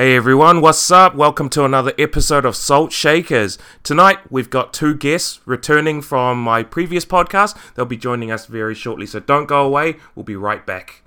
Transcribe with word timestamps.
Hey 0.00 0.16
everyone, 0.16 0.62
what's 0.62 0.90
up? 0.90 1.14
Welcome 1.14 1.50
to 1.50 1.66
another 1.66 1.92
episode 1.98 2.46
of 2.46 2.56
Salt 2.56 2.90
Shakers. 2.90 3.58
Tonight 3.82 4.16
we've 4.30 4.48
got 4.48 4.72
two 4.72 4.94
guests 4.94 5.40
returning 5.44 6.00
from 6.00 6.42
my 6.42 6.62
previous 6.62 7.04
podcast. 7.04 7.54
They'll 7.74 7.84
be 7.84 7.98
joining 7.98 8.32
us 8.32 8.46
very 8.46 8.74
shortly, 8.74 9.04
so 9.04 9.20
don't 9.20 9.44
go 9.44 9.62
away. 9.62 9.96
We'll 10.14 10.24
be 10.24 10.36
right 10.36 10.64
back. 10.64 11.02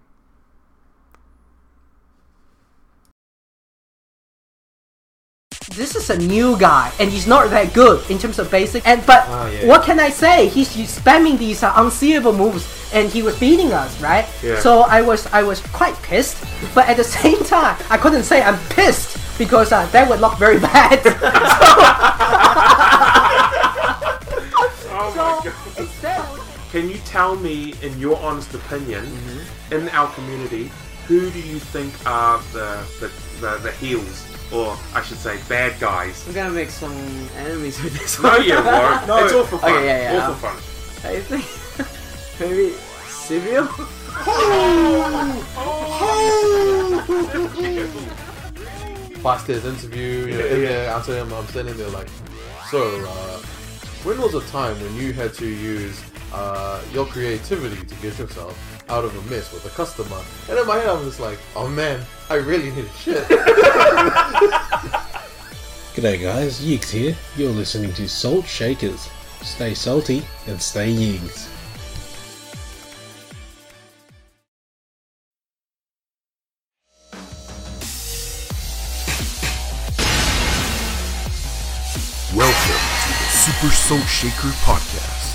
This 5.76 5.96
is 5.96 6.10
a 6.10 6.18
new 6.18 6.58
guy 6.60 6.92
and 7.00 7.10
he's 7.10 7.26
not 7.26 7.50
that 7.50 7.74
good 7.74 8.00
in 8.12 8.18
terms 8.20 8.38
of 8.40 8.50
basic 8.52 8.86
and 8.88 9.04
but 9.06 9.24
Ah, 9.28 9.48
yeah. 9.50 9.66
what 9.68 9.84
can 9.84 10.00
i 10.00 10.10
say 10.10 10.48
he's, 10.48 10.70
spamming 10.70 11.38
these 11.38 11.64
uh, 11.64 11.74
unseeable 11.78 12.34
moves 12.34 12.64
and 12.94 13.10
he 13.10 13.22
was 13.24 13.38
beating 13.40 13.72
us 13.74 14.00
right 14.02 14.26
Yeah. 14.44 14.60
so 14.60 14.82
i 14.82 15.02
was 15.02 15.26
i 15.34 15.42
was 15.42 15.60
quite 15.74 15.96
pissed 16.04 16.38
but 16.76 16.88
at 16.88 16.98
the 16.98 17.04
same 17.04 17.44
time 17.46 17.76
i 17.90 17.98
couldn't 17.98 18.24
say 18.24 18.42
i'm 18.44 18.60
pissed 18.70 19.18
because 19.40 19.72
uh, 19.72 19.86
that 19.88 20.08
would 20.10 20.20
look 20.20 20.38
very 20.38 20.60
bad 20.74 21.00
Oh 24.96 25.12
so 25.16 25.82
instead 25.82 26.22
Can 26.72 26.90
you 26.90 26.98
tell 27.06 27.36
me, 27.36 27.74
in 27.82 27.98
your 28.00 28.18
honest 28.22 28.54
opinion, 28.54 29.06
Mm-hmm. 29.06 29.74
in 29.76 29.90
our 29.90 30.10
community, 30.14 30.72
who 31.08 31.30
do 31.30 31.40
you 31.40 31.60
think 31.60 31.94
are 32.06 32.40
the, 32.54 32.82
the, 33.00 33.10
the, 33.42 33.52
the 33.66 33.72
heels, 33.74 34.26
or 34.54 34.78
I 34.94 35.02
should 35.02 35.18
say, 35.18 35.40
bad 35.50 35.80
guys? 35.80 36.24
I'm 36.28 36.34
gonna 36.34 36.52
make 36.52 36.70
some 36.70 36.94
enemies 37.38 37.82
with 37.82 37.98
this 37.98 38.20
No, 38.22 38.30
one. 38.30 38.44
you 38.46 38.54
won't. 38.56 39.08
No, 39.08 39.18
it's 39.26 39.34
all 39.34 39.46
for 39.46 39.58
fun. 39.58 39.72
Okay, 39.74 39.86
yeah, 39.86 40.14
yeah. 40.14 40.28
All 40.28 40.34
for 40.36 40.48
fun. 40.48 40.58
I 41.12 41.20
think 41.20 41.46
maybe 42.50 42.76
Savio. 43.08 43.68
past 49.24 49.50
interview, 49.50 50.28
you 50.28 50.38
know, 50.38 50.46
in 50.46 50.62
there 50.62 50.90
answering 50.92 51.18
them, 51.30 51.34
I'm 51.34 51.48
standing 51.48 51.78
there 51.78 51.90
like, 51.90 52.10
so, 52.70 52.80
uh, 53.08 53.38
when 54.04 54.20
was 54.20 54.36
a 54.36 54.42
time 54.52 54.78
when 54.82 54.96
you 54.98 55.14
had 55.14 55.34
to 55.36 55.48
use 55.48 56.04
uh, 56.34 56.82
your 56.92 57.06
creativity 57.06 57.86
to 57.86 57.96
get 57.96 58.18
yourself 58.18 58.58
out 58.90 59.06
of 59.06 59.16
a 59.16 59.22
mess 59.30 59.54
with 59.54 59.66
a 59.66 59.70
customer? 59.70 60.22
And 60.50 60.58
in 60.58 60.66
my 60.68 60.78
head, 60.78 60.90
I'm 60.90 61.04
just 61.04 61.20
like, 61.20 61.40
oh 61.56 61.68
man, 61.68 62.04
I 62.30 62.36
really 62.36 62.72
need 62.72 62.86
a 62.86 62.94
shit. 62.94 63.24
G'day 65.94 66.20
guys, 66.22 66.60
Yeeks 66.60 66.90
here. 66.90 67.16
You're 67.38 67.52
listening 67.52 67.94
to 67.94 68.10
Salt 68.10 68.46
Shakers. 68.48 69.10
Stay 69.42 69.74
salty 69.74 70.24
and 70.48 70.60
stay 70.60 70.92
Yeeks. 70.92 71.50
Welcome 82.36 82.82
to 83.04 83.10
the 83.10 83.30
Super 83.30 83.72
Salt 83.72 84.08
Shaker 84.08 84.50
Podcast. 84.66 85.33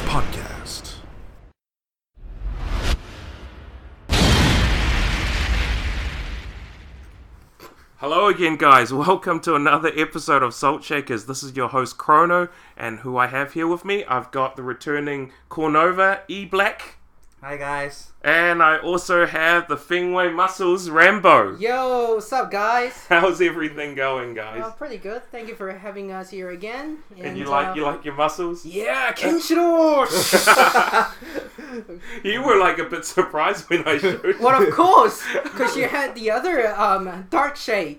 Podcast. 0.00 0.94
Hello 7.98 8.26
again, 8.26 8.56
guys. 8.56 8.92
Welcome 8.92 9.38
to 9.40 9.54
another 9.54 9.92
episode 9.96 10.42
of 10.42 10.54
Salt 10.54 10.82
Shakers. 10.82 11.26
This 11.26 11.44
is 11.44 11.54
your 11.54 11.68
host 11.68 11.98
Chrono, 11.98 12.48
and 12.76 12.98
who 13.00 13.16
I 13.16 13.28
have 13.28 13.52
here 13.52 13.68
with 13.68 13.84
me, 13.84 14.04
I've 14.06 14.32
got 14.32 14.56
the 14.56 14.64
returning 14.64 15.30
Cornova 15.48 16.22
E 16.26 16.44
Black, 16.44 16.96
Hi 17.42 17.56
guys. 17.56 18.12
and 18.22 18.62
I 18.62 18.78
also 18.78 19.26
have 19.26 19.66
the 19.66 19.76
Feng 19.76 20.12
Wei 20.12 20.30
Muscles 20.30 20.88
Rambo. 20.88 21.56
yo 21.56 22.14
what's 22.14 22.32
up 22.32 22.52
guys 22.52 23.06
How's 23.08 23.40
everything 23.40 23.96
going, 23.96 24.32
guys? 24.34 24.72
pretty 24.78 24.96
good 24.98 25.24
thank 25.32 25.48
you 25.48 25.56
for 25.56 25.72
having 25.72 26.12
us 26.12 26.30
here 26.30 26.50
again 26.50 26.98
and, 27.16 27.26
and 27.26 27.36
you 27.38 27.46
like 27.46 27.68
uh, 27.70 27.74
you 27.74 27.82
like 27.84 28.04
your 28.04 28.14
muscles? 28.14 28.64
yeah 28.64 29.12
Kenshiro! 29.16 30.06
You 32.22 32.42
were 32.42 32.58
like 32.58 32.78
a 32.78 32.84
bit 32.84 33.04
surprised 33.04 33.68
when 33.70 33.86
I 33.88 33.96
showed 33.98 34.22
you. 34.22 34.36
Well, 34.38 34.62
of 34.62 34.72
course, 34.72 35.22
because 35.42 35.74
you 35.76 35.88
had 35.88 36.14
the 36.14 36.30
other 36.30 36.68
um, 36.76 37.26
dark 37.30 37.56
shade. 37.56 37.98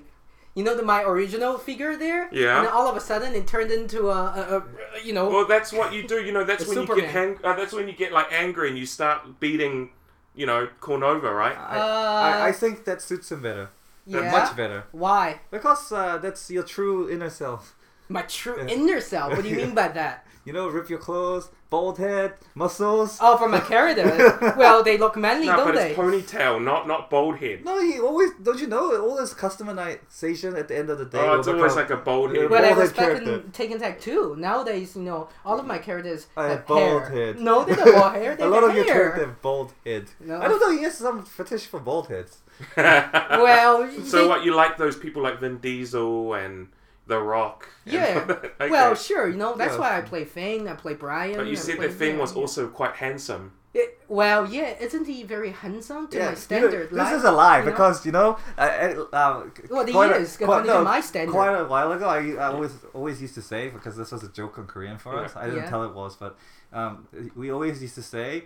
You 0.55 0.63
know 0.63 0.75
the 0.75 0.83
my 0.83 1.01
original 1.03 1.57
figure 1.57 1.97
there. 1.97 2.29
Yeah. 2.31 2.57
And 2.57 2.67
then 2.67 2.73
all 2.73 2.88
of 2.88 2.95
a 2.95 3.00
sudden 3.01 3.33
it 3.33 3.47
turned 3.47 3.71
into 3.71 4.09
a, 4.09 4.21
a, 4.41 4.57
a 4.57 4.63
you 5.03 5.11
know. 5.13 5.29
Well, 5.29 5.47
that's 5.47 5.73
what 5.73 5.94
you 5.94 6.07
do. 6.07 6.21
You 6.23 6.31
know, 6.31 6.44
that's 6.44 6.65
The 6.67 6.75
when 6.81 6.88
you 6.88 6.95
get 6.95 7.09
hang- 7.09 7.39
uh, 7.44 7.55
that's 7.55 7.73
when 7.73 7.88
you 7.88 7.94
get 7.94 8.11
like 8.11 8.31
angry 8.31 8.69
and 8.69 8.77
you 8.77 8.85
start 8.85 9.39
beating, 9.39 9.89
you 10.35 10.45
know, 10.45 10.67
Cornova, 10.79 11.33
right? 11.35 11.57
I, 11.57 11.77
Uh, 11.79 12.44
I, 12.45 12.47
I 12.50 12.51
think 12.51 12.85
that 12.85 13.01
suits 13.01 13.31
him 13.31 13.41
better. 13.41 13.69
yeah. 14.05 14.29
Much 14.31 14.55
better. 14.55 14.83
Why? 14.91 15.39
Because 15.50 15.91
uh, 15.91 16.17
that's 16.19 16.51
your 16.51 16.63
true 16.63 17.09
inner 17.09 17.29
self. 17.31 17.75
My 18.09 18.21
true 18.23 18.59
inner 18.67 19.01
self. 19.01 19.33
What 19.33 19.41
do 19.44 19.49
you 19.49 19.56
mean 19.63 19.73
by 19.73 19.88
that? 19.88 20.22
You 20.45 20.51
know, 20.51 20.68
rip 20.68 20.90
your 20.90 21.00
clothes, 21.00 21.50
bald 21.69 21.98
head, 22.00 22.34
muscles. 22.54 23.18
Oh, 23.22 23.38
from 23.38 23.54
a 23.54 23.62
character. 23.62 24.54
well, 24.57 24.84
they 24.84 24.98
look 24.98 25.16
manly, 25.16 25.48
no, 25.48 25.56
don't 25.56 25.68
but 25.68 25.75
they? 25.75 25.92
it's 25.92 25.98
ponytail, 26.00 26.62
not 26.62 26.86
not 26.88 27.10
bald 27.10 27.38
head. 27.38 27.63
No, 27.63 27.80
he 27.81 27.98
always 28.00 28.31
don't 28.42 28.60
you 28.60 28.68
know 28.68 29.01
all 29.01 29.16
this 29.16 29.34
customization 29.34 30.57
at 30.60 30.68
the 30.68 30.78
end 30.78 30.90
of 30.90 30.98
the 31.00 31.06
day. 31.06 31.18
Oh, 31.18 31.40
it's 31.40 31.48
always 31.48 31.75
like 31.75 31.90
a 31.92 31.98
bald 31.98 32.34
Yeah, 32.34 32.42
head. 32.42 32.50
Well, 32.50 32.63
I 32.66 32.69
bald 32.69 32.78
was 32.80 32.92
head 32.92 32.98
back 32.98 33.22
in 33.22 33.25
character. 33.25 33.50
Tekken 33.63 33.80
Tag 33.80 34.00
2. 34.01 34.36
Nowadays, 34.38 34.95
you 34.95 35.04
know, 35.04 35.30
all 35.45 35.60
of 35.60 35.66
my 35.66 35.78
characters 35.78 36.28
I 36.36 36.44
have 36.44 36.51
have 36.60 36.68
bald 36.68 37.01
hair. 37.04 37.10
head. 37.10 37.40
No, 37.40 37.63
they 37.63 37.75
don't 37.75 37.94
bald 37.95 38.13
hair. 38.16 38.36
They 38.38 38.44
a 38.44 38.48
lot 38.48 38.62
have 38.63 38.69
of 38.72 38.75
your 38.75 38.86
hair. 38.86 38.94
characters 38.94 39.25
have 39.28 39.42
bald 39.42 39.74
head. 39.86 40.06
No. 40.19 40.42
I 40.42 40.48
don't 40.50 40.60
know. 40.60 40.72
He 40.78 40.84
has 40.84 40.98
some 40.98 41.24
fetish 41.24 41.68
for 41.68 41.80
bald 41.80 42.07
heads. 42.07 42.40
Well, 42.78 43.90
so 44.04 44.18
they- 44.24 44.28
what 44.28 44.44
you 44.44 44.54
like 44.56 44.78
those 44.78 44.98
people 44.98 45.22
like 45.24 45.40
Vin 45.40 45.57
Diesel 45.60 46.34
and 46.34 46.68
The 47.07 47.19
Rock? 47.19 47.67
Yeah. 47.85 48.25
okay. 48.29 48.69
Well, 48.69 48.95
sure, 48.95 49.27
you 49.29 49.35
know, 49.35 49.55
that's 49.55 49.73
Yeah. 49.73 49.79
why 49.79 49.97
I 49.97 50.01
play 50.01 50.23
Fang, 50.25 50.67
I 50.69 50.73
play 50.73 50.94
Brian. 50.94 51.35
But 51.35 51.47
you 51.47 51.51
I 51.53 51.55
said 51.55 51.75
play- 51.77 51.88
that 51.88 51.94
Thing 51.94 52.17
was 52.17 52.33
also 52.35 52.67
quite 52.67 52.95
handsome. 52.95 53.51
It- 53.73 54.00
well, 54.07 54.47
yeah, 54.47 54.75
isn't 54.79 55.07
he 55.07 55.23
very 55.23 55.50
handsome 55.50 56.07
to 56.09 56.17
Yeah, 56.17 56.23
my 56.25 56.29
you 56.29 56.35
know, 56.35 56.39
standard? 56.39 56.89
this 56.91 56.97
life, 56.97 57.13
is 57.15 57.23
a 57.23 57.31
lie 57.31 57.59
you 57.59 57.65
know? 57.65 57.71
because 57.71 58.05
you 58.05 58.11
know, 58.11 58.38
I, 58.57 58.67
I, 58.69 58.85
uh, 58.94 59.44
Well, 59.69 59.85
he 59.85 59.91
quite 59.91 60.11
a- 60.11 60.15
is, 60.17 60.38
quite- 60.38 60.45
according 60.45 60.67
to 60.71 60.73
no, 60.75 60.83
my 60.83 61.01
standard. 61.01 61.31
Quite 61.33 61.55
a 61.55 61.65
while 61.65 61.91
ago, 61.91 62.07
I, 62.07 62.19
I 62.35 62.47
always 62.53 62.71
always 62.94 63.19
used 63.21 63.33
to 63.35 63.41
say 63.41 63.69
because 63.69 63.97
this 63.97 64.11
was 64.11 64.23
a 64.23 64.29
joke 64.29 64.57
on 64.59 64.67
Korean 64.67 64.97
for 64.99 65.17
us. 65.17 65.33
Yeah. 65.35 65.41
I 65.41 65.45
didn't 65.45 65.63
Yeah. 65.63 65.69
tell 65.71 65.83
it 65.83 65.94
was, 65.95 66.15
but 66.15 66.38
um, 66.71 67.07
we 67.35 67.51
always 67.51 67.81
used 67.81 67.95
to 67.95 68.03
say, 68.03 68.45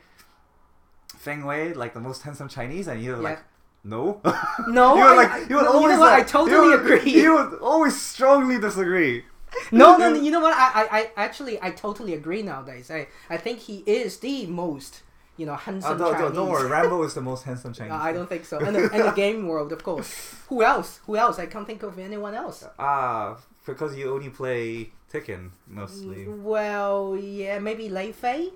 Feng 1.18 1.46
Wei 1.46 1.74
like 1.74 1.94
the 1.94 2.00
most 2.00 2.22
handsome 2.24 2.48
Chinese, 2.48 2.88
and 2.88 3.04
you're 3.04 3.18
Yeah. 3.18 3.30
like. 3.30 3.40
No. 3.84 4.22
No, 4.68 4.96
you 4.98 5.04
were 5.04 5.16
like 5.16 5.32
I- 5.32 5.40
you 5.50 5.56
would 5.56 5.64
no, 5.64 5.74
you 5.74 5.74
know 5.74 5.74
always 5.74 5.98
what, 6.00 6.14
I 6.14 6.24
totally 6.24 6.52
you 6.52 6.72
would, 6.72 6.80
agree. 6.82 7.12
You 7.12 7.34
would 7.36 7.54
always 7.60 8.00
strongly 8.02 8.60
disagree. 8.60 9.24
No, 9.72 9.98
no, 9.98 10.10
no, 10.14 10.22
you 10.22 10.32
know 10.32 10.42
what? 10.42 10.54
I, 10.56 10.84
I, 10.84 11.00
I 11.02 11.12
actually, 11.16 11.62
I 11.62 11.72
totally 11.72 12.14
agree 12.14 12.42
nowadays. 12.42 12.92
I, 12.92 13.08
I 13.30 13.38
think 13.38 13.60
he 13.60 13.78
is 13.88 14.18
the 14.18 14.46
most, 14.48 15.04
you 15.38 15.46
know, 15.46 15.54
Uh, 15.54 15.58
handsome 15.58 15.98
don't, 15.98 16.14
Chinese. 16.14 16.32
don't, 16.36 16.50
worry, 16.50 16.68
Rambo 16.70 17.02
is 17.04 17.14
the 17.14 17.22
most 17.32 17.44
handsome 17.44 17.74
Chinese. 17.74 17.94
Uh, 17.94 17.96
I 17.96 18.12
don't 18.12 18.28
think 18.28 18.44
so. 18.46 18.60
In 18.60 18.74
the, 18.74 18.90
and 18.94 19.04
the 19.06 19.12
game 19.12 19.48
world, 19.48 19.72
of 19.72 19.84
course. 19.84 20.36
Who 20.50 20.64
else? 20.64 21.00
Who 21.06 21.16
else? 21.16 21.40
I 21.40 21.46
can't 21.46 21.66
think 21.66 21.84
of 21.84 21.98
anyone 21.98 22.34
else. 22.36 22.66
Ah, 22.78 23.38
because 23.66 23.96
you 23.96 24.14
only 24.14 24.30
play 24.30 24.92
Tekken 25.12 25.52
mostly. 25.68 26.28
Well, 26.28 27.16
yeah, 27.16 27.60
maybe 27.60 27.88
Lei 27.90 28.12
Fei 28.12 28.50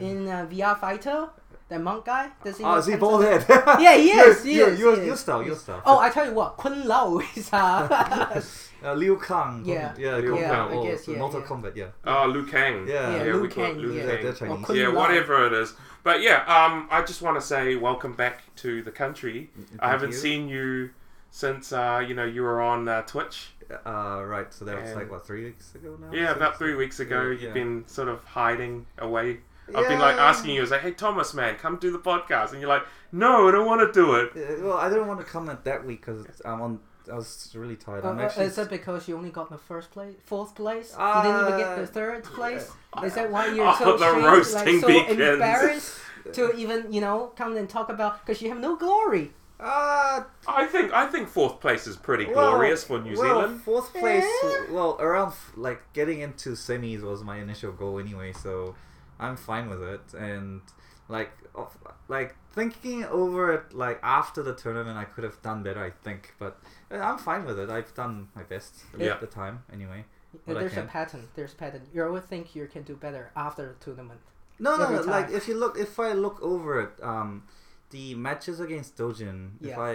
in 0.00 0.28
uh, 0.28 0.46
VR 0.50 0.78
Fighter, 0.78 1.28
that 1.68 1.80
monk 1.82 2.04
guy. 2.04 2.30
Does 2.44 2.58
he? 2.58 2.64
Ah, 2.64 2.74
look 2.76 2.84
see, 2.84 2.90
handsome? 2.92 3.08
bald 3.08 3.24
head. 3.24 3.44
Yeah, 3.80 3.96
he 3.96 4.10
is, 4.28 4.44
he 4.44 4.56
Your, 4.56 4.68
is, 4.70 4.78
your, 4.80 4.96
he 5.00 5.04
your 5.06 5.14
is. 5.14 5.20
style, 5.20 5.42
your 5.42 5.56
style. 5.56 5.82
Oh, 5.84 5.98
I 5.98 6.10
tell 6.10 6.26
you 6.26 6.32
what, 6.34 6.56
Kung 6.56 6.84
Lao 6.84 7.18
is 7.36 7.50
uh, 7.52 8.42
Uh, 8.84 8.94
Liu 8.94 9.18
Kang. 9.18 9.62
Yeah. 9.64 9.92
Yeah, 9.98 10.16
Liu 10.18 10.30
Kung 10.30 10.38
Kang. 10.40 10.50
Lao, 10.50 10.68
I 10.68 10.72
or 10.74 10.84
guess, 10.86 11.08
yeah, 11.08 11.18
Mortal 11.18 11.40
yeah. 11.40 11.46
Kombat, 11.46 11.76
yeah. 11.76 11.86
Oh, 12.04 12.26
Liu 12.28 12.46
Kang. 12.46 12.86
Yeah. 12.86 12.94
Yeah, 13.10 13.16
yeah, 13.16 13.22
Liu 13.32 13.42
we 13.42 13.48
call 13.48 13.64
it 13.64 13.66
Kang, 13.72 13.78
Liu 13.78 13.92
yeah. 13.92 14.06
Kang. 14.06 14.22
They're 14.22 14.32
Chinese. 14.32 14.64
Kun 14.66 14.76
yeah, 14.76 14.88
whatever 14.88 15.46
it 15.46 15.52
is. 15.52 15.74
But 16.04 16.22
yeah, 16.22 16.44
um, 16.46 16.86
I 16.90 17.02
just 17.02 17.20
want 17.20 17.36
to 17.40 17.44
say 17.44 17.74
welcome 17.74 18.12
back 18.14 18.42
to 18.56 18.82
the 18.82 18.92
country. 18.92 19.50
I 19.80 19.90
haven't 19.90 20.12
you. 20.12 20.16
seen 20.16 20.48
you 20.48 20.90
since 21.32 21.72
uh, 21.72 22.02
you 22.06 22.14
know 22.14 22.24
you 22.24 22.42
were 22.42 22.62
on 22.62 22.88
uh, 22.88 23.02
Twitch. 23.02 23.48
Uh, 23.84 24.22
right, 24.24 24.50
so 24.54 24.64
that 24.64 24.80
was 24.80 24.90
And- 24.90 24.98
like, 25.00 25.10
what, 25.10 25.26
three 25.26 25.44
weeks 25.44 25.74
ago 25.74 25.98
now? 26.00 26.10
Yeah, 26.10 26.30
about 26.34 26.56
three 26.56 26.74
weeks 26.74 27.00
ago. 27.00 27.30
Yeah, 27.30 27.38
You've 27.46 27.54
been 27.54 27.84
sort 27.86 28.08
of 28.08 28.24
hiding 28.24 28.86
away. 28.98 29.40
I've 29.74 29.88
been 29.88 29.98
like 29.98 30.16
asking 30.16 30.50
you, 30.54 30.60
I 30.60 30.62
was 30.62 30.70
like, 30.70 30.80
"Hey 30.80 30.92
Thomas, 30.92 31.34
man, 31.34 31.56
come 31.56 31.76
do 31.76 31.90
the 31.90 31.98
podcast," 31.98 32.52
and 32.52 32.60
you're 32.60 32.68
like, 32.68 32.84
"No, 33.12 33.48
I 33.48 33.52
don't 33.52 33.66
want 33.66 33.80
to 33.86 33.92
do 33.92 34.14
it." 34.14 34.30
Uh, 34.36 34.64
well, 34.66 34.76
I 34.78 34.88
didn't 34.88 35.06
want 35.06 35.20
to 35.20 35.26
comment 35.26 35.64
that 35.64 35.84
week 35.84 36.04
because 36.04 36.26
I'm 36.44 36.60
on. 36.60 36.80
I 37.10 37.14
was 37.14 37.50
really 37.54 37.76
tired. 37.76 38.04
Uh, 38.04 38.10
I'm 38.10 38.18
uh, 38.18 38.22
actually. 38.22 38.46
is 38.46 38.56
that 38.56 38.68
because 38.68 39.08
you 39.08 39.16
only 39.16 39.30
got 39.30 39.50
the 39.50 39.58
first 39.58 39.90
place, 39.90 40.14
fourth 40.24 40.54
place? 40.54 40.94
you 40.98 41.22
didn't 41.22 41.40
even 41.46 41.58
get 41.58 41.76
the 41.76 41.82
Uh, 41.82 41.86
third 41.86 42.24
place. 42.24 42.70
Is 43.02 43.14
that 43.14 43.30
why 43.30 43.46
you're 43.46 43.66
Oh, 43.66 43.76
so 43.78 43.96
the 43.96 44.12
roasting 44.26 44.80
like, 44.82 45.08
so 45.08 45.22
embarrassed 45.32 45.98
to 46.32 46.54
even 46.54 46.92
you 46.92 47.00
know 47.00 47.32
come 47.36 47.56
and 47.56 47.68
talk 47.68 47.88
about 47.88 48.24
because 48.24 48.42
you 48.42 48.48
have 48.50 48.60
no 48.60 48.76
glory? 48.76 49.32
Uh, 49.60 50.22
I 50.46 50.66
think 50.66 50.92
I 50.92 51.06
think 51.06 51.28
fourth 51.28 51.60
place 51.60 51.86
is 51.88 51.96
pretty 51.96 52.26
well, 52.26 52.52
glorious 52.52 52.84
for 52.84 53.00
New 53.00 53.16
well, 53.18 53.40
Zealand. 53.40 53.62
Fourth 53.62 53.92
place. 53.92 54.22
Eh? 54.24 54.66
Well, 54.70 54.96
around 55.00 55.32
like 55.56 55.80
getting 55.94 56.20
into 56.20 56.50
semis 56.50 57.02
was 57.02 57.24
my 57.24 57.38
initial 57.38 57.72
goal 57.72 57.98
anyway. 57.98 58.32
So, 58.32 58.76
I'm 59.18 59.36
fine 59.36 59.68
with 59.68 59.82
it, 59.82 60.14
and 60.14 60.60
like 61.08 61.30
of- 61.54 61.76
like 62.08 62.36
thinking 62.52 63.04
over 63.06 63.52
it 63.52 63.72
like 63.72 63.98
after 64.02 64.42
the 64.42 64.54
tournament, 64.54 64.96
I 64.98 65.04
could 65.04 65.24
have 65.24 65.40
done 65.42 65.62
better, 65.62 65.82
I 65.84 65.90
think, 66.04 66.34
but 66.38 66.58
uh, 66.90 66.96
I'm 66.98 67.18
fine 67.18 67.44
with 67.44 67.58
it. 67.58 67.70
I've 67.70 67.94
done 67.94 68.28
my 68.34 68.42
best 68.42 68.74
Yeah. 68.96 69.12
at 69.14 69.20
the 69.20 69.26
time, 69.26 69.64
anyway. 69.72 70.04
There's 70.46 70.76
a 70.76 70.82
pattern. 70.82 71.28
There's 71.34 71.52
a 71.54 71.56
pattern. 71.56 71.82
You 71.92 72.04
always 72.04 72.24
think 72.24 72.54
you 72.54 72.66
can 72.66 72.82
do 72.82 72.94
better 72.96 73.30
after 73.34 73.66
the 73.68 73.84
tournament. 73.84 74.20
No, 74.58 74.76
no, 74.76 74.84
Every 74.84 74.96
no. 74.96 75.02
Like 75.02 75.30
if 75.30 75.48
you 75.48 75.54
look, 75.58 75.78
if 75.78 75.98
I 75.98 76.12
look 76.12 76.42
over 76.42 76.80
it, 76.82 76.90
um, 77.02 77.44
the 77.90 78.14
matches 78.14 78.60
against 78.60 78.96
Dojin, 78.98 79.52
if 79.62 79.78
I 79.78 79.92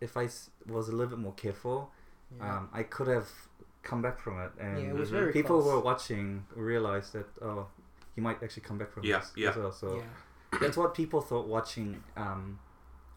if 0.00 0.16
I 0.16 0.28
was 0.66 0.88
a 0.88 0.92
little 0.92 1.10
bit 1.14 1.18
more 1.20 1.34
careful, 1.34 1.92
Yeah. 2.36 2.56
um, 2.58 2.68
I 2.72 2.82
could 2.82 3.06
have 3.06 3.28
come 3.84 4.02
back 4.02 4.18
from 4.18 4.40
it, 4.40 4.50
and 4.58 4.78
yeah, 4.82 4.88
it 4.90 4.94
was 4.94 5.10
very 5.10 5.32
people 5.32 5.60
close. 5.60 5.70
who 5.72 5.78
are 5.78 5.84
watching 5.92 6.44
realized 6.56 7.12
that 7.12 7.26
oh, 7.40 7.68
he 8.14 8.20
might 8.20 8.42
actually 8.42 8.62
come 8.62 8.78
back 8.78 8.90
from 8.92 9.04
Yeah, 9.04 9.18
this 9.20 9.32
yeah. 9.36 9.50
as 9.50 9.56
well. 9.56 9.72
So 9.72 9.96
yeah. 9.96 10.58
that's 10.60 10.76
what 10.76 10.94
people 10.94 11.20
thought 11.20 11.46
watching 11.46 12.02
um, 12.16 12.58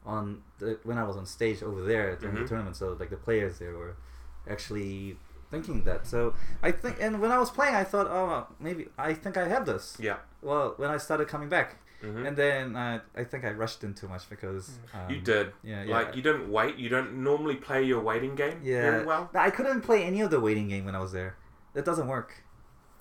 on 0.05 0.41
the 0.59 0.79
when 0.83 0.97
I 0.97 1.03
was 1.03 1.17
on 1.17 1.25
stage 1.25 1.61
over 1.63 1.81
there 1.83 2.15
during 2.15 2.35
Mhm. 2.35 2.41
the 2.43 2.47
tournament. 2.47 2.75
So 2.75 2.95
like 2.99 3.09
the 3.09 3.17
players 3.17 3.59
there 3.59 3.73
were 3.75 3.95
actually 4.49 5.17
thinking 5.51 5.83
that. 5.83 6.07
So 6.07 6.33
I 6.63 6.71
think, 6.71 6.97
and 7.01 7.21
when 7.21 7.31
I 7.31 7.37
was 7.37 7.49
playing, 7.49 7.75
I 7.75 7.83
thought, 7.83 8.07
oh, 8.07 8.47
maybe 8.59 8.87
I 8.97 9.13
think 9.13 9.37
I 9.37 9.47
have 9.47 9.65
this. 9.65 9.97
Yeah. 9.99 10.17
Well, 10.41 10.73
when 10.77 10.89
I 10.89 10.97
started 10.97 11.27
coming 11.27 11.49
back, 11.49 11.77
Mhm. 12.03 12.27
and 12.27 12.37
then 12.37 12.75
uh, 12.75 12.99
I 13.15 13.23
think 13.23 13.45
I 13.45 13.51
rushed 13.51 13.83
in 13.83 13.93
too 13.93 14.07
much 14.07 14.29
because 14.29 14.77
um, 14.93 15.09
you 15.09 15.19
did. 15.21 15.53
Yeah, 15.63 15.83
yeah. 15.83 15.95
Like 15.97 16.15
you 16.15 16.21
don't 16.21 16.49
wait. 16.49 16.75
You 16.77 16.89
don't 16.89 17.23
normally 17.23 17.55
play 17.55 17.83
your 17.83 18.01
waiting 18.01 18.35
game 18.35 18.59
yeah. 18.63 18.81
very 18.91 19.05
well. 19.05 19.29
I 19.33 19.49
couldn't 19.49 19.81
play 19.81 20.03
any 20.03 20.21
of 20.21 20.29
the 20.29 20.39
waiting 20.39 20.67
game 20.67 20.85
when 20.85 20.95
I 20.95 20.99
was 20.99 21.11
there. 21.13 21.35
It 21.73 21.83
doesn't 21.85 22.07
work. 22.07 22.43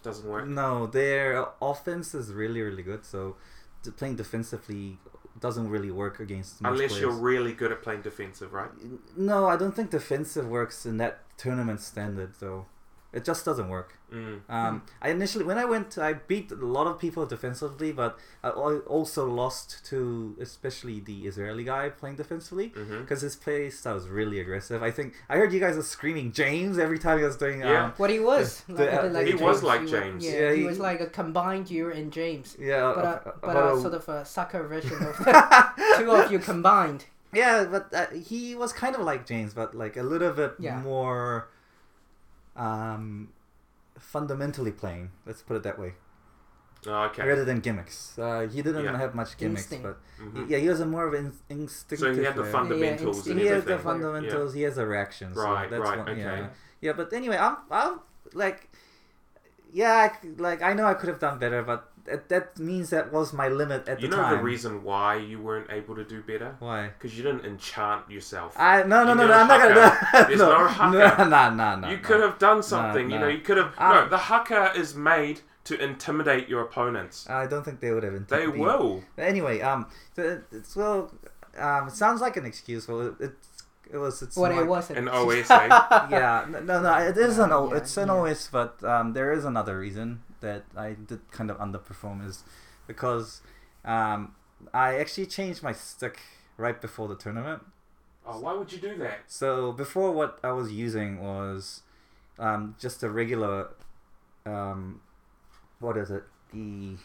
Doesn't 0.05 0.29
work. 0.29 0.47
No, 0.47 0.87
their 0.87 1.47
offense 1.61 2.15
is 2.15 2.33
really, 2.33 2.61
really 2.61 2.83
good. 2.83 3.05
So 3.05 3.37
playing 3.97 4.17
defensively 4.17 4.99
doesn't 5.41 5.69
really 5.69 5.91
work 5.91 6.21
against 6.21 6.61
Unless 6.63 7.01
you're 7.01 7.11
really 7.11 7.53
good 7.53 7.73
at 7.73 7.83
playing 7.83 8.03
defensive, 8.03 8.53
right? 8.53 8.71
No, 9.17 9.47
I 9.47 9.57
don't 9.57 9.75
think 9.75 9.91
defensive 9.91 10.47
works 10.47 10.87
in 10.87 10.99
that 10.99 11.23
tournament 11.37 11.81
standard 11.81 12.35
though. 12.39 12.67
It 13.15 13.25
just 13.25 13.45
doesn't 13.45 13.69
work. 13.69 13.91
Mm. 14.13 14.41
Um, 14.49 14.83
I 15.01 15.11
initially 15.11 15.45
when 15.45 15.57
I 15.59 15.65
went, 15.65 15.97
I 15.99 16.13
beat 16.15 16.51
a 16.51 16.57
lot 16.79 16.87
of 16.89 16.99
people 16.99 17.25
defensively, 17.27 17.91
but 17.93 18.19
I 18.43 18.49
also 18.97 19.23
lost 19.43 19.85
to 19.91 19.99
especially 20.41 20.99
the 21.01 21.19
Israeli 21.31 21.65
guy 21.65 21.85
playing 22.01 22.17
defensively 22.17 22.69
because 23.01 23.21
his 23.23 23.37
play 23.37 23.71
style 23.71 23.95
was 23.95 24.09
really 24.09 24.39
aggressive. 24.41 24.83
I 24.83 24.91
think 24.91 25.15
I 25.29 25.37
heard 25.37 25.53
you 25.53 25.61
guys 25.61 25.77
were 25.77 25.83
screaming 25.97 26.33
James 26.33 26.77
every 26.87 26.99
time 26.99 27.19
he 27.19 27.25
was 27.25 27.37
doing. 27.37 27.61
Yeah. 27.61 27.85
Um, 27.85 27.93
What 27.97 28.11
he 28.11 28.21
was. 28.33 28.63
The- 28.69 28.75
like, 28.85 28.93
a 28.99 29.03
bit 29.03 29.13
like 29.13 29.27
He 29.29 29.35
was 29.35 29.63
like 29.63 29.81
wa- 29.83 29.87
James. 29.97 30.25
Yeah, 30.25 30.33
Yeah, 30.41 30.53
he, 30.53 30.61
he- 30.61 30.67
was 30.67 30.79
like 30.89 31.01
a 31.01 31.07
combined 31.21 31.71
you 31.71 31.91
and 31.93 32.13
James. 32.13 32.57
yeah, 32.59 32.93
But, 32.97 33.05
uh, 33.05 33.09
uh, 33.09 33.33
but 33.43 33.51
about 33.57 33.73
uh, 33.73 33.77
a- 33.77 33.81
sort 33.81 33.95
of 33.95 34.09
a 34.09 34.25
sucker 34.25 34.63
version 34.75 34.99
of 35.11 35.17
two 35.99 36.11
of 36.11 36.31
you 36.33 36.39
combined. 36.41 37.07
Yeah, 37.33 37.65
but 37.75 37.93
uh, 37.93 38.07
he 38.31 38.55
was 38.55 38.73
kind 38.73 38.95
of 38.95 39.03
like 39.03 39.27
James, 39.27 39.55
but 39.55 39.75
like 39.75 39.97
a 39.97 40.03
little 40.03 40.33
bit 40.33 40.55
Yeah. 40.59 40.79
more 40.81 41.49
um, 42.57 43.33
fundamentally 43.99 44.71
playing. 44.73 45.11
Let's 45.27 45.43
put 45.43 45.57
it 45.57 45.63
that 45.65 45.79
way, 45.79 45.95
Oh, 46.87 47.05
okay. 47.05 47.27
rather 47.27 47.45
than 47.45 47.61
gimmicks. 47.61 48.19
Uh, 48.19 48.47
he 48.51 48.63
didn't 48.63 48.85
Yeah. 48.85 48.97
have 48.99 49.15
much 49.15 49.37
gimmicks, 49.39 49.63
Instinct. 49.73 49.85
but 49.85 49.97
Mhm. 50.25 50.49
yeah, 50.51 50.59
he 50.59 50.69
was 50.69 50.81
a 50.81 50.87
more 50.87 51.07
of 51.07 51.15
an 51.15 51.33
instinctive. 51.49 51.99
So 51.99 52.15
he 52.15 52.25
had 52.25 52.37
the 52.37 52.45
fundamentals 52.45 53.27
Yeah, 53.27 53.33
and 53.33 53.41
He 53.41 53.47
has 53.47 53.59
everything. 53.59 53.77
the 53.79 53.83
fundamentals. 53.83 54.55
He 54.55 54.63
has 54.63 54.77
the 54.77 54.87
reactions. 54.87 55.37
so 55.37 55.43
Right, 55.43 55.69
that's 55.71 55.83
right, 55.83 55.99
one- 55.99 56.09
okay. 56.11 56.21
Yeah. 56.21 56.49
yeah, 56.81 56.93
but 56.93 57.13
anyway, 57.13 57.37
I'm, 57.39 57.57
I'm 57.71 58.01
like, 58.35 58.69
yeah, 59.73 59.95
I 59.95 60.09
c- 60.23 60.29
like 60.39 60.63
I 60.63 60.73
know 60.75 60.87
I 60.87 60.95
could 60.95 61.09
have 61.09 61.19
done 61.19 61.39
better, 61.39 61.63
but 61.63 61.91
that, 62.07 62.29
that 62.29 62.59
means 62.59 62.91
that 62.91 63.13
was 63.13 63.33
my 63.33 63.49
limit 63.49 63.89
at 63.89 64.01
You 64.01 64.09
the 64.09 64.17
time. 64.17 64.25
You 64.25 64.31
know 64.33 64.37
the 64.39 64.43
reason 64.45 64.83
why 64.83 65.17
you 65.17 65.41
weren't 65.41 65.71
able 65.71 65.95
to 65.97 66.05
do 66.05 66.23
better? 66.23 66.57
Why? 66.59 66.89
Because 66.89 67.17
you 67.17 67.23
didn't 67.23 67.45
enchant 67.45 68.11
yourself. 68.11 68.55
I 68.59 68.83
no 68.83 69.05
no 69.05 69.11
You 69.11 69.15
no 69.15 69.23
did 69.23 69.29
no 69.29 69.35
a 69.35 69.37
I'm 69.41 69.49
not 69.49 69.61
gonna 69.69 69.89
haka. 69.89 70.27
There's 70.29 70.41
no 70.41 70.67
haka. 70.67 70.99
no 70.99 71.29
no 71.29 71.55
no 71.55 71.77
no 71.81 71.89
you 71.89 71.97
no. 71.97 72.03
could 72.03 72.21
have 72.21 72.39
done 72.39 72.63
something. 72.63 73.11
You 73.11 73.19
know, 73.19 73.29
you 73.29 73.39
could 73.41 73.57
have. 73.57 73.73
Um, 73.79 73.95
no, 73.95 74.09
the 74.09 74.19
haka 74.19 74.73
is 74.77 74.95
made 74.95 75.41
to 75.65 75.83
intimidate 75.83 76.49
your 76.49 76.61
opponents. 76.63 77.29
I 77.29 77.47
don't 77.47 77.65
think 77.65 77.81
they 77.81 77.91
would 77.91 78.03
have. 78.03 78.13
They 78.13 78.19
intimidated- 78.45 78.61
will. 78.61 79.03
Anyway, 79.17 79.61
um, 79.63 79.87
so 80.15 80.43
it's 80.53 80.77
well, 80.77 81.11
um, 81.59 81.89
it 81.89 81.95
sounds 81.95 82.21
like 82.21 82.37
an 82.37 82.45
excuse. 82.45 82.87
Well, 82.87 83.01
it, 83.09 83.15
it's 83.21 83.49
it 83.91 83.99
was 83.99 84.23
it's 84.23 84.37
What 84.37 84.53
it 84.53 84.67
wasn't. 84.67 84.99
An 84.99 85.09
OS, 85.09 85.51
eh? 85.51 85.69
yeah, 86.11 86.47
no, 86.51 86.61
no, 86.61 86.83
no, 86.83 86.95
it 86.99 87.17
is 87.17 87.39
an 87.39 87.53
O. 87.53 87.71
Yeah, 87.71 87.77
it's 87.79 87.97
an 87.97 88.09
yeah. 88.09 88.15
OS, 88.15 88.49
but 88.51 88.83
um, 88.85 89.13
there 89.13 89.33
is 89.33 89.45
another 89.45 89.79
reason 89.79 90.23
that 90.45 90.65
I 90.77 90.89
did 91.11 91.21
kind 91.31 91.51
of 91.51 91.59
underperform 91.59 92.25
is 92.27 92.45
because 92.87 93.41
um, 93.85 94.35
I 94.73 94.97
actually 94.97 95.27
changed 95.27 95.63
my 95.63 95.73
stick 95.73 96.19
right 96.57 96.81
before 96.81 97.09
the 97.09 97.17
tournament. 97.17 97.63
Oh, 98.27 98.39
why 98.41 98.53
would 98.55 98.73
you 98.73 98.79
do 98.79 98.97
that? 98.99 99.19
So 99.27 99.73
before, 99.73 100.13
what 100.13 100.39
I 100.43 100.53
was 100.53 100.73
using 100.73 101.21
was 101.23 101.83
um, 102.39 102.75
just 102.79 103.03
a 103.03 103.11
regular, 103.11 103.69
um, 104.47 105.01
what 105.81 105.97
is 105.97 106.11
it? 106.11 106.25
The 106.53 106.97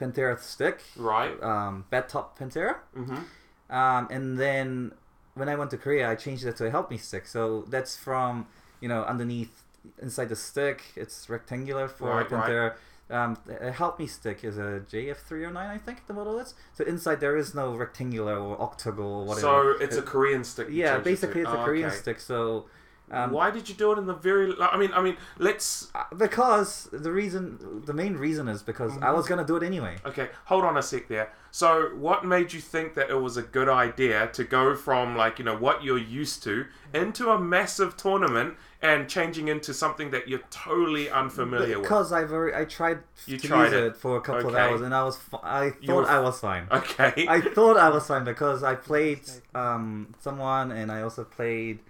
Pantera 0.00 0.38
stick, 0.38 0.82
Right. 0.96 1.40
um, 1.42 1.84
bat 1.90 2.08
top 2.08 2.38
Pantera. 2.38 2.76
Mm-hmm. 2.96 3.74
Um, 3.74 4.08
and 4.10 4.38
then 4.38 4.92
when 5.34 5.48
I 5.48 5.54
went 5.56 5.70
to 5.70 5.78
Korea, 5.78 6.10
I 6.10 6.14
changed 6.14 6.44
it 6.44 6.56
to 6.56 6.66
a 6.66 6.70
help 6.70 6.90
me 6.90 6.98
stick. 6.98 7.26
So 7.26 7.64
that's 7.68 7.96
from 7.96 8.46
you 8.80 8.88
know 8.88 9.02
underneath 9.04 9.61
inside 10.00 10.28
the 10.28 10.36
stick, 10.36 10.82
it's 10.96 11.28
rectangular 11.28 11.88
for 11.88 12.08
Right, 12.08 12.30
right. 12.30 12.44
Pantera. 12.50 12.74
Um, 13.10 13.36
a 13.60 13.70
help 13.72 13.98
me 13.98 14.06
stick 14.06 14.42
is 14.42 14.56
a 14.56 14.82
JF309, 14.90 15.56
I 15.56 15.76
think 15.76 16.06
the 16.06 16.14
model 16.14 16.38
is. 16.38 16.54
So 16.72 16.84
inside 16.84 17.20
there 17.20 17.36
is 17.36 17.54
no 17.54 17.74
rectangular 17.74 18.38
or 18.38 18.58
octagonal 18.60 19.20
or 19.22 19.24
whatever. 19.26 19.74
So 19.76 19.84
it's 19.84 19.96
a 19.96 20.02
Korean 20.02 20.44
stick. 20.44 20.68
yeah, 20.70 20.96
it 20.96 21.04
basically 21.04 21.42
it's 21.42 21.50
a 21.50 21.60
Oh, 21.60 21.64
Korean 21.64 21.88
okay. 21.88 21.96
stick. 21.96 22.20
So 22.20 22.66
um, 23.12 23.30
Why 23.32 23.50
did 23.50 23.68
you 23.68 23.74
do 23.74 23.92
it 23.92 23.98
in 23.98 24.06
the 24.06 24.14
very? 24.14 24.52
I 24.60 24.76
mean, 24.78 24.90
I 24.94 25.02
mean, 25.02 25.16
let's. 25.38 25.90
uh, 25.94 26.04
because 26.16 26.88
the 26.92 27.12
reason, 27.12 27.82
the 27.84 27.92
main 27.92 28.16
reason 28.16 28.48
is 28.48 28.62
because 28.62 28.92
I 29.02 29.10
was 29.12 29.26
gonna 29.28 29.44
do 29.44 29.56
it 29.56 29.62
anyway. 29.62 29.96
Okay, 30.06 30.28
hold 30.46 30.64
on 30.64 30.76
a 30.76 30.82
sec 30.82 31.08
there. 31.08 31.32
So, 31.50 31.90
what 31.94 32.24
made 32.24 32.52
you 32.54 32.60
think 32.60 32.94
that 32.94 33.10
it 33.10 33.20
was 33.20 33.36
a 33.36 33.42
good 33.42 33.68
idea 33.68 34.28
to 34.32 34.44
go 34.44 34.74
from 34.74 35.16
like 35.16 35.38
you 35.38 35.44
know 35.44 35.56
what 35.56 35.84
you're 35.84 35.98
used 35.98 36.42
to 36.44 36.64
into 36.94 37.30
a 37.30 37.38
massive 37.38 37.96
tournament 37.96 38.56
and 38.80 39.08
changing 39.08 39.48
into 39.48 39.72
something 39.74 40.10
that 40.10 40.26
you're 40.28 40.40
totally 40.50 41.10
unfamiliar 41.10 41.74
with? 41.78 41.82
Because 41.82 42.10
I've 42.12 42.32
already, 42.32 42.56
I 42.56 42.64
tried 42.64 43.00
You 43.26 43.36
to 43.38 43.46
tried 43.46 43.64
use 43.66 43.72
it. 43.74 43.84
it. 43.84 43.96
for 43.96 44.16
a 44.16 44.20
couple 44.22 44.46
Okay. 44.46 44.48
of 44.48 44.54
hours 44.56 44.80
and 44.80 44.94
I 44.94 45.04
was 45.04 45.18
I 45.42 45.70
thought 45.70 45.96
were- 46.04 46.08
I 46.08 46.18
was 46.20 46.40
fine. 46.40 46.66
Okay. 46.72 47.26
I 47.28 47.40
thought 47.42 47.76
I 47.76 47.90
was 47.90 48.06
fine 48.06 48.24
because 48.24 48.62
I 48.62 48.74
played 48.74 49.20
um, 49.54 50.14
someone 50.20 50.72
and 50.72 50.90
I 50.90 51.02
also 51.02 51.22
played 51.24 51.80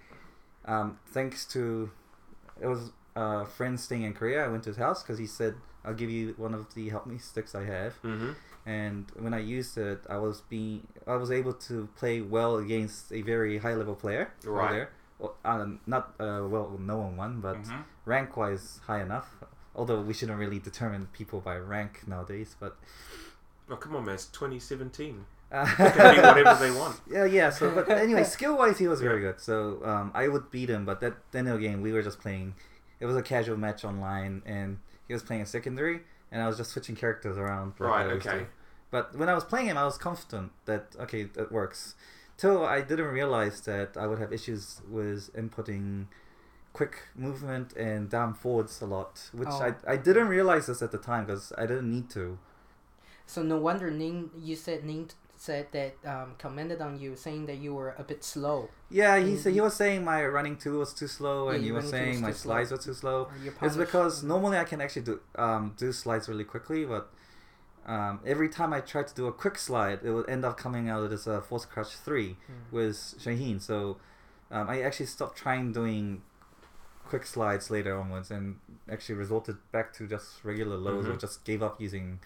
um, 0.65 0.99
thanks 1.07 1.45
to 1.47 1.91
it 2.61 2.67
was 2.67 2.93
a 3.17 3.45
friend 3.47 3.79
staying 3.79 4.03
in 4.03 4.15
Korea. 4.15 4.45
I 4.45 4.49
went 4.49 4.63
to 4.65 4.71
his 4.71 4.77
house 4.77 5.03
because 5.03 5.19
he 5.19 5.27
said 5.27 5.55
I'll 5.85 5.95
give 5.95 6.11
you 6.11 6.35
one 6.37 6.55
of 6.55 6.73
the 6.75 6.89
help 6.91 7.07
me 7.07 7.19
sticks 7.19 7.55
I 7.55 7.65
have. 7.65 7.95
hmm 8.03 8.33
And 8.65 9.11
when 9.19 9.35
I 9.35 9.41
used 9.41 9.77
it, 9.77 10.01
I 10.09 10.19
was 10.19 10.43
being 10.43 10.87
I 11.07 11.17
was 11.17 11.31
able 11.31 11.53
to 11.69 11.89
play 11.97 12.21
well 12.21 12.57
against 12.59 13.13
a 13.13 13.23
very 13.23 13.59
high 13.59 13.75
level 13.75 13.95
player 13.97 14.33
Right. 14.45 14.71
there. 14.71 14.91
Well, 15.19 15.35
um, 15.45 15.81
not 15.87 16.15
uh, 16.21 16.47
well 16.49 16.79
known 16.79 17.17
one, 17.17 17.41
but 17.41 17.57
Mhm. 17.57 17.85
rank 18.05 18.37
wise 18.37 18.81
high 18.87 19.03
enough. 19.03 19.29
Although 19.75 20.03
we 20.03 20.13
shouldn't 20.15 20.39
really 20.39 20.59
determine 20.61 21.07
people 21.13 21.41
by 21.41 21.57
rank 21.57 22.07
nowadays, 22.07 22.55
but 22.61 22.77
Oh 23.71 23.77
come 23.77 23.97
on, 23.97 24.05
man! 24.05 24.15
It's 24.15 24.27
2017. 24.27 25.25
Uh, 25.53 25.65
They 25.77 25.91
can 25.91 26.15
be 26.17 26.21
whatever 26.23 26.65
they 26.65 26.71
want. 26.71 27.01
Yeah, 27.11 27.25
yeah. 27.27 27.51
So, 27.51 27.71
but 27.75 27.89
anyway, 27.91 28.25
skill 28.39 28.57
wise, 28.57 28.79
he 28.79 28.89
was 28.89 29.01
very 29.01 29.21
good. 29.21 29.41
So, 29.41 29.81
um, 29.85 30.11
I 30.15 30.29
would 30.29 30.51
beat 30.51 30.71
him, 30.71 30.85
but 30.85 31.01
that 31.01 31.15
then 31.33 31.47
again, 31.47 31.83
we 31.83 31.93
were 31.93 32.03
just 32.03 32.21
playing. 32.21 32.55
It 33.01 33.07
was 33.07 33.17
a 33.17 33.23
casual 33.23 33.57
match 33.57 33.85
online, 33.85 34.43
and 34.47 34.79
he 35.09 35.13
was 35.13 35.23
playing 35.23 35.43
a 35.43 35.47
secondary, 35.47 36.01
and 36.31 36.41
I 36.43 36.47
was 36.47 36.57
just 36.57 36.71
switching 36.71 36.97
characters 36.97 37.37
around. 37.37 37.75
like 37.79 37.91
Right, 37.91 38.07
okay. 38.19 38.39
do. 38.41 38.47
But 38.91 39.17
when 39.17 39.29
I 39.29 39.35
was 39.35 39.45
playing 39.45 39.67
him, 39.67 39.77
I 39.79 39.85
was 39.85 39.99
confident 39.99 40.53
that 40.67 40.95
okay, 41.01 41.25
that 41.25 41.51
works. 41.53 41.95
Till 42.39 42.65
I 42.65 42.81
didn't 42.81 43.07
realize 43.21 43.61
that 43.63 43.97
I 43.97 44.07
would 44.07 44.19
have 44.19 44.33
issues 44.33 44.81
with 44.91 45.33
inputting 45.35 46.07
quick 46.73 46.95
movement 47.15 47.75
and 47.77 48.09
down 48.09 48.33
forwards 48.35 48.81
a 48.81 48.87
lot, 48.87 49.29
which 49.33 49.49
Oh. 49.51 49.63
I 49.87 49.93
I 49.95 49.97
didn't 49.97 50.29
realize 50.29 50.67
this 50.67 50.81
at 50.83 50.91
the 50.93 50.99
time 50.99 51.27
because 51.27 51.53
I 51.59 51.67
didn't 51.67 51.91
need 51.91 52.09
to. 52.11 52.39
So 53.27 53.43
no 53.43 53.57
wonder 53.59 53.91
Ning, 53.91 54.31
you 54.39 54.57
said 54.57 54.85
Ning 54.85 55.11
said 55.43 55.67
that 55.73 55.93
um, 56.07 56.35
commented 56.39 56.81
on 56.81 57.01
you 57.01 57.17
saying 57.17 57.47
that 57.47 57.57
you 57.59 57.75
were 57.75 57.95
a 57.99 58.05
bit 58.05 58.23
slow. 58.23 58.69
Yeah, 58.91 59.19
he 59.19 59.37
said 59.37 59.53
he 59.55 59.61
was 59.61 59.75
saying 59.75 60.05
my 60.05 60.25
running 60.25 60.57
too 60.57 60.79
was 60.79 60.95
too 60.95 61.09
slow, 61.09 61.49
Yeah, 61.49 61.57
and 61.57 61.65
he 61.65 61.73
was 61.73 61.85
running 61.87 61.91
was 62.07 62.11
saying 62.13 62.21
my 62.23 62.29
too 62.31 62.35
slow. 62.37 62.53
slides 62.55 62.71
were 62.71 62.79
too 62.79 62.95
slow. 62.95 63.29
It's 63.61 63.77
because 63.77 64.23
normally 64.23 64.57
I 64.59 64.65
can 64.65 64.81
actually 64.81 65.03
do 65.03 65.21
um, 65.35 65.75
do 65.77 65.91
slides 65.93 66.29
really 66.29 66.45
quickly, 66.45 66.85
but 66.85 67.11
um, 67.87 68.21
every 68.25 68.49
time 68.49 68.73
I 68.73 68.81
try 68.81 69.03
to 69.03 69.15
do 69.15 69.27
a 69.27 69.33
quick 69.33 69.59
slide, 69.59 69.99
it 70.05 70.11
will 70.11 70.25
end 70.29 70.45
up 70.45 70.57
coming 70.57 70.89
out 70.89 71.11
as 71.13 71.27
a 71.27 71.41
force 71.43 71.65
crouch 71.65 71.95
three 72.07 72.37
Mm. 72.49 72.73
with 72.73 72.97
Shaheen. 73.23 73.61
So 73.61 73.97
um, 74.53 74.69
I 74.69 74.83
actually 74.83 75.07
stopped 75.07 75.37
trying 75.37 75.73
doing 75.73 76.23
quick 77.05 77.27
slides 77.27 77.69
later 77.69 77.99
onwards, 77.99 78.31
and 78.31 78.45
actually 78.89 79.17
resorted 79.17 79.57
back 79.73 79.93
to 79.95 80.07
just 80.07 80.45
regular 80.45 80.77
lows, 80.77 81.07
or 81.09 81.15
Mhm. 81.15 81.21
just 81.27 81.45
gave 81.45 81.61
up 81.63 81.81
using 81.81 82.21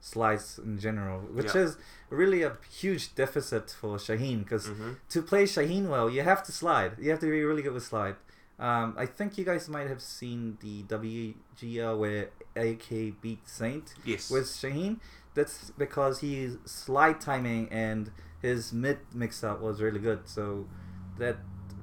slides 0.00 0.58
in 0.58 0.78
general, 0.78 1.20
which 1.20 1.54
Yeah. 1.54 1.62
is 1.62 1.76
really 2.08 2.42
a 2.42 2.56
huge 2.70 3.14
deficit 3.14 3.70
for 3.70 3.96
Shaheen 3.98 4.38
because 4.44 4.66
Mhm. 4.68 4.96
to 5.10 5.22
play 5.22 5.44
Shaheen 5.44 5.88
well, 5.88 6.08
you 6.10 6.22
have 6.22 6.42
to 6.44 6.52
slide. 6.52 6.98
You 6.98 7.10
have 7.10 7.20
to 7.20 7.26
be 7.26 7.42
really 7.44 7.62
good 7.62 7.72
with 7.74 7.84
slide. 7.84 8.16
Um, 8.58 8.94
I 8.98 9.06
think 9.06 9.38
you 9.38 9.44
guys 9.44 9.68
might 9.68 9.88
have 9.88 10.02
seen 10.02 10.58
the 10.60 10.82
WGL 10.82 11.98
where 11.98 12.28
AK 12.56 13.10
beat 13.20 13.48
Saint 13.48 13.94
Yes. 14.04 14.30
with 14.30 14.44
Shaheen. 14.46 15.00
That's 15.34 15.70
because 15.78 16.20
his 16.20 16.58
slide 16.64 17.20
timing 17.20 17.68
and 17.70 18.10
his 18.42 18.72
mid 18.72 18.98
mix 19.14 19.44
up 19.44 19.60
was 19.60 19.80
really 19.80 20.00
good. 20.00 20.28
So 20.28 20.66
that 21.18 21.38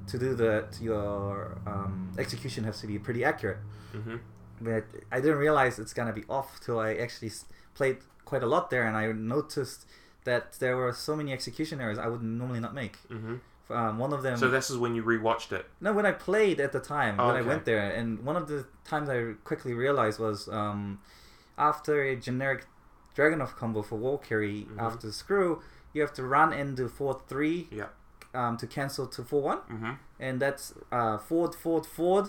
to 0.07 0.17
do 0.17 0.35
that, 0.35 0.79
your 0.81 1.57
um, 1.65 2.11
execution 2.17 2.63
has 2.63 2.79
to 2.81 2.87
be 2.87 2.97
pretty 2.99 3.23
accurate. 3.23 3.59
Mhm. 3.93 4.19
But 4.61 4.85
I 5.11 5.19
didn't 5.21 5.37
realize 5.37 5.79
it's 5.79 5.93
gonna 5.93 6.13
be 6.13 6.25
off 6.29 6.59
till 6.59 6.79
I 6.79 6.93
actually 6.95 7.31
played 7.77 7.97
quite 8.25 8.43
a 8.43 8.47
lot 8.55 8.69
there, 8.69 8.85
and 8.87 8.95
I 8.97 9.05
noticed 9.13 9.85
that 10.25 10.43
there 10.59 10.75
were 10.81 10.91
so 10.93 11.15
many 11.15 11.31
execution 11.31 11.79
errors 11.79 11.97
I 12.05 12.07
would 12.07 12.21
normally 12.41 12.59
not 12.59 12.73
make. 12.73 12.95
Mhm. 13.09 13.39
Um, 13.69 13.99
one 13.99 14.13
of 14.13 14.21
them. 14.23 14.37
So 14.37 14.49
this 14.49 14.69
is 14.69 14.77
when 14.77 14.95
you 14.95 15.03
rewatched 15.03 15.51
it. 15.59 15.65
No, 15.81 15.89
when 15.93 16.05
I 16.05 16.13
played 16.13 16.59
at 16.65 16.71
the 16.71 16.79
time, 16.79 17.13
Oh, 17.19 17.27
when 17.27 17.35
I 17.35 17.41
went 17.51 17.63
there, 17.65 17.83
and 17.99 18.07
one 18.29 18.37
of 18.41 18.47
the 18.47 18.65
times 18.91 19.07
I 19.09 19.17
quickly 19.49 19.73
realized 19.73 20.19
was 20.19 20.47
um, 20.61 20.99
after 21.57 22.01
a 22.11 22.15
generic 22.15 22.65
Dragunov 23.15 23.55
combo 23.61 23.81
for 23.81 23.97
wall 23.97 24.17
carry 24.17 24.65
Mhm. 24.69 24.79
after 24.87 25.11
screw, 25.11 25.61
you 25.93 26.01
have 26.01 26.13
to 26.13 26.23
run 26.23 26.53
into 26.53 26.87
4 26.87 27.21
3 27.27 27.67
Yeah. 27.71 27.87
um, 28.33 28.55
to 28.57 28.67
cancel 28.67 29.05
to 29.07 29.21
4 29.23 29.41
1, 29.41 29.57
Mm-hmm. 29.73 29.91
and 30.19 30.39
that's 30.43 30.73
uh, 30.91 31.17
forward, 31.17 31.53
forward, 31.55 31.85
forward. 31.85 32.27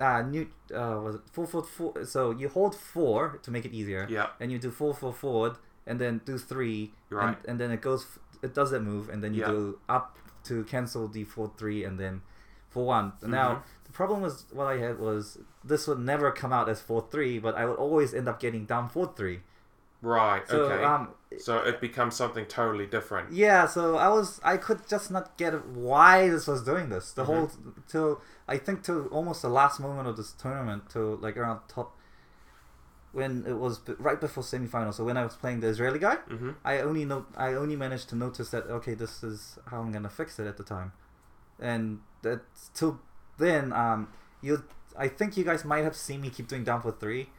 Uh, 0.00 0.22
new, 0.22 0.48
uh, 0.74 0.98
was 1.00 1.14
it 1.16 1.20
four, 1.32 1.46
forward, 1.46 1.68
four? 1.68 2.04
So 2.04 2.30
you 2.32 2.48
hold 2.48 2.74
4 2.74 3.38
to 3.42 3.50
make 3.50 3.64
it 3.64 3.72
easier, 3.72 4.06
Yeah. 4.10 4.28
and 4.40 4.50
you 4.50 4.58
do 4.58 4.70
4 4.70 4.94
4 4.94 5.12
forward, 5.12 5.56
and 5.86 6.00
then 6.00 6.20
do 6.24 6.38
3, 6.38 6.92
You're 7.10 7.20
and, 7.20 7.36
right. 7.36 7.44
and 7.46 7.60
then 7.60 7.70
it 7.70 7.80
goes, 7.80 8.18
it 8.42 8.52
does 8.54 8.70
that 8.72 8.80
move, 8.82 9.08
and 9.08 9.22
then 9.22 9.32
you 9.34 9.42
Yeah. 9.42 9.48
do 9.48 9.78
up 9.88 10.18
to 10.44 10.64
cancel 10.64 11.06
the 11.06 11.22
4 11.24 11.52
3, 11.56 11.84
and 11.84 12.00
then 12.00 12.22
4 12.70 12.84
1. 12.86 13.12
Now, 13.22 13.48
Mhm. 13.56 13.62
the 13.84 13.92
problem 13.92 14.22
was 14.22 14.46
what 14.50 14.66
I 14.66 14.78
had 14.78 14.98
was 14.98 15.38
this 15.62 15.86
would 15.86 16.00
never 16.00 16.32
come 16.32 16.52
out 16.52 16.68
as 16.68 16.80
4 16.80 17.06
3, 17.10 17.38
but 17.38 17.54
I 17.54 17.64
would 17.66 17.76
always 17.78 18.12
end 18.12 18.28
up 18.28 18.40
getting 18.40 18.64
down 18.64 18.88
4 18.88 19.12
3. 19.14 19.42
Right. 20.00 20.48
So, 20.48 20.64
okay. 20.64 20.82
um, 20.82 21.14
so 21.38 21.58
it 21.58 21.80
becomes 21.80 22.14
something 22.16 22.46
totally 22.46 22.86
different. 22.86 23.32
yeah, 23.32 23.66
so 23.66 23.96
I 23.96 24.08
was 24.08 24.40
I 24.44 24.56
could 24.56 24.86
just 24.88 25.10
not 25.10 25.36
get 25.36 25.52
why 25.66 26.28
this 26.28 26.46
was 26.46 26.62
doing 26.62 26.88
this. 26.88 27.12
The 27.12 27.22
Mhm. 27.22 27.26
whole 27.26 27.50
till 27.88 28.20
I 28.48 28.56
think 28.58 28.82
till 28.82 29.06
almost 29.08 29.42
the 29.42 29.48
last 29.48 29.80
moment 29.80 30.08
of 30.08 30.16
this 30.16 30.32
tournament, 30.32 30.90
till 30.90 31.16
like 31.16 31.36
around 31.36 31.60
top 31.68 31.96
when 33.12 33.44
it 33.46 33.52
was 33.58 33.80
right 33.98 34.20
before 34.20 34.42
semifinal. 34.42 34.92
So 34.94 35.04
when 35.04 35.16
I 35.18 35.24
was 35.24 35.36
playing 35.36 35.60
the 35.60 35.66
Israeli 35.68 35.98
guy, 35.98 36.16
Mm-hmm. 36.30 36.50
I 36.64 36.80
only 36.80 37.04
know 37.04 37.26
I 37.36 37.52
only 37.54 37.76
managed 37.76 38.08
to 38.10 38.16
notice 38.16 38.50
that 38.50 38.64
okay, 38.78 38.94
this 38.94 39.22
is 39.22 39.58
how 39.66 39.80
I'm 39.80 39.92
gonna 39.92 40.08
fix 40.10 40.38
it 40.38 40.46
at 40.46 40.56
the 40.56 40.64
time, 40.64 40.92
and 41.60 42.00
that 42.22 42.40
till 42.74 43.00
then, 43.38 43.72
um, 43.72 44.08
you 44.40 44.64
I 44.96 45.08
think 45.08 45.36
you 45.36 45.44
guys 45.44 45.64
might 45.64 45.84
have 45.84 45.96
seen 45.96 46.20
me 46.20 46.30
keep 46.30 46.48
doing 46.48 46.64
down 46.64 46.80
for 46.82 46.92
three, 46.92 47.30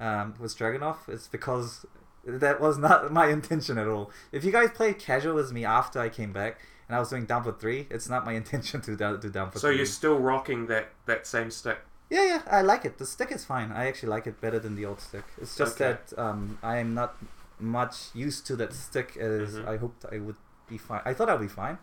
um, 0.00 0.34
with 0.38 0.56
Dragunov. 0.58 0.96
It's 1.08 1.28
because 1.28 1.84
that 2.26 2.60
was 2.60 2.78
not 2.78 3.12
my 3.20 3.28
intention 3.28 3.78
at 3.78 3.88
all. 3.88 4.10
If 4.32 4.44
you 4.44 4.52
guys 4.52 4.70
played 4.70 4.98
casual 4.98 5.34
with 5.34 5.52
me 5.52 5.64
after 5.64 5.98
I 6.00 6.08
came 6.08 6.32
back 6.32 6.58
and 6.88 6.96
I 6.96 6.98
was 6.98 7.10
doing 7.10 7.26
down 7.26 7.44
for 7.44 7.52
three, 7.52 7.86
it's 7.90 8.08
not 8.08 8.24
my 8.24 8.32
intention 8.42 8.80
to 8.82 8.96
do, 8.96 9.18
do 9.18 9.30
down 9.30 9.50
for 9.50 9.58
So 9.58 9.68
three. 9.68 9.76
you're 9.78 9.86
still 9.86 10.18
rocking 10.18 10.66
that 10.66 10.88
that 11.06 11.26
same 11.26 11.50
stick. 11.50 11.78
Yeah, 12.10 12.24
yeah, 12.26 12.42
I 12.50 12.60
like 12.62 12.84
it. 12.84 12.98
The 12.98 13.06
stick 13.06 13.32
is 13.32 13.44
fine. 13.44 13.72
I 13.72 13.86
actually 13.86 14.10
like 14.10 14.26
it 14.26 14.40
better 14.40 14.58
than 14.58 14.76
the 14.76 14.84
old 14.84 15.00
stick. 15.00 15.24
It's 15.40 15.56
just 15.56 15.80
Okay. 15.80 15.98
that 15.98 16.18
um, 16.18 16.58
I 16.62 16.76
am 16.76 16.94
not 16.94 17.16
much 17.58 18.14
used 18.14 18.46
to 18.48 18.56
that 18.56 18.72
stick 18.74 19.16
as 19.16 19.54
Mhm. 19.56 19.66
I 19.68 19.76
hoped 19.78 20.04
I 20.12 20.18
would 20.18 20.36
be 20.68 20.76
fine. 20.78 21.00
I 21.04 21.14
thought 21.14 21.30
I'd 21.30 21.40
be 21.40 21.48
fine. 21.48 21.78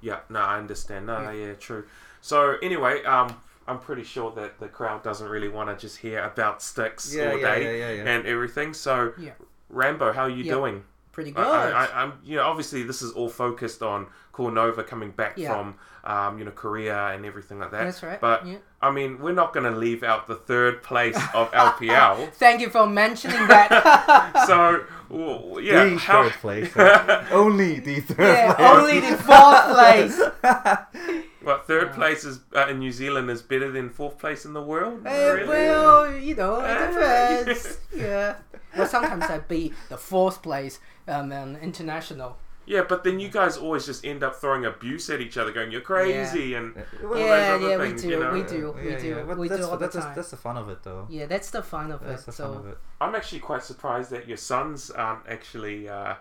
Yeah, 0.00 0.20
no, 0.28 0.40
I 0.40 0.58
understand. 0.58 1.06
No, 1.06 1.22
no, 1.22 1.30
yeah, 1.30 1.54
true. 1.54 1.84
So 2.20 2.56
anyway, 2.62 3.02
um, 3.04 3.36
I'm 3.66 3.78
pretty 3.80 4.04
sure 4.04 4.30
that 4.32 4.58
the 4.60 4.68
crowd 4.68 5.02
doesn't 5.02 5.28
really 5.28 5.48
want 5.48 5.68
to 5.70 5.76
just 5.76 5.98
hear 5.98 6.20
about 6.24 6.62
sticks 6.62 7.14
Yeah, 7.14 7.30
all 7.32 7.38
yeah, 7.38 7.54
day 7.54 7.62
yeah, 7.64 7.86
yeah, 7.94 8.02
yeah. 8.02 8.10
and 8.10 8.26
everything. 8.26 8.74
So 8.74 9.12
Yeah. 9.18 9.32
Rambo, 9.70 10.12
how 10.12 10.22
are 10.24 10.30
you 10.30 10.44
Yeah. 10.44 10.54
doing? 10.54 10.84
Pretty 11.12 11.30
good. 11.32 11.44
I, 11.44 11.84
I, 11.86 12.02
I'm, 12.02 12.12
you 12.24 12.36
know, 12.36 12.44
obviously 12.44 12.84
this 12.84 13.02
is 13.02 13.10
all 13.12 13.28
focused 13.28 13.82
on 13.82 14.06
Cornova 14.32 14.86
coming 14.86 15.10
back 15.10 15.32
Yeah. 15.36 15.52
from, 15.52 15.74
um, 16.04 16.38
you 16.38 16.44
know, 16.44 16.52
Korea 16.52 17.08
and 17.08 17.26
everything 17.26 17.58
like 17.58 17.72
that. 17.72 17.84
That's 17.86 18.02
right, 18.04 18.20
But 18.20 18.46
yeah. 18.46 18.58
I 18.80 18.92
mean, 18.92 19.18
we're 19.18 19.32
not 19.32 19.52
going 19.52 19.64
to 19.70 19.76
leave 19.76 20.04
out 20.04 20.28
the 20.28 20.36
third 20.36 20.84
place 20.84 21.16
of 21.34 21.50
LPL. 21.66 22.32
Thank 22.34 22.60
you 22.60 22.68
for 22.70 22.86
mentioning 22.86 23.48
that. 23.48 24.44
so 24.46 24.84
w- 25.10 25.58
yeah, 25.60 25.84
the 25.86 25.96
how, 25.96 26.22
third 26.22 26.32
place. 26.34 26.76
only 27.32 27.80
the 27.80 27.98
third 28.00 28.18
yeah, 28.20 28.54
place. 28.54 28.68
only 28.70 29.00
the 29.00 29.16
fourth 29.16 29.64
place. 29.74 31.27
What 31.48 31.66
third 31.66 31.92
place 31.94 32.24
is 32.24 32.40
uh, 32.54 32.66
in 32.68 32.78
New 32.78 32.92
Zealand 32.92 33.30
is 33.30 33.40
better 33.40 33.70
than 33.72 33.88
fourth 33.88 34.18
place 34.18 34.44
in 34.44 34.52
the 34.52 34.60
world? 34.62 35.06
Uh, 35.06 35.10
Really? 35.10 35.48
well, 35.48 36.12
you 36.12 36.34
know, 36.34 36.60
it 36.60 36.92
depends. 36.92 37.78
yeah. 37.96 38.36
Well, 38.76 38.86
sometimes 38.86 39.24
I'd 39.24 39.48
be 39.48 39.72
the 39.88 39.96
fourth 39.96 40.42
place 40.42 40.78
um, 41.08 41.32
um, 41.32 41.56
international. 41.56 42.36
Yeah, 42.66 42.82
but 42.86 43.02
then 43.02 43.18
you 43.18 43.30
guys 43.30 43.56
always 43.56 43.86
just 43.86 44.04
end 44.04 44.22
up 44.22 44.36
throwing 44.36 44.66
abuse 44.66 45.08
at 45.08 45.22
each 45.22 45.38
other, 45.38 45.50
going 45.50 45.72
"You're 45.72 45.80
crazy," 45.80 46.52
and 46.52 46.76
all 47.02 47.08
those 47.14 47.18
Yeah, 47.26 47.54
other 47.54 47.68
yeah, 47.70 47.76
we 47.78 47.92
do, 47.94 48.08
you 48.10 48.20
know? 48.20 48.32
we 48.34 48.42
do, 48.42 48.74
we 48.76 48.90
Yeah, 48.90 48.98
do, 48.98 49.08
yeah, 49.08 49.34
we 49.34 49.48
that's, 49.48 49.62
do 49.62 49.68
all 49.70 49.78
the 49.78 49.88
time. 49.88 50.14
that's 50.14 50.30
the 50.32 50.36
fun 50.36 50.58
of 50.58 50.68
it, 50.68 50.82
though. 50.82 51.06
Yeah, 51.08 51.24
that's 51.24 51.50
the 51.50 51.62
fun 51.62 51.90
of 51.90 52.04
That's 52.04 52.24
it. 52.24 52.26
the 52.26 52.32
So 52.32 52.44
fun 52.52 52.56
of 52.58 52.66
it. 52.66 52.78
I'm 53.00 53.14
actually 53.14 53.38
quite 53.38 53.62
surprised 53.62 54.10
that 54.10 54.28
your 54.28 54.36
sons 54.36 54.90
aren't 54.90 55.26
actually, 55.26 55.88
uh, 55.88 56.16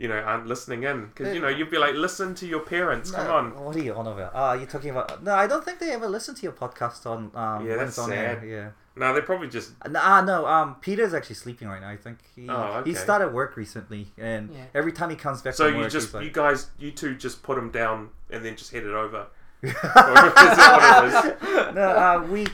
you 0.00 0.08
know, 0.08 0.18
aren't 0.18 0.46
listening 0.46 0.82
in 0.84 1.06
because 1.08 1.34
you 1.34 1.40
know 1.42 1.48
you'd 1.48 1.70
be 1.70 1.76
like, 1.78 1.94
"Listen 1.94 2.34
to 2.36 2.46
your 2.46 2.60
parents, 2.60 3.10
come 3.10 3.30
on." 3.30 3.44
What 3.64 3.76
are 3.76 3.82
you 3.88 3.94
on 3.94 4.06
about? 4.06 4.32
Ah, 4.34 4.54
you're 4.54 4.66
talking 4.76 4.90
about? 4.90 5.22
No, 5.22 5.34
I 5.34 5.46
don't 5.46 5.62
think 5.64 5.78
they 5.78 5.90
ever 5.92 6.08
listen 6.08 6.34
to 6.36 6.42
your 6.42 6.52
podcast 6.52 7.04
on. 7.04 7.30
Um, 7.34 7.66
Yeah, 7.66 7.76
that's 7.76 7.90
it's 7.90 7.98
on 7.98 8.10
air. 8.12 8.38
sad. 8.40 8.48
Yeah. 8.48 8.68
No, 8.96 9.12
they're 9.12 9.22
probably 9.22 9.48
just 9.48 9.72
Uh, 9.84 9.90
Ah, 9.96 10.20
no. 10.22 10.46
Um, 10.46 10.76
Peter's 10.80 11.12
actually 11.14 11.36
sleeping 11.36 11.68
right 11.68 11.80
now. 11.82 11.90
I 11.90 11.96
think 11.96 12.18
he 12.34 12.48
Oh, 12.48 12.82
he 12.84 12.94
started 12.94 13.28
work 13.34 13.56
recently, 13.56 14.08
and 14.18 14.50
Yeah. 14.54 14.64
every 14.74 14.92
time 14.92 15.10
he 15.10 15.16
comes 15.16 15.42
back 15.42 15.54
so 15.54 15.66
from 15.66 15.74
you 15.76 15.80
work, 15.82 15.92
just 15.92 16.06
he's 16.08 16.14
like, 16.14 16.24
you 16.24 16.30
guys 16.30 16.70
you 16.78 16.90
two 16.92 17.14
just 17.14 17.42
put 17.42 17.56
him 17.58 17.70
down 17.70 18.08
and 18.30 18.42
then 18.44 18.56
just 18.56 18.70
head 18.72 18.84
it 18.84 18.94
over. 19.04 19.26
or 19.62 19.68
is 19.68 19.74
that 19.82 20.78
what 20.80 21.04
it 21.04 21.68
is? 21.68 21.74
no, 21.74 21.82
uh, 21.82 22.26
we, 22.30 22.46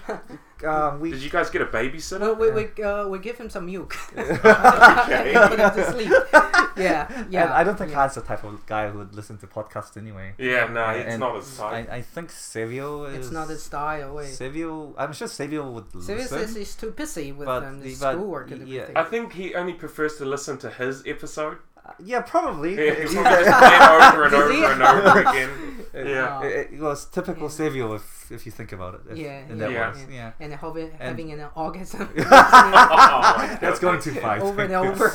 um, 0.64 1.00
we 1.00 1.10
Did 1.10 1.22
you 1.22 1.30
guys 1.30 1.50
get 1.50 1.62
a 1.62 1.66
babysitter? 1.66 2.36
we 2.38 2.50
we 2.50 2.68
we, 2.76 2.82
uh, 2.82 3.06
we 3.08 3.18
give 3.18 3.36
him 3.38 3.50
some 3.50 3.66
milk. 3.66 3.96
Okay. 4.16 5.32
Put 5.48 5.58
him 5.58 5.70
to 5.72 5.90
sleep. 5.92 6.12
Yeah, 6.78 7.24
yeah. 7.30 7.44
And 7.44 7.52
I 7.54 7.64
don't 7.64 7.78
think 7.78 7.90
yeah. 7.90 8.02
Han's 8.02 8.16
the 8.16 8.20
type 8.20 8.44
of 8.44 8.66
guy 8.66 8.90
who 8.90 8.98
would 8.98 9.14
listen 9.14 9.38
to 9.38 9.46
podcasts 9.46 9.96
anyway. 9.96 10.34
Yeah, 10.36 10.66
no, 10.66 10.90
it's 10.90 11.08
And 11.10 11.20
not 11.20 11.36
his 11.36 11.58
I, 11.58 11.70
type. 11.70 11.90
I 11.90 12.02
think 12.02 12.30
Savio 12.30 13.04
is. 13.04 13.16
It's 13.16 13.30
not 13.32 13.48
his 13.48 13.62
style. 13.62 14.12
Wait. 14.16 14.26
Savio, 14.28 14.94
I'm 14.98 15.14
sure 15.14 15.26
Savio 15.26 15.70
would 15.70 15.90
Serious 16.02 16.30
listen. 16.30 16.60
is 16.60 16.74
too 16.74 16.90
busy 16.90 17.32
with 17.32 17.46
But 17.46 17.64
um, 17.64 17.80
the 17.80 17.88
the- 17.94 17.96
but 17.98 18.12
schoolwork 18.12 18.50
and 18.50 18.68
yeah. 18.68 18.82
everything. 18.82 18.96
I 18.98 19.04
think 19.04 19.32
he 19.32 19.54
only 19.54 19.72
prefers 19.72 20.16
to 20.16 20.26
listen 20.26 20.58
to 20.58 20.68
his 20.68 21.02
episode. 21.06 21.56
Yeah, 22.04 22.20
probably. 22.22 22.74
Yeah, 22.86 22.94
he 22.94 23.02
He's 23.02 23.14
probably 23.14 23.44
just 23.44 23.62
a- 23.62 24.12
over 24.12 24.24
and 24.24 24.34
over 24.34 24.72
and 24.72 24.82
over 24.82 25.20
again. 25.20 25.50
Yeah. 25.94 26.42
it, 26.44 26.72
it 26.72 26.80
was 26.80 27.06
typical 27.06 27.44
Yeah. 27.44 27.48
Savio 27.48 27.94
if 27.94 28.30
if 28.30 28.44
you 28.44 28.52
think 28.52 28.72
about 28.72 28.94
it. 28.96 29.00
If, 29.10 29.16
yeah, 29.18 29.40
in 29.48 29.50
yeah, 29.50 29.54
that 29.56 29.70
Yeah. 29.70 29.88
wise, 29.88 30.06
yeah. 30.10 30.32
And 30.40 30.52
having, 30.52 30.90
having 30.98 31.32
an 31.32 31.46
orgasm 31.54 32.08
Oh 32.18 33.58
That's 33.60 33.78
going 33.78 34.00
too 34.00 34.12
far. 34.14 34.40
Over 34.40 34.62
and 34.64 34.72
over. 34.74 35.12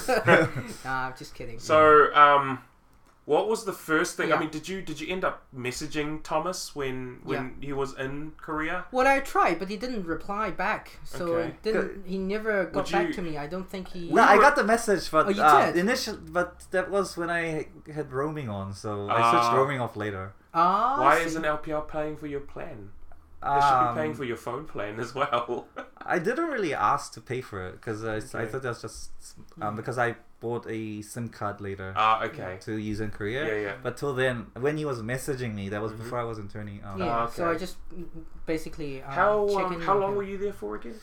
nah, 0.85 1.07
I'm 1.07 1.13
just 1.17 1.35
kidding. 1.35 1.59
So, 1.59 2.13
um, 2.15 2.59
what 3.25 3.47
was 3.47 3.65
the 3.65 3.71
first 3.73 4.17
thing? 4.17 4.33
I 4.33 4.39
mean, 4.39 4.49
did 4.49 4.67
you 4.67 4.81
did 4.81 4.99
you 4.99 5.07
end 5.11 5.23
up 5.23 5.43
messaging 5.55 6.21
Thomas 6.23 6.75
when 6.75 7.19
when 7.23 7.57
he 7.61 7.71
was 7.73 7.93
in 7.97 8.33
Korea? 8.37 8.85
Well, 8.91 9.07
I 9.07 9.19
tried, 9.19 9.59
but 9.59 9.69
he 9.69 9.77
didn't 9.77 10.05
reply 10.05 10.49
back. 10.51 10.99
So 11.03 11.35
Okay. 11.35 11.53
didn't 11.63 12.05
he 12.05 12.17
never 12.17 12.65
got 12.65 12.85
Would 12.85 12.91
back 12.91 13.07
you- 13.07 13.13
to 13.13 13.21
me? 13.21 13.37
I 13.37 13.47
don't 13.47 13.69
think 13.69 13.89
he. 13.89 14.11
No, 14.11 14.23
I 14.23 14.37
got 14.37 14.55
the 14.55 14.63
message, 14.63 15.09
but 15.11 15.27
Oh, 15.27 15.29
you 15.29 15.41
uh, 15.41 15.67
did? 15.67 15.77
initial, 15.77 16.17
but 16.17 16.65
that 16.71 16.89
was 16.89 17.15
when 17.17 17.29
I 17.29 17.67
had 17.93 18.11
roaming 18.11 18.49
on, 18.49 18.73
so 18.73 19.07
I 19.09 19.19
switched 19.31 19.45
Ah. 19.51 19.55
roaming 19.55 19.79
off 19.79 19.95
later. 19.95 20.33
Ah, 20.53 20.99
Why 20.99 21.17
isn't 21.19 21.45
LPL 21.45 21.81
paying 21.87 22.17
for 22.17 22.27
your 22.27 22.41
plan? 22.41 22.89
They 23.43 23.59
should 23.67 23.89
be 23.89 23.95
paying 23.99 24.11
Um, 24.11 24.15
for 24.17 24.23
your 24.23 24.37
phone 24.37 24.65
plan 24.65 24.99
as 24.99 25.15
well. 25.15 25.67
I 26.15 26.19
didn't 26.19 26.49
really 26.49 26.73
ask 26.73 27.13
to 27.13 27.21
pay 27.21 27.41
for 27.41 27.65
it 27.67 27.73
because 27.73 28.03
I, 28.05 28.17
I 28.41 28.45
thought 28.45 28.61
that 28.61 28.69
was 28.69 28.81
just 28.81 29.11
um, 29.61 29.75
because 29.75 29.97
I 29.97 30.15
bought 30.39 30.65
a 30.69 31.01
SIM 31.01 31.29
card 31.29 31.59
later 31.61 31.93
Ah, 31.95 32.23
okay. 32.23 32.57
to 32.61 32.73
use 32.77 32.99
in 32.99 33.09
Korea. 33.11 33.45
Yeah, 33.47 33.61
yeah. 33.67 33.75
But 33.81 33.97
till 33.97 34.13
then, 34.13 34.47
when 34.59 34.77
he 34.77 34.85
was 34.85 35.01
messaging 35.01 35.53
me, 35.55 35.69
that 35.69 35.81
was 35.81 35.91
Mhm. 35.93 35.97
before 35.97 36.19
I 36.19 36.23
was 36.23 36.37
in 36.39 36.47
turning. 36.49 36.83
Um, 36.83 36.99
Yeah. 36.99 37.05
Ah, 37.17 37.27
So 37.27 37.49
I 37.49 37.55
just 37.55 37.77
mm, 37.93 38.05
basically. 38.45 39.01
Um, 39.03 39.11
How 39.11 39.47
check 39.55 39.65
um, 39.65 39.73
in 39.73 39.81
how 39.81 39.97
long 39.97 40.11
him. 40.11 40.17
were 40.17 40.23
you 40.31 40.37
there 40.37 40.53
for 40.53 40.75
again? 40.75 40.95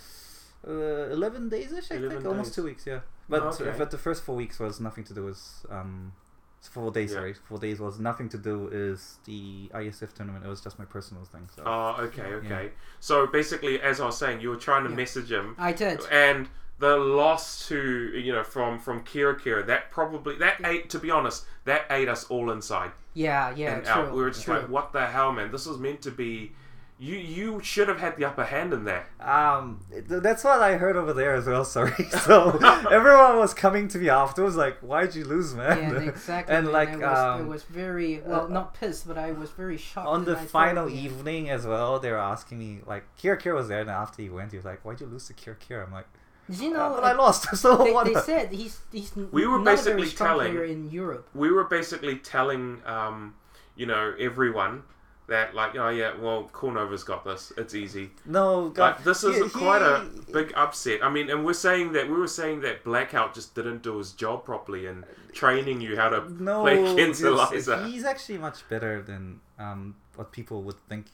uh, 0.66 0.72
eleven 1.18 1.48
days 1.48 1.72
ish, 1.72 1.90
I 1.92 1.96
11 1.96 2.11
think, 2.18 2.27
almost 2.27 2.55
two 2.55 2.64
weeks. 2.64 2.85
Yeah, 2.87 3.01
but 3.29 3.42
Okay. 3.42 3.74
but 3.79 3.90
the 3.90 3.98
first 3.98 4.22
four 4.24 4.37
weeks 4.37 4.59
was 4.59 4.81
nothing 4.81 5.05
to 5.05 5.14
do 5.14 5.24
with 5.24 5.40
um. 5.70 6.12
Four 6.61 6.90
days, 6.90 7.11
Yeah. 7.12 7.18
sorry. 7.18 7.35
Four 7.35 7.59
days 7.59 7.81
was 7.81 7.99
nothing 7.99 8.29
to 8.31 8.38
do 8.38 8.68
is 8.68 9.18
the 9.25 9.71
ISF 9.75 10.12
tournament. 10.14 10.44
It 10.44 10.49
was 10.49 10.61
just 10.61 10.79
my 10.79 10.85
personal 10.85 11.25
thing. 11.25 11.49
So 11.55 11.62
Oh, 11.64 11.97
okay, 12.01 12.23
okay. 12.35 12.71
So 13.01 13.27
basically, 13.27 13.81
as 13.81 14.01
I 14.01 14.07
was 14.07 14.18
saying, 14.18 14.40
you 14.40 14.51
were 14.51 14.57
trying 14.57 14.85
to 14.85 14.90
Yeah. 14.90 14.97
message 14.97 15.31
him, 15.33 15.55
I 15.59 15.73
did. 15.73 16.01
and 16.11 16.49
the 16.81 16.97
loss 16.97 17.66
to 17.68 17.77
you 18.14 18.33
know 18.33 18.44
from 18.44 18.79
from 18.79 19.03
Kira 19.05 19.37
Kira 19.40 19.66
that 19.66 19.90
probably 19.90 20.37
that 20.37 20.61
ate 20.64 20.88
to 20.90 20.99
be 21.01 21.11
honest 21.11 21.44
that 21.64 21.85
ate 21.90 22.09
us 22.09 22.25
all 22.27 22.53
inside 22.53 22.92
Yeah, 23.14 23.53
yeah, 23.57 23.75
and 23.75 23.85
true. 23.85 23.92
out. 23.94 24.12
We 24.12 24.21
were 24.23 24.31
just 24.31 24.44
true. 24.44 24.55
like, 24.59 24.68
what 24.68 24.92
the 24.92 25.07
hell, 25.07 25.33
man? 25.33 25.51
This 25.51 25.66
was 25.66 25.79
meant 25.79 26.03
to 26.03 26.11
be. 26.12 26.53
You 27.01 27.15
you 27.15 27.61
should 27.63 27.87
have 27.87 28.01
had 28.01 28.17
the 28.17 28.25
upper 28.25 28.43
hand 28.45 28.73
in 28.73 28.83
that. 28.87 29.07
Um, 29.21 29.81
that's 30.09 30.43
what 30.43 30.61
I 30.61 30.77
heard 30.79 30.97
over 30.97 31.13
there 31.13 31.33
as 31.35 31.47
well. 31.47 31.65
Sorry. 31.65 31.93
So 32.27 32.59
everyone 32.91 33.37
was 33.39 33.55
coming 33.55 33.87
to 33.89 33.99
me 33.99 34.09
afterwards, 34.09 34.57
like, 34.57 34.79
"Why'd 34.81 35.15
you 35.15 35.25
lose, 35.25 35.55
man?" 35.55 35.79
Yeah, 35.79 36.01
exactly. 36.11 36.57
and 36.57 36.73
like, 36.73 36.89
it 36.89 36.99
was, 36.99 37.19
um, 37.19 37.43
it 37.43 37.49
was 37.49 37.63
very 37.63 38.21
well, 38.27 38.47
uh, 38.47 38.49
not 38.49 38.75
pissed, 38.75 39.07
but 39.07 39.17
I 39.17 39.31
was 39.31 39.51
very 39.51 39.77
shocked. 39.77 40.09
on 40.09 40.25
the 40.25 40.33
I 40.33 40.41
thought, 40.41 40.49
final 40.51 40.89
yeah. 40.89 41.03
evening 41.03 41.51
as 41.51 41.65
well, 41.67 42.01
they 42.01 42.11
were 42.11 42.19
asking 42.19 42.59
me 42.59 42.81
like, 42.85 43.05
Kira 43.17 43.41
Kira 43.41 43.55
was 43.55 43.69
there, 43.69 43.81
and 43.81 43.91
after 43.91 44.21
he 44.21 44.29
went, 44.29 44.51
he 44.51 44.57
was 44.59 44.65
like, 44.65 44.85
"Why'd 44.85 45.01
you 45.01 45.07
lose 45.07 45.29
to 45.29 45.35
Kira 45.35 45.55
Kira?" 45.57 45.87
I'm 45.87 45.93
like, 45.93 46.07
Did 46.51 46.59
you 46.59 46.71
"Uh, 46.75 46.79
know? 46.89 46.95
"But 46.97 47.05
I 47.05 47.13
lost." 47.13 47.47
So 47.57 47.77
They, 47.77 47.93
what? 47.93 48.07
they 48.07 48.15
said 48.23 48.51
he's 48.51 48.81
he's 48.91 49.15
We 49.15 49.47
were 49.47 49.61
not 49.61 49.75
a 49.75 49.77
basically 49.77 50.07
very 50.07 50.17
telling- 50.17 50.57
in 50.73 50.91
Europe. 50.91 51.29
We 51.33 51.53
were 51.53 51.65
basically 51.65 52.17
telling, 52.19 52.83
um, 52.87 53.35
you 53.77 53.87
know, 53.87 54.15
everyone 54.19 54.83
that 55.29 55.55
like, 55.55 55.77
oh 55.77 55.91
yeah, 55.91 56.12
well, 56.19 56.51
Cornova's 56.53 57.05
got 57.05 57.25
this. 57.25 57.53
It's 57.57 57.75
easy. 57.75 58.11
no, 58.27 58.71
God, 58.71 58.97
Like 58.97 59.05
this 59.05 59.23
is 59.25 59.53
quite 59.53 59.83
a 59.83 60.07
big 60.33 60.53
upset. 60.57 61.05
I 61.05 61.11
mean, 61.11 61.31
and 61.31 61.45
we're 61.45 61.53
saying 61.53 61.93
that 61.93 62.09
we 62.09 62.17
were 62.17 62.27
saying 62.27 62.62
that 62.62 62.83
Blackout 62.83 63.35
just 63.35 63.55
didn't 63.55 63.83
do 63.83 63.99
his 63.99 64.12
job 64.12 64.45
properly 64.45 64.87
in 64.87 65.05
training 65.33 65.81
you 65.81 65.97
how 65.97 66.09
to 66.09 66.29
no. 66.43 66.62
play 66.62 66.83
against 66.93 67.23
Eliza. 67.23 67.87
He's 67.87 68.05
actually 68.05 68.38
much 68.38 68.69
better 68.69 69.03
than 69.03 69.41
um 69.59 69.95
what 70.17 70.33
people 70.33 70.62
would 70.62 70.81
think. 70.88 71.07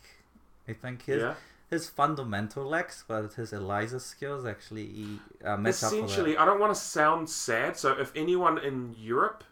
I 0.68 0.72
think 0.72 1.02
his 1.04 1.20
Yeah. 1.22 1.34
his 1.68 1.88
fundamental 1.88 2.64
lacks, 2.64 3.04
but 3.06 3.34
his 3.34 3.52
Eliza 3.52 4.00
skills 4.00 4.46
actually 4.46 5.18
uh. 5.44 5.58
Essentially, 5.66 6.36
I 6.36 6.44
don't 6.44 6.60
want 6.60 6.72
to 6.74 6.80
sound 6.80 7.28
sad. 7.28 7.76
So 7.76 7.92
if 7.98 8.12
anyone 8.14 8.58
in 8.58 8.94
Europe 8.96 9.42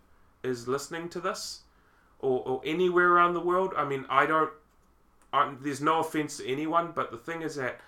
is 0.42 0.68
listening 0.68 1.08
to 1.10 1.20
this, 1.20 1.62
or, 2.22 2.40
or 2.48 2.62
anywhere 2.64 3.08
around 3.12 3.34
the 3.34 3.40
world, 3.40 3.74
I 3.76 3.84
mean, 3.84 4.06
I 4.08 4.26
don't. 4.26 4.50
I, 5.34 5.52
there's 5.60 5.80
no 5.80 6.00
offense 6.00 6.38
to 6.38 6.46
anyone, 6.48 6.92
but 6.94 7.10
the 7.10 7.16
thing 7.16 7.42
is 7.42 7.56
that 7.56 7.80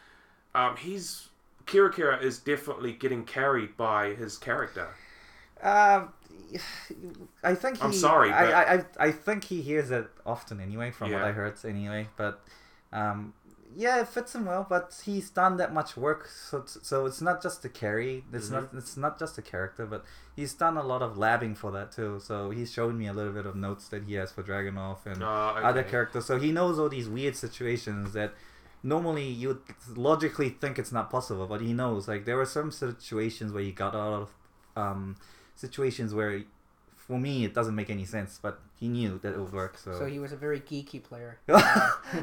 um, 0.54 0.76
he's 0.76 1.28
Kira 1.66 1.90
Kira 1.92 2.22
is 2.22 2.38
definitely 2.38 2.92
getting 2.92 3.24
carried 3.24 3.76
by 3.76 4.14
his 4.14 4.36
character. 4.38 4.88
Um, 5.62 6.12
I 7.42 7.54
think 7.54 7.78
he, 7.78 7.82
I'm 7.82 7.92
sorry, 7.92 8.30
I, 8.30 8.44
but- 8.44 8.54
I, 8.54 8.74
I, 9.04 9.06
I 9.08 9.12
think 9.12 9.44
he 9.44 9.62
hears 9.62 9.90
it 9.90 10.08
often 10.26 10.60
anyway, 10.60 10.90
from 10.90 11.10
what 11.12 11.22
I 11.22 11.32
heard 11.32 11.54
anyway. 11.64 12.08
But 12.16 12.40
um, 12.92 13.32
yeah, 13.76 14.00
it 14.00 14.08
fits 14.08 14.34
him 14.34 14.46
well. 14.46 14.66
But 14.68 15.00
he's 15.04 15.30
done 15.30 15.56
that 15.58 15.72
much 15.72 15.96
work, 15.96 16.26
so 16.28 16.58
it's- 16.58 16.78
so 16.82 17.06
it's 17.06 17.20
not 17.20 17.42
just 17.42 17.62
the 17.62 17.68
carry. 17.68 18.24
It's 18.32 18.50
not 18.50 18.64
Mm-hmm. 18.64 18.78
it's 18.78 18.96
not 18.96 19.18
just 19.18 19.36
a 19.38 19.42
character, 19.42 19.84
but 19.86 20.04
he's 20.36 20.54
done 20.54 20.76
a 20.76 20.82
lot 20.82 21.02
of 21.02 21.16
labbing 21.16 21.56
for 21.56 21.70
that 21.72 21.92
too. 21.92 22.20
So 22.22 22.50
he's 22.50 22.72
showed 22.72 22.94
me 22.94 23.06
a 23.08 23.12
little 23.12 23.32
bit 23.32 23.46
of 23.46 23.56
notes 23.56 23.88
that 23.88 24.04
he 24.04 24.14
has 24.14 24.30
for 24.32 24.42
Dragunov 24.42 25.04
and 25.06 25.22
Oh, 25.22 25.54
okay. 25.56 25.66
other 25.66 25.82
characters. 25.82 26.24
So 26.26 26.38
he 26.38 26.52
knows 26.52 26.78
all 26.78 26.88
these 26.88 27.08
weird 27.08 27.36
situations 27.36 28.12
that 28.12 28.32
normally 28.82 29.26
you 29.28 29.48
would 29.48 29.62
logically 29.96 30.50
think 30.50 30.78
it's 30.78 30.92
not 30.92 31.10
possible, 31.10 31.46
but 31.46 31.60
he 31.60 31.72
knows. 31.72 32.06
Like 32.08 32.24
there 32.26 32.36
were 32.36 32.46
some 32.46 32.70
situations 32.70 33.52
where 33.52 33.62
he 33.62 33.72
got 33.72 33.94
out 33.94 34.12
of 34.22 34.34
um, 34.76 35.16
situations 35.56 36.12
where, 36.14 36.42
for 37.06 37.18
me, 37.18 37.44
it 37.44 37.52
doesn't 37.54 37.74
make 37.74 37.90
any 37.90 38.04
sense, 38.04 38.38
but 38.40 38.60
he 38.80 38.88
knew 38.88 39.18
that 39.22 39.32
it 39.34 39.38
would 39.38 39.52
work. 39.52 39.76
So, 39.78 39.90
So 39.98 40.06
he 40.06 40.18
was 40.18 40.32
a 40.32 40.36
very 40.36 40.60
geeky 40.60 41.00
player, 41.02 41.38
no, 41.48 41.60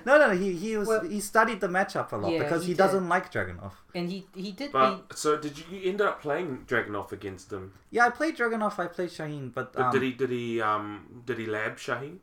no, 0.05 0.13
no, 0.23 0.29
he 0.31 0.53
he 0.63 0.75
was 0.77 0.87
Well- 0.87 1.07
he 1.15 1.19
studied 1.19 1.59
the 1.61 1.67
matchup 1.67 2.11
a 2.11 2.17
lot 2.17 2.31
Yeah, 2.31 2.43
because 2.43 2.63
he 2.63 2.69
he, 2.71 2.73
doesn't 2.83 3.07
like 3.15 3.31
Dragunov. 3.31 3.73
and 3.95 4.09
he 4.09 4.25
he 4.45 4.51
did. 4.51 4.71
But 4.71 5.17
so 5.23 5.37
did 5.37 5.53
you, 5.59 5.65
you 5.77 5.89
ended 5.91 6.07
up 6.07 6.21
playing 6.21 6.65
Dragunov 6.67 7.11
against 7.11 7.51
him? 7.51 7.73
Yeah, 7.91 8.05
I 8.07 8.09
played 8.09 8.35
Dragunov, 8.37 8.79
I 8.79 8.87
played 8.87 9.09
Shaheen, 9.09 9.53
but 9.53 9.73
But 9.73 9.85
um, 9.85 9.91
did 9.93 10.01
he 10.07 10.11
did 10.13 10.29
he 10.29 10.61
um 10.61 11.21
did 11.25 11.37
he 11.37 11.45
lab 11.45 11.77
Shaheen? 11.77 12.17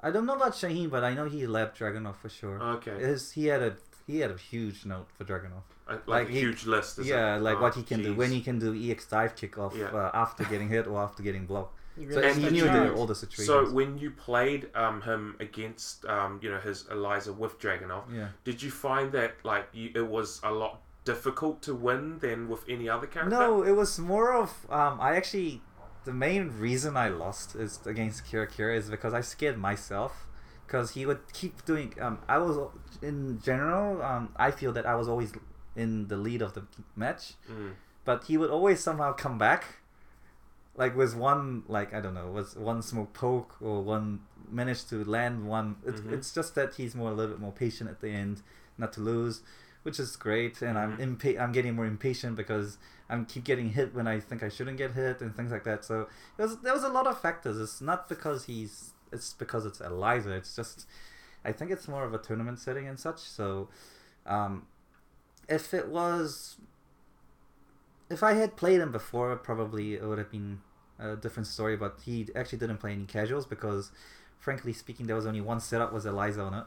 I 0.00 0.10
don't 0.12 0.26
know 0.26 0.36
about 0.36 0.52
Shaheen, 0.52 0.88
but 0.90 1.02
I 1.02 1.12
know 1.14 1.26
he 1.28 1.46
left 1.46 1.78
Dragunov 1.78 2.16
for 2.22 2.28
sure. 2.28 2.62
Okay, 2.76 2.96
His, 3.00 3.32
he 3.32 3.46
had 3.46 3.62
a 3.62 3.72
he 4.06 4.20
had 4.20 4.30
a 4.30 4.36
huge 4.36 4.84
note 4.86 5.08
for 5.16 5.24
Dragunov. 5.24 5.64
Uh, 5.88 5.92
like, 5.94 6.06
like 6.06 6.28
a 6.28 6.32
he- 6.32 6.40
huge 6.40 6.66
list. 6.66 6.98
Is 7.00 7.06
yeah, 7.08 7.36
it? 7.36 7.40
like 7.42 7.56
Oh, 7.58 7.62
what 7.62 7.74
he 7.74 7.82
can 7.82 8.02
do 8.02 8.14
when 8.14 8.30
he 8.30 8.40
can 8.40 8.58
do 8.58 8.70
EX 8.90 9.06
dive 9.06 9.34
kick 9.34 9.58
off 9.58 9.74
Yeah. 9.76 9.86
uh, 10.00 10.10
after 10.14 10.44
getting 10.44 10.68
hit 10.68 10.86
or 10.86 11.02
after 11.02 11.22
getting 11.22 11.46
blocked. 11.46 11.74
He 11.98 12.04
So 12.10 12.16
really 12.20 12.28
And 12.30 12.40
he 12.44 12.50
knew 12.50 12.64
you- 12.64 12.70
the, 12.70 12.92
all 12.94 13.06
the 13.06 13.14
situations. 13.14 13.46
So 13.48 13.70
when 13.78 13.98
you 13.98 14.10
played 14.10 14.62
um, 14.74 15.02
him 15.02 15.36
against 15.40 16.04
um, 16.06 16.38
you 16.42 16.50
know 16.50 16.58
his 16.60 16.86
Eliza 16.90 17.32
with 17.32 17.58
Dragunov, 17.60 18.04
yeah. 18.14 18.28
did 18.44 18.62
you 18.62 18.70
find 18.70 19.12
that 19.12 19.32
like 19.44 19.66
you, 19.72 19.90
it 19.94 20.06
was 20.16 20.40
a 20.44 20.52
lot 20.52 20.80
difficult 21.04 21.62
to 21.62 21.74
win 21.74 22.18
than 22.18 22.48
with 22.48 22.62
any 22.68 22.88
other 22.88 23.06
character? 23.06 23.30
No, 23.36 23.62
it 23.62 23.72
was 23.72 23.98
more 23.98 24.32
of 24.42 24.50
um, 24.70 25.00
I 25.00 25.16
actually 25.16 25.62
the 26.04 26.12
main 26.12 26.44
reason 26.58 26.96
I 26.96 27.08
lost 27.08 27.54
is 27.56 27.80
against 27.86 28.24
Kira 28.26 28.48
Kira 28.50 28.76
is 28.76 28.88
because 28.90 29.12
I 29.12 29.20
scared 29.20 29.58
myself 29.58 30.26
because 30.66 30.90
he 30.92 31.04
would 31.06 31.20
keep 31.32 31.64
doing. 31.64 31.94
Um, 32.00 32.18
I 32.28 32.38
was 32.38 32.56
in 33.02 33.40
general. 33.42 34.02
Um, 34.02 34.32
I 34.36 34.50
feel 34.50 34.72
that 34.72 34.86
I 34.86 34.94
was 34.94 35.08
always 35.08 35.32
in 35.76 36.08
the 36.08 36.16
lead 36.16 36.42
of 36.42 36.54
the 36.54 36.62
match, 36.96 37.34
Mm. 37.50 37.72
but 38.04 38.24
he 38.24 38.36
would 38.36 38.50
always 38.50 38.80
somehow 38.80 39.12
come 39.12 39.38
back, 39.38 39.62
like 40.78 40.96
with 40.96 41.14
one 41.14 41.64
like 41.68 41.92
I 41.92 42.00
don't 42.00 42.14
know, 42.14 42.30
was 42.30 42.56
one 42.56 42.80
smoke 42.82 43.12
poke 43.12 43.56
or 43.60 43.82
one 43.82 44.20
managed 44.50 44.88
to 44.90 45.04
land 45.04 45.46
one. 45.46 45.76
It's, 45.84 46.00
Mhm. 46.00 46.12
it's 46.12 46.32
just 46.32 46.54
that 46.54 46.74
he's 46.76 46.94
more 46.94 47.10
a 47.10 47.14
little 47.14 47.32
bit 47.34 47.40
more 47.40 47.52
patient 47.52 47.90
at 47.90 48.00
the 48.00 48.08
end, 48.10 48.40
not 48.78 48.92
to 48.94 49.00
lose, 49.02 49.42
which 49.82 49.98
is 50.00 50.16
great. 50.16 50.62
And 50.62 50.78
I'm 50.78 50.96
Mhm. 50.96 51.18
impa- 51.18 51.38
I'm 51.40 51.52
getting 51.52 51.74
more 51.74 51.84
impatient 51.84 52.34
because 52.36 52.78
I'm 53.10 53.26
keep 53.26 53.44
getting 53.44 53.70
hit 53.70 53.92
when 53.94 54.06
I 54.06 54.20
think 54.20 54.42
I 54.42 54.48
shouldn't 54.48 54.78
get 54.78 54.92
hit 54.92 55.20
and 55.20 55.34
things 55.36 55.50
like 55.52 55.64
that. 55.64 55.84
So 55.84 56.08
there 56.36 56.46
was 56.46 56.58
there 56.60 56.72
was 56.72 56.84
a 56.84 56.88
lot 56.88 57.06
of 57.06 57.20
factors. 57.20 57.58
It's 57.60 57.80
not 57.80 58.08
because 58.08 58.44
he's 58.44 58.94
it's 59.12 59.32
because 59.34 59.66
it's 59.66 59.80
Eliza. 59.80 60.30
It's 60.40 60.54
just 60.56 60.86
I 61.44 61.52
think 61.52 61.70
it's 61.70 61.88
more 61.88 62.04
of 62.04 62.14
a 62.14 62.18
tournament 62.18 62.58
setting 62.60 62.86
and 62.86 62.98
such. 63.00 63.18
So 63.18 63.68
um, 64.26 64.66
if 65.48 65.74
it 65.74 65.88
was 65.88 66.56
if 68.10 68.22
I 68.22 68.32
had 68.34 68.56
played 68.56 68.80
him 68.80 68.92
before, 68.92 69.36
probably 69.36 69.94
it 69.94 70.02
would 70.04 70.18
have 70.18 70.30
been 70.30 70.60
a 70.98 71.16
different 71.16 71.46
story. 71.46 71.76
But 71.76 71.98
he 72.04 72.28
actually 72.34 72.58
didn't 72.58 72.78
play 72.78 72.92
any 72.92 73.04
casuals 73.04 73.46
because, 73.46 73.90
frankly 74.38 74.72
speaking, 74.72 75.06
there 75.06 75.16
was 75.16 75.26
only 75.26 75.40
one 75.40 75.60
setup 75.60 75.92
was 75.92 76.06
Eliza 76.06 76.42
on 76.42 76.54
it 76.54 76.64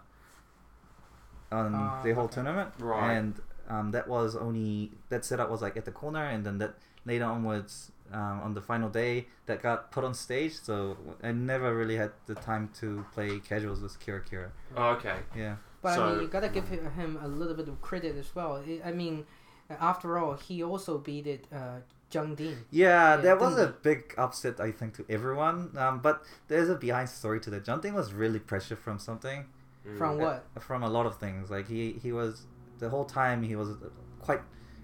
on 1.51 1.73
Ah, 1.75 2.01
the 2.03 2.13
whole 2.13 2.25
okay. 2.25 2.35
tournament, 2.35 2.73
Right. 2.79 3.11
and 3.13 3.41
um, 3.69 3.91
that 3.91 4.07
was 4.07 4.35
only 4.35 4.91
that 5.09 5.25
setup 5.25 5.49
was 5.49 5.61
like 5.61 5.75
at 5.77 5.85
the 5.85 5.91
corner, 5.91 6.23
and 6.25 6.45
then 6.45 6.57
that 6.59 6.75
later 7.05 7.25
onwards 7.25 7.91
um, 8.13 8.41
on 8.41 8.53
the 8.53 8.61
final 8.61 8.89
day 8.89 9.27
that 9.47 9.61
got 9.61 9.91
put 9.91 10.03
on 10.03 10.13
stage. 10.13 10.53
So 10.53 10.97
I 11.23 11.31
never 11.31 11.75
really 11.75 11.97
had 11.97 12.11
the 12.25 12.35
time 12.35 12.69
to 12.79 13.05
play 13.13 13.39
casuals 13.39 13.81
with 13.81 13.99
Kira 13.99 14.21
Kira. 14.27 14.49
Oh, 14.77 14.89
okay. 14.91 15.17
Yeah. 15.35 15.55
But 15.81 15.99
I 15.99 16.11
mean, 16.11 16.21
you 16.21 16.27
gotta 16.27 16.49
give 16.49 16.67
him 16.67 17.17
a 17.21 17.27
little 17.27 17.55
bit 17.55 17.67
of 17.67 17.81
credit 17.81 18.15
as 18.17 18.33
well. 18.35 18.57
I- 18.65 18.81
I 18.89 18.91
mean, 18.91 19.25
after 19.69 20.17
all, 20.17 20.33
he 20.33 20.63
also 20.63 20.97
beat 20.99 21.25
it 21.27 21.47
uh, 21.51 21.79
Jeondding. 22.11 22.55
Yeah, 22.69 23.15
Yeah, 23.15 23.15
that 23.17 23.39
was 23.39 23.57
a 23.57 23.67
big 23.67 24.13
upset, 24.17 24.59
I 24.59 24.71
think, 24.71 24.95
to 24.97 25.05
everyone. 25.09 25.75
Um, 25.77 25.99
but 25.99 26.23
there's 26.47 26.69
a 26.69 26.75
behind 26.75 27.09
story 27.09 27.39
to 27.41 27.49
that. 27.51 27.65
Jeondding 27.65 27.93
was 27.93 28.13
really 28.13 28.39
pressured 28.39 28.79
from 28.79 28.99
something, 28.99 29.45
Mm. 29.87 29.97
From 29.97 30.17
what? 30.19 30.45
from 30.59 30.83
a 30.83 30.89
lot 30.89 31.05
of 31.07 31.17
things. 31.17 31.49
Like 31.49 31.67
he, 31.67 31.93
he 32.03 32.11
was 32.11 32.45
the 32.77 32.89
whole 32.89 33.05
time 33.05 33.41
he 33.41 33.55
was 33.55 33.69
quite 34.19 34.41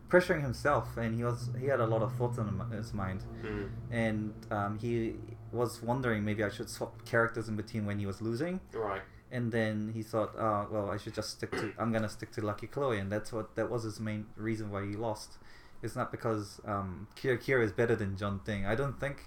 pressuring 0.09 0.41
himself, 0.41 0.97
and 0.97 1.13
he 1.15 1.23
was 1.23 1.49
he 1.59 1.67
had 1.67 1.79
a 1.79 1.85
lot 1.85 2.01
of 2.01 2.15
thoughts 2.15 2.37
in 2.39 2.47
his 2.71 2.93
mind, 2.93 3.23
Mm. 3.43 3.69
and 3.91 4.33
um, 4.49 4.79
he 4.79 5.15
was 5.51 5.81
wondering 5.83 6.25
maybe 6.25 6.43
I 6.43 6.49
should 6.49 6.69
swap 6.69 7.05
characters 7.05 7.47
in 7.47 7.55
between 7.55 7.85
when 7.85 7.99
he 7.99 8.05
was 8.07 8.21
losing. 8.21 8.59
Right. 8.73 9.01
And 9.29 9.51
then 9.51 9.91
he 9.93 10.03
thought, 10.03 10.31
oh, 10.37 10.67
well, 10.71 10.89
I 10.89 10.97
should 10.97 11.13
just 11.13 11.31
stick 11.31 11.51
to. 11.51 11.73
I'm 11.77 11.91
gonna 11.91 12.09
stick 12.09 12.31
to 12.31 12.41
Lucky 12.41 12.65
Chloe, 12.67 12.97
and 12.97 13.11
that's 13.11 13.31
what 13.33 13.55
that 13.57 13.69
was 13.69 13.83
his 13.83 13.99
main 13.99 14.25
reason 14.37 14.71
why 14.71 14.81
he 14.85 14.95
lost. 14.95 15.37
It's 15.81 15.95
not 15.95 16.11
because 16.11 16.59
um, 16.65 17.07
Kira 17.15 17.37
Kira 17.37 17.63
is 17.63 17.71
better 17.71 17.95
than 17.95 18.15
Jeondding. 18.15 18.65
I 18.67 18.75
don't 18.75 18.99
think 18.99 19.25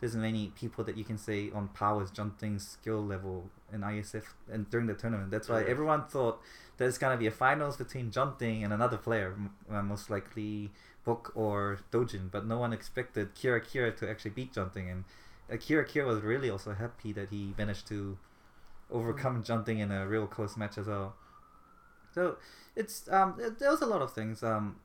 there's 0.00 0.16
many 0.16 0.48
people 0.58 0.82
that 0.84 0.96
you 0.96 1.04
can 1.04 1.18
say 1.18 1.50
on 1.54 1.68
par 1.68 1.96
with 1.98 2.14
Jeondding's 2.14 2.66
skill 2.66 3.04
level 3.04 3.50
in 3.72 3.82
ISF 3.82 4.24
and 4.50 4.68
during 4.70 4.86
the 4.86 4.94
tournament. 4.94 5.30
That's 5.30 5.48
why 5.48 5.60
Yeah. 5.62 5.68
everyone 5.68 6.04
thought 6.06 6.40
there's 6.78 6.96
gonna 6.96 7.18
be 7.18 7.26
a 7.26 7.30
finals 7.30 7.76
between 7.76 8.10
Jeondding 8.10 8.64
and 8.64 8.72
another 8.72 8.96
player, 8.96 9.36
uh, 9.70 9.82
most 9.82 10.08
likely 10.08 10.72
Book 11.04 11.32
or 11.34 11.78
Dojin. 11.92 12.30
But 12.30 12.46
no 12.46 12.58
one 12.58 12.72
expected 12.72 13.34
Kira 13.34 13.60
Kira 13.60 13.94
to 13.98 14.08
actually 14.08 14.30
beat 14.32 14.54
Jeondding, 14.54 14.90
and 14.90 15.04
uh, 15.52 15.54
Kira 15.56 15.84
Kira 15.86 16.06
was 16.06 16.22
really 16.22 16.48
also 16.48 16.72
happy 16.72 17.12
that 17.12 17.28
he 17.28 17.54
managed 17.58 17.86
to 17.88 18.16
overcome 18.90 19.42
Jeondding 19.44 19.78
in 19.80 19.92
a 19.92 20.06
real 20.08 20.26
close 20.26 20.56
match 20.56 20.78
as 20.78 20.86
well. 20.86 21.14
So 22.14 22.38
it's 22.74 23.06
um 23.10 23.36
th- 23.36 23.52
there 23.58 23.70
was 23.70 23.82
a 23.82 23.86
lot 23.86 24.00
of 24.02 24.12
things. 24.12 24.42
Um, 24.42 24.76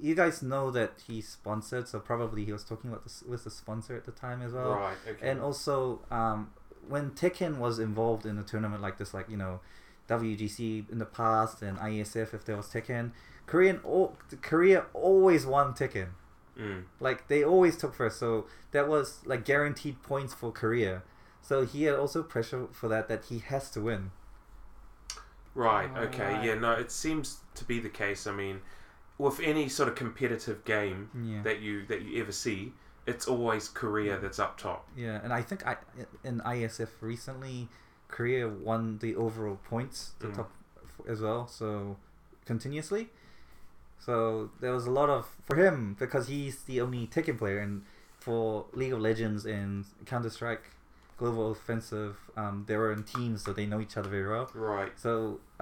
you 0.00 0.14
guys 0.14 0.42
know 0.42 0.70
that 0.70 0.92
he's 1.06 1.28
sponsored, 1.28 1.88
so 1.88 1.98
probably 2.00 2.44
he 2.44 2.52
was 2.52 2.64
talking 2.64 2.90
about 2.90 3.04
this 3.04 3.22
with 3.26 3.44
the 3.44 3.50
sponsor 3.50 3.96
at 3.96 4.04
the 4.04 4.12
time 4.12 4.42
as 4.42 4.52
well. 4.52 4.70
right. 4.72 4.96
Okay. 5.08 5.28
And 5.28 5.40
also, 5.40 6.00
um, 6.10 6.52
when 6.88 7.10
Tekken 7.10 7.58
was 7.58 7.78
involved 7.78 8.26
in 8.26 8.38
a 8.38 8.42
tournament 8.42 8.82
like 8.82 8.98
this, 8.98 9.14
like 9.14 9.28
you 9.28 9.36
know, 9.36 9.60
WGC 10.08 10.90
in 10.90 10.98
the 10.98 11.06
past 11.06 11.62
and 11.62 11.78
IESF, 11.78 12.34
if 12.34 12.44
there 12.44 12.56
was 12.56 12.66
Tekken, 12.66 13.12
Korean, 13.46 13.80
al- 13.84 14.16
Korea 14.40 14.86
always 14.92 15.46
won 15.46 15.74
Tekken. 15.74 16.08
Mm. 16.58 16.84
Like 17.00 17.28
they 17.28 17.44
always 17.44 17.76
took 17.76 17.94
first, 17.94 18.18
so 18.18 18.46
that 18.72 18.88
was 18.88 19.20
like 19.24 19.44
guaranteed 19.44 20.02
points 20.02 20.34
for 20.34 20.52
Korea. 20.52 21.02
So 21.40 21.64
he 21.64 21.84
had 21.84 21.96
also 21.96 22.22
pressure 22.22 22.68
for 22.72 22.88
that 22.88 23.08
that 23.08 23.24
he 23.26 23.38
has 23.40 23.70
to 23.70 23.80
win. 23.80 24.10
Right. 25.54 25.90
Okay. 25.96 26.34
right. 26.34 26.44
Yeah. 26.44 26.54
No, 26.54 26.72
it 26.72 26.90
seems 26.90 27.40
to 27.54 27.64
be 27.64 27.80
the 27.80 27.88
case. 27.88 28.26
I 28.26 28.32
mean, 28.32 28.60
with 29.18 29.40
any 29.40 29.68
sort 29.68 29.88
of 29.88 29.94
competitive 29.94 30.64
game 30.64 31.10
Yeah. 31.14 31.42
that 31.42 31.60
you 31.60 31.84
that 31.86 32.02
you 32.02 32.20
ever 32.20 32.32
see, 32.32 32.72
it's 33.06 33.26
always 33.26 33.68
Korea 33.68 34.18
that's 34.18 34.38
up 34.38 34.58
top. 34.58 34.88
Yeah, 34.96 35.20
and 35.22 35.32
I 35.32 35.42
think 35.42 35.66
I 35.66 35.76
in 36.24 36.40
ISF 36.40 36.88
recently, 37.00 37.68
Korea 38.08 38.48
won 38.48 38.98
the 38.98 39.14
overall 39.16 39.56
points, 39.64 40.12
the 40.18 40.28
Mm. 40.28 40.36
top 40.36 40.50
as 41.08 41.20
well. 41.20 41.46
So 41.48 41.96
continuously, 42.46 43.10
so 43.98 44.50
there 44.60 44.72
was 44.72 44.86
a 44.86 44.90
lot 44.90 45.08
of 45.08 45.26
for 45.44 45.56
him 45.56 45.94
because 45.98 46.28
he's 46.28 46.62
the 46.64 46.80
only 46.80 47.06
Tekken 47.06 47.38
player, 47.38 47.58
and 47.58 47.84
for 48.18 48.66
League 48.72 48.92
of 48.92 49.00
Legends 49.00 49.44
and 49.46 49.84
Counter 50.06 50.30
Strike, 50.30 50.70
Global 51.22 51.52
Offensive, 51.56 52.16
um, 52.42 52.64
they 52.68 52.76
were 52.82 52.92
in 52.96 53.02
teams, 53.14 53.38
so 53.44 53.52
they 53.58 53.66
know 53.70 53.80
each 53.86 53.96
other 53.98 54.10
very 54.16 54.28
well. 54.34 54.46
Right. 54.54 54.92
So 55.04 55.12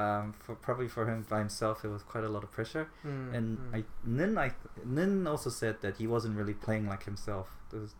um, 0.04 0.24
for 0.44 0.54
probably 0.66 0.88
for 0.96 1.04
him 1.10 1.18
by 1.34 1.40
himself, 1.46 1.76
it 1.86 1.90
was 1.96 2.02
quite 2.12 2.24
a 2.30 2.32
lot 2.36 2.42
of 2.46 2.50
pressure. 2.58 2.84
Mm, 3.06 3.34
And 3.36 3.46
mm. 3.58 3.76
I 3.76 3.80
Nin 4.18 4.32
I 4.46 4.48
Nin 4.98 5.26
also 5.32 5.50
said 5.62 5.74
that 5.84 5.94
he 6.00 6.06
wasn't 6.14 6.34
really 6.40 6.54
playing 6.66 6.86
like 6.92 7.04
himself. 7.12 7.46
It 7.74 7.80
was 7.84 7.92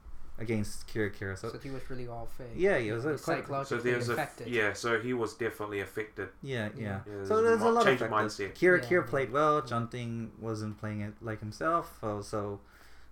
against 0.44 0.76
Kira 0.90 1.10
Kira. 1.16 1.34
So 1.42 1.46
so 1.54 1.58
he 1.66 1.70
was 1.76 1.84
really 1.90 2.08
all 2.14 2.26
fake. 2.38 2.56
Yeah, 2.66 2.78
he 2.84 2.90
was, 2.96 3.04
uh, 3.04 3.10
He's 3.10 3.20
quite- 3.28 3.36
So 3.36 3.40
psychologically 3.42 3.90
there's 3.90 4.08
a 4.08 4.12
affected. 4.14 4.46
yeah. 4.58 4.72
So 4.82 4.88
he 5.06 5.12
was 5.22 5.30
definitely 5.44 5.80
affected. 5.88 6.28
Yeah, 6.40 6.68
yeah. 6.74 6.82
Yeah. 6.84 7.00
Yeah, 7.06 7.24
so 7.28 7.32
there's 7.42 7.60
there's 7.60 7.60
a 7.70 7.74
lot 7.76 7.80
of 7.82 7.86
change 7.88 8.00
of 8.00 8.08
factors. 8.08 8.38
mindset. 8.38 8.50
Kira 8.60 8.78
Yeah, 8.80 8.88
Kira 8.88 9.02
yeah. 9.04 9.10
played 9.12 9.30
well. 9.38 9.56
Jeondding 9.70 10.12
wasn't 10.48 10.74
playing 10.82 11.00
it 11.08 11.14
like 11.28 11.40
himself. 11.46 11.84
So, 12.00 12.08
so 12.32 12.40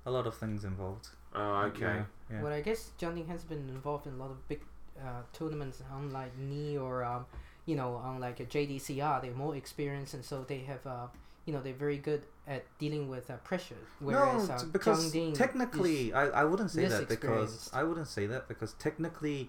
a 0.06 0.11
lot 0.16 0.26
of 0.30 0.34
things 0.42 0.64
involved. 0.72 1.06
Oh, 1.34 1.68
okay. 1.70 1.98
Yeah. 2.31 2.43
Well, 2.43 2.53
I 2.53 2.61
guess 2.61 2.91
Johnny 2.99 3.25
has 3.25 3.43
been 3.45 3.69
involved 3.69 4.07
in 4.07 4.14
a 4.14 4.17
lot 4.17 4.31
of 4.31 4.47
big 4.49 4.61
uh, 5.01 5.23
tournaments, 5.33 5.83
unlike 5.95 6.37
me 6.37 6.77
or 6.77 7.05
um, 7.05 7.27
you 7.67 7.77
know, 7.77 8.01
unlike 8.05 8.41
a 8.41 8.45
JDCR. 8.45 9.23
They're 9.23 9.33
more 9.33 9.57
experienced, 9.57 10.14
and 10.14 10.25
so 10.25 10.45
they 10.47 10.59
have 10.61 10.87
uh, 10.87 11.07
you 11.49 11.55
know, 11.55 11.62
they're 11.62 11.73
very 11.73 11.97
good 11.97 12.25
at 12.47 12.64
dealing 12.79 13.09
with 13.09 13.31
uh, 13.31 13.37
pressure. 13.38 13.83
Whereas 14.01 14.49
no, 14.49 14.55
uh, 14.55 14.64
because 14.64 15.17
technically, 15.35 16.12
I, 16.12 16.25
I 16.29 16.45
wouldn't 16.45 16.71
say 16.71 16.85
that 16.87 17.09
because. 17.09 17.71
I 17.73 17.85
wouldn't 17.85 18.09
say 18.09 18.27
that 18.27 18.49
because 18.49 18.75
technically, 18.75 19.49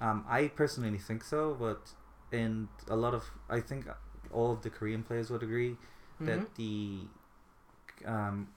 um, 0.00 0.24
I 0.26 0.48
personally 0.48 0.96
think 0.96 1.22
so, 1.22 1.54
but 1.58 1.92
and 2.32 2.68
a 2.88 2.96
lot 2.96 3.12
of 3.12 3.24
I 3.50 3.60
think 3.60 3.86
all 4.32 4.52
of 4.52 4.62
the 4.62 4.70
Korean 4.70 5.02
players 5.02 5.30
would 5.30 5.42
agree 5.42 5.76
that 6.20 6.54
the 6.56 7.00
um, 8.06 8.48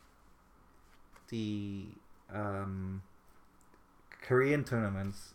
the 1.29 1.85
um, 2.33 3.01
Korean 4.21 4.63
tournaments 4.63 5.33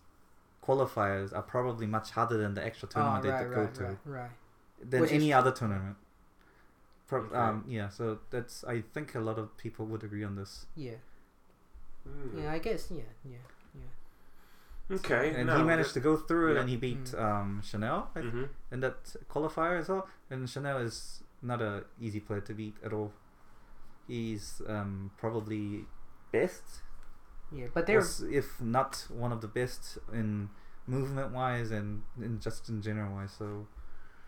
qualifiers 0.62 1.34
are 1.34 1.42
probably 1.42 1.86
much 1.86 2.10
harder 2.10 2.38
than 2.38 2.54
the 2.54 2.64
actual 2.64 2.88
oh, 2.90 2.94
tournament 2.94 3.24
right, 3.26 3.48
they 3.48 3.54
go 3.54 3.60
right, 3.62 3.74
to 3.74 3.84
right, 3.84 3.96
right. 4.06 4.30
than 4.82 5.00
Which 5.02 5.12
any 5.12 5.28
true. 5.28 5.38
other 5.38 5.52
tournament. 5.52 5.96
Pro- 7.06 7.20
Okay. 7.24 7.36
um, 7.36 7.64
yeah, 7.68 7.90
so 7.90 8.18
that's 8.30 8.64
I 8.64 8.80
think 8.80 9.14
a 9.14 9.20
lot 9.20 9.38
of 9.38 9.54
people 9.58 9.84
would 9.86 10.02
agree 10.02 10.24
on 10.24 10.36
this. 10.36 10.66
Yeah, 10.74 10.96
Hmm. 12.08 12.38
yeah. 12.38 12.52
I 12.52 12.58
guess 12.58 12.90
yeah, 12.90 13.02
yeah, 13.24 13.36
yeah. 13.74 14.96
Okay. 14.96 15.34
and 15.34 15.46
no, 15.48 15.58
he 15.58 15.62
managed 15.62 15.92
to 15.94 16.00
go 16.00 16.16
through 16.16 16.52
it 16.52 16.54
yeah. 16.54 16.60
and 16.60 16.70
he 16.70 16.76
beat 16.76 17.04
Mm. 17.04 17.20
um, 17.22 17.62
Chanel 17.62 18.10
I- 18.16 18.20
hmm 18.20 18.44
in 18.70 18.80
that 18.80 19.16
qualifier 19.30 19.78
as 19.78 19.88
well. 19.88 20.08
And 20.30 20.48
Chanel 20.48 20.78
is 20.78 21.22
not 21.42 21.60
a 21.60 21.84
easy 22.00 22.20
player 22.20 22.40
to 22.40 22.54
beat 22.54 22.76
at 22.82 22.92
all. 22.92 23.12
He's 24.06 24.60
um, 24.66 25.10
probably 25.18 25.84
best 26.32 26.82
Yeah, 27.54 27.66
but 27.72 27.86
they're 27.86 27.98
was, 27.98 28.22
if 28.22 28.60
not 28.60 29.06
one 29.10 29.32
of 29.32 29.40
the 29.40 29.48
best 29.48 29.98
in 30.12 30.48
movement 30.86 31.32
wise 31.32 31.70
and 31.70 32.02
in 32.20 32.40
just 32.40 32.68
in 32.68 32.82
general 32.82 33.14
wise. 33.14 33.32
So 33.38 33.66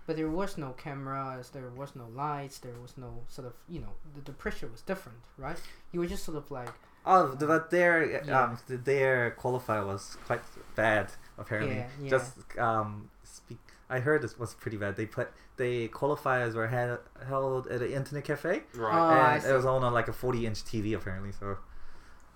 but 0.07 0.17
there 0.17 0.29
was 0.31 0.57
no 0.57 0.71
cameras, 0.71 1.51
there 1.51 1.69
was 1.71 1.97
no 1.97 2.07
lights, 2.15 2.59
there 2.59 2.79
was 2.81 2.97
no 2.97 3.25
sort 3.29 3.47
of 3.49 3.55
you 3.69 3.81
know 3.81 3.93
the, 4.15 4.21
the 4.23 4.33
pressure 4.33 4.69
was 4.69 4.81
different, 4.83 5.19
right? 5.37 5.61
You 5.93 6.01
were 6.01 6.07
just 6.07 6.25
sort 6.25 6.37
of 6.37 6.51
like 6.51 6.71
oh, 7.05 7.29
the- 7.35 7.47
but 7.47 7.71
their 7.71 8.23
Yeah. 8.25 8.43
um, 8.45 8.59
th- 8.69 8.81
their 8.85 9.35
qualifier 9.39 9.85
was 9.87 10.17
quite 10.27 10.43
bad 10.77 11.07
apparently. 11.39 11.77
Yeah, 11.77 11.89
yeah. 12.03 12.11
Just 12.11 12.37
um, 12.59 13.11
speak. 13.25 13.59
I 13.89 14.01
heard 14.01 14.25
it 14.25 14.35
was 14.39 14.55
pretty 14.55 14.77
bad. 14.77 14.97
They 14.97 15.07
put 15.07 15.29
the 15.57 15.89
qualifiers 15.89 16.55
were 16.55 16.67
held 16.69 16.99
held 17.27 17.67
at 17.69 17.81
an 17.83 17.91
internet 17.93 18.25
cafe, 18.25 18.62
Right. 18.75 18.93
Oh, 18.99 19.09
I 19.09 19.35
and 19.35 19.43
see. 19.43 19.49
it 19.51 19.53
was 19.55 19.65
on 19.67 19.83
like 19.93 20.09
a 20.09 20.12
forty 20.12 20.47
inch 20.47 20.65
TV 20.65 20.95
apparently. 20.97 21.33
So 21.33 21.59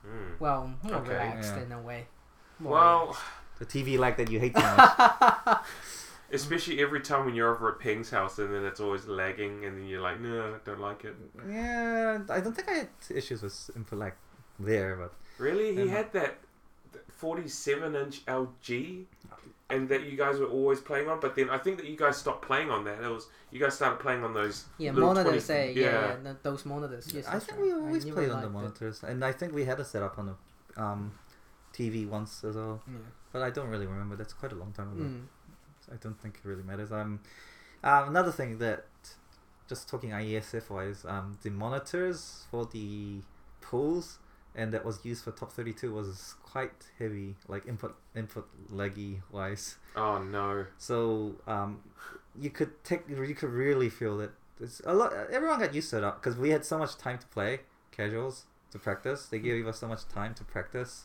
Mm. 0.06 0.40
well 0.40 0.74
more 0.82 0.94
Okay. 0.96 1.12
relaxed 1.12 1.54
Yeah. 1.56 1.62
in 1.62 1.72
a 1.72 1.80
way. 1.80 2.06
More 2.58 2.72
Well, 2.72 3.16
the 3.58 3.66
TV 3.66 3.98
like 3.98 4.16
that 4.16 4.30
you 4.30 4.38
hate 4.40 4.56
so 4.56 4.62
much. 4.76 5.58
especially 6.32 6.80
every 6.80 7.00
time 7.00 7.24
when 7.26 7.34
you're 7.34 7.52
over 7.54 7.72
at 7.72 7.78
Ping's 7.80 8.10
house 8.10 8.38
and 8.38 8.54
then 8.54 8.64
it's 8.64 8.80
always 8.80 9.06
lagging 9.06 9.64
and 9.64 9.76
then 9.78 9.86
you're 9.86 10.00
like, 10.00 10.20
no, 10.20 10.54
I 10.54 10.58
don't 10.64 10.80
like 10.80 11.04
it. 11.04 11.16
yeah, 11.48 12.18
I 12.28 12.40
don't 12.40 12.54
think 12.54 12.68
I 12.68 12.72
had 12.74 12.88
issues 13.10 13.42
with 13.42 13.70
input 13.76 14.12
there, 14.58 14.96
but 14.96 15.12
Really? 15.38 15.74
He 15.74 15.88
had 15.88 16.12
that 16.12 16.38
47 17.20 17.94
inch 17.94 18.24
LG 18.24 19.04
and 19.68 19.88
that 19.88 20.04
you 20.04 20.16
guys 20.16 20.38
were 20.38 20.46
always 20.46 20.80
playing 20.80 21.09
on, 21.09 21.20
but 21.20 21.37
then 21.37 21.48
I 21.50 21.59
think 21.59 21.76
that 21.76 21.87
you 21.87 21.96
guys 21.96 22.16
stopped 22.16 22.44
playing 22.44 22.70
on 22.70 22.85
that. 22.85 23.02
It 23.02 23.09
was 23.09 23.28
you 23.50 23.61
guys 23.61 23.74
started 23.74 24.00
playing 24.00 24.24
on 24.24 24.33
those. 24.33 24.64
Yeah, 24.78 24.92
monitors 24.92 25.24
20 25.24 25.40
say 25.40 25.72
yeah, 25.74 25.83
yeah. 25.83 26.16
yeah, 26.24 26.33
those 26.42 26.64
monitors. 26.64 27.09
Yes, 27.14 27.26
I 27.28 27.38
think 27.38 27.59
right. 27.59 27.61
we 27.61 27.72
always 27.72 28.04
played 28.04 28.16
on 28.16 28.28
the 28.28 28.35
liked 28.35 28.46
it. 28.46 28.50
monitors, 28.50 29.02
and 29.02 29.24
I 29.24 29.33
think 29.33 29.52
we 29.52 29.64
had 29.64 29.78
a 29.78 29.85
setup 29.85 30.18
on 30.18 30.26
the 30.26 30.83
um, 30.83 31.12
TV 31.74 32.09
once 32.09 32.42
as 32.42 32.56
well. 32.56 32.83
Yeah. 32.87 32.98
But 33.33 33.42
I 33.42 33.50
don't 33.50 33.68
really 33.68 33.87
remember. 33.87 34.16
That's 34.16 34.33
quite 34.33 34.52
a 34.52 34.56
long 34.56 34.72
time 34.72 34.92
ago. 34.92 35.04
Mm. 35.04 35.22
I 35.92 35.96
don't 35.96 36.20
think 36.20 36.37
it 36.37 36.48
really 36.48 36.62
matters. 36.62 36.90
Um, 36.90 37.20
um, 37.85 38.09
another 38.09 38.33
thing 38.33 38.59
that, 38.59 38.87
just 39.68 39.88
talking 39.88 40.11
IESF 40.11 40.70
wise, 40.70 41.04
um, 41.06 41.38
the 41.42 41.50
monitors 41.50 42.44
for 42.50 42.64
the 42.66 43.20
pools 43.61 44.18
and 44.54 44.72
that 44.72 44.84
was 44.84 45.04
used 45.04 45.24
for 45.24 45.30
top 45.30 45.52
thirty 45.52 45.72
two 45.72 45.92
was 45.92 46.34
quite 46.42 46.72
heavy, 46.98 47.36
like 47.48 47.66
input 47.66 47.96
input 48.16 48.48
laggy 48.72 49.22
wise. 49.30 49.76
Oh 49.96 50.18
no. 50.22 50.66
So 50.78 51.36
um, 51.46 51.80
you 52.38 52.50
could 52.50 52.82
take 52.84 53.08
you 53.08 53.34
could 53.34 53.50
really 53.50 53.88
feel 53.88 54.16
that 54.18 54.30
it's 54.60 54.80
a 54.84 54.94
lot. 54.94 55.12
Everyone 55.30 55.60
got 55.60 55.74
used 55.74 55.90
to 55.90 56.06
it 56.06 56.14
because 56.16 56.36
we 56.36 56.50
had 56.50 56.64
so 56.64 56.78
much 56.78 56.96
time 56.96 57.18
to 57.18 57.26
play 57.28 57.60
casuals 57.92 58.44
to 58.72 58.78
practice. 58.78 59.26
They 59.26 59.38
gave 59.38 59.66
us 59.66 59.78
so 59.78 59.88
much 59.88 60.08
time 60.08 60.34
to 60.34 60.44
practice. 60.44 61.04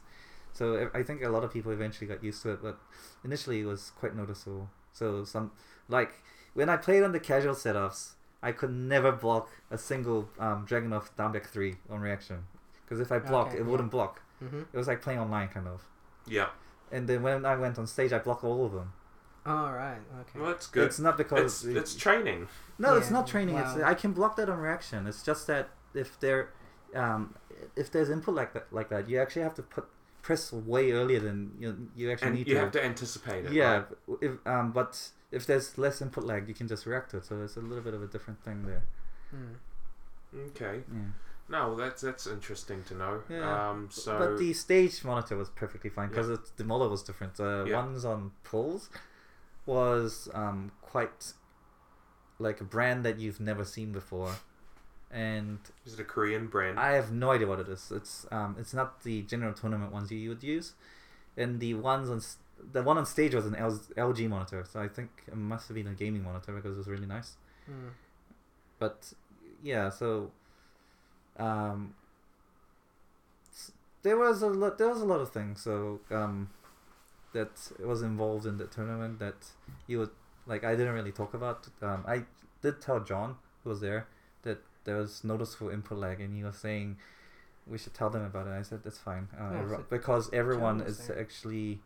So 0.53 0.89
I 0.93 1.03
think 1.03 1.21
a 1.21 1.29
lot 1.29 1.43
of 1.43 1.51
people 1.51 1.71
eventually 1.71 2.07
got 2.07 2.23
used 2.23 2.41
to 2.43 2.51
it, 2.51 2.63
but 2.63 2.79
initially 3.23 3.61
it 3.61 3.65
was 3.65 3.91
quite 3.91 4.15
noticeable. 4.15 4.69
So 4.93 5.23
some 5.23 5.51
like 5.87 6.23
when 6.53 6.69
I 6.69 6.77
played 6.77 7.03
on 7.03 7.11
the 7.11 7.19
casual 7.19 7.53
setups, 7.53 8.13
I 8.41 8.53
could 8.53 8.71
never 8.71 9.11
block 9.11 9.49
a 9.69 9.77
single 9.77 10.29
um, 10.39 10.65
Dragunov 10.65 11.15
down 11.15 11.31
back 11.33 11.47
three 11.47 11.75
on 11.89 11.99
reaction 11.99 12.45
because 12.85 12.99
if 12.99 13.11
I 13.11 13.19
blocked, 13.19 13.49
Okay, 13.51 13.59
it 13.59 13.65
yeah. 13.65 13.71
wouldn't 13.71 13.91
block. 13.91 14.21
Mm-hmm. 14.43 14.59
It 14.73 14.77
was 14.77 14.87
like 14.87 15.01
playing 15.01 15.19
online 15.19 15.47
kind 15.49 15.67
of. 15.67 15.83
Yeah. 16.27 16.49
And 16.91 17.07
then 17.09 17.23
when 17.23 17.45
I 17.45 17.55
went 17.55 17.77
on 17.79 17.87
stage, 17.87 18.13
I 18.13 18.19
blocked 18.19 18.43
all 18.43 18.65
of 18.65 18.71
them. 18.73 18.93
All 19.45 19.73
right. 19.73 19.99
Okay. 20.21 20.39
Well, 20.39 20.49
that's 20.51 20.67
good. 20.67 20.85
It's 20.85 20.99
not 20.99 21.19
It's, 21.19 21.29
because 21.29 21.65
it's 21.65 21.95
training. 21.95 22.47
no, 22.79 22.95
it's 22.97 23.11
not 23.11 23.27
training. 23.27 23.57
It's. 23.57 23.75
I 23.77 23.93
can 23.93 24.11
block 24.11 24.35
that 24.37 24.49
on 24.49 24.59
reaction. 24.59 25.05
It's 25.07 25.21
just 25.23 25.45
that 25.47 25.69
if 25.93 26.19
there, 26.19 26.49
um, 26.95 27.35
if 27.75 27.91
there's 27.91 28.09
input 28.09 28.33
like 28.35 28.53
that, 28.53 28.67
like 28.71 28.89
that, 28.89 29.07
you 29.09 29.19
actually 29.19 29.43
have 29.43 29.53
to 29.55 29.61
put 29.61 29.85
press 30.23 30.51
way 30.51 30.91
earlier 30.91 31.19
than 31.19 31.51
you 31.59 31.87
you 31.95 32.11
actually 32.11 32.27
And 32.29 32.37
need 32.37 32.47
you 32.47 32.55
to. 32.55 32.59
have 32.61 32.71
to 32.71 32.83
anticipate 32.83 33.45
it. 33.45 33.51
yeah, 33.53 33.83
right? 34.07 34.17
if 34.21 34.31
um, 34.47 34.71
but 34.71 35.09
if 35.31 35.45
there's 35.45 35.77
less 35.77 36.01
input 36.01 36.23
lag, 36.23 36.47
you 36.47 36.55
can 36.55 36.67
just 36.67 36.85
react 36.87 37.11
to 37.11 37.17
it. 37.17 37.25
So 37.25 37.41
it's 37.43 37.55
a 37.57 37.59
little 37.61 37.83
bit 37.83 37.93
of 37.93 38.01
a 38.01 38.07
different 38.07 38.43
thing 38.43 38.63
there. 38.65 38.83
Mm. 39.35 40.49
Okay. 40.49 40.81
Yeah. 40.91 40.99
No, 41.47 41.67
well, 41.69 41.75
that's 41.75 42.01
that's 42.01 42.25
interesting 42.25 42.83
to 42.85 42.95
know. 42.95 43.21
Yeah. 43.29 43.69
Um. 43.69 43.89
So. 43.91 44.17
but 44.17 44.37
the 44.37 44.53
stage 44.53 45.03
monitor 45.03 45.35
was 45.37 45.49
perfectly 45.49 45.89
fine 45.89 46.09
because 46.09 46.39
the 46.57 46.63
model 46.63 46.89
was 46.89 47.03
different. 47.03 47.35
The 47.35 47.65
Yeah. 47.67 47.77
ones 47.83 48.03
on 48.03 48.31
pulls 48.43 48.89
was 49.65 50.27
um, 50.33 50.71
quite 50.81 51.33
like 52.39 52.61
a 52.61 52.63
brand 52.63 53.05
that 53.05 53.19
you've 53.19 53.39
never 53.39 53.63
seen 53.63 53.91
before, 53.91 54.35
and 55.11 55.59
is 55.85 55.93
it 55.93 55.99
a 55.99 56.03
Korean 56.03 56.47
brand? 56.47 56.79
I 56.79 56.93
have 56.93 57.11
no 57.11 57.31
idea 57.31 57.47
what 57.47 57.59
it 57.59 57.67
is. 57.67 57.91
It's 57.91 58.25
um, 58.31 58.55
it's 58.59 58.73
not 58.73 59.03
the 59.03 59.21
general 59.23 59.53
tournament 59.53 59.91
ones 59.91 60.11
you 60.11 60.29
would 60.29 60.43
use, 60.43 60.73
and 61.37 61.59
the 61.59 61.75
ones 61.75 62.09
on 62.09 62.21
the 62.71 62.81
one 62.81 62.97
on 62.97 63.05
stage 63.05 63.35
was 63.35 63.45
an 63.45 63.53
LG 63.53 64.27
monitor, 64.29 64.65
so 64.67 64.79
I 64.79 64.87
think 64.87 65.09
it 65.27 65.35
must 65.35 65.67
have 65.67 65.75
been 65.75 65.87
a 65.87 65.93
gaming 65.93 66.23
monitor 66.23 66.53
because 66.53 66.73
it 66.75 66.77
was 66.79 66.87
really 66.87 67.05
nice. 67.05 67.35
Mm. 67.69 67.91
But 68.79 69.13
yeah, 69.61 69.89
so 69.89 70.31
um, 71.37 71.93
there 74.03 74.17
was 74.17 74.41
a 74.41 74.47
lot. 74.47 74.77
There 74.77 74.87
was 74.89 75.01
a 75.01 75.05
lot 75.05 75.19
of 75.21 75.31
things. 75.31 75.61
So 75.61 75.99
um, 76.11 76.49
that 77.33 77.49
was 77.79 78.01
involved 78.01 78.45
in 78.45 78.57
the 78.57 78.65
tournament 78.67 79.19
that 79.19 79.35
you 79.87 79.99
would 79.99 80.11
like. 80.45 80.63
I 80.63 80.75
didn't 80.75 80.93
really 80.93 81.11
talk 81.11 81.33
about. 81.33 81.67
Um, 81.81 82.03
I 82.07 82.23
did 82.61 82.81
tell 82.81 82.99
John 82.99 83.35
who 83.63 83.69
was 83.71 83.81
there 83.81 84.07
that 84.43 84.59
there 84.83 84.97
was 84.97 85.23
noticeable 85.23 85.69
input 85.69 85.97
lag, 85.97 86.21
and 86.21 86.35
he 86.35 86.43
was 86.43 86.55
saying 86.57 86.97
we 87.67 87.77
should 87.79 87.93
tell 87.95 88.09
them 88.11 88.23
about 88.23 88.45
it. 88.47 88.51
I 88.51 88.61
said 88.61 88.83
that's 88.83 88.99
fine 88.99 89.27
uh, 89.39 89.49
Yeah, 89.53 89.59
every- 89.61 89.77
so 89.77 89.85
because 89.89 90.29
everyone 90.33 90.83
was 90.83 90.99
is 90.99 91.07
there. 91.07 91.19
actually 91.19 91.79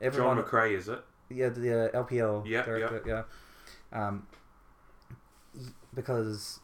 John 0.00 0.06
everyone. 0.08 0.42
McRae, 0.42 0.72
is 0.76 0.88
it? 0.88 1.04
yeah, 1.30 1.48
the 1.50 1.94
uh, 1.94 2.04
LPL 2.04 2.46
Yeah, 2.46 2.62
director. 2.62 3.02
Yeah. 3.06 3.22
Um, 4.06 4.26
because 5.94 6.58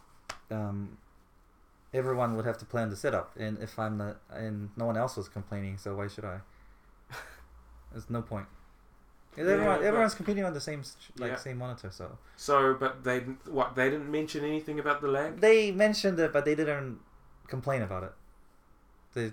um, 0.51 0.97
everyone 1.93 2.37
would 2.37 2.45
have 2.47 2.59
to 2.59 2.65
plan 2.65 2.91
the 2.91 2.97
setup, 2.97 3.35
and 3.39 3.59
if 3.59 3.79
I'm 3.79 3.97
not, 3.99 4.17
and 4.31 4.71
no 4.77 4.87
one 4.87 4.97
else 4.97 5.17
was 5.17 5.29
complaining, 5.29 5.79
so 5.79 5.97
why 5.97 6.09
should 6.09 6.25
I? 6.25 6.41
There's 7.93 8.09
no 8.11 8.23
point. 8.23 8.47
Yeah, 9.37 9.45
everyone, 9.45 9.85
everyone's 9.85 10.15
competing 10.15 10.45
on 10.45 10.55
the 10.55 10.61
same 10.61 10.83
like 11.17 11.31
Yeah. 11.33 11.37
same 11.37 11.59
monitor, 11.59 11.91
so 11.93 12.19
So, 12.37 12.75
but 12.75 13.05
they 13.05 13.21
what? 13.49 13.75
They 13.77 13.89
didn't 13.91 14.11
mention 14.11 14.45
anything 14.45 14.79
about 14.81 15.01
the 15.01 15.09
lag. 15.09 15.41
they 15.41 15.71
mentioned 15.71 16.19
it, 16.19 16.33
but 16.33 16.45
they 16.45 16.55
didn't 16.57 16.99
complain 17.47 17.83
about 17.83 18.03
it. 18.05 18.13
They, 19.15 19.33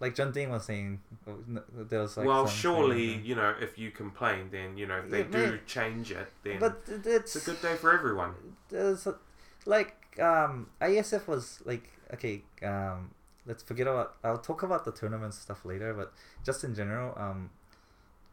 like 0.00 0.14
John 0.14 0.32
Dean 0.32 0.50
was 0.50 0.64
saying, 0.64 1.00
oh, 1.26 1.36
there 1.74 2.00
was 2.00 2.16
like 2.16 2.26
well, 2.26 2.46
surely 2.46 3.16
you 3.16 3.34
know 3.34 3.54
if 3.60 3.78
you 3.78 3.90
complain, 3.90 4.48
then 4.50 4.76
you 4.78 4.86
know 4.86 4.98
if 4.98 5.10
they 5.10 5.18
Yeah, 5.18 5.24
do 5.24 5.50
man. 5.50 5.60
change 5.66 6.10
it, 6.10 6.28
then 6.42 6.58
but 6.58 6.82
it's 6.88 7.36
it's 7.36 7.36
a 7.36 7.50
good 7.50 7.60
day 7.62 7.76
for 7.76 7.92
everyone. 7.92 8.34
there's 8.70 9.06
a- 9.06 9.18
like 9.66 10.01
um 10.20 10.68
ISF 10.80 11.26
was 11.26 11.62
like 11.64 11.88
okay 12.12 12.42
um 12.62 13.10
let's 13.46 13.62
forget 13.62 13.86
about 13.86 14.14
I'll 14.22 14.38
talk 14.38 14.62
about 14.62 14.84
the 14.84 14.92
tournament 14.92 15.34
stuff 15.34 15.64
later 15.64 15.94
but 15.94 16.12
just 16.44 16.64
in 16.64 16.74
general 16.74 17.14
um 17.16 17.50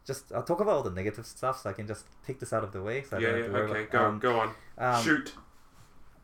just 0.06 0.32
I'll 0.32 0.42
talk 0.42 0.60
about 0.60 0.74
all 0.76 0.82
the 0.82 0.90
negative 0.90 1.26
stuff 1.26 1.60
so 1.62 1.70
I 1.70 1.72
can 1.72 1.86
just 1.86 2.04
take 2.26 2.38
this 2.40 2.52
out 2.52 2.64
of 2.64 2.72
the 2.72 2.82
way 2.82 3.02
so 3.02 3.16
I 3.16 3.20
yeah, 3.20 3.26
don't 3.28 3.36
yeah. 3.38 3.42
have 3.44 3.52
to 3.52 3.52
worry 3.58 3.70
Okay, 3.70 3.80
about, 3.84 3.90
go 3.92 4.04
um, 4.06 4.18
go 4.18 4.40
on. 4.40 4.54
um, 4.78 5.02
Shoot. 5.04 5.34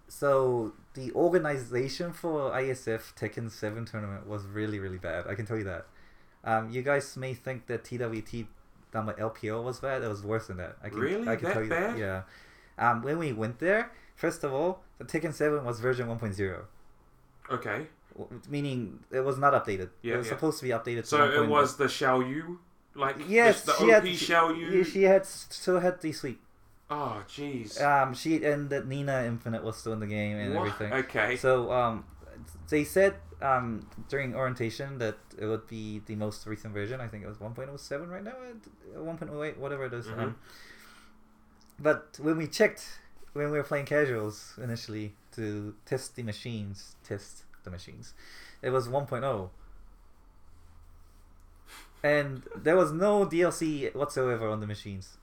so 0.09 0.73
the 0.95 1.13
organization 1.13 2.13
for 2.13 2.51
ISF 2.53 3.15
Tekken 3.15 3.51
7 3.51 3.85
tournament 3.85 4.27
was 4.27 4.45
really 4.47 4.79
really 4.79 4.99
bad 4.99 5.27
I 5.27 5.35
can 5.35 5.47
tell 5.47 5.57
you 5.59 5.65
that 5.65 5.87
um 6.45 6.71
you 6.71 6.83
guys 6.83 7.17
may 7.17 7.35
think 7.35 7.67
that 7.67 7.85
TWT 7.85 8.47
done 8.93 9.07
by 9.07 9.13
LPO 9.15 9.63
was 9.63 9.81
bad 9.81 10.03
it 10.03 10.09
was 10.09 10.23
worse 10.23 10.47
than 10.47 10.59
that 10.59 10.77
I 10.83 10.89
can, 10.91 10.99
Really? 10.99 11.29
I 11.29 11.37
can 11.37 11.45
That 11.47 11.53
tell 11.55 11.63
you 11.65 11.69
bad? 11.71 11.99
yeah 11.99 12.23
um 12.79 13.03
when 13.03 13.19
we 13.19 13.33
went 13.33 13.59
there 13.59 13.91
first 14.17 14.43
of 14.45 14.53
all 14.53 14.83
the 14.99 15.05
Tekken 15.05 15.33
7 15.33 15.65
was 15.65 15.79
version 15.81 16.09
1.0 16.09 16.61
Okay. 17.53 17.87
Meaning 18.49 19.01
it 19.13 19.21
was 19.21 19.37
not 19.39 19.53
updated. 19.53 19.91
Yeah, 20.03 20.15
it 20.15 20.19
was 20.19 20.27
yeah. 20.27 20.33
supposed 20.33 20.59
to 20.61 20.65
be 20.65 20.71
updated. 20.71 21.03
to 21.03 21.07
So 21.07 21.19
1.0. 21.19 21.45
it 21.45 21.49
was 21.49 21.77
the 21.77 21.85
Xiao 21.85 22.27
Yu, 22.29 22.59
like 22.95 23.17
yes, 23.29 23.63
the, 23.63 23.73
the 23.73 23.79
she 23.79 23.85
OP 23.85 23.93
had 23.93 24.05
Xiao 24.05 24.59
Yu. 24.59 24.85
she 24.85 25.03
had 25.05 25.27
still 25.27 25.79
had 25.81 26.01
the 26.01 26.13
sweep. 26.13 26.41
oh, 26.91 27.23
jeez. 27.29 27.81
Um, 27.81 28.15
she 28.15 28.43
and 28.45 28.71
that 28.71 28.89
Nina 28.89 29.23
Infinite 29.25 29.63
was 29.63 29.77
still 29.77 29.93
in 29.93 30.01
the 30.01 30.07
game 30.07 30.37
and 30.39 30.55
What? 30.55 30.67
everything. 30.69 30.93
Okay. 31.05 31.37
So 31.37 31.71
um, 31.71 32.05
they 32.71 32.85
said 32.85 33.15
um 33.43 33.87
during 34.09 34.35
orientation 34.35 34.97
that 34.99 35.19
it 35.39 35.45
would 35.45 35.67
be 35.69 36.01
the 36.07 36.17
most 36.17 36.47
recent 36.47 36.73
version. 36.73 37.01
I 37.03 37.09
think 37.09 37.23
it 37.23 37.29
was 37.29 37.37
1.07 37.37 38.09
right 38.11 38.25
now, 38.25 38.33
uh, 38.97 38.99
1.08, 38.99 39.59
whatever 39.59 39.85
it 39.85 39.93
is. 39.93 40.07
Mhm. 40.07 40.19
Um, 40.23 40.37
but 41.79 42.19
when 42.21 42.39
we 42.39 42.47
checked 42.47 42.83
when 43.37 43.51
we 43.51 43.59
were 43.59 43.65
playing 43.65 43.87
casuals 43.87 44.55
initially 44.63 45.15
to 45.35 45.75
test 45.85 46.17
the 46.17 46.23
machines, 46.23 46.97
test 47.05 47.45
the 47.65 47.71
machines, 47.71 48.15
it 48.63 48.71
was 48.71 48.89
1.0. 48.89 49.51
And 52.03 52.43
there 52.55 52.77
was 52.77 52.93
no 52.93 53.27
DLC 53.27 53.95
whatsoever 53.95 54.49
on 54.49 54.61
the 54.61 54.67
machines. 54.67 55.19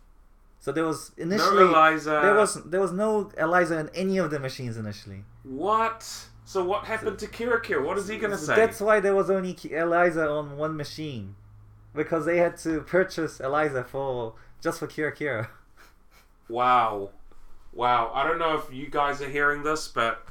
So 0.60 0.72
there 0.72 0.86
was 0.86 1.12
initially 1.18 1.66
no 1.66 1.70
Eliza. 1.70 2.20
there 2.24 2.36
was 2.36 2.64
there 2.64 2.80
was 2.80 2.94
no 2.94 3.32
Eliza 3.38 3.80
in 3.80 3.90
any 3.94 4.18
of 4.18 4.32
the 4.32 4.40
machines 4.40 4.78
initially. 4.78 5.26
what? 5.44 6.28
So 6.46 6.64
what 6.64 6.86
happened 6.86 7.20
to 7.20 7.28
Kira 7.28 7.62
Kira? 7.64 7.86
What 7.86 7.98
is 7.98 8.08
he 8.08 8.18
gonna 8.18 8.38
say? 8.38 8.56
That's 8.56 8.80
why 8.82 9.00
there 9.00 9.16
was 9.16 9.30
only 9.30 9.58
Eliza 9.70 10.30
on 10.30 10.58
one 10.58 10.76
machine, 10.76 11.36
because 11.94 12.26
they 12.26 12.38
had 12.38 12.58
to 12.60 12.82
purchase 12.82 13.40
Eliza 13.40 13.84
for 13.84 14.36
just 14.62 14.80
for 14.80 14.88
Kira 14.88 15.16
Kira. 15.16 15.48
Wow. 16.50 17.12
Wow. 17.74 18.12
I 18.14 18.28
don't 18.28 18.40
know 18.40 18.58
if 18.58 18.74
you 18.74 18.88
guys 18.90 19.22
are 19.22 19.30
hearing 19.30 19.64
this, 19.64 19.88
but 19.88 20.26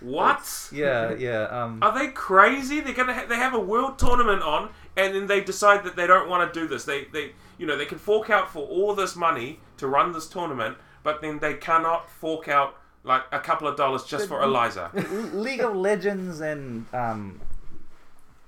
what? 0.00 0.68
Yeah, 0.72 1.14
yeah. 1.14 1.42
Um, 1.44 1.78
Are 1.82 1.96
they 1.96 2.08
crazy? 2.08 2.80
They're 2.80 2.94
gonna 2.94 3.14
ha- 3.14 3.26
they 3.28 3.36
have 3.36 3.54
a 3.54 3.60
world 3.60 3.98
tournament 3.98 4.42
on, 4.42 4.70
and 4.96 5.14
then 5.14 5.26
they 5.26 5.40
decide 5.42 5.84
that 5.84 5.94
they 5.96 6.06
don't 6.06 6.28
want 6.28 6.52
to 6.52 6.60
do 6.60 6.66
this. 6.66 6.84
They 6.84 7.04
they 7.04 7.32
you 7.58 7.66
know 7.66 7.76
they 7.76 7.84
can 7.84 7.98
fork 7.98 8.30
out 8.30 8.50
for 8.50 8.66
all 8.66 8.94
this 8.94 9.14
money 9.14 9.60
to 9.76 9.86
run 9.86 10.12
this 10.12 10.26
tournament, 10.26 10.78
but 11.02 11.20
then 11.20 11.38
they 11.38 11.54
cannot 11.54 12.10
fork 12.10 12.48
out 12.48 12.76
like 13.04 13.22
a 13.32 13.40
couple 13.40 13.66
of 13.68 13.76
dollars 13.76 14.04
just 14.04 14.26
for 14.28 14.42
Eliza. 14.42 14.90
League 15.34 15.60
of 15.60 15.76
Legends 15.76 16.40
and 16.40 16.86
um, 16.94 17.40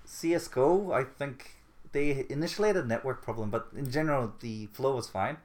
CS:GO, 0.07 0.92
I 0.92 1.05
think 1.05 1.57
they 1.92 2.25
initially 2.31 2.68
had 2.68 2.77
a 2.77 2.85
network 2.85 3.23
problem, 3.23 3.51
but 3.51 3.68
in 3.77 3.90
general 3.90 4.33
the 4.40 4.66
flow 4.66 4.97
was 4.97 5.09
fine. 5.09 5.37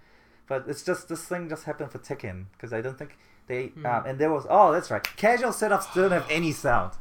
But 0.47 0.65
it's 0.67 0.83
just 0.83 1.09
this 1.09 1.23
thing 1.25 1.49
just 1.49 1.65
happened 1.65 1.91
for 1.91 1.99
Tekken 1.99 2.45
because 2.53 2.71
I 2.73 2.81
don't 2.81 2.97
think 2.97 3.17
they 3.47 3.71
um, 3.85 4.03
and 4.05 4.19
there 4.19 4.31
was 4.31 4.45
oh 4.49 4.71
that's 4.71 4.89
right 4.91 5.03
casual 5.17 5.51
setups 5.51 5.93
didn't 5.93 6.11
have 6.11 6.27
any 6.29 6.51
sound. 6.51 6.93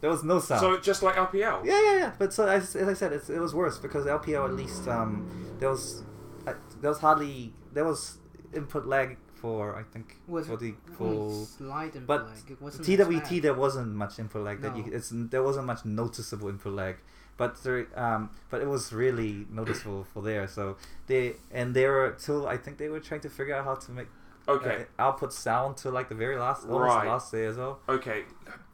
There 0.00 0.08
was 0.10 0.24
no 0.24 0.38
sound. 0.38 0.60
so 0.60 0.78
just 0.78 1.02
like 1.02 1.16
LPL. 1.16 1.64
Yeah, 1.64 1.82
yeah, 1.82 1.96
yeah. 1.98 2.12
But 2.18 2.32
so 2.32 2.46
as, 2.48 2.74
as 2.74 2.88
I 2.88 2.94
said, 2.94 3.12
it's, 3.12 3.28
it 3.28 3.38
was 3.38 3.54
worse 3.54 3.76
because 3.76 4.06
LPL 4.06 4.46
at 4.46 4.54
least 4.54 4.88
um, 4.88 5.28
there 5.58 5.68
was 5.68 6.02
uh, 6.46 6.54
there 6.80 6.90
was 6.90 7.00
hardly 7.00 7.52
there 7.72 7.84
was 7.84 8.16
input 8.54 8.86
lag 8.86 9.18
for 9.34 9.76
I 9.76 9.82
think 9.82 10.18
Was 10.26 10.46
for 10.46 10.56
the 10.56 10.74
only 10.98 11.16
for 11.28 11.46
slight 11.46 11.96
input 11.96 12.06
but 12.06 12.26
lag. 12.26 12.50
It 12.50 12.62
wasn't 12.62 12.86
TWT 12.86 13.42
there 13.42 13.54
wasn't 13.54 13.92
much 13.94 14.18
input 14.18 14.42
lag 14.42 14.60
that 14.62 14.76
you 14.76 14.84
it's 14.90 15.10
there 15.12 15.42
wasn't 15.42 15.66
much 15.66 15.84
noticeable 15.84 16.48
input 16.48 16.72
lag. 16.72 16.96
But 17.40 17.62
there, 17.64 17.86
um, 17.98 18.28
but 18.50 18.60
it 18.60 18.68
was 18.68 18.92
really 18.92 19.46
noticeable 19.50 20.04
for 20.04 20.20
there. 20.22 20.46
So 20.46 20.76
they 21.06 21.36
and 21.50 21.74
they 21.74 21.86
were 21.86 22.14
till 22.18 22.46
I 22.46 22.58
think 22.58 22.76
they 22.76 22.88
were 22.90 23.00
trying 23.00 23.22
to 23.22 23.30
figure 23.30 23.54
out 23.56 23.64
how 23.64 23.76
to 23.76 23.90
make 23.92 24.08
Okay. 24.46 24.84
uh, 24.98 25.02
output 25.06 25.32
sound 25.32 25.78
to 25.78 25.90
like 25.90 26.08
the 26.10 26.14
very 26.14 26.36
last 26.36 26.64
Right. 26.66 27.04
the 27.04 27.10
last 27.10 27.32
day 27.32 27.46
as 27.46 27.56
well. 27.56 27.80
Okay, 27.88 28.24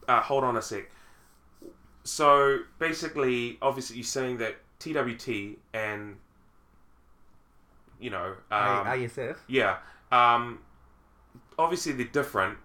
uh, 0.08 0.20
hold 0.20 0.42
on 0.42 0.56
a 0.56 0.62
sec. 0.62 0.90
So 2.02 2.58
basically, 2.80 3.56
obviously, 3.62 3.96
you're 3.98 4.04
saying 4.18 4.38
that 4.38 4.56
TWT 4.80 5.58
and 5.72 6.16
you 8.00 8.10
know, 8.10 8.34
um, 8.50 8.86
ISF. 8.86 9.36
yeah, 9.46 9.76
um, 10.10 10.58
obviously 11.56 11.92
they're 11.92 12.06
different 12.06 12.58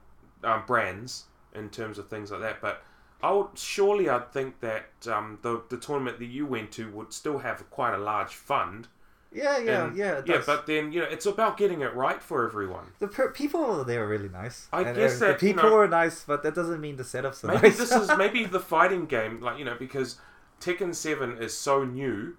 um, 0.44 0.64
brands 0.66 1.26
in 1.54 1.70
terms 1.70 2.00
of 2.00 2.10
things 2.10 2.32
like 2.32 2.42
that. 2.42 2.60
But 2.60 2.84
I 3.24 3.32
would 3.32 3.58
surely 3.58 4.10
I'd 4.10 4.32
think 4.32 4.60
that 4.62 4.86
um, 5.08 5.40
the 5.42 5.62
the 5.70 5.78
tournament 5.78 6.20
that 6.20 6.26
you 6.26 6.46
went 6.46 6.72
to 6.74 6.90
would 6.92 7.14
still 7.14 7.40
have 7.40 7.70
quite 7.70 7.94
a 7.94 7.98
large 7.98 8.34
fund. 8.34 8.88
Yeah, 9.34 9.58
yeah, 9.60 9.86
And- 9.86 9.96
yeah. 9.96 10.22
yeah. 10.26 10.36
does. 10.38 10.46
But 10.46 10.66
then 10.68 10.92
you 10.92 11.00
know, 11.00 11.08
it's 11.10 11.26
about 11.26 11.56
getting 11.58 11.80
it 11.82 11.94
right 11.96 12.22
for 12.22 12.46
everyone. 12.46 12.88
The 13.00 13.08
per- 13.08 13.32
people 13.32 13.84
there 13.86 14.04
are 14.04 14.08
really 14.08 14.28
nice. 14.30 14.68
I 14.74 14.82
And, 14.82 14.96
guess 14.98 15.22
uh, 15.22 15.28
that, 15.28 15.40
the 15.40 15.48
you 15.48 15.54
people 15.54 15.70
know- 15.70 15.78
are 15.78 15.88
nice, 15.88 16.24
but 16.26 16.44
that 16.44 16.54
doesn't 16.56 16.82
mean 16.82 16.98
the 16.98 17.04
setups 17.04 17.44
are 17.44 17.48
Maybe 17.48 17.70
nice. 17.70 17.78
this 17.78 17.92
is 17.94 18.10
maybe 18.18 18.44
the 18.46 18.60
fighting 18.60 19.06
game, 19.06 19.40
like 19.42 19.58
you 19.58 19.64
know, 19.66 19.76
because 19.80 20.20
Tekken 20.60 20.94
Seven 20.94 21.38
is 21.38 21.56
so 21.58 21.84
new, 21.86 22.36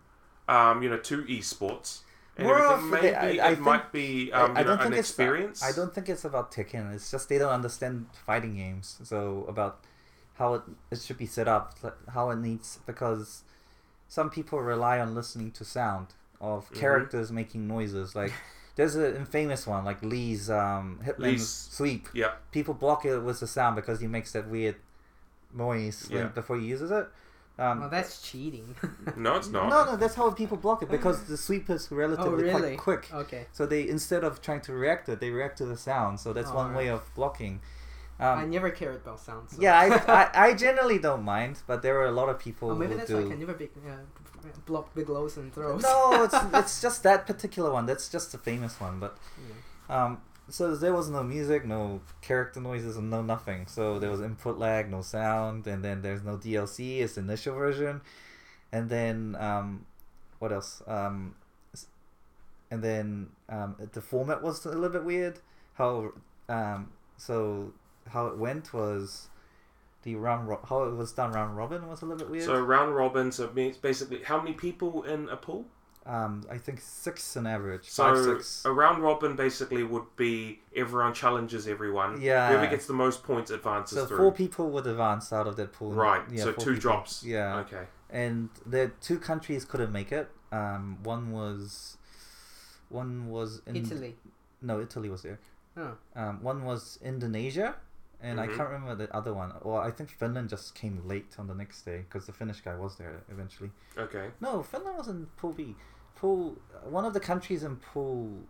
um, 0.48 0.82
you 0.82 0.90
know, 0.90 0.98
to 0.98 1.24
esports. 1.24 2.00
And 2.36 2.46
More 2.46 2.58
everything. 2.58 2.90
maybe 2.90 3.08
the- 3.36 3.40
I- 3.42 3.48
it 3.50 3.54
think- 3.54 3.60
might 3.60 3.92
be 3.92 4.32
um, 4.32 4.54
I 4.56 4.60
you 4.60 4.64
know, 4.64 4.70
don't 4.72 4.78
think 4.82 4.92
an 4.94 4.98
experience. 4.98 5.62
I 5.62 5.72
don't 5.72 5.94
think 5.94 6.08
it's 6.10 6.24
about 6.26 6.52
Tekken. 6.52 6.94
It's 6.94 7.10
just 7.10 7.28
they 7.30 7.38
don't 7.38 7.52
understand 7.52 8.06
fighting 8.26 8.54
games. 8.56 8.98
So 9.02 9.44
about 9.48 9.80
how 10.42 10.54
it, 10.54 10.62
it 10.90 11.00
should 11.00 11.18
be 11.18 11.26
set 11.38 11.46
up, 11.56 11.66
how 12.12 12.30
it 12.30 12.36
needs 12.48 12.80
because 12.86 13.44
some 14.08 14.28
people 14.28 14.58
rely 14.60 14.98
on 14.98 15.14
listening 15.14 15.50
to 15.52 15.64
sound 15.64 16.08
of 16.40 16.68
Mhm. 16.70 16.80
characters 16.82 17.30
making 17.30 17.68
noises. 17.68 18.16
Like 18.20 18.32
there's 18.76 18.96
an 18.96 19.14
infamous 19.22 19.66
one, 19.66 19.84
like 19.90 20.00
Lee's 20.02 20.50
um, 20.50 20.98
Hitman's 21.06 21.18
Lee's- 21.18 21.68
sweep. 21.78 22.08
Yeah, 22.12 22.32
People 22.50 22.74
block 22.74 23.04
it 23.04 23.18
with 23.20 23.38
the 23.40 23.46
sound 23.46 23.76
because 23.76 24.00
he 24.00 24.08
makes 24.08 24.32
that 24.32 24.48
weird 24.48 24.76
noise 25.54 26.08
when, 26.10 26.18
Yeah. 26.18 26.26
before 26.40 26.56
he 26.58 26.66
uses 26.66 26.90
it. 26.90 27.06
Um, 27.58 27.80
Well, 27.80 27.90
that's 27.90 28.14
cheating. 28.28 28.74
no, 29.16 29.36
it's 29.36 29.48
not. 29.48 29.68
No, 29.68 29.84
no, 29.84 29.96
that's 29.96 30.14
how 30.16 30.30
people 30.30 30.56
block 30.56 30.82
it 30.82 30.90
because 30.90 31.24
the 31.24 31.36
sweep 31.36 31.68
is 31.70 31.88
oh, 31.92 31.96
relatively 31.96 32.44
really? 32.44 32.76
quite 32.76 32.78
quick. 32.78 33.14
Okay. 33.14 33.46
So 33.52 33.66
they 33.66 33.86
instead 33.96 34.24
of 34.24 34.40
trying 34.46 34.62
to 34.62 34.72
react 34.72 35.06
to 35.06 35.12
it, 35.12 35.20
they 35.20 35.30
react 35.30 35.58
to 35.58 35.66
the 35.66 35.76
sound. 35.76 36.18
So 36.18 36.32
that's 36.32 36.50
one 36.50 36.74
way 36.74 36.88
of 36.88 37.02
blocking. 37.14 37.60
I 38.24 38.42
Um, 38.44 38.50
never 38.50 38.70
cared 38.70 38.96
about 38.96 39.18
sound. 39.20 39.50
So. 39.50 39.56
yeah, 39.60 39.78
I, 39.78 39.86
I, 40.22 40.48
I 40.48 40.54
generally 40.54 40.98
don't 40.98 41.24
mind, 41.24 41.54
but 41.66 41.82
there 41.82 41.96
are 42.00 42.06
a 42.06 42.12
lot 42.20 42.28
of 42.28 42.38
people 42.38 42.70
Oh, 42.70 42.74
maybe 42.74 42.92
who 42.92 42.98
that's 42.98 43.10
do. 43.10 43.16
why 43.16 43.24
I 43.26 43.28
can 43.30 43.40
never 43.40 43.54
be, 43.54 43.64
uh, 43.88 44.48
block 44.66 44.94
big 44.94 45.08
lows 45.08 45.36
and 45.36 45.52
throws. 45.52 45.82
no, 45.82 46.24
it's 46.24 46.34
it's 46.60 46.80
just 46.82 47.02
that 47.02 47.26
particular 47.26 47.70
one. 47.72 47.86
That's 47.86 48.08
just 48.08 48.32
the 48.32 48.38
famous 48.38 48.80
one. 48.80 49.00
But 49.00 49.16
Yeah. 49.48 50.04
um, 50.04 50.20
so 50.48 50.74
there 50.76 50.92
was 50.92 51.08
no 51.08 51.22
music, 51.22 51.64
no 51.64 52.00
character 52.20 52.60
noises, 52.60 52.96
and 52.96 53.08
no 53.10 53.22
nothing. 53.22 53.66
So 53.66 53.98
there 53.98 54.10
was 54.10 54.20
input 54.20 54.58
lag, 54.58 54.90
no 54.90 55.00
sound, 55.02 55.66
and 55.66 55.82
then 55.84 56.02
there's 56.02 56.22
no 56.22 56.36
DLC. 56.36 57.00
It's 57.00 57.14
the 57.14 57.20
initial 57.22 57.54
version, 57.54 58.02
and 58.72 58.90
then 58.90 59.36
um, 59.40 59.86
what 60.40 60.52
else? 60.52 60.82
Um, 60.86 61.34
and 62.70 62.82
then 62.82 63.28
um, 63.48 63.76
the 63.92 64.00
format 64.00 64.42
was 64.42 64.64
a 64.64 64.70
little 64.70 64.88
bit 64.88 65.04
weird. 65.04 65.40
How 65.74 66.12
um, 66.48 66.90
so 67.16 67.72
how 68.08 68.26
it 68.26 68.36
went 68.38 68.72
was 68.72 69.28
the 70.02 70.16
round 70.16 70.48
ro- 70.48 70.64
how 70.68 70.82
it 70.84 70.94
was 70.94 71.12
done 71.12 71.32
round 71.32 71.56
robin 71.56 71.86
was 71.88 72.02
a 72.02 72.06
little 72.06 72.18
bit 72.18 72.30
weird. 72.30 72.44
So 72.44 72.60
round 72.60 72.94
robin, 72.94 73.30
so 73.32 73.50
means 73.52 73.76
basically 73.76 74.22
how 74.22 74.38
many 74.40 74.52
people 74.54 75.02
in 75.04 75.28
a 75.28 75.36
pool? 75.36 75.66
um, 76.04 76.44
I 76.50 76.58
think 76.58 76.80
six 76.80 77.36
on 77.36 77.46
average. 77.46 77.88
So 77.88 78.02
five 78.02 78.24
six. 78.24 78.64
a 78.64 78.72
round 78.72 79.02
robin 79.04 79.36
basically 79.36 79.84
would 79.84 80.16
be 80.16 80.60
everyone 80.74 81.14
challenges 81.14 81.68
everyone. 81.68 82.20
Yeah. 82.20 82.48
Whoever 82.48 82.66
gets 82.66 82.86
the 82.86 82.92
most 82.92 83.22
points 83.22 83.52
advances 83.52 83.96
So 83.98 84.06
through. 84.06 84.16
four 84.18 84.32
people 84.32 84.70
would 84.70 84.86
advance 84.88 85.32
out 85.32 85.46
of 85.46 85.54
that 85.56 85.72
pool. 85.72 85.92
right. 85.92 86.22
Yeah, 86.28 86.42
so 86.42 86.52
two 86.52 86.58
people. 86.74 86.80
drops. 86.80 87.22
Yeah. 87.22 87.58
Okay. 87.58 87.84
and 88.10 88.48
the 88.66 88.90
two 89.00 89.18
countries 89.20 89.64
couldn't 89.64 89.92
make 89.92 90.10
it. 90.10 90.28
Um, 90.50 90.98
one 91.04 91.30
was, 91.30 91.96
one 92.88 93.28
was 93.28 93.62
in 93.66 93.76
Italy. 93.76 94.16
No, 94.60 94.80
Italy 94.80 95.08
was 95.08 95.22
there. 95.22 95.38
Oh. 95.76 95.92
Um, 96.14 96.42
one 96.42 96.64
was 96.64 96.98
Indonesia, 97.02 97.76
and 98.22 98.40
I 98.40 98.46
Mhm. 98.46 98.56
can't 98.56 98.70
remember 98.70 98.94
the 98.94 99.14
other 99.14 99.34
one. 99.34 99.52
Well, 99.62 99.78
I 99.78 99.90
think 99.90 100.08
Finland 100.10 100.48
just 100.48 100.74
came 100.74 101.06
late 101.06 101.34
on 101.38 101.46
the 101.48 101.54
next 101.54 101.82
day 101.82 101.98
because 102.08 102.26
the 102.26 102.32
Finnish 102.32 102.60
guy 102.62 102.74
was 102.76 102.96
there 102.96 103.22
eventually. 103.28 103.70
Okay. 103.98 104.30
No, 104.40 104.62
Finland 104.62 104.96
was 104.96 105.08
in 105.08 105.26
Pool 105.36 105.52
B. 105.52 105.76
Pool 106.14 106.56
one 106.84 107.04
of 107.04 107.14
the 107.14 107.20
countries 107.20 107.62
in 107.64 107.76
Pool, 107.76 108.44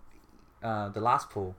uh, 0.63 0.89
the 0.91 1.01
last 1.01 1.31
pool, 1.31 1.55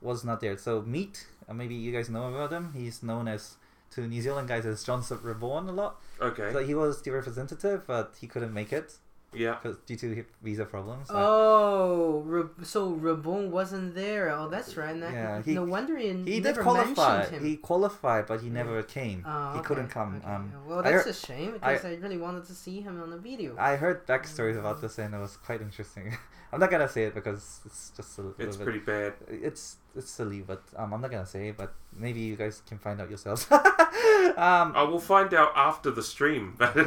was 0.00 0.24
not 0.24 0.40
there. 0.40 0.56
So 0.56 0.82
Meat, 0.82 1.26
uh, 1.48 1.52
maybe 1.54 1.74
you 1.74 1.92
guys 1.92 2.08
know 2.08 2.32
about 2.34 2.50
him. 2.52 2.72
He's 2.72 3.02
known 3.02 3.28
as 3.28 3.56
to 3.90 4.06
New 4.06 4.20
Zealand 4.22 4.48
guys 4.48 4.64
as 4.66 4.84
Johnson 4.84 5.18
Reborn 5.22 5.68
a 5.68 5.72
lot. 5.72 6.00
Okay. 6.20 6.52
So 6.52 6.58
he 6.64 6.74
was 6.74 7.02
the 7.02 7.10
representative, 7.10 7.86
but 7.86 8.16
he 8.20 8.26
couldn't 8.26 8.52
make 8.52 8.72
it 8.72 8.98
yeah. 9.34 9.56
because 9.60 9.76
due 9.86 9.96
to 9.96 10.24
visa 10.42 10.64
problems. 10.64 11.08
Like, 11.10 11.18
Oh, 11.24 12.22
Re- 12.26 12.64
so 12.64 12.92
Rabon 12.92 13.50
wasn't 13.50 13.94
there. 13.94 14.30
Oh, 14.30 14.48
that's 14.48 14.76
right. 14.76 14.94
No, 14.96 15.08
Yeah, 15.08 15.42
he- 15.42 15.54
no 15.54 15.64
wonder 15.64 15.96
he, 15.96 16.08
he 16.08 16.40
did 16.40 16.44
never 16.44 16.62
qualify. 16.62 17.18
mentioned 17.18 17.36
him. 17.38 17.44
He 17.44 17.56
qualified, 17.56 18.26
but 18.26 18.40
he 18.40 18.48
never 18.48 18.82
came. 18.82 19.24
Oh, 19.26 19.54
he 19.54 19.60
couldn't 19.60 19.88
come. 19.88 20.16
okay. 20.16 20.26
Um, 20.26 20.52
well, 20.66 20.82
that's 20.82 21.04
heard- 21.04 21.06
a 21.06 21.12
shame 21.14 21.52
because 21.52 21.84
I, 21.84 21.94
really 21.94 22.18
wanted 22.18 22.44
to 22.46 22.54
see 22.54 22.80
him 22.80 23.00
on 23.02 23.10
the 23.10 23.18
video. 23.18 23.56
I 23.58 23.76
heard 23.76 24.06
backstories 24.06 24.58
about 24.58 24.80
this, 24.80 24.98
and 24.98 25.14
it 25.14 25.18
was 25.18 25.36
quite 25.36 25.60
interesting. 25.60 26.16
I'm 26.52 26.60
not 26.60 26.70
gonna 26.70 26.88
say 26.88 27.04
it 27.04 27.14
because 27.14 27.60
it's 27.66 27.92
just 27.96 28.18
a 28.18 28.22
little 28.22 28.36
It's 28.38 28.56
bit. 28.56 28.64
pretty 28.64 28.78
bad. 28.78 29.12
It's 29.28 29.76
it's 29.94 30.10
silly, 30.10 30.40
but 30.40 30.62
um, 30.76 30.94
I'm 30.94 31.00
not 31.00 31.10
gonna 31.10 31.26
say 31.26 31.48
it. 31.48 31.56
But 31.58 31.74
maybe 31.96 32.20
you 32.20 32.36
guys 32.36 32.62
can 32.66 32.78
find 32.78 33.00
out 33.00 33.08
yourselves. 33.10 33.46
um, 33.52 34.72
I 34.74 34.82
will 34.88 34.98
find 35.00 35.32
out 35.34 35.52
after 35.54 35.90
the 35.90 36.02
stream. 36.02 36.56
nah, 36.60 36.72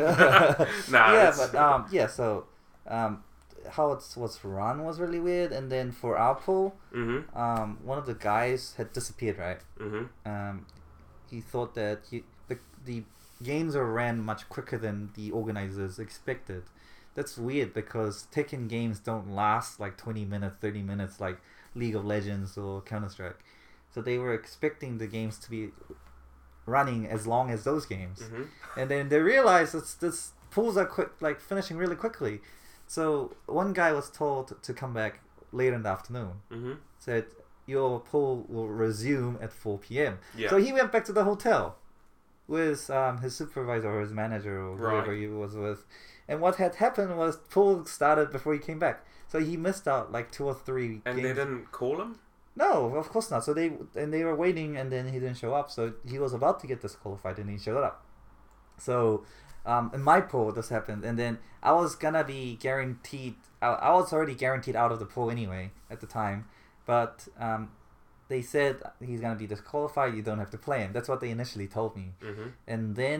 yeah, 0.91 1.29
it's- 1.29 1.51
but 1.51 1.55
um, 1.55 1.85
yeah. 1.91 2.07
So 2.07 2.45
um, 2.87 3.23
how 3.69 3.91
it 3.91 4.03
was 4.17 4.43
run 4.43 4.83
was 4.83 4.99
really 4.99 5.19
weird, 5.19 5.51
and 5.51 5.71
then 5.71 5.91
for 5.91 6.17
our 6.17 6.35
pool, 6.35 6.75
Mhm. 6.93 7.35
um, 7.35 7.77
one 7.83 7.97
of 7.97 8.05
the 8.05 8.15
guys 8.15 8.73
had 8.77 8.91
disappeared. 8.93 9.37
Right. 9.37 9.61
Mhm. 9.79 10.09
Um, 10.25 10.65
he 11.29 11.39
thought 11.41 11.75
that 11.75 11.99
he, 12.09 12.23
the 12.47 12.57
the 12.85 13.03
games 13.43 13.75
were 13.75 13.91
ran 13.91 14.19
much 14.21 14.47
quicker 14.49 14.77
than 14.77 15.11
the 15.15 15.31
organizers 15.31 15.99
expected. 15.99 16.63
That's 17.13 17.37
weird 17.37 17.73
because 17.73 18.27
Tekken 18.31 18.67
games 18.69 18.99
don't 18.99 19.33
last 19.33 19.79
like 19.79 19.97
20 19.97 20.25
minutes, 20.25 20.55
30 20.61 20.81
minutes 20.81 21.19
like 21.19 21.39
League 21.75 21.95
of 21.95 22.05
Legends 22.05 22.57
or 22.57 22.81
Counter 22.81 23.09
Strike. 23.09 23.39
So 23.93 24.01
they 24.01 24.17
were 24.17 24.33
expecting 24.33 24.97
the 24.97 25.07
games 25.07 25.37
to 25.39 25.49
be 25.49 25.71
running 26.65 27.07
as 27.07 27.27
long 27.27 27.49
as 27.51 27.63
those 27.63 27.85
games. 27.85 28.21
Mhm. 28.21 28.47
And 28.77 28.89
then 28.89 29.09
they 29.09 29.19
realized 29.19 29.73
that 29.73 29.95
this 29.99 30.31
pools 30.51 30.77
are 30.77 30.85
quick, 30.85 31.21
like 31.21 31.39
finishing 31.41 31.77
really 31.77 31.95
quickly. 31.95 32.41
So 32.87 33.35
one 33.45 33.73
guy 33.73 33.91
was 33.91 34.09
told 34.09 34.61
to 34.61 34.73
come 34.73 34.93
back 34.93 35.19
later 35.51 35.75
in 35.75 35.83
the 35.83 35.89
afternoon. 35.89 36.41
Mhm. 36.49 36.77
Said 36.97 37.25
your 37.65 37.99
pool 37.99 38.45
will 38.47 38.67
resume 38.69 39.37
at 39.41 39.51
4 39.53 39.77
p.m. 39.79 40.19
Yeah. 40.35 40.49
So 40.49 40.57
he 40.57 40.71
went 40.73 40.91
back 40.91 41.05
to 41.05 41.13
the 41.13 41.23
hotel 41.23 41.77
with 42.47 42.89
um, 42.89 43.19
his 43.19 43.35
supervisor 43.35 43.89
or 43.89 44.01
his 44.01 44.11
manager 44.11 44.59
or 44.59 44.77
whoever 44.77 45.13
he 45.13 45.27
was 45.27 45.55
with. 45.55 45.85
And 46.27 46.41
what 46.41 46.55
had 46.55 46.75
happened 46.75 47.17
was 47.17 47.37
pool 47.37 47.85
started 47.85 48.31
before 48.31 48.53
he 48.53 48.59
came 48.59 48.79
back. 48.79 49.05
So 49.27 49.39
he 49.39 49.57
missed 49.57 49.87
out 49.87 50.11
like 50.11 50.31
two 50.31 50.45
or 50.45 50.53
three 50.53 51.01
and 51.05 51.15
games. 51.15 51.23
they 51.23 51.33
didn't 51.33 51.71
call 51.71 52.01
him. 52.01 52.19
No, 52.55 52.95
of 52.95 53.09
course 53.09 53.31
not. 53.31 53.45
So 53.45 53.53
they 53.53 53.71
and 53.95 54.13
they 54.13 54.23
were 54.23 54.35
waiting, 54.35 54.75
and 54.75 54.91
then 54.91 55.07
he 55.07 55.19
didn't 55.19 55.37
show 55.37 55.53
up. 55.53 55.71
So 55.71 55.93
he 56.05 56.19
was 56.19 56.33
about 56.33 56.59
to 56.61 56.67
get 56.67 56.81
disqualified, 56.81 57.37
and 57.39 57.49
he 57.49 57.57
showed 57.57 57.81
up. 57.83 58.05
So 58.77 59.25
um, 59.65 59.91
in 59.93 60.01
my 60.01 60.21
pool, 60.21 60.51
this 60.51 60.69
happened, 60.69 61.05
and 61.05 61.17
then 61.17 61.39
I 61.63 61.71
was 61.71 61.95
gonna 61.95 62.23
be 62.23 62.57
guaranteed. 62.59 63.35
I, 63.61 63.67
I 63.67 63.93
was 63.93 64.11
already 64.11 64.35
guaranteed 64.35 64.75
out 64.75 64.91
of 64.91 64.99
the 64.99 65.05
pool 65.05 65.31
anyway 65.31 65.71
at 65.89 66.01
the 66.01 66.07
time, 66.07 66.45
but 66.85 67.27
um, 67.39 67.69
they 68.31 68.41
said 68.55 68.73
he's 69.09 69.21
gonna 69.23 69.35
be 69.45 69.49
disqualified. 69.55 70.15
You 70.17 70.23
don't 70.29 70.39
have 70.39 70.49
to 70.57 70.57
play 70.67 70.79
him. 70.85 70.91
That's 70.95 71.09
what 71.11 71.19
they 71.23 71.29
initially 71.37 71.67
told 71.67 71.91
me. 72.01 72.07
Mm-hmm. 72.21 72.47
And 72.73 72.95
then 72.95 73.19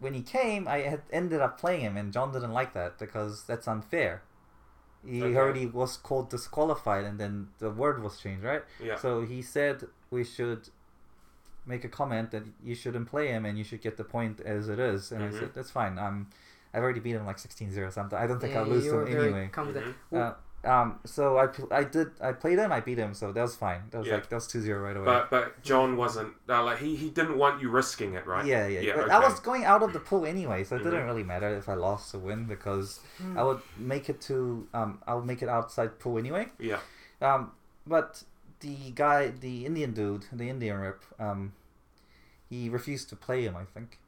when 0.00 0.12
he 0.18 0.22
came, 0.38 0.62
I 0.76 0.78
had 0.92 1.02
ended 1.20 1.40
up 1.46 1.54
playing 1.62 1.82
him, 1.88 1.96
and 1.96 2.12
John 2.12 2.28
didn't 2.32 2.52
like 2.60 2.72
that 2.74 2.98
because 2.98 3.44
that's 3.50 3.66
unfair. 3.76 4.14
He 5.06 5.22
Okay. 5.22 5.36
already 5.36 5.66
was 5.66 5.96
called 5.96 6.26
disqualified, 6.36 7.04
and 7.08 7.16
then 7.22 7.32
the 7.64 7.70
word 7.70 8.02
was 8.02 8.14
changed, 8.22 8.44
right? 8.52 8.64
Yeah. 8.88 8.96
So 9.04 9.08
he 9.32 9.40
said 9.42 9.76
we 10.10 10.24
should 10.24 10.62
make 11.72 11.84
a 11.84 11.88
comment 12.00 12.26
that 12.34 12.44
you 12.68 12.74
shouldn't 12.74 13.06
play 13.14 13.26
him 13.28 13.42
and 13.46 13.54
you 13.60 13.64
should 13.68 13.82
get 13.88 13.96
the 14.02 14.04
point 14.16 14.40
as 14.40 14.68
it 14.74 14.78
is. 14.92 15.12
And 15.12 15.20
Mhm. 15.22 15.28
I 15.36 15.38
said 15.40 15.50
that's 15.54 15.70
fine. 15.70 15.94
Um, 15.98 16.16
I've 16.74 16.82
already 16.82 17.00
beat 17.00 17.14
him 17.18 17.26
like 17.26 17.38
16-0 17.38 17.86
or 17.86 17.90
something. 17.98 18.18
I 18.18 18.26
don't 18.26 18.40
think 18.40 18.54
Yeah, 18.54 18.60
I'll 18.60 18.66
lose 18.74 18.84
you 18.86 18.92
to 18.92 18.96
were 18.98 19.06
him 19.06 19.12
very 19.12 19.24
anyway. 19.32 19.48
confident. 19.60 19.86
Mhm. 20.12 20.18
Uh, 20.18 20.34
um, 20.64 20.98
so 21.04 21.38
I 21.38 21.46
I 21.70 21.84
did 21.84 22.08
I 22.20 22.32
played 22.32 22.58
him. 22.58 22.72
I 22.72 22.80
beat 22.80 22.98
him. 22.98 23.14
So 23.14 23.30
that 23.32 23.40
was 23.42 23.54
fine. 23.56 23.82
That 23.90 23.98
was 23.98 24.08
Yeah. 24.08 24.14
like 24.14 24.28
that 24.28 24.34
was 24.36 24.48
2-0 24.48 24.82
right 24.82 24.96
away. 24.96 25.04
But 25.06 25.30
but 25.30 25.62
John 25.62 25.96
wasn't 25.96 26.34
uh, 26.48 26.62
like 26.64 26.78
he, 26.78 26.96
he 26.96 27.10
didn't 27.10 27.38
want 27.38 27.62
you 27.62 27.68
risking 27.70 28.14
it, 28.14 28.26
right? 28.26 28.44
Yeah, 28.44 28.66
yeah. 28.66 28.80
Yeah, 28.80 28.92
But 28.96 29.04
okay. 29.04 29.14
I 29.14 29.18
was 29.20 29.38
going 29.40 29.64
out 29.64 29.82
of 29.82 29.92
the 29.92 30.00
pool 30.00 30.26
anyway, 30.26 30.64
so 30.64 30.76
it 30.76 30.80
Mhm. 30.80 30.84
didn't 30.84 31.06
really 31.06 31.22
matter 31.24 31.48
if 31.56 31.68
I 31.68 31.74
lost 31.74 32.14
or 32.14 32.18
win 32.18 32.44
because 32.46 33.00
Hmm. 33.18 33.38
I 33.38 33.42
would 33.44 33.60
make 33.76 34.08
it 34.08 34.20
to 34.22 34.66
um 34.74 35.00
I 35.06 35.14
would 35.14 35.26
make 35.26 35.42
it 35.42 35.48
outside 35.48 35.98
pool 36.00 36.18
anyway. 36.18 36.48
Yeah. 36.58 36.80
Um, 37.22 37.52
but 37.86 38.24
the 38.60 38.90
guy, 38.94 39.28
the 39.28 39.64
Indian 39.66 39.92
dude, 39.92 40.26
the 40.32 40.48
Indian 40.48 40.78
rep, 40.80 41.02
um, 41.20 41.52
he 42.50 42.68
refused 42.68 43.08
to 43.10 43.16
play 43.16 43.44
him. 43.44 43.54
I 43.56 43.64
think, 43.64 43.98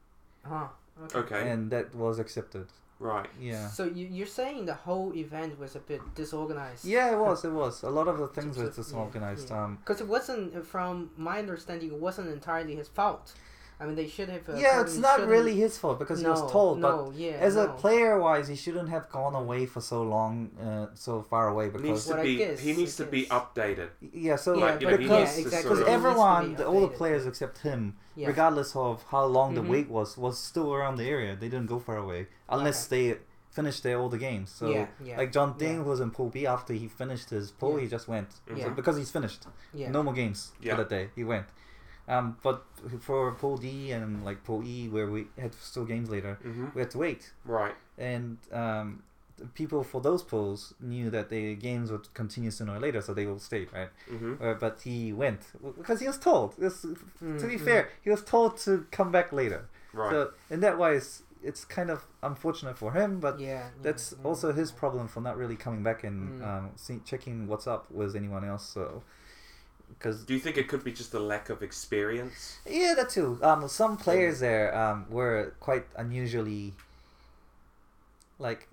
Huh. 0.44 0.68
Okay. 1.04 1.18
Okay. 1.20 1.50
and 1.50 1.70
that 1.70 1.94
was 1.94 2.18
accepted. 2.18 2.66
Right. 3.00 3.28
Yeah. 3.40 3.66
So 3.68 3.84
you, 3.84 4.06
you're 4.10 4.26
saying 4.40 4.66
the 4.66 4.74
whole 4.74 5.12
event 5.16 5.58
was 5.58 5.74
a 5.74 5.80
bit 5.80 6.00
disorganized? 6.14 6.84
Yeah, 6.84 7.12
it 7.14 7.18
was. 7.18 7.44
It 7.44 7.50
was. 7.52 7.82
A 7.82 7.90
lot 7.90 8.06
of 8.06 8.18
the 8.18 8.28
things 8.36 8.56
were 8.56 8.66
so- 8.70 8.82
disorganized. 8.82 9.48
yeah, 9.50 9.56
yeah. 9.56 9.64
Um, 9.64 9.76
Because 9.80 10.00
it 10.00 10.06
wasn't, 10.06 10.64
from 10.66 11.10
my 11.16 11.38
understanding, 11.38 11.88
it 11.90 11.98
wasn't 11.98 12.28
entirely 12.28 12.76
his 12.76 12.88
fault. 12.88 13.34
I 13.80 13.86
mean, 13.86 13.96
they 13.96 14.06
should 14.08 14.28
have. 14.28 14.46
Uh, 14.48 14.54
yeah, 14.56 14.82
it's 14.82 14.96
not 14.98 15.12
shouldn't- 15.14 15.30
really 15.30 15.54
his 15.56 15.78
fault 15.78 15.98
because 15.98 16.20
he 16.20 16.26
was 16.26 16.52
told. 16.52 16.78
No, 16.80 17.06
but 17.06 17.14
yeah. 17.18 17.30
as 17.48 17.56
a 17.56 17.68
player 17.68 18.18
wise, 18.20 18.46
he 18.48 18.54
shouldn't 18.54 18.90
have 18.90 19.08
gone 19.10 19.34
away 19.34 19.64
for 19.64 19.80
so 19.80 20.02
long, 20.02 20.50
uh, 20.62 20.86
so 20.94 21.22
far 21.22 21.48
away. 21.48 21.70
He 21.70 21.78
needs 21.78 21.82
Because 21.82 22.06
to 22.06 22.22
be 22.22 22.36
guess, 22.36 22.60
he 22.60 22.72
needs 22.74 23.00
I 23.00 23.04
to 23.04 23.10
be 23.10 23.22
updated. 23.26 23.88
yeah, 24.12 24.36
so 24.36 24.54
Yeah, 24.54 24.64
Like, 24.66 24.80
you 24.82 24.86
know, 24.90 24.96
but 24.98 25.06
yeah, 25.06 25.18
exactly. 25.20 25.42
sort 25.50 25.62
because 25.62 25.80
of- 25.80 25.86
It 25.88 25.90
needs 25.90 26.02
to 26.02 26.08
everyone, 26.08 26.54
be 26.56 26.62
all 26.62 26.80
the 26.82 26.88
players 26.88 27.26
except 27.26 27.58
him, 27.58 27.96
Yeah. 28.16 28.28
regardless 28.28 28.76
of 28.76 29.02
how 29.10 29.24
long 29.24 29.54
the 29.54 29.62
wait 29.62 29.88
was, 29.88 30.18
was 30.18 30.38
still 30.38 30.74
around 30.74 30.96
the 30.96 31.04
area. 31.16 31.34
They 31.34 31.48
didn't 31.48 31.66
go 31.74 31.78
far 31.78 31.96
away 31.96 32.26
unless 32.50 32.86
they 32.86 33.16
finished 33.50 33.82
their 33.82 33.98
all 33.98 34.08
the 34.10 34.18
games. 34.18 34.50
So 34.50 34.70
yeah, 34.70 34.86
yeah. 35.02 35.16
like 35.16 35.32
Jeondding, 35.32 35.76
yeah. 35.78 35.82
was 35.82 36.00
in 36.00 36.10
Pool 36.12 36.28
B 36.28 36.46
after 36.46 36.72
he 36.72 36.86
finished 36.86 37.30
his 37.30 37.50
pool, 37.50 37.76
Yeah. 37.76 37.84
he 37.84 37.88
just 37.88 38.06
went. 38.08 38.28
So- 38.46 38.70
because 38.70 38.96
he's 38.98 39.10
finished. 39.10 39.42
yeah. 39.74 39.90
No 39.90 40.02
more 40.02 40.14
games 40.14 40.52
Yeah. 40.60 40.76
for 40.76 40.82
that 40.82 40.90
day. 40.90 41.08
He 41.16 41.24
went. 41.24 41.46
Um, 42.10 42.36
but 42.42 42.64
for 43.00 43.32
Pool 43.32 43.56
D 43.56 43.92
and 43.92 44.24
like 44.24 44.42
Pool 44.44 44.62
E, 44.64 44.88
where 44.88 45.08
we 45.10 45.28
had 45.38 45.54
still 45.54 45.84
games 45.84 46.10
later, 46.10 46.38
hmm 46.42 46.66
we 46.74 46.80
had 46.82 46.90
to 46.90 46.98
wait. 46.98 47.32
Right. 47.44 47.76
And 47.98 48.38
um, 48.52 49.02
the 49.38 49.46
people 49.46 49.82
for 49.84 50.00
those 50.00 50.22
pools 50.22 50.74
knew 50.80 51.10
that 51.10 51.28
the 51.28 51.54
games 51.54 51.90
would 51.90 52.12
continue 52.14 52.50
sooner 52.50 52.74
or 52.74 52.80
later, 52.80 53.00
so 53.00 53.14
they 53.14 53.26
will 53.26 53.38
stay, 53.38 53.66
right? 53.72 53.90
hmm 54.08 54.34
Uh, 54.42 54.54
but 54.54 54.80
he 54.82 55.12
went 55.12 55.40
because 55.78 56.00
he 56.00 56.06
was 56.06 56.18
told. 56.18 56.56
This, 56.58 56.82
to 56.82 57.46
be 57.46 57.56
Mm, 57.56 57.60
fair, 57.60 57.88
he 58.04 58.10
was 58.10 58.22
told 58.24 58.56
to 58.66 58.86
come 58.90 59.10
back 59.12 59.32
later. 59.32 59.68
Right. 59.92 60.10
So 60.12 60.30
in 60.50 60.60
that 60.60 60.78
wise, 60.78 61.22
it's 61.42 61.64
kind 61.64 61.90
of 61.90 62.04
unfortunate 62.22 62.76
for 62.78 62.92
him, 62.92 63.20
but 63.20 63.38
yeah, 63.40 63.48
yeah, 63.48 63.68
that's 63.82 64.12
yeah, 64.12 64.28
also 64.28 64.52
his 64.52 64.72
problem 64.72 65.08
for 65.08 65.20
not 65.20 65.36
really 65.36 65.56
coming 65.56 65.82
back 65.82 66.04
and 66.04 66.32
Mm. 66.40 66.42
um, 66.48 66.70
see, 66.76 67.00
checking 67.04 67.46
what's 67.50 67.66
up 67.66 67.90
with 67.90 68.16
anyone 68.16 68.44
else. 68.44 68.66
So, 68.66 69.02
because 69.98 70.24
Do 70.24 70.34
you 70.34 70.40
think 70.40 70.56
it 70.56 70.68
could 70.68 70.82
be 70.84 70.92
just 70.92 71.12
a 71.14 71.20
lack 71.20 71.50
of 71.50 71.62
experience? 71.62 72.58
yeah, 72.68 72.94
that 72.96 73.10
too. 73.10 73.38
Um, 73.42 73.68
some 73.68 73.96
players 73.96 74.40
there 74.40 74.76
um, 74.76 75.06
were 75.10 75.52
quite 75.60 75.84
unusually 75.96 76.72
like 78.38 78.68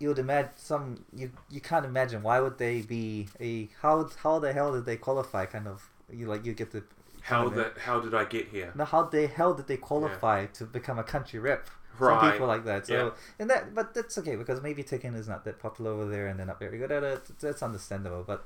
you 0.00 0.08
would 0.08 0.18
imagine 0.18 0.50
some 0.56 1.04
you 1.14 1.30
you 1.50 1.60
can't 1.60 1.86
imagine 1.86 2.22
why 2.22 2.40
would 2.40 2.58
they 2.58 2.80
be 2.82 3.28
a 3.40 3.68
how 3.80 4.08
how 4.22 4.38
the 4.38 4.52
hell 4.52 4.72
did 4.72 4.84
they 4.84 4.96
qualify 4.96 5.46
kind 5.46 5.68
of 5.68 5.88
you 6.12 6.26
like 6.26 6.44
you 6.44 6.52
get 6.52 6.70
the 6.72 6.82
How 7.22 7.48
that 7.50 7.78
how 7.78 8.00
did 8.00 8.14
I 8.14 8.24
get 8.24 8.48
here? 8.48 8.72
now 8.74 8.84
how 8.84 9.04
the 9.04 9.26
hell 9.28 9.54
did 9.54 9.66
they 9.68 9.76
qualify 9.76 10.46
to 10.46 10.64
become 10.64 10.98
a 10.98 11.04
country 11.04 11.38
rep 11.38 11.68
Right. 11.96 12.20
some 12.22 12.32
people 12.32 12.48
like 12.48 12.64
that. 12.64 12.88
So 12.88 12.94
Yeah. 12.94 13.10
and 13.38 13.48
that, 13.50 13.72
but 13.72 13.94
that's 13.94 14.18
okay 14.18 14.34
because 14.34 14.60
maybe 14.60 14.82
Tekken 14.82 15.14
is 15.14 15.28
not 15.28 15.44
that 15.44 15.60
popular 15.60 15.92
over 15.92 16.06
there, 16.10 16.26
and 16.26 16.36
they're 16.36 16.44
not 16.54 16.58
very 16.58 16.76
good 16.76 16.90
at 16.90 17.04
it. 17.04 17.22
That's 17.38 17.62
understandable. 17.62 18.24
But 18.26 18.44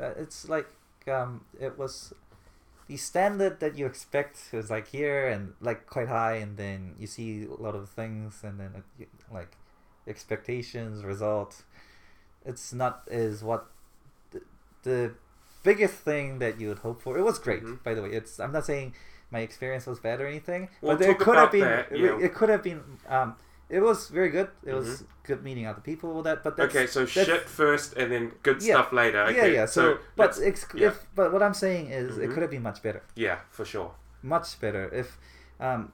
uh, 0.00 0.14
it's 0.18 0.48
like 0.48 0.66
um, 1.08 1.44
it 1.60 1.78
was 1.78 2.12
the 2.88 2.96
standard 2.96 3.60
that 3.60 3.76
you 3.76 3.86
expect 3.86 4.38
is 4.52 4.70
like 4.70 4.88
here 4.88 5.28
and 5.28 5.52
like 5.60 5.86
quite 5.86 6.08
high, 6.08 6.34
and 6.36 6.56
then 6.56 6.94
you 6.98 7.06
see 7.06 7.44
a 7.44 7.62
lot 7.62 7.74
of 7.74 7.88
things, 7.90 8.40
and 8.42 8.58
then 8.60 8.82
it, 8.98 9.08
like 9.32 9.56
expectations, 10.06 11.04
result. 11.04 11.62
It's 12.44 12.72
not 12.72 13.02
is 13.10 13.42
what 13.42 13.66
the, 14.30 14.40
the 14.82 15.12
biggest 15.62 15.94
thing 15.94 16.38
that 16.38 16.60
you 16.60 16.68
would 16.68 16.78
hope 16.80 17.02
for. 17.02 17.18
It 17.18 17.22
was 17.22 17.38
great, 17.38 17.62
Mhm. 17.62 17.82
by 17.82 17.94
the 17.94 18.02
way. 18.02 18.10
It's 18.10 18.40
I'm 18.40 18.52
not 18.52 18.64
saying 18.64 18.94
my 19.30 19.40
experience 19.40 19.86
was 19.86 20.00
bad 20.00 20.20
or 20.20 20.26
anything, 20.26 20.70
We'll 20.80 20.96
but 20.96 21.06
it 21.06 21.18
could 21.18 21.36
have 21.36 21.52
been. 21.52 21.60
that, 21.60 21.92
it, 21.92 21.98
yeah. 22.00 22.18
it 22.18 22.34
could 22.34 22.48
have 22.48 22.62
been. 22.62 22.82
Um, 23.08 23.36
it 23.70 23.80
was 23.80 24.08
very 24.08 24.30
good. 24.30 24.48
It 24.64 24.72
was 24.74 24.88
Mhm. 25.02 25.06
good 25.24 25.42
meeting 25.44 25.66
other 25.66 25.80
people. 25.80 26.22
That, 26.22 26.42
but 26.42 26.56
that's, 26.56 26.74
okay, 26.74 26.86
so 26.86 27.04
shit 27.06 27.42
first 27.48 27.94
and 27.96 28.10
then 28.12 28.32
good 28.42 28.62
Yeah. 28.62 28.74
stuff 28.76 28.92
later. 28.92 29.22
Okay, 29.24 29.36
yeah, 29.52 29.60
yeah. 29.60 29.66
So, 29.66 29.98
but 30.16 30.28
let's- 30.36 30.40
ex- 30.40 30.66
yeah. 30.74 30.88
if 30.88 31.06
but 31.14 31.32
what 31.32 31.42
I'm 31.42 31.54
saying 31.54 31.90
is 31.90 32.16
it 32.18 32.28
Mhm. 32.30 32.34
could 32.34 32.42
have 32.42 32.50
been 32.50 32.62
much 32.62 32.82
better, 32.82 33.02
yeah, 33.14 33.38
for 33.50 33.64
sure. 33.64 33.94
much 34.22 34.58
better 34.60 34.88
if, 34.92 35.18
um, 35.60 35.92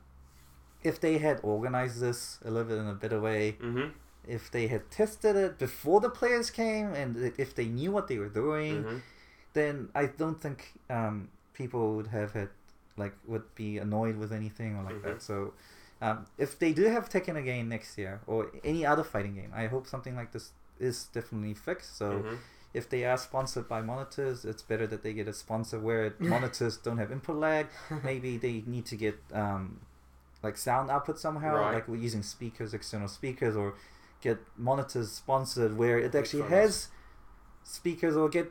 if 0.82 1.00
they 1.00 1.18
had 1.18 1.40
organized 1.42 2.00
this 2.00 2.38
a 2.44 2.50
little 2.50 2.68
bit 2.68 2.78
in 2.78 2.86
a 2.88 2.94
better 2.94 3.20
way. 3.20 3.56
Mm-hmm. 3.60 3.88
If 4.26 4.50
they 4.50 4.68
had 4.68 4.90
tested 4.90 5.36
it 5.36 5.58
before 5.58 6.00
the 6.00 6.08
players 6.10 6.50
came, 6.50 6.94
and 6.94 7.16
if 7.38 7.54
they 7.54 7.66
knew 7.66 7.90
what 7.90 8.08
they 8.08 8.18
were 8.18 8.28
doing, 8.44 8.84
Mm-hmm. 8.84 8.98
then 9.52 9.88
I 9.94 10.06
don't 10.06 10.40
think 10.40 10.72
um, 10.90 11.28
people 11.52 11.96
would 11.96 12.08
have 12.08 12.32
had 12.32 12.48
like 12.96 13.12
would 13.26 13.54
be 13.54 13.78
annoyed 13.78 14.16
with 14.16 14.32
anything 14.32 14.76
or 14.76 14.82
like 14.84 15.02
that. 15.02 15.20
So 15.22 15.52
um, 16.06 16.26
if 16.44 16.50
they 16.62 16.72
do 16.80 16.84
have 16.94 17.04
Tekken 17.14 17.36
again 17.44 17.68
next 17.76 17.90
year 18.02 18.14
or 18.26 18.38
any 18.72 18.82
other 18.92 19.04
fighting 19.12 19.34
game, 19.40 19.52
I 19.62 19.64
hope 19.74 19.84
something 19.94 20.14
like 20.20 20.30
this 20.36 20.46
is 20.88 20.96
definitely 21.18 21.54
fixed. 21.68 21.92
So 22.02 22.08
Mhm. 22.10 22.38
if 22.80 22.84
they 22.92 23.02
are 23.10 23.16
sponsored 23.28 23.66
by 23.74 23.80
monitors, 23.92 24.44
it's 24.50 24.62
better 24.70 24.86
that 24.92 25.00
they 25.04 25.12
get 25.20 25.28
a 25.28 25.32
sponsor 25.44 25.78
where 25.88 26.04
monitors 26.36 26.74
don't 26.86 26.98
have 27.02 27.10
input 27.16 27.36
lag. 27.36 27.66
Maybe 28.10 28.30
they 28.46 28.56
need 28.74 28.86
to 28.92 28.96
get 28.96 29.16
um, 29.32 29.62
like 30.46 30.56
sound 30.58 30.90
output 30.90 31.16
somehow, 31.26 31.54
Right. 31.56 31.74
like 31.76 31.86
we're 31.88 32.04
using 32.08 32.22
speakers, 32.36 32.74
external 32.74 33.08
speakers, 33.08 33.54
or 33.56 33.68
get 34.26 34.38
monitors 34.70 35.08
sponsored 35.22 35.72
where 35.82 35.98
it 36.06 36.14
actually 36.20 36.48
has 36.58 36.88
speakers 37.62 38.14
or 38.16 38.28
get 38.28 38.48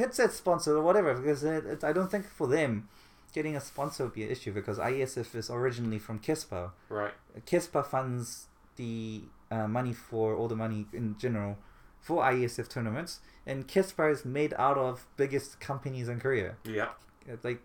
headset 0.00 0.30
sponsored 0.32 0.76
or 0.76 0.82
whatever. 0.82 1.14
Because 1.14 1.42
it, 1.42 1.64
it, 1.66 1.80
I 1.84 1.92
don't 1.92 2.10
think 2.10 2.26
for 2.26 2.46
them 2.46 2.88
getting 3.32 3.56
a 3.56 3.60
sponsor 3.60 4.04
would 4.04 4.12
be 4.14 4.24
an 4.24 4.30
issue 4.30 4.52
because 4.52 4.78
ISF 4.78 5.34
is 5.34 5.50
originally 5.50 5.98
from 5.98 6.18
Kespa. 6.18 6.72
Right. 6.88 7.14
Kespa 7.46 7.84
funds 7.84 8.46
the 8.76 9.22
uh, 9.50 9.66
money 9.68 9.92
for 9.92 10.34
all 10.34 10.48
the 10.48 10.56
money 10.56 10.86
in 10.92 11.16
general 11.18 11.58
for 12.00 12.22
IESF 12.24 12.68
tournaments, 12.68 13.20
and 13.46 13.68
Kespa 13.68 14.10
is 14.10 14.24
made 14.24 14.52
out 14.58 14.76
of 14.76 15.06
biggest 15.16 15.60
companies 15.60 16.08
in 16.08 16.18
Korea, 16.20 16.56
Yeah. 16.64 16.88
Uh, 17.30 17.36
like 17.44 17.60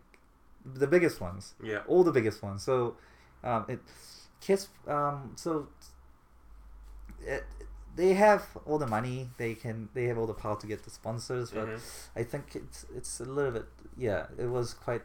the 0.64 0.86
biggest 0.88 1.20
ones, 1.20 1.56
Yeah. 1.62 1.82
all 1.88 2.04
the 2.04 2.12
biggest 2.12 2.44
ones. 2.44 2.62
So, 2.64 2.98
um, 3.44 3.66
it 3.68 3.80
Kes 4.42 4.68
um, 4.88 5.32
so 5.36 5.68
it, 7.26 7.44
they 7.96 8.14
have 8.14 8.46
all 8.66 8.78
the 8.78 8.86
money. 8.88 9.30
They 9.38 9.56
can 9.56 9.90
they 9.94 10.06
have 10.06 10.18
all 10.18 10.28
the 10.28 10.34
power 10.36 10.60
to 10.60 10.68
get 10.68 10.84
the 10.84 10.92
sponsors, 10.92 11.50
but 11.52 11.68
Mhm. 11.68 11.82
I 12.16 12.24
think 12.24 12.56
it's 12.56 12.86
it's 12.96 13.20
a 13.20 13.26
little 13.26 13.52
bit 13.52 13.66
yeah. 13.98 14.28
It 14.38 14.48
was 14.48 14.74
quite 14.76 15.02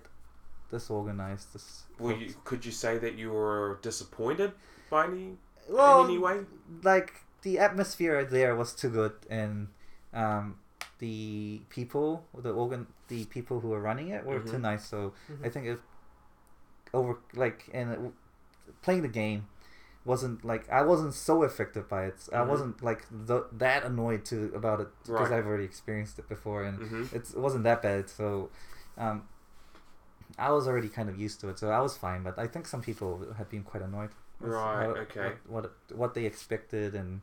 disorganized. 0.72 1.52
This 1.54 1.84
Well, 2.00 2.16
you, 2.16 2.34
could 2.44 2.64
you 2.66 2.72
say 2.72 2.98
that 2.98 3.14
you 3.14 3.30
were 3.30 3.78
disappointed 3.82 4.52
by 4.90 5.06
any 5.06 5.36
well, 5.68 6.00
in 6.00 6.06
any 6.10 6.18
way? 6.18 6.36
like 6.82 7.12
the 7.42 7.58
atmosphere 7.58 8.24
there 8.24 8.54
was 8.56 8.72
too 8.74 8.88
good 8.90 9.12
and 9.30 9.68
um 10.14 10.56
the 10.98 11.60
people 11.68 12.24
the 12.46 12.52
organ 12.52 12.86
the 13.08 13.24
people 13.26 13.60
who 13.60 13.68
were 13.74 13.80
running 13.80 14.08
it 14.08 14.24
were 14.24 14.40
too 14.40 14.58
Mhm. 14.58 14.68
nice 14.70 14.84
so 14.94 15.12
i 15.42 15.48
Mhm. 15.48 15.52
think 15.52 15.66
it 15.66 15.80
over 16.94 17.18
like 17.34 17.68
and 17.72 17.90
it, 17.92 18.00
playing 18.82 19.02
the 19.02 19.08
game 19.22 19.46
wasn't 20.04 20.44
like 20.44 20.68
i 20.70 20.82
wasn't 20.82 21.14
so 21.14 21.42
affected 21.42 21.88
by 21.88 22.04
it 22.10 22.28
i 22.32 22.36
Mhm. 22.36 22.48
wasn't 22.52 22.82
like 22.82 23.02
th- 23.28 23.48
that 23.52 23.84
annoyed 23.84 24.24
to 24.24 24.52
about 24.54 24.80
it 24.80 24.88
because 25.04 25.30
Right. 25.30 25.38
i've 25.38 25.46
already 25.46 25.64
experienced 25.64 26.18
it 26.18 26.28
before 26.28 26.64
and 26.64 26.78
Mhm. 26.80 27.12
it's, 27.12 27.30
it 27.34 27.38
wasn't 27.40 27.64
that 27.64 27.82
bad 27.82 28.08
so 28.10 28.50
um 28.98 29.26
i 30.38 30.50
was 30.50 30.66
already 30.68 30.88
kind 30.88 31.08
of 31.08 31.18
used 31.20 31.40
to 31.40 31.48
it 31.48 31.58
so 31.58 31.70
i 31.70 31.80
was 31.80 31.96
fine 31.96 32.22
but 32.22 32.38
i 32.38 32.46
think 32.46 32.66
some 32.66 32.80
people 32.82 33.26
had 33.38 33.48
been 33.48 33.62
quite 33.62 33.82
annoyed 33.82 34.10
Right, 34.40 34.86
how- 34.86 35.02
okay. 35.06 35.32
what 35.46 35.62
what, 35.64 35.72
what 36.00 36.14
they 36.14 36.24
expected 36.24 36.94
and 36.94 37.20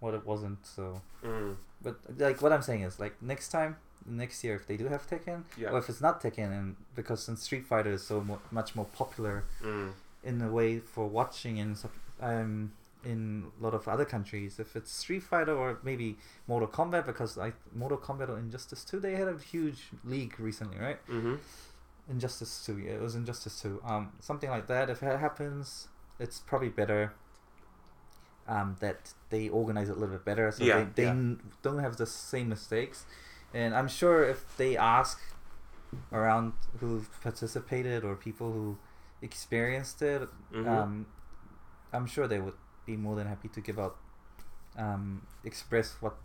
what 0.00 0.14
it 0.14 0.24
wasn't 0.26 0.64
so 0.66 1.00
Mm. 1.24 1.56
but 1.82 1.96
like 2.18 2.40
what 2.42 2.52
i'm 2.52 2.62
saying 2.62 2.82
is 2.82 2.98
like 3.00 3.14
next 3.22 3.48
time 3.50 3.76
next 4.06 4.42
year 4.44 4.54
if 4.56 4.66
they 4.66 4.76
do 4.76 4.86
have 4.88 5.06
tekken 5.08 5.44
Yeah. 5.56 5.70
or 5.70 5.78
if 5.78 5.88
it's 5.88 6.00
not 6.00 6.20
tekken 6.22 6.50
and 6.58 6.76
because 6.96 7.22
since 7.22 7.42
street 7.42 7.64
fighter 7.66 7.92
is 7.92 8.02
so 8.04 8.20
mo- 8.20 8.40
much 8.50 8.74
more 8.74 8.86
popular 8.86 9.44
Mm. 9.62 9.92
in 10.24 10.42
a 10.42 10.50
way 10.58 10.78
for 10.80 11.06
watching 11.08 11.56
in 11.58 11.74
sup- 11.76 11.92
um 12.20 12.72
in 13.04 13.50
a 13.58 13.62
lot 13.64 13.74
of 13.74 13.88
other 13.88 14.04
countries 14.04 14.58
if 14.60 14.76
it's 14.76 14.92
street 14.92 15.24
fighter 15.24 15.54
or 15.62 15.78
maybe 15.82 16.16
mortal 16.46 16.68
kombat 16.68 17.04
because 17.06 17.36
like 17.36 17.54
mortal 17.74 17.98
kombat 17.98 18.28
or 18.28 18.38
injustice 18.38 18.84
2 18.84 19.00
they 19.00 19.14
had 19.16 19.26
a 19.26 19.36
huge 19.38 19.80
league 20.04 20.34
recently 20.38 20.78
right 20.78 21.00
Mm-hmm. 21.08 21.34
Injustice 22.08 22.64
2 22.66 22.78
yeah 22.78 22.92
it 22.92 23.00
was 23.00 23.14
injustice 23.14 23.60
2 23.62 23.80
um 23.84 24.12
something 24.20 24.50
like 24.50 24.66
that 24.66 24.90
if 24.90 25.02
it 25.02 25.18
happens 25.20 25.88
it's 26.18 26.40
probably 26.40 26.68
better 26.68 27.12
um 28.48 28.76
that 28.80 29.12
they 29.30 29.48
organize 29.48 29.88
it 29.88 29.92
a 29.96 30.00
little 30.00 30.14
bit 30.16 30.24
better 30.24 30.50
so 30.50 30.64
Yeah, 30.64 30.78
they, 30.94 31.02
they 31.02 31.08
yeah. 31.08 31.34
don't 31.62 31.78
have 31.78 31.96
the 31.96 32.06
same 32.06 32.48
mistakes 32.48 33.04
and 33.54 33.74
i'm 33.74 33.88
sure 33.88 34.24
if 34.24 34.56
they 34.56 34.76
ask 34.76 35.20
around 36.12 36.52
who've 36.80 37.08
participated 37.22 38.02
or 38.04 38.16
people 38.16 38.52
who 38.52 38.78
experienced 39.20 40.02
it 40.02 40.28
Mhm. 40.52 40.66
um 40.66 41.06
i'm 41.92 42.06
sure 42.06 42.26
they 42.26 42.40
would 42.40 42.58
be 42.84 42.96
more 42.96 43.14
than 43.14 43.26
happy 43.28 43.48
to 43.48 43.60
give 43.60 43.78
out 43.78 43.96
um 44.76 45.22
express 45.44 45.94
what 46.00 46.16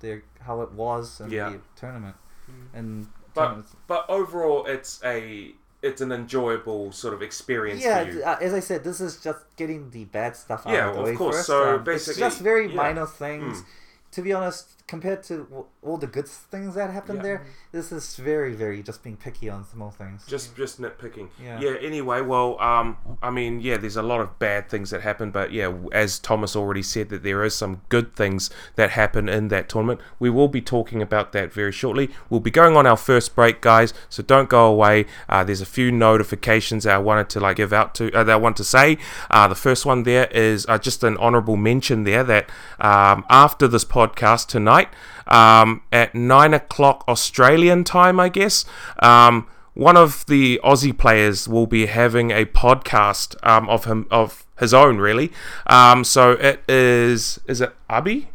their 0.00 0.22
how 0.40 0.60
it 0.62 0.72
was 0.72 1.20
in 1.20 1.30
Yeah. 1.30 1.50
the 1.50 1.60
tournament 1.74 2.16
Mm. 2.48 2.78
and 2.78 3.06
But 3.34 3.64
but 3.86 4.04
overall, 4.08 4.66
it's 4.66 5.00
a 5.04 5.52
it's 5.82 6.00
an 6.02 6.12
enjoyable 6.12 6.92
sort 6.92 7.14
of 7.14 7.22
experience 7.22 7.82
yeah, 7.82 8.04
for 8.04 8.10
you. 8.10 8.22
uh, 8.22 8.36
as 8.40 8.52
I 8.52 8.60
said, 8.60 8.84
this 8.84 9.00
is 9.00 9.16
just 9.22 9.38
getting 9.56 9.90
the 9.90 10.04
bad 10.04 10.36
stuff 10.36 10.66
out 10.66 10.72
Yeah, 10.74 10.88
of 10.90 10.94
the 10.94 11.00
of 11.00 11.06
way 11.06 11.14
course. 11.14 11.36
first. 11.36 11.46
So 11.46 11.76
Um, 11.76 11.84
basically- 11.84 12.10
it's 12.10 12.18
just 12.18 12.40
very 12.42 12.68
yeah. 12.68 12.74
minor 12.76 13.06
things. 13.06 13.62
Mm. 13.62 13.64
To 14.12 14.22
be 14.22 14.32
honest, 14.32 14.79
compared 14.90 15.22
to 15.22 15.66
all 15.82 15.96
the 15.96 16.06
good 16.08 16.26
things 16.26 16.74
that 16.74 16.90
happened 16.90 17.18
Yeah. 17.18 17.22
there, 17.22 17.46
this 17.70 17.92
is 17.92 18.16
very, 18.16 18.54
very 18.54 18.82
just 18.82 19.04
being 19.04 19.16
picky 19.16 19.48
on 19.48 19.64
small 19.64 19.92
things. 19.92 20.26
Just 20.26 20.56
just 20.56 20.80
nitpicking. 20.82 21.28
Yeah. 21.40 21.60
Yeah. 21.60 21.74
Anyway, 21.80 22.20
well, 22.22 22.60
um, 22.60 22.96
I 23.22 23.30
mean, 23.30 23.60
yeah, 23.60 23.76
there's 23.76 23.96
a 23.96 24.02
lot 24.02 24.20
of 24.20 24.36
bad 24.40 24.68
things 24.68 24.90
that 24.90 25.02
happen, 25.02 25.30
but 25.30 25.52
yeah, 25.52 25.72
as 25.92 26.18
Thomas 26.18 26.56
already 26.56 26.82
said, 26.82 27.08
that 27.10 27.22
there 27.22 27.44
is 27.44 27.54
some 27.54 27.82
good 27.88 28.16
things 28.16 28.50
that 28.74 28.90
happen 28.90 29.28
in 29.28 29.46
that 29.48 29.68
tournament. 29.68 30.00
We 30.18 30.28
will 30.28 30.48
be 30.48 30.60
talking 30.60 31.00
about 31.00 31.30
that 31.32 31.52
very 31.52 31.72
shortly. 31.72 32.10
We'll 32.28 32.40
be 32.40 32.50
going 32.50 32.76
on 32.76 32.84
our 32.84 32.96
first 32.96 33.36
break, 33.36 33.60
guys, 33.60 33.94
so 34.08 34.24
don't 34.24 34.48
go 34.48 34.66
away. 34.66 35.06
Uh, 35.28 35.44
there's 35.44 35.60
a 35.60 35.66
few 35.78 35.92
notifications 35.92 36.82
that 36.82 36.96
I 36.96 36.98
wanted 36.98 37.28
to 37.30 37.38
like 37.40 37.56
give 37.58 37.72
out 37.72 37.94
to 37.94 38.12
uh, 38.12 38.24
that 38.24 38.32
I 38.32 38.36
want 38.36 38.56
to 38.56 38.64
say. 38.64 38.98
Uh, 39.30 39.46
the 39.46 39.54
first 39.54 39.86
one 39.86 40.02
there 40.02 40.26
is 40.48 40.66
uh, 40.68 40.78
just 40.78 41.04
an 41.04 41.16
honourable 41.18 41.56
mention 41.56 42.02
there 42.02 42.24
that 42.24 42.50
um, 42.80 43.24
after 43.30 43.68
this 43.68 43.84
podcast 43.84 44.48
tonight 44.48 44.79
um, 45.26 45.82
at 45.92 46.14
nine 46.14 46.54
o'clock 46.54 47.04
Australian 47.08 47.84
time, 47.84 48.18
I 48.20 48.28
guess. 48.28 48.64
Um, 49.00 49.46
one 49.74 49.96
of 49.96 50.26
the 50.26 50.60
Aussie 50.64 50.96
players 50.96 51.48
will 51.48 51.66
be 51.66 51.86
having 51.86 52.30
a 52.32 52.44
podcast 52.44 53.36
um, 53.46 53.68
of 53.68 53.84
him 53.84 54.06
of 54.10 54.44
his 54.58 54.74
own, 54.74 54.98
really. 54.98 55.30
Um, 55.66 56.04
so 56.04 56.32
it 56.32 56.62
is 56.68 57.38
is 57.46 57.60
it 57.60 57.72
Abi? 57.88 58.28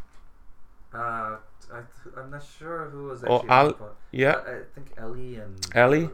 Uh, 0.94 0.98
I, 1.74 1.80
I'm 2.18 2.32
not 2.32 2.44
sure 2.58 2.86
who 2.90 3.06
was 3.08 3.24
Or 3.24 3.36
actually. 3.40 3.50
Al- 3.50 3.68
the 3.68 3.74
pod. 3.74 3.90
yeah. 4.12 4.36
I, 4.48 4.52
I 4.52 4.60
think 4.74 4.88
Ellie 4.98 5.36
and 5.36 5.68
Ellie? 5.76 6.10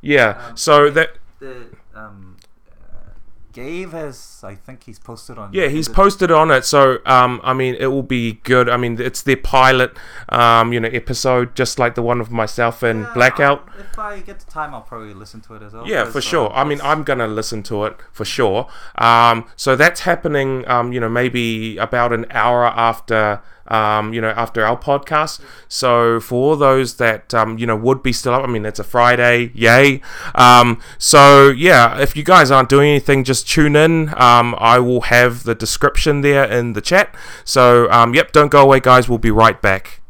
Yeah. 0.00 0.40
Um, 0.48 0.56
so 0.56 0.88
that 0.90 1.10
The 1.40 1.66
um, 1.94 2.31
uh, 2.31 2.31
Gabe 3.52 3.92
has. 3.92 4.40
I 4.44 4.54
think 4.54 4.84
he's 4.84 4.98
posted 4.98 5.38
on. 5.38 5.52
yeah, 5.52 5.68
he's 5.68 5.88
posted 5.88 6.30
on 6.30 6.50
it. 6.50 6.64
So 6.64 6.98
um, 7.06 7.40
I 7.44 7.52
mean, 7.52 7.74
it 7.78 7.86
will 7.86 8.02
be 8.02 8.34
good. 8.44 8.68
I 8.68 8.76
mean, 8.76 9.00
it's 9.00 9.22
their 9.22 9.36
pilot, 9.36 9.96
um, 10.30 10.72
you 10.72 10.80
know, 10.80 10.88
episode, 10.88 11.54
just 11.54 11.78
like 11.78 11.94
the 11.94 12.02
one 12.02 12.20
of 12.20 12.30
myself 12.30 12.82
and 12.82 13.02
Yeah, 13.02 13.12
Blackout. 13.14 13.68
I'll- 13.68 13.80
If 13.80 13.98
I 13.98 14.20
get 14.20 14.40
the 14.40 14.50
time, 14.50 14.74
I'll 14.74 14.80
probably 14.80 15.14
listen 15.14 15.40
to 15.42 15.54
it 15.54 15.62
as 15.62 15.72
well. 15.72 15.86
Yeah, 15.86 16.04
for 16.04 16.20
sure. 16.20 16.50
I 16.54 16.64
mean, 16.64 16.80
I'm 16.82 17.02
gonna 17.02 17.28
listen 17.28 17.62
to 17.64 17.84
it 17.84 17.96
for 18.12 18.24
sure. 18.24 18.68
Um, 18.96 19.46
so 19.56 19.76
that's 19.76 20.00
happening. 20.00 20.66
Um, 20.68 20.92
you 20.92 21.00
know, 21.00 21.08
maybe 21.08 21.76
about 21.76 22.12
an 22.12 22.26
hour 22.30 22.64
after. 22.66 23.40
Um, 23.68 24.12
you 24.12 24.20
know, 24.20 24.30
after 24.30 24.64
our 24.64 24.76
podcast. 24.76 25.40
So 25.68 26.20
for 26.20 26.56
those 26.56 26.96
that 26.96 27.32
um, 27.32 27.58
you 27.58 27.66
know 27.66 27.76
would 27.76 28.02
be 28.02 28.12
still 28.12 28.34
up, 28.34 28.44
I 28.44 28.46
mean, 28.46 28.66
it's 28.66 28.78
a 28.78 28.84
Friday, 28.84 29.50
yay. 29.54 30.00
Um, 30.34 30.80
so 30.98 31.48
yeah, 31.50 31.98
if 32.00 32.16
you 32.16 32.24
guys 32.24 32.50
aren't 32.50 32.68
doing 32.68 32.90
anything, 32.90 33.24
just 33.24 33.48
tune 33.48 33.76
in. 33.76 34.10
Um, 34.20 34.54
I 34.58 34.78
will 34.78 35.02
have 35.02 35.44
the 35.44 35.54
description 35.54 36.20
there 36.20 36.44
in 36.44 36.74
the 36.74 36.80
chat. 36.80 37.14
So 37.44 37.90
um, 37.90 38.14
yep, 38.14 38.32
don't 38.32 38.50
go 38.50 38.62
away, 38.62 38.80
guys. 38.80 39.08
We'll 39.08 39.18
be 39.18 39.30
right 39.30 39.60
back. 39.60 40.01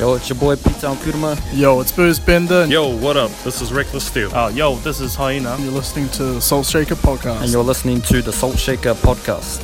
Yo, 0.00 0.14
it's 0.14 0.30
your 0.30 0.38
boy 0.38 0.56
Pete 0.56 0.80
Town 0.80 0.96
Kuruma. 0.96 1.38
Yo, 1.52 1.78
it's 1.80 1.92
Booze 1.92 2.18
Bender. 2.18 2.64
Yo, 2.64 2.96
what 2.96 3.18
up? 3.18 3.30
This 3.44 3.60
is 3.60 3.70
Reckless 3.70 4.02
Steel. 4.02 4.34
Uh, 4.34 4.48
yo, 4.48 4.76
this 4.76 4.98
is 4.98 5.14
Hyena. 5.14 5.58
You're 5.60 5.72
listening 5.72 6.08
to 6.12 6.40
Salt 6.40 6.64
Shaker 6.64 6.94
Podcast. 6.94 7.42
And 7.42 7.52
you're 7.52 7.62
listening 7.62 8.00
to 8.02 8.22
the 8.22 8.32
Salt 8.32 8.58
Shaker 8.58 8.94
Podcast. 8.94 9.60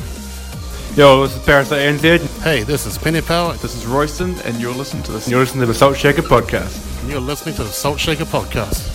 Yo, 0.95 1.23
this 1.23 1.35
is 1.35 1.43
Parasite 1.43 1.79
NZ. 1.79 2.43
Hey, 2.43 2.61
this 2.61 2.85
is 2.85 2.99
Penny 2.99 3.21
Power. 3.21 3.53
This 3.53 3.75
is 3.75 3.87
Royston, 3.87 4.35
and 4.41 4.61
you're 4.61 4.75
listening 4.75 5.01
to 5.05 5.11
this. 5.11 5.27
You're 5.27 5.39
listening 5.39 5.61
to 5.61 5.65
the 5.65 5.73
Salt 5.73 5.97
Shaker 5.97 6.21
Podcast. 6.21 7.01
And 7.01 7.09
you're 7.09 7.19
listening 7.19 7.55
to 7.55 7.63
the 7.63 7.71
Salt 7.71 7.99
Shaker 7.99 8.25
Podcast. 8.25 8.93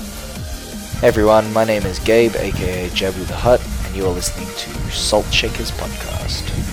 Hey 1.01 1.09
everyone, 1.09 1.53
my 1.53 1.65
name 1.65 1.83
is 1.83 1.99
Gabe, 1.99 2.37
aka 2.37 2.89
Jabu 2.91 3.27
the 3.27 3.35
Hut, 3.35 3.61
and 3.87 3.97
you 3.97 4.07
are 4.07 4.13
listening 4.13 4.47
to 4.47 4.93
Salt 4.93 5.27
Shakers 5.35 5.73
Podcast. 5.73 6.72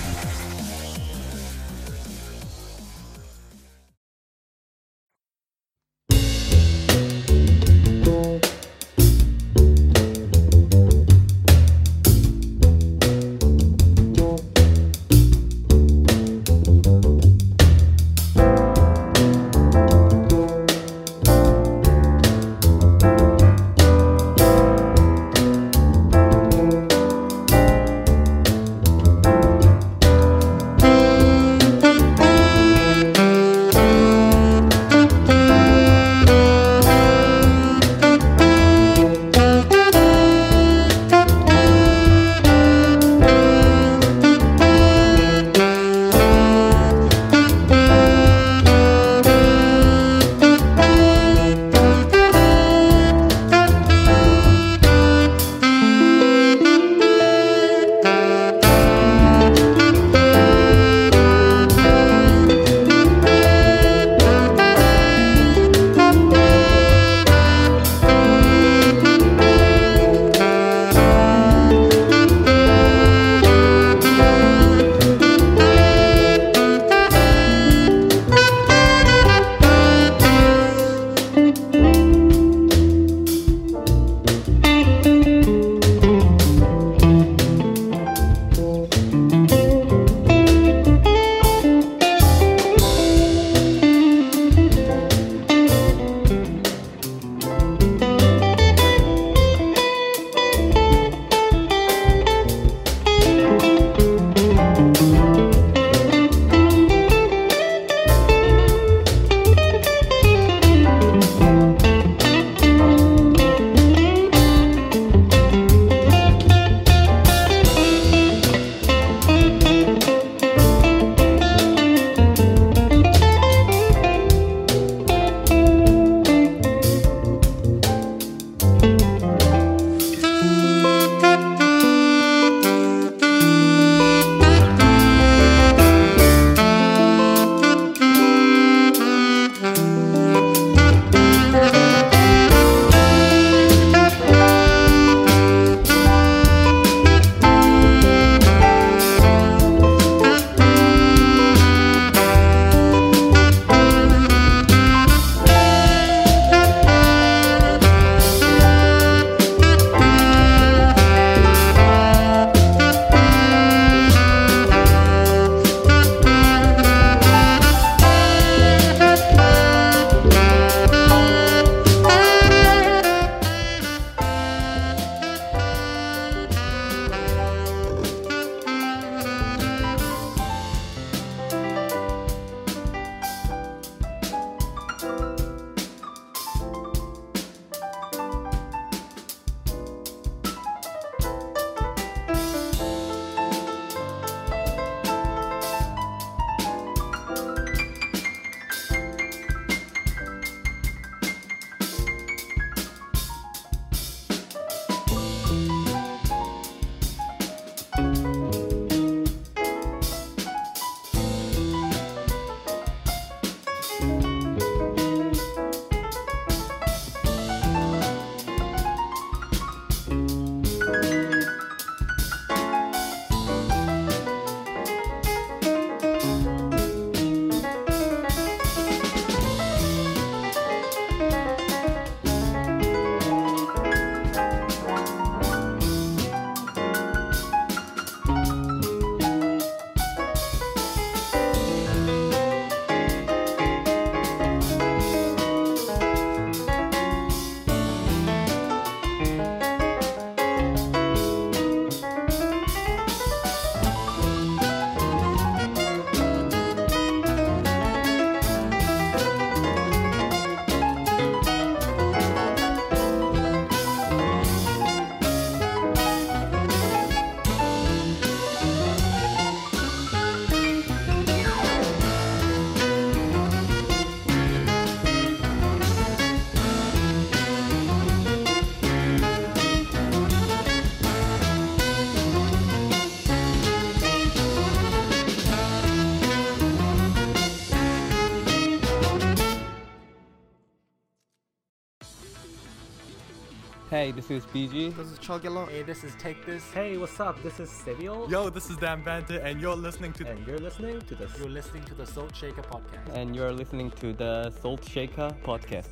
This 294.30 294.44
is 294.44 294.50
BG. 294.52 294.96
This 294.96 295.08
is 295.08 295.18
Chogilo. 295.18 295.68
Hey, 295.68 295.82
this 295.82 296.04
is 296.04 296.14
Take 296.14 296.46
This. 296.46 296.62
Hey, 296.70 296.96
what's 296.96 297.18
up? 297.18 297.42
This 297.42 297.58
is 297.58 297.68
Savio. 297.68 298.28
Yo, 298.28 298.48
this 298.48 298.70
is 298.70 298.76
Dan 298.76 299.02
Banter, 299.02 299.38
and 299.38 299.60
you're 299.60 299.74
listening 299.74 300.12
to. 300.12 300.28
And 300.28 300.46
you're 300.46 300.60
listening 300.60 301.00
to 301.00 301.16
the. 301.16 301.28
You're 301.36 301.48
listening 301.48 301.82
to 301.86 301.94
the 301.94 302.06
Salt 302.06 302.36
Shaker 302.36 302.62
podcast. 302.62 303.12
And 303.12 303.34
you're 303.34 303.52
listening 303.52 303.90
to 304.02 304.12
the 304.12 304.52
Salt 304.62 304.88
Shaker 304.88 305.34
podcast. 305.44 305.88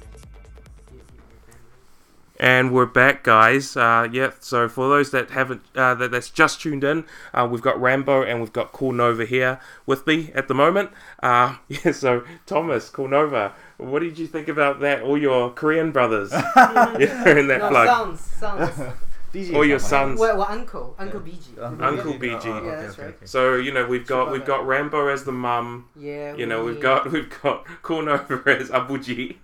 And 2.41 2.72
we're 2.72 2.86
back, 2.86 3.24
guys. 3.24 3.76
Uh, 3.76 4.09
yeah. 4.12 4.30
So 4.39 4.68
for 4.68 4.89
those 4.89 5.11
that 5.11 5.30
haven't, 5.30 5.62
uh, 5.74 5.95
that 5.97 6.12
that's 6.12 6.30
just 6.30 6.61
tuned 6.61 6.84
in, 6.84 7.05
uh, 7.34 7.49
we've 7.51 7.62
got 7.62 7.80
Rambo 7.80 8.22
and 8.22 8.41
we've 8.41 8.53
got 8.53 8.70
Cool 8.72 8.93
Nova 8.93 9.24
here 9.24 9.59
with 9.86 10.07
me 10.07 10.30
at 10.36 10.47
the 10.47 10.55
moment. 10.55 10.91
Uh, 11.20 11.57
yeah. 11.68 11.91
So 11.91 12.22
Thomas, 12.47 12.91
Cool 12.91 13.09
Nova, 13.09 13.55
what 13.78 14.01
did 14.01 14.18
you 14.20 14.28
think 14.28 14.47
about 14.47 14.78
that? 14.80 15.03
All 15.03 15.18
your 15.18 15.51
Korean 15.51 15.91
brothers, 15.91 16.30
yeah, 16.57 17.28
in 17.28 17.49
that 17.49 17.59
no, 17.59 17.70
plug. 17.70 17.89
Sons, 17.89 18.20
sons. 18.20 18.93
BG 19.34 19.55
Or 19.55 19.64
your 19.64 19.78
sons. 19.78 20.18
Well, 20.18 20.39
well, 20.39 20.47
uncle, 20.49 20.95
Uncle 20.99 21.20
BG. 21.20 21.59
Uncle 21.82 22.14
BG. 22.14 22.47
Oh, 22.47 22.64
yeah, 22.64 22.80
that's 22.80 22.99
right. 22.99 23.28
So 23.28 23.57
you 23.57 23.72
know 23.72 23.84
we've 23.84 24.07
got 24.07 24.30
we've 24.30 24.45
got 24.45 24.66
Rambo 24.66 25.09
as 25.09 25.24
the 25.24 25.32
mum. 25.32 25.89
Yeah. 25.97 26.34
You 26.36 26.47
know 26.47 26.64
we- 26.64 26.72
we've 26.72 26.80
got 26.80 27.11
we've 27.11 27.28
got 27.43 27.66
Cool 27.82 28.03
Nova 28.03 28.57
as 28.59 28.70
Abuji. 28.70 29.36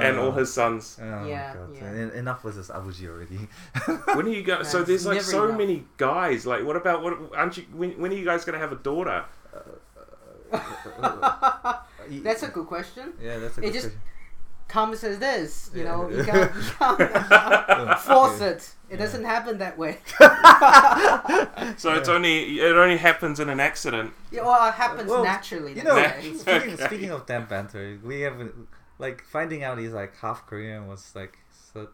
And 0.00 0.18
all 0.18 0.28
ah. 0.32 0.32
his 0.40 0.52
sons. 0.52 0.98
Oh 1.00 1.04
my 1.04 1.28
Yeah, 1.28 1.54
God. 1.54 1.76
yeah. 1.76 1.84
En- 1.84 2.10
Enough 2.10 2.44
with 2.44 2.56
this 2.56 2.68
Abuji 2.68 3.08
already. 3.08 3.48
When 4.16 4.26
are 4.26 4.30
you 4.30 4.42
guys? 4.42 4.70
so 4.70 4.82
there's 4.82 5.04
like 5.06 5.20
so 5.22 5.44
enough. 5.46 5.58
many 5.58 5.84
guys. 5.96 6.46
Like, 6.46 6.64
what 6.64 6.76
about 6.76 7.02
what? 7.02 7.14
Aren't 7.36 7.56
you? 7.58 7.64
When, 7.74 7.90
when 8.00 8.10
are 8.12 8.16
you 8.16 8.24
guys 8.24 8.44
gonna 8.44 8.58
have 8.58 8.72
a 8.72 8.76
daughter? 8.76 9.24
That's 12.22 12.42
a 12.42 12.48
good 12.48 12.66
question. 12.66 13.12
Yeah, 13.22 13.38
that's 13.38 13.56
a 13.58 13.60
good 13.60 13.62
question. 13.62 13.64
It 13.64 13.66
good 13.66 13.72
just 13.72 13.86
question. 13.86 14.00
comes 14.68 15.04
as 15.04 15.18
this, 15.18 15.70
you 15.74 15.84
know. 15.84 16.10
You 16.10 16.24
Yeah. 16.24 16.48
can't, 16.78 16.98
you 17.00 17.06
can't 17.06 17.98
force 18.00 18.40
it. 18.40 18.74
It 18.90 18.96
doesn't 18.98 19.24
happen 19.24 19.58
that 19.58 19.78
way. 19.78 19.98
So 21.78 21.94
it's 21.94 22.08
only 22.08 22.60
it 22.60 22.76
only 22.76 22.98
happens 22.98 23.40
in 23.40 23.48
an 23.48 23.60
accident. 23.60 24.12
Yeah, 24.30 24.42
well, 24.42 24.68
it 24.68 24.74
happens 24.74 25.08
Well, 25.08 25.24
naturally. 25.24 25.72
You 25.74 25.84
know, 25.84 25.96
speaking, 26.36 26.74
Okay. 26.74 26.84
speaking 26.86 27.10
of 27.10 27.24
Dan 27.24 27.46
Banter, 27.48 27.98
we 28.04 28.20
have 28.22 28.38
like 29.02 29.18
finding 29.24 29.64
out 29.66 29.78
he's 29.78 29.92
like 29.92 30.16
half 30.18 30.46
Korean 30.46 30.86
was 30.86 31.12
like 31.14 31.34
so 31.72 31.88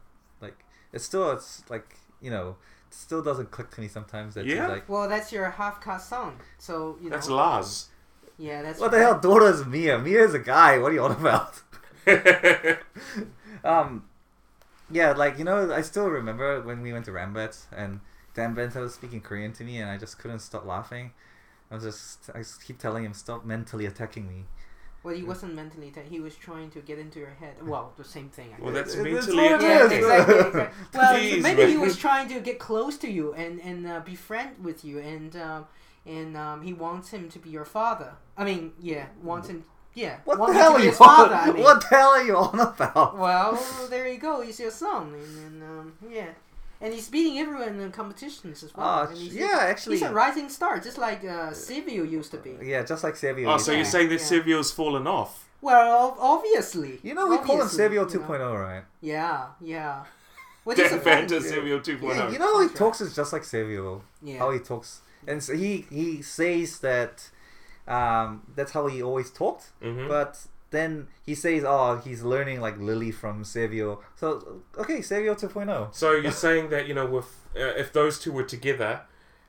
like 0.44 0.58
it's 0.92 1.04
still 1.04 1.30
it's 1.32 1.62
like 1.70 1.88
you 2.20 2.30
know 2.30 2.56
it 2.86 2.94
still 2.94 3.22
doesn't 3.22 3.50
click 3.50 3.70
to 3.72 3.80
me 3.80 3.88
sometimes 3.88 4.34
that 4.34 4.44
Yeah? 4.46 4.60
he's 4.60 4.68
like 4.76 4.88
Well, 4.88 5.08
that's 5.08 5.32
your 5.32 5.50
half 5.60 5.82
caste 5.82 6.08
son. 6.10 6.34
So 6.58 6.96
you 7.02 7.08
know. 7.08 7.16
That's 7.16 7.28
Lars. 7.28 7.88
Yeah, 8.38 8.62
that's. 8.62 8.78
what 8.80 8.92
the 8.92 8.98
hell 8.98 9.18
daughter 9.18 9.48
is 9.54 9.64
Mia 9.66 9.98
Mia 9.98 10.22
is 10.28 10.34
a 10.34 10.38
guy 10.38 10.78
what 10.78 10.92
are 10.92 10.94
you 10.94 11.02
on 11.02 11.12
about 11.12 11.54
um 13.64 14.04
yeah 14.90 15.12
like 15.12 15.38
you 15.38 15.44
know 15.44 15.72
I 15.72 15.82
still 15.82 16.08
remember 16.08 16.60
when 16.62 16.82
we 16.82 16.92
went 16.92 17.04
to 17.06 17.10
Rambet 17.10 17.54
and 17.76 18.00
Dan 18.34 18.54
Banter 18.54 18.80
was 18.80 18.94
speaking 18.94 19.20
Korean 19.20 19.52
to 19.54 19.64
me 19.64 19.78
and 19.78 19.90
I 19.90 19.96
just 19.98 20.18
couldn't 20.18 20.38
stop 20.40 20.64
laughing 20.64 21.12
I 21.70 21.74
was 21.74 21.84
just 21.84 22.30
I 22.34 22.38
just 22.38 22.64
keep 22.64 22.78
telling 22.78 23.04
him 23.04 23.14
stop 23.14 23.44
mentally 23.44 23.86
attacking 23.86 24.28
me 24.28 24.44
Well, 25.08 25.16
he 25.16 25.22
wasn't 25.22 25.54
mentally. 25.54 25.90
T- 25.90 26.02
he 26.10 26.20
was 26.20 26.34
trying 26.36 26.70
to 26.72 26.80
get 26.80 26.98
into 26.98 27.18
your 27.18 27.30
head. 27.42 27.54
Well, 27.62 27.92
the 27.96 28.04
same 28.04 28.28
thing. 28.28 28.48
I 28.54 28.62
Well, 28.62 28.74
guess. 28.74 28.92
that's 28.92 28.94
It- 28.96 29.04
mentally 29.12 29.36
what 29.52 29.62
Yeah, 29.62 29.84
exactly. 29.90 30.34
exactly. 30.36 30.66
Well, 30.94 31.14
Jeez, 31.18 31.42
maybe 31.42 31.64
he 31.74 31.78
was 31.78 31.96
trying 31.96 32.28
to 32.34 32.40
get 32.40 32.58
close 32.58 32.98
to 33.04 33.08
you 33.10 33.26
and 33.42 33.54
and 33.68 33.86
uh, 33.86 34.00
be 34.10 34.14
friend 34.14 34.50
with 34.68 34.84
you, 34.84 34.98
and 35.14 35.34
um, 35.36 35.66
and 36.16 36.36
um, 36.36 36.58
he 36.68 36.72
wants 36.74 37.08
him 37.14 37.28
to 37.34 37.38
be 37.38 37.48
your 37.58 37.64
father. 37.78 38.10
I 38.36 38.44
mean, 38.44 38.62
yeah, 38.80 39.06
wants 39.22 39.48
him. 39.48 39.64
Yeah, 39.94 40.16
What 40.26 40.38
wants 40.38 40.54
the 40.54 40.60
hell 40.62 40.72
to 40.72 40.76
are 40.78 40.84
you 40.84 40.90
his 40.90 40.98
father. 40.98 41.34
on? 41.34 41.48
I 41.48 41.52
mean. 41.54 41.64
What 41.64 41.80
the 41.80 41.86
hell 41.96 42.10
are 42.18 42.22
you 42.30 42.36
on 42.36 42.60
about? 42.60 43.18
Well, 43.24 43.52
there 43.90 44.06
you 44.12 44.18
go. 44.18 44.42
He's 44.46 44.60
your 44.60 44.70
son, 44.70 45.04
and, 45.22 45.34
and 45.46 45.56
um, 45.70 45.86
yeah, 46.18 46.30
and 46.80 46.92
he's 46.94 47.08
beating 47.08 47.38
everyone 47.38 47.68
in 47.68 47.78
the 47.78 47.88
competitions 47.88 48.62
as 48.62 48.74
well. 48.74 49.02
And 49.08 49.16
he's, 49.18 49.34
yeah, 49.34 49.58
actually- 49.62 49.96
he's 49.98 50.06
a 50.06 50.12
rising 50.12 50.48
star, 50.48 50.78
just 50.78 50.98
like 50.98 51.24
uh, 51.24 51.52
Savio 51.52 52.04
used 52.04 52.30
to 52.32 52.38
be. 52.38 52.56
Yeah, 52.62 52.82
just 52.84 53.02
like 53.04 53.16
Savio. 53.16 53.50
Oh, 53.52 53.58
so 53.58 53.72
you're 53.72 53.84
saying 53.84 54.08
that 54.10 54.20
Yeah. 54.20 54.24
Savio's 54.26 54.70
fallen 54.72 55.06
off? 55.06 55.44
Well, 55.60 56.16
obviously. 56.20 57.00
You 57.02 57.14
know, 57.14 57.26
we 57.26 57.36
call 57.38 57.56
him 57.56 57.62
Obviously, 57.62 57.76
Savio 57.78 58.08
you 58.08 58.18
know. 58.20 58.26
2.0, 58.26 58.60
right? 58.62 58.84
Yeah, 59.00 59.46
yeah. 59.60 60.04
Which 60.64 60.76
Dan 60.78 60.98
is 60.98 61.04
Banter, 61.04 61.40
Savio 61.40 61.80
2.0. 61.80 62.02
Yeah, 62.02 62.30
you 62.30 62.38
know, 62.38 62.46
how 62.54 62.60
he 62.60 62.66
That's 62.68 62.80
right. 62.80 62.86
talks 62.86 63.00
is 63.00 63.16
just 63.16 63.32
like 63.32 63.42
Savio. 63.44 64.02
Yeah. 64.22 64.38
How 64.38 64.50
he 64.50 64.58
talks, 64.58 65.00
and 65.26 65.42
so 65.42 65.54
he 65.56 65.86
he 65.90 66.20
says 66.22 66.78
that 66.80 67.30
um, 67.88 68.42
that's 68.54 68.72
how 68.72 68.86
he 68.86 69.02
always 69.02 69.30
talked. 69.30 69.70
Mhm. 69.82 70.08
But 70.08 70.38
then 70.70 71.08
he 71.24 71.34
says, 71.34 71.64
"Oh, 71.66 71.96
he's 71.96 72.22
learning 72.22 72.60
like 72.60 72.78
Lily 72.78 73.10
from 73.10 73.44
Savio." 73.44 74.00
So 74.16 74.62
okay, 74.76 75.00
Savio 75.02 75.34
2.0. 75.34 75.94
So 75.94 76.12
you're 76.12 76.32
saying 76.32 76.70
that 76.70 76.86
you 76.86 76.94
know, 76.94 77.06
with 77.06 77.46
uh, 77.56 77.60
if 77.76 77.92
those 77.92 78.18
two 78.18 78.32
were 78.32 78.42
together, 78.42 79.02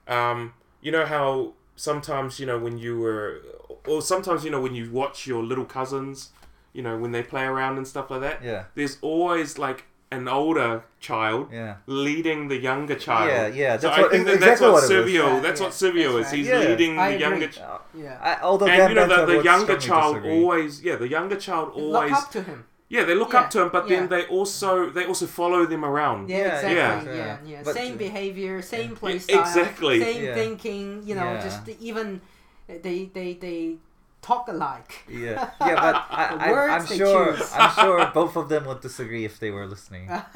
um, 0.07 0.53
you 0.81 0.91
know 0.91 1.05
how 1.05 1.53
sometimes 1.75 2.39
you 2.39 2.45
know 2.45 2.57
when 2.57 2.77
you 2.77 2.99
were, 2.99 3.41
or 3.85 4.01
sometimes 4.01 4.45
you 4.45 4.51
know 4.51 4.61
when 4.61 4.75
you 4.75 4.91
watch 4.91 5.27
your 5.27 5.43
little 5.43 5.65
cousins, 5.65 6.29
you 6.73 6.81
know 6.81 6.97
when 6.97 7.11
they 7.11 7.23
play 7.23 7.43
around 7.43 7.77
and 7.77 7.87
stuff 7.87 8.09
like 8.09 8.21
that. 8.21 8.43
Yeah. 8.43 8.65
There's 8.75 8.97
always 9.01 9.57
like 9.57 9.85
an 10.11 10.27
older 10.27 10.83
child 10.99 11.49
Yeah. 11.51 11.75
leading 11.85 12.47
the 12.47 12.57
younger 12.57 12.95
child. 12.95 13.29
Yeah, 13.29 13.47
yeah, 13.47 13.77
So 13.77 13.87
that's 13.87 13.97
I 13.97 14.01
what- 14.01 14.11
think 14.11 14.25
that 14.25 14.33
exactly 14.35 14.49
that's 14.49 14.61
what 14.61 14.71
what 14.73 14.83
it 14.83 14.85
is. 14.85 14.89
Savio. 14.89 15.27
Yeah, 15.27 15.39
that's 15.39 15.59
yeah, 15.59 15.65
what 15.67 15.73
Savio 15.73 16.13
that's 16.17 16.27
is. 16.27 16.33
He's 16.37 16.47
Yeah. 16.47 16.59
leading 16.59 16.99
I 16.99 17.09
the 17.09 17.13
agree. 17.15 17.25
younger. 17.27 17.47
Ch- 17.47 17.59
Yeah. 17.93 18.17
I, 18.29 18.41
although 18.41 18.65
and 18.65 18.77
Dan 18.77 18.89
you 18.89 18.95
know 18.95 19.07
Banter 19.07 19.25
that 19.25 19.37
the 19.37 19.43
younger 19.43 19.77
child 19.77 20.15
disagree. 20.15 20.41
always, 20.41 20.83
yeah, 20.83 20.95
the 20.95 21.07
younger 21.07 21.35
child 21.35 21.71
always 21.75 22.11
Look 22.11 22.21
up 22.23 22.31
to 22.31 22.41
him. 22.41 22.65
yeah, 22.89 23.03
they 23.03 23.13
look 23.15 23.33
Yeah, 23.33 23.39
up 23.41 23.49
to 23.51 23.61
him, 23.61 23.69
but 23.71 23.87
yeah. 23.87 23.95
then 23.99 24.09
they 24.09 24.23
also 24.25 24.89
they 24.89 25.05
also 25.05 25.27
follow 25.27 25.65
them 25.67 25.85
around. 25.85 26.29
Yeah, 26.29 26.37
Yeah, 26.37 26.45
exactly. 26.55 26.75
yeah. 26.75 27.03
Yeah, 27.03 27.15
yeah. 27.15 27.37
Yeah. 27.51 27.61
But- 27.63 27.75
same 27.75 27.95
behavior, 27.97 28.61
same 28.63 28.95
play 28.95 29.13
Yeah, 29.13 29.19
style, 29.19 29.41
exactly. 29.41 29.99
same 30.01 30.23
Yeah. 30.25 30.33
thinking. 30.33 31.03
You 31.05 31.15
know, 31.19 31.31
Yeah. 31.33 31.43
just 31.47 31.69
even 31.79 32.21
they 32.67 33.09
they 33.13 33.33
they 33.45 33.75
talk 34.21 34.47
alike. 34.47 35.03
Yeah, 35.09 35.49
yeah, 35.61 35.75
but 35.75 35.95
I, 36.09 36.51
I, 36.51 36.75
I'm 36.75 36.85
sure 36.85 37.35
choose. 37.35 37.49
I'm 37.53 37.71
sure 37.71 38.05
both 38.13 38.35
of 38.35 38.49
them 38.49 38.65
would 38.65 38.81
disagree 38.81 39.25
if 39.25 39.39
they 39.39 39.51
were 39.51 39.67
listening. 39.67 40.07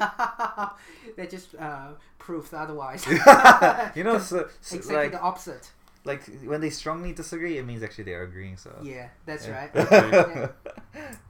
that 1.18 1.28
just 1.30 1.54
uh, 1.56 1.88
proves 2.18 2.52
otherwise. 2.52 3.06
you 3.94 4.04
know, 4.04 4.18
so, 4.18 4.48
so 4.60 4.76
exactly 4.76 4.96
like 4.96 5.12
the 5.12 5.20
opposite. 5.20 5.70
like 6.04 6.24
when 6.44 6.60
they 6.60 6.70
strongly 6.70 7.12
disagree, 7.12 7.58
it 7.58 7.66
means 7.66 7.82
actually 7.82 8.04
they're 8.04 8.22
agreeing. 8.24 8.56
So 8.56 8.70
Yeah, 8.82 9.08
that's 9.26 9.46
Yeah. 9.46 9.58
right. 9.58 9.70
Yeah. 9.74 10.48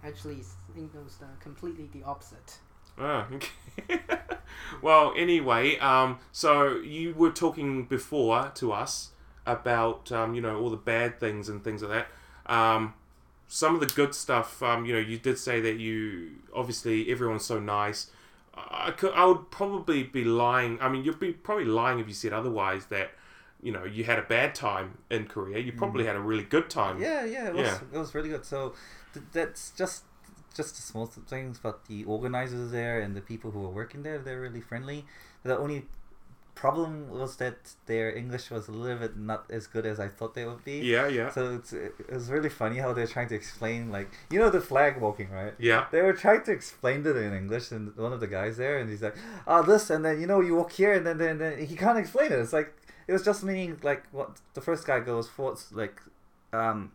Actually, 0.04 0.36
it's 0.36 0.54
it 0.76 0.90
was 1.04 1.16
the, 1.16 1.26
completely 1.40 1.88
the 1.92 2.02
opposite. 2.04 2.58
Ah, 2.98 3.26
okay. 3.32 4.00
well, 4.82 5.12
anyway, 5.16 5.76
um, 5.78 6.18
so 6.32 6.76
you 6.76 7.14
were 7.14 7.30
talking 7.30 7.86
before 7.86 8.52
to 8.56 8.72
us 8.72 9.10
about 9.46 10.10
um, 10.12 10.34
you 10.34 10.40
know 10.40 10.58
all 10.60 10.70
the 10.70 10.76
bad 10.76 11.18
things 11.20 11.48
and 11.48 11.62
things 11.64 11.82
like 11.82 11.90
that. 11.90 12.06
Um, 12.46 12.94
some 13.48 13.74
of 13.74 13.80
the 13.80 13.86
good 13.86 14.14
stuff, 14.14 14.62
um, 14.62 14.84
you 14.86 14.92
know, 14.92 14.98
you 14.98 15.18
did 15.18 15.38
say 15.38 15.60
that 15.60 15.74
you 15.78 16.30
obviously 16.54 17.10
everyone's 17.10 17.44
so 17.44 17.58
nice. 17.60 18.10
I 18.56 18.92
could, 18.92 19.12
I 19.14 19.24
would 19.26 19.50
probably 19.50 20.02
be 20.04 20.24
lying. 20.24 20.78
I 20.80 20.88
mean, 20.88 21.04
you'd 21.04 21.18
be 21.20 21.32
probably 21.32 21.64
lying 21.64 21.98
if 21.98 22.06
you 22.08 22.14
said 22.14 22.32
otherwise. 22.32 22.86
That 22.86 23.10
you 23.62 23.72
know 23.72 23.84
you 23.84 24.04
had 24.04 24.18
a 24.18 24.22
bad 24.22 24.54
time 24.54 24.98
in 25.10 25.26
Korea. 25.26 25.58
You 25.58 25.72
probably 25.72 26.06
had 26.06 26.16
a 26.16 26.20
really 26.20 26.44
good 26.44 26.70
time. 26.70 26.98
Mm. 26.98 27.02
Yeah, 27.02 27.24
yeah, 27.24 27.48
it 27.48 27.54
was, 27.54 27.66
Yeah. 27.66 27.78
it 27.92 27.98
was 27.98 28.14
really 28.14 28.28
good. 28.28 28.44
So 28.44 28.74
th- 29.12 29.26
that's 29.32 29.72
just 29.72 30.04
just 30.54 30.76
the 30.76 30.82
small 30.82 31.06
things, 31.06 31.58
but 31.58 31.86
the 31.86 32.04
organizers 32.04 32.70
there 32.70 33.00
and 33.00 33.16
the 33.16 33.20
people 33.20 33.50
who 33.50 33.64
are 33.64 33.70
working 33.70 34.04
there, 34.04 34.18
they're 34.18 34.40
really 34.40 34.60
friendly. 34.60 35.04
The 35.42 35.58
only 35.58 35.86
problem 36.54 37.10
was 37.10 37.36
that 37.36 37.56
their 37.86 38.14
English 38.14 38.50
was 38.50 38.68
a 38.68 38.72
little 38.72 38.98
bit 38.98 39.16
not 39.16 39.44
as 39.50 39.66
good 39.66 39.84
as 39.84 39.98
I 39.98 40.08
thought 40.08 40.34
they 40.34 40.44
would 40.44 40.64
be. 40.64 40.78
Yeah, 40.78 41.08
yeah. 41.08 41.30
So 41.30 41.54
it's, 41.56 41.72
it 41.72 42.12
was 42.12 42.30
really 42.30 42.48
funny 42.48 42.78
how 42.78 42.92
they're 42.92 43.06
trying 43.06 43.28
to 43.28 43.34
explain, 43.34 43.90
like, 43.90 44.10
you 44.30 44.38
know, 44.38 44.50
the 44.50 44.60
flag 44.60 45.00
walking, 45.00 45.30
right? 45.30 45.54
Yeah. 45.58 45.86
They 45.90 46.02
were 46.02 46.12
trying 46.12 46.44
to 46.44 46.52
explain 46.52 47.00
it 47.06 47.16
in 47.16 47.32
English, 47.34 47.72
and 47.72 47.94
one 47.96 48.12
of 48.12 48.20
the 48.20 48.26
guys 48.26 48.56
there, 48.56 48.78
and 48.78 48.88
he's 48.88 49.02
like, 49.02 49.16
"Ah, 49.46 49.62
this," 49.62 49.90
and 49.90 50.04
then 50.04 50.20
you 50.20 50.26
know, 50.26 50.40
you 50.40 50.54
walk 50.54 50.72
here, 50.72 50.92
and 50.92 51.06
then 51.06 51.18
then, 51.18 51.38
then 51.38 51.66
he 51.66 51.76
can't 51.76 51.98
explain 51.98 52.32
it. 52.32 52.38
It's 52.38 52.52
like 52.52 52.72
it 53.08 53.12
was 53.12 53.24
just 53.24 53.42
meaning 53.42 53.78
like 53.82 54.04
what 54.12 54.40
the 54.54 54.60
first 54.60 54.86
guy 54.86 55.00
goes 55.00 55.28
for, 55.28 55.56
like, 55.72 56.00
um, 56.52 56.92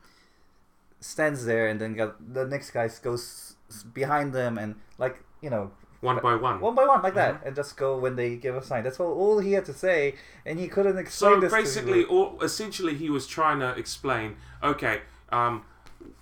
stands 1.00 1.46
there, 1.46 1.68
and 1.68 1.80
then 1.82 1.96
got, 1.96 2.34
the 2.34 2.46
next 2.46 2.72
guy 2.72 2.90
goes 3.04 3.56
behind 3.94 4.34
them, 4.34 4.58
and 4.58 4.76
like 4.98 5.24
you 5.42 5.50
know. 5.50 5.72
One 6.02 6.20
by 6.22 6.36
one. 6.36 6.62
one 6.62 6.76
by 6.76 6.86
one, 6.86 7.02
like 7.02 7.14
that, 7.16 7.42
Mhm. 7.42 7.48
and 7.48 7.56
just 7.56 7.76
go 7.76 7.98
when 7.98 8.16
they 8.16 8.36
give 8.38 8.56
a 8.56 8.64
sign. 8.64 8.84
That's 8.86 9.00
all, 9.00 9.12
all 9.14 9.40
he 9.40 9.52
had 9.54 9.66
to 9.66 9.74
say, 9.74 10.16
and 10.46 10.58
he 10.58 10.68
couldn't 10.70 10.98
explain 10.98 11.42
So 11.42 11.50
basically, 11.50 12.06
all, 12.06 12.40
essentially, 12.42 12.94
he 12.96 13.10
was 13.10 13.28
trying 13.28 13.60
to 13.60 13.70
explain. 13.78 14.38
Okay, 14.64 15.02
um, 15.32 15.66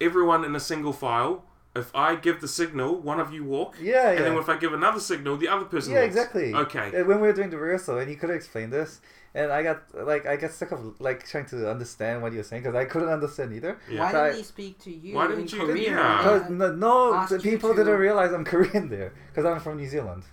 everyone 0.01 0.43
in 0.43 0.55
a 0.55 0.59
single 0.59 0.93
file. 0.93 1.43
If 1.75 1.95
I 1.95 2.15
give 2.15 2.41
the 2.41 2.47
signal, 2.47 2.99
one 3.01 3.19
of 3.19 3.31
you 3.31 3.43
walk. 3.43 3.75
Yeah, 3.79 3.93
yeah. 3.93 4.09
And 4.17 4.25
then 4.25 4.33
if 4.37 4.49
I 4.49 4.57
give 4.57 4.73
another 4.73 4.99
signal, 4.99 5.37
the 5.37 5.47
other 5.47 5.65
person. 5.65 5.93
Yeah, 5.93 5.99
walks. 6.01 6.15
exactly. 6.15 6.51
Okay. 6.55 7.03
When 7.03 7.21
we 7.21 7.27
were 7.27 7.33
doing 7.33 7.51
the 7.51 7.57
rehearsal, 7.57 7.99
and 7.99 8.09
he 8.09 8.15
couldn't 8.15 8.35
explain 8.35 8.71
this, 8.71 8.99
and 9.39 9.47
I 9.57 9.61
got 9.67 9.77
like 10.11 10.23
I 10.25 10.35
got 10.43 10.51
sick 10.51 10.71
of 10.75 10.79
like 11.07 11.19
trying 11.31 11.45
to 11.53 11.57
understand 11.75 12.15
what 12.21 12.31
he 12.33 12.37
was 12.41 12.47
saying 12.49 12.63
because 12.63 12.75
I 12.83 12.85
couldn't 12.91 13.09
understand 13.17 13.49
either. 13.57 13.73
Yeah. 13.89 13.99
Why 14.01 14.11
So 14.11 14.23
didn't 14.23 14.37
he 14.37 14.43
speak 14.55 14.73
to 14.85 14.91
you 15.03 15.11
Why 15.17 15.25
didn't 15.27 15.51
you- 15.53 15.59
Korean? 15.65 15.93
yeah. 15.93 16.17
Because 16.17 16.43
no, 16.61 16.67
no 16.87 17.25
the 17.33 17.39
people 17.39 17.69
to- 17.71 17.77
didn't 17.79 17.99
realize 18.07 18.31
I'm 18.37 18.45
Korean 18.53 18.85
there 18.95 19.11
because 19.29 19.45
I'm 19.49 19.59
from 19.65 19.77
New 19.81 19.89
Zealand. 19.95 20.23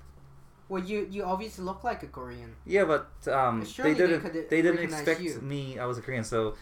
Well, 0.71 0.83
you 0.91 0.99
you 1.15 1.23
obviously 1.35 1.63
look 1.71 1.81
like 1.91 2.01
a 2.09 2.11
Korean. 2.19 2.51
Yeah, 2.75 2.85
but 2.93 3.05
um, 3.41 3.55
they 3.61 3.67
surely 3.75 3.93
they 3.93 3.99
didn't. 4.07 4.21
could 4.23 4.35
They, 4.53 4.63
didn't 4.67 4.83
expect 4.89 5.21
you. 5.21 5.33
me. 5.53 5.79
I 5.79 5.85
was 5.91 5.97
a 5.99 6.03
Korean. 6.07 6.25
So, 6.25 6.55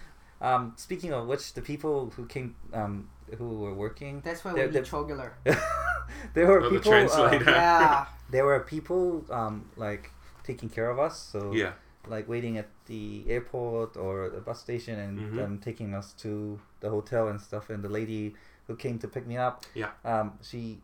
um, 0.48 0.62
speaking 0.86 1.10
of 1.16 1.22
which, 1.30 1.44
the 1.58 1.62
people 1.72 1.94
who 2.16 2.26
came, 2.34 2.48
um, 2.80 3.08
who 3.38 3.48
were 3.64 3.72
working. 3.86 4.14
That's 4.28 4.42
why 4.44 4.52
we 4.52 4.58
they're- 4.60 4.72
need 4.82 4.84
Chogular. 4.92 5.30
there 6.34 6.46
were 6.50 6.60
Oh, 6.62 6.70
the 6.70 6.78
people. 6.80 6.92
uh. 6.92 7.30
Yeah. 7.46 8.06
there 8.34 8.44
were 8.44 8.60
people 8.74 9.24
um, 9.30 9.54
like 9.76 10.10
taking 10.48 10.68
care 10.68 10.90
of 10.90 10.98
us. 10.98 11.16
So 11.32 11.52
Yeah. 11.54 11.72
Like 12.06 12.28
waiting 12.28 12.58
at 12.58 12.68
the 12.86 13.24
airport 13.28 13.96
or 13.96 14.28
the 14.28 14.40
bus 14.40 14.60
station 14.60 14.98
and 14.98 15.18
Mhm. 15.18 15.44
um, 15.44 15.58
taking 15.58 15.94
us 15.94 16.12
to 16.14 16.60
the 16.80 16.90
hotel 16.90 17.28
and 17.28 17.40
stuff. 17.40 17.70
And 17.70 17.82
the 17.82 17.88
lady 17.88 18.34
who 18.66 18.76
came 18.76 18.98
to 18.98 19.08
pick 19.08 19.26
me 19.26 19.36
up, 19.36 19.64
Yeah. 19.74 19.90
um, 20.04 20.38
she 20.42 20.80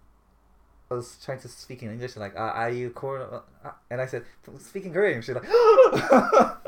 was 0.90 1.18
trying 1.22 1.38
to 1.40 1.48
speak 1.48 1.82
in 1.82 1.90
English, 1.92 2.16
like, 2.16 2.34
uh, 2.34 2.52
"Are 2.62 2.70
you 2.70 2.90
Korean?" 2.90 3.28
Uh, 3.64 3.70
And 3.90 4.00
I 4.00 4.06
said, 4.06 4.24
"Speaking 4.58 4.92
Korean." 4.92 5.20
She's 5.22 5.34
like, 5.34 5.44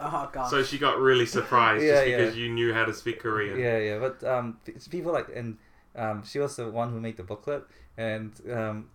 Oh 0.03 0.29
god. 0.33 0.49
So 0.51 0.63
she 0.63 0.79
got 0.79 0.99
really 0.99 1.27
surprised 1.27 1.83
Yeah, 1.85 1.93
just 1.95 2.07
yeah. 2.09 2.17
because 2.19 2.37
you 2.37 2.49
knew 2.51 2.73
how 2.75 2.85
to 2.85 2.93
speak 2.95 3.21
Korean. 3.21 3.59
Yeah, 3.59 3.79
yeah, 3.79 3.99
but 3.99 4.23
um, 4.25 4.59
people 4.91 5.13
like 5.13 5.29
and 5.35 5.57
um, 5.97 6.23
she 6.25 6.39
was 6.39 6.57
the 6.57 6.69
one 6.71 6.91
who 6.93 7.01
made 7.01 7.17
the 7.17 7.23
booklet, 7.25 7.65
and 7.97 8.33
um, 8.53 8.91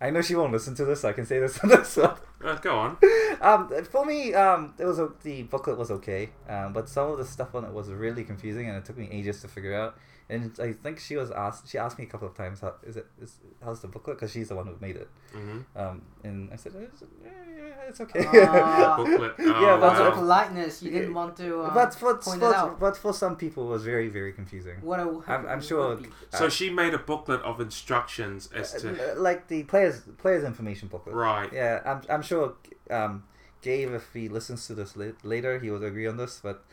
I 0.00 0.10
know 0.10 0.22
she 0.22 0.34
won't 0.36 0.52
listen 0.52 0.74
to 0.76 0.84
this. 0.84 1.00
So 1.00 1.08
I 1.08 1.12
can 1.12 1.26
say 1.26 1.38
this 1.40 1.58
on 1.62 1.70
this 1.70 1.96
one. 1.96 2.14
Uh, 2.44 2.54
go 2.56 2.76
on. 2.78 2.96
Um, 3.40 3.68
for 3.90 4.04
me, 4.04 4.32
um, 4.34 4.74
it 4.78 4.84
was 4.84 5.00
the 5.22 5.42
booklet 5.44 5.76
was 5.76 5.90
okay, 5.90 6.30
um, 6.48 6.72
but 6.72 6.88
some 6.88 7.10
of 7.10 7.18
the 7.18 7.24
stuff 7.24 7.54
on 7.54 7.64
it 7.64 7.72
was 7.72 7.88
really 7.90 8.22
confusing, 8.24 8.68
and 8.68 8.76
it 8.76 8.84
took 8.84 8.96
me 8.96 9.08
ages 9.10 9.40
to 9.42 9.48
figure 9.48 9.74
out. 9.74 9.96
And 10.30 10.54
I 10.60 10.72
think 10.74 11.00
she 11.00 11.16
was 11.16 11.30
asked. 11.30 11.68
She 11.68 11.78
asked 11.78 11.98
me 11.98 12.04
a 12.04 12.08
couple 12.08 12.28
of 12.28 12.34
times, 12.36 12.60
"How 12.60 12.74
is 12.86 12.96
it? 12.96 13.06
Is 13.20 13.38
how's 13.64 13.80
the 13.80 13.88
booklet?" 13.88 14.18
Because 14.18 14.30
she's 14.30 14.48
the 14.50 14.54
one 14.56 14.66
who 14.66 14.76
made 14.80 14.96
it. 14.96 15.08
Mhm. 15.34 15.64
Um, 15.74 16.02
and 16.22 16.50
I 16.52 16.56
said, 16.56 16.74
"It's, 16.76 17.02
yeah, 17.24 17.30
yeah, 17.30 17.47
it's 17.88 18.00
okay." 18.00 18.24
Ah. 18.26 18.96
Booklet. 18.96 19.34
yeah, 19.38 19.52
Oh, 19.74 19.80
but 19.80 19.92
wow. 20.00 20.10
politeness, 20.10 20.82
you 20.82 20.90
didn't 20.90 21.14
want 21.14 21.36
to 21.36 21.60
uh, 21.62 21.74
but 21.74 21.94
for, 21.94 22.14
point 22.16 22.40
for 22.40 22.50
it 22.50 22.54
out. 22.56 22.80
but 22.80 22.96
for 22.96 23.12
some 23.14 23.36
people, 23.36 23.64
it 23.68 23.70
was 23.70 23.84
very 23.84 24.08
very 24.08 24.32
confusing. 24.32 24.76
What 24.80 25.00
a, 25.00 25.22
I'm, 25.28 25.46
I'm 25.46 25.60
sure. 25.60 25.98
So 26.30 26.46
uh, 26.46 26.50
she 26.50 26.70
made 26.70 26.94
a 26.94 26.98
booklet 26.98 27.40
of 27.42 27.60
instructions 27.60 28.48
as 28.54 28.72
to. 28.82 29.12
uh, 29.12 29.20
like 29.20 29.48
the 29.48 29.62
players 29.64 30.00
players 30.18 30.44
information 30.44 30.88
booklet. 30.88 31.14
Right. 31.14 31.52
Yeah, 31.52 31.80
I'm 31.84 32.00
I'm 32.10 32.22
sure 32.22 32.54
um, 32.90 33.24
Gabe, 33.62 33.92
if 33.92 34.12
he 34.12 34.28
listens 34.28 34.66
to 34.66 34.74
this 34.74 34.96
la- 34.96 35.12
later, 35.22 35.58
he 35.58 35.70
would 35.70 35.82
agree 35.82 36.06
on 36.06 36.16
this. 36.16 36.40
But 36.42 36.64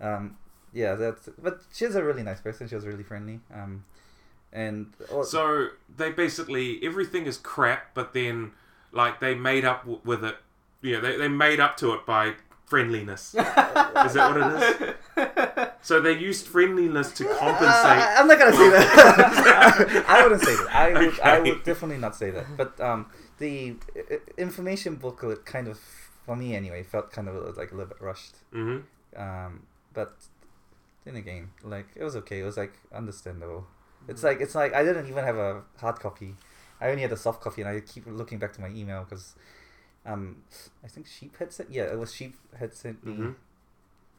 um, 0.00 0.36
yeah, 0.72 0.94
that's. 0.94 1.28
But 1.40 1.60
she's 1.72 1.94
a 1.94 2.02
really 2.04 2.22
nice 2.22 2.40
person. 2.40 2.68
She 2.68 2.74
was 2.74 2.86
really 2.86 3.02
friendly. 3.04 3.40
Um, 3.54 3.84
and 4.52 4.92
oh, 5.10 5.22
So 5.22 5.68
they 5.96 6.10
basically 6.10 6.78
everything 6.84 7.26
is 7.26 7.38
crap, 7.38 7.94
but 7.94 8.12
then 8.12 8.52
like 8.92 9.20
they 9.20 9.34
made 9.34 9.64
up 9.64 9.82
w- 9.82 10.00
with 10.04 10.24
it. 10.24 10.36
Yeah, 10.82 11.00
they 11.00 11.16
they 11.16 11.28
made 11.28 11.60
up 11.60 11.76
to 11.78 11.92
it 11.94 12.04
by 12.06 12.34
friendliness. 12.66 13.34
is 13.34 14.14
that 14.14 14.34
what 14.34 14.36
it 14.36 14.80
is? 14.80 15.68
So 15.82 16.00
they 16.00 16.12
used 16.12 16.46
friendliness 16.46 17.12
to 17.12 17.24
compensate. 17.24 17.68
I, 17.68 18.20
am 18.20 18.28
not 18.28 18.38
gonna 18.38 18.52
say 18.56 18.70
that. 18.70 20.04
I 20.08 20.22
wouldn't 20.22 20.42
say 20.42 20.54
that. 20.56 20.74
I 20.74 20.92
would. 20.92 21.20
I 21.20 21.38
would 21.40 21.62
definitely 21.64 21.98
not 21.98 22.14
say 22.16 22.30
that. 22.30 22.46
But 22.56 22.80
um, 22.80 23.06
the 23.38 23.76
i- 23.96 24.18
information 24.38 24.94
booklet 24.96 25.44
kind 25.44 25.66
of, 25.68 25.78
for 26.24 26.36
me 26.36 26.54
anyway, 26.54 26.82
felt 26.82 27.10
kind 27.12 27.28
of 27.28 27.56
like 27.56 27.72
a 27.72 27.74
little 27.74 27.88
bit 27.88 28.00
rushed. 28.00 28.36
Mhm. 28.54 28.84
Um, 29.16 29.66
but 29.92 30.14
then 31.04 31.16
again, 31.16 31.50
like 31.62 31.86
it 31.96 32.04
was 32.04 32.16
okay. 32.16 32.40
It 32.40 32.44
was 32.44 32.56
like 32.56 32.74
understandable. 32.94 33.66
It's 34.08 34.22
like 34.22 34.40
it's 34.40 34.54
like 34.54 34.72
I 34.74 34.82
didn't 34.84 35.08
even 35.08 35.24
have 35.24 35.36
a 35.36 35.62
hard 35.78 35.98
copy. 36.00 36.36
I 36.80 36.90
only 36.90 37.02
had 37.02 37.12
a 37.12 37.16
soft 37.16 37.40
copy, 37.42 37.62
and 37.62 37.70
I 37.70 37.80
keep 37.80 38.04
looking 38.06 38.38
back 38.38 38.52
to 38.54 38.60
my 38.60 38.68
email 38.68 39.04
because, 39.04 39.34
um, 40.06 40.42
I 40.84 40.88
think 40.88 41.06
Sheep 41.06 41.36
had 41.38 41.52
sent. 41.52 41.70
Yeah, 41.70 41.84
it 41.84 41.98
was 41.98 42.14
Sheep 42.14 42.34
had 42.58 42.74
sent 42.74 43.04
me 43.04 43.12
Mhm. 43.14 43.34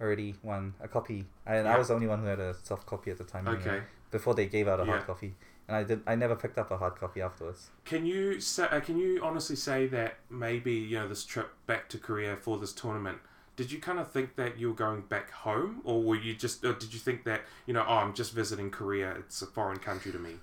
already 0.02 0.36
one 0.42 0.74
a 0.80 0.88
copy, 0.88 1.26
and 1.46 1.66
Yeah. 1.66 1.76
I 1.76 1.78
was 1.78 1.88
the 1.90 1.94
only 1.96 2.08
one 2.08 2.20
who 2.20 2.26
had 2.28 2.40
a 2.40 2.54
soft 2.54 2.86
copy 2.86 3.12
at 3.12 3.18
the 3.18 3.24
time. 3.24 3.48
anyway, 3.48 3.62
Okay. 3.62 3.84
before 4.12 4.34
they 4.34 4.46
gave 4.48 4.68
out 4.68 4.80
a 4.80 4.86
hard 4.86 5.06
copy, 5.06 5.36
and 5.68 5.76
I 5.78 5.84
did. 5.84 6.02
I 6.08 6.16
never 6.16 6.36
picked 6.36 6.58
up 6.58 6.72
a 6.72 6.78
hard 6.78 6.96
copy 6.96 7.22
afterwards. 7.22 7.70
Can 7.86 8.06
you 8.06 8.40
say, 8.40 8.64
uh, 8.68 8.80
can 8.80 8.98
you 8.98 9.22
honestly 9.24 9.56
say 9.56 9.88
that 9.88 10.16
maybe 10.30 10.74
you 10.74 11.00
know 11.00 11.08
this 11.08 11.24
trip 11.26 11.52
back 11.68 11.90
to 11.90 11.98
Korea 11.98 12.36
for 12.38 12.58
this 12.58 12.74
tournament? 12.74 13.20
Did 13.56 13.72
you 13.72 13.80
kind 13.80 14.00
of 14.00 14.12
think 14.12 14.36
that 14.36 14.58
you 14.58 14.70
were 14.70 14.74
going 14.74 15.02
back 15.02 15.30
home, 15.30 15.82
or 15.84 16.02
were 16.02 16.16
you 16.16 16.34
just, 16.34 16.66
or 16.66 16.74
did 16.74 16.92
you 16.94 17.00
think 17.00 17.24
that 17.26 17.42
you 17.68 17.74
know, 17.74 17.86
oh, 17.88 17.98
I'm 17.98 18.14
just 18.14 18.34
visiting 18.34 18.72
Korea? 18.72 19.12
It's 19.12 19.42
a 19.44 19.46
foreign 19.48 19.78
country 19.80 20.12
to 20.12 20.18
me. 20.20 20.40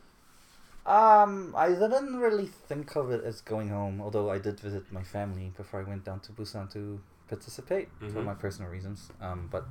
Um, 0.86 1.54
I 1.56 1.68
didn't 1.68 2.16
really 2.16 2.46
think 2.46 2.96
of 2.96 3.10
it 3.10 3.22
as 3.24 3.40
going 3.42 3.68
home, 3.68 4.00
although 4.00 4.30
I 4.30 4.38
did 4.38 4.58
visit 4.58 4.90
my 4.92 5.02
family 5.02 5.52
before 5.56 5.80
I 5.80 5.84
went 5.84 6.04
down 6.04 6.20
to 6.20 6.32
Busan 6.32 6.70
to 6.72 7.00
participate 7.28 7.88
for 8.12 8.22
Mhm. 8.22 8.24
my 8.24 8.34
personal 8.34 8.70
reasons. 8.70 9.10
Um, 9.20 9.48
but 9.50 9.66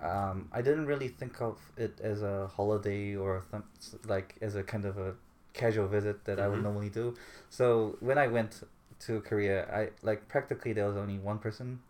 um, 0.00 0.48
I 0.52 0.62
didn't 0.62 0.86
really 0.86 1.08
think 1.08 1.40
of 1.40 1.58
it 1.76 2.00
as 2.00 2.22
a 2.22 2.48
holiday 2.48 3.14
or 3.16 3.42
th- 3.50 3.62
like 4.06 4.36
as 4.40 4.54
a 4.56 4.62
kind 4.62 4.84
of 4.84 4.96
a 4.98 5.14
casual 5.52 5.86
visit 5.86 6.24
that 6.24 6.38
I 6.40 6.48
would 6.48 6.58
Mhm. 6.58 6.62
normally 6.62 6.88
do. 6.90 7.14
So 7.50 7.96
when 8.00 8.16
I 8.18 8.26
went 8.28 8.62
to 9.00 9.20
Korea, 9.20 9.66
I 9.72 9.90
like 10.02 10.28
practically 10.28 10.72
there 10.72 10.86
was 10.86 10.96
only 10.96 11.18
one 11.18 11.38
person, 11.38 11.80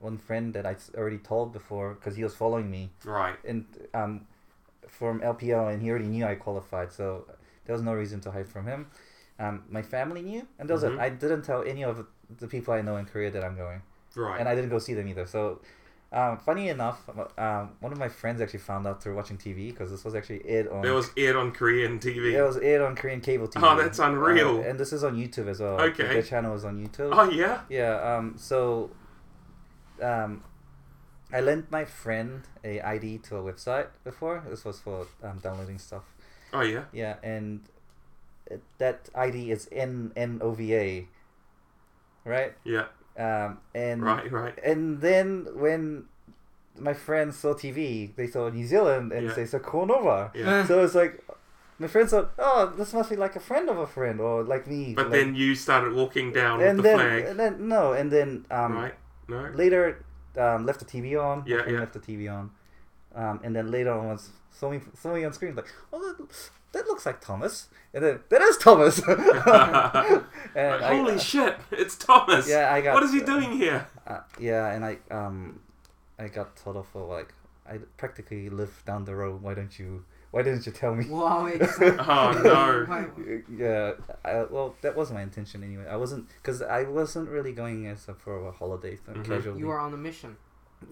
one 0.00 0.18
friend 0.18 0.52
that 0.54 0.66
I 0.66 0.76
already 0.96 1.18
told 1.18 1.52
before 1.52 1.94
because 1.94 2.16
he 2.16 2.24
was 2.24 2.34
following 2.34 2.70
me 2.70 2.90
Right. 3.04 3.38
and 3.44 3.66
um, 3.94 4.26
from 4.88 5.20
LPL, 5.22 5.68
and 5.68 5.82
he 5.82 5.90
already 5.90 6.06
knew 6.08 6.24
I 6.26 6.34
qualified, 6.34 6.92
so 6.92 7.26
there 7.64 7.72
was 7.74 7.82
no 7.82 7.94
reason 7.94 8.20
to 8.20 8.30
hide 8.30 8.48
from 8.48 8.66
him. 8.66 8.86
Um, 9.38 9.64
my 9.68 9.82
family 9.82 10.22
knew, 10.22 10.46
and 10.58 10.68
that 10.68 10.74
was 10.74 10.84
Mhm. 10.84 10.94
it. 10.94 11.00
I 11.00 11.08
didn't 11.08 11.42
tell 11.42 11.62
any 11.64 11.82
of 11.84 12.06
the 12.38 12.46
people 12.46 12.72
I 12.74 12.82
know 12.82 12.96
in 12.96 13.04
Korea 13.06 13.30
that 13.30 13.42
I'm 13.44 13.56
going, 13.56 13.82
Right. 14.16 14.38
and 14.38 14.48
I 14.48 14.54
didn't 14.54 14.70
go 14.70 14.78
see 14.78 14.94
them 14.94 15.08
either. 15.08 15.26
So, 15.26 15.60
um, 16.12 16.38
funny 16.38 16.68
enough, 16.68 17.08
um, 17.36 17.70
one 17.80 17.90
of 17.90 17.98
my 17.98 18.08
friends 18.08 18.40
actually 18.40 18.60
found 18.60 18.86
out 18.86 19.02
through 19.02 19.16
watching 19.16 19.36
TV 19.36 19.72
because 19.72 19.90
this 19.90 20.04
was 20.04 20.14
actually 20.14 20.46
aired 20.46 20.68
on. 20.68 20.84
It 20.86 20.90
was 20.92 21.10
aired 21.16 21.34
on 21.34 21.50
Korean 21.50 21.98
TV. 21.98 22.34
It 22.34 22.42
was 22.42 22.56
aired 22.58 22.82
on 22.82 22.94
Korean 22.94 23.20
cable 23.20 23.48
TV. 23.48 23.60
Oh, 23.66 23.76
that's 23.76 23.98
unreal. 23.98 24.58
Uh, 24.58 24.68
and 24.68 24.78
this 24.78 24.92
is 24.92 25.02
on 25.02 25.16
YouTube 25.16 25.48
as 25.48 25.58
well. 25.60 25.80
Okay. 25.80 26.06
Their 26.06 26.22
channel 26.22 26.54
is 26.54 26.64
on 26.64 26.78
YouTube. 26.78 27.10
Oh, 27.12 27.28
yeah? 27.30 27.62
Yeah. 27.68 27.94
Um. 28.16 28.34
So, 28.38 28.90
um, 30.00 30.44
I 31.32 31.40
lent 31.40 31.70
my 31.72 31.84
friend 31.84 32.42
a 32.62 32.80
ID 32.80 33.18
to 33.18 33.36
a 33.36 33.42
website 33.42 33.88
before. 34.04 34.44
This 34.48 34.64
was 34.64 34.78
for 34.78 35.06
um, 35.24 35.38
downloading 35.42 35.78
stuff. 35.80 36.04
Oh, 36.54 36.62
yeah? 36.62 36.84
Yeah, 36.92 37.16
and 37.22 37.60
that 38.78 39.08
ID 39.14 39.50
is 39.50 39.68
N 39.72 40.12
N 40.16 40.38
O 40.42 40.52
V 40.52 40.74
A. 40.74 41.08
Right. 42.24 42.54
Yeah. 42.64 42.86
Um. 43.18 43.58
And 43.74 44.02
Right, 44.02 44.30
right. 44.30 44.58
And 44.64 45.00
then 45.00 45.46
when 45.54 46.04
my 46.78 46.94
friends 46.94 47.38
saw 47.38 47.54
TV, 47.54 48.14
they 48.16 48.26
saw 48.26 48.48
New 48.48 48.66
Zealand 48.66 49.12
and 49.12 49.26
Yeah. 49.26 49.34
they 49.34 49.46
saw 49.46 49.58
Cornova. 49.58 50.34
Yeah. 50.34 50.64
So 50.66 50.82
it's 50.84 50.94
like. 50.94 51.22
My 51.76 51.88
friends 51.88 52.12
thought, 52.12 52.30
"Oh, 52.38 52.72
this 52.78 52.94
must 52.94 53.10
be 53.10 53.16
like 53.16 53.34
a 53.34 53.40
friend 53.40 53.68
of 53.68 53.76
a 53.78 53.86
friend, 53.86 54.20
or 54.20 54.44
like 54.44 54.68
me." 54.68 54.94
But 54.94 55.10
like- 55.10 55.18
then 55.18 55.34
you 55.34 55.56
started 55.56 55.92
walking 55.92 56.32
down 56.32 56.60
and 56.62 56.76
with 56.78 56.84
the 56.84 56.88
then, 56.90 56.98
flag. 56.98 57.24
and 57.24 57.36
then 57.40 57.68
no, 57.68 57.92
and 57.92 58.12
then 58.12 58.46
um, 58.48 58.74
Right. 58.76 58.94
No. 59.26 59.50
later 59.52 60.04
um, 60.38 60.66
left 60.66 60.78
the 60.78 60.84
TV 60.86 61.16
on. 61.20 61.42
Yeah, 61.46 61.66
yeah. 61.68 61.80
Left 61.80 61.92
the 61.92 61.98
TV 61.98 62.28
on, 62.32 62.52
um, 63.14 63.40
and 63.42 63.54
then 63.54 63.70
later 63.70 63.92
on 63.92 64.08
was 64.08 64.30
saw 64.50 64.70
me 64.70 64.80
saw 64.94 65.12
me 65.14 65.24
on 65.24 65.32
screen 65.32 65.54
like, 65.56 65.66
oh, 65.92 66.00
that, 66.00 66.28
that 66.72 66.86
looks 66.86 67.06
like 67.06 67.20
Thomas, 67.20 67.68
and 67.92 68.04
then 68.04 68.20
that 68.28 68.42
is 68.42 68.56
Thomas. 68.58 68.98
and 69.06 70.80
Like, 70.80 70.80
Holy 70.82 71.14
I, 71.14 71.18
shit! 71.18 71.56
It's 71.70 71.96
Thomas. 71.96 72.48
Yeah, 72.48 72.72
I 72.72 72.80
got. 72.80 72.94
What 72.94 73.02
is 73.02 73.12
he 73.12 73.20
doing 73.20 73.52
here? 73.56 73.86
Uh, 74.06 74.20
yeah, 74.38 74.70
and 74.72 74.84
I 74.84 74.98
um, 75.10 75.60
I 76.18 76.28
got 76.28 76.56
told 76.56 76.76
off 76.76 76.88
for 76.92 77.04
like 77.06 77.32
I 77.68 77.78
practically 77.96 78.48
live 78.50 78.82
down 78.86 79.04
the 79.04 79.14
road. 79.14 79.42
Why 79.42 79.54
don't 79.54 79.78
you? 79.78 80.04
Why 80.30 80.42
didn't 80.42 80.66
you 80.66 80.72
tell 80.72 80.96
me? 80.96 81.06
Wow, 81.08 81.46
exactly. 81.46 81.90
Oh, 82.00 82.32
no. 82.42 83.42
yeah, 83.56 83.92
I, 84.24 84.42
well, 84.50 84.74
that 84.82 84.96
was 84.96 85.12
my 85.12 85.22
intention 85.22 85.62
anyway. 85.62 85.86
I 85.88 85.94
wasn't 85.94 86.28
because 86.42 86.60
I 86.60 86.82
wasn't 86.82 87.28
really 87.28 87.52
going 87.52 87.86
as 87.86 88.08
a, 88.08 88.14
for 88.14 88.48
a 88.48 88.50
holiday 88.50 88.96
thing, 88.96 89.14
Mhm. 89.14 89.24
casually. 89.28 89.60
You 89.60 89.68
were 89.68 89.78
on 89.78 89.94
a 89.94 89.96
mission. 89.96 90.36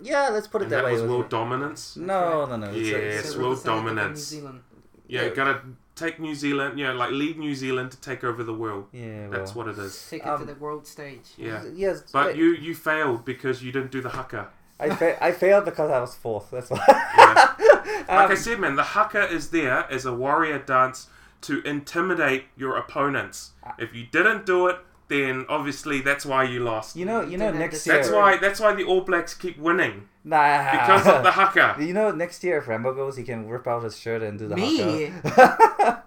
Yeah, 0.02 0.28
let's 0.30 0.46
put 0.46 0.62
it 0.62 0.64
And 0.64 0.72
that, 0.72 0.76
that 0.76 0.84
way. 0.84 0.92
was 0.92 1.02
It 1.02 1.08
world 1.08 1.28
dominance? 1.28 1.96
No, 1.96 2.46
no, 2.46 2.56
no. 2.56 2.66
it's 2.68 2.76
a- 2.76 2.80
Yes, 2.80 3.24
it's 3.26 3.34
a- 3.34 3.38
world 3.38 3.58
representative 3.58 3.76
of 3.76 3.84
New 3.84 3.88
dominance. 3.94 4.20
Zealand. 4.20 4.60
Yeah, 5.08 5.20
Yeah. 5.22 5.28
you 5.28 5.34
gotta 5.34 5.60
take 5.96 6.18
New 6.20 6.34
Zealand. 6.34 6.78
Yeah, 6.78 6.92
like 6.92 7.10
lead 7.10 7.38
New 7.38 7.54
Zealand 7.54 7.90
to 7.92 8.00
take 8.00 8.24
over 8.24 8.42
the 8.42 8.54
world. 8.54 8.86
Yeah, 8.92 9.28
that's 9.28 9.54
well. 9.54 9.66
what 9.66 9.78
it 9.78 9.80
is. 9.82 10.06
Take 10.10 10.22
it 10.22 10.28
Um, 10.28 10.40
to 10.40 10.46
the 10.46 10.54
world 10.54 10.86
stage. 10.86 11.26
Yeah. 11.36 11.62
Yes, 11.74 12.02
but 12.12 12.24
but- 12.28 12.36
you 12.36 12.46
you 12.52 12.74
failed 12.74 13.24
because 13.24 13.62
you 13.62 13.72
didn't 13.72 13.90
do 13.90 14.00
the 14.00 14.10
haka. 14.10 14.48
I 14.80 14.90
fa- 14.96 15.22
I 15.24 15.30
failed 15.32 15.64
because 15.66 15.90
I 15.90 16.00
was 16.00 16.14
fourth. 16.16 16.50
That's 16.50 16.70
why. 16.70 16.78
Like 16.78 18.08
I 18.08 18.24
Um, 18.30 18.36
said, 18.36 18.58
man, 18.58 18.74
the 18.76 18.82
haka 18.82 19.28
is 19.30 19.50
there 19.50 19.86
as 19.90 20.04
a 20.06 20.12
warrior 20.12 20.58
dance 20.58 21.08
to 21.42 21.60
intimidate 21.62 22.44
your 22.56 22.76
opponents. 22.76 23.52
If 23.78 23.94
you 23.94 24.04
didn't 24.10 24.44
do 24.46 24.66
it, 24.68 24.78
then 25.08 25.44
obviously 25.48 26.00
that's 26.00 26.24
why 26.24 26.44
you 26.44 26.60
lost. 26.60 26.96
You 26.96 27.04
know, 27.04 27.22
you 27.22 27.36
know, 27.36 27.52
next 27.52 27.86
year. 27.86 27.96
That's 27.96 28.10
why 28.10 28.36
that's 28.38 28.60
why 28.60 28.74
the 28.74 28.84
All 28.84 29.02
Blacks 29.02 29.34
keep 29.34 29.58
winning. 29.58 30.08
Nah. 30.24 30.70
Because 30.70 31.06
of 31.06 31.22
the 31.22 31.30
haka. 31.40 31.76
You 31.84 31.92
know, 31.92 32.10
next 32.12 32.42
year 32.44 32.58
if 32.58 32.68
Rambo 32.68 32.94
goes, 32.94 33.16
he 33.16 33.24
can 33.24 33.48
rip 33.48 33.66
out 33.66 33.82
his 33.82 33.98
shirt 33.98 34.22
and 34.22 34.38
do 34.38 34.48
the 34.48 34.56
Me? 34.56 35.06
haka. 35.06 36.02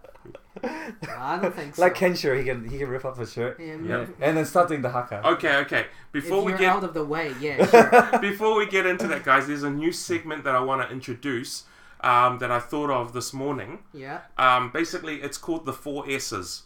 I 0.63 1.37
don't 1.41 1.53
think 1.53 1.75
so. 1.75 1.81
Like 1.81 1.95
Kenshiro, 1.95 2.37
he 2.37 2.43
can 2.45 2.67
he 2.67 2.77
can 2.77 2.87
rip 2.87 3.05
up 3.05 3.19
a 3.19 3.27
shirt. 3.27 3.59
Yeah, 3.59 3.75
Yeah. 3.83 4.05
And 4.21 4.37
then 4.37 4.45
start 4.45 4.69
doing 4.69 4.81
the 4.81 4.89
haka. 4.89 5.25
Okay, 5.27 5.57
okay. 5.57 5.85
Before 6.11 6.39
if 6.39 6.45
we 6.45 6.51
you're 6.51 6.59
get 6.59 6.69
out 6.69 6.83
of 6.83 6.93
the 6.93 7.03
way, 7.05 7.33
yeah, 7.39 7.65
sure. 8.11 8.19
before 8.19 8.55
we 8.55 8.65
get 8.65 8.85
into 8.85 9.07
that, 9.07 9.23
guys, 9.23 9.47
there's 9.47 9.63
a 9.63 9.69
new 9.69 9.91
segment 9.91 10.43
that 10.45 10.55
I 10.55 10.61
want 10.61 10.81
to 10.87 10.93
introduce 10.93 11.65
um, 12.01 12.39
that 12.39 12.51
I 12.51 12.59
thought 12.59 12.89
of 12.89 13.13
this 13.13 13.33
morning. 13.33 13.79
Yeah. 13.93 14.21
Um, 14.37 14.71
basically, 14.71 15.21
it's 15.21 15.37
called 15.37 15.65
the 15.65 15.73
four 15.73 16.09
S's. 16.09 16.63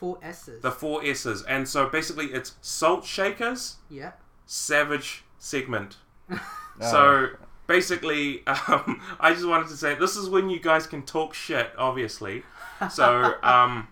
Four 0.00 0.18
S's. 0.22 0.62
The 0.62 0.72
four 0.72 1.04
S's, 1.04 1.42
and 1.42 1.68
so 1.68 1.88
basically, 1.88 2.26
it's 2.32 2.54
salt 2.62 3.04
shakers, 3.04 3.76
Yeah. 3.88 4.12
savage 4.46 5.24
segment. 5.38 5.98
Oh. 6.30 6.40
So 6.90 7.28
basically, 7.66 8.46
um, 8.46 9.02
I 9.20 9.34
just 9.34 9.46
wanted 9.46 9.68
to 9.68 9.76
say 9.76 9.94
this 9.94 10.16
is 10.16 10.30
when 10.30 10.48
you 10.48 10.58
guys 10.58 10.86
can 10.86 11.02
talk 11.02 11.34
shit, 11.34 11.70
obviously. 11.76 12.42
So 12.90 13.34
um, 13.42 13.88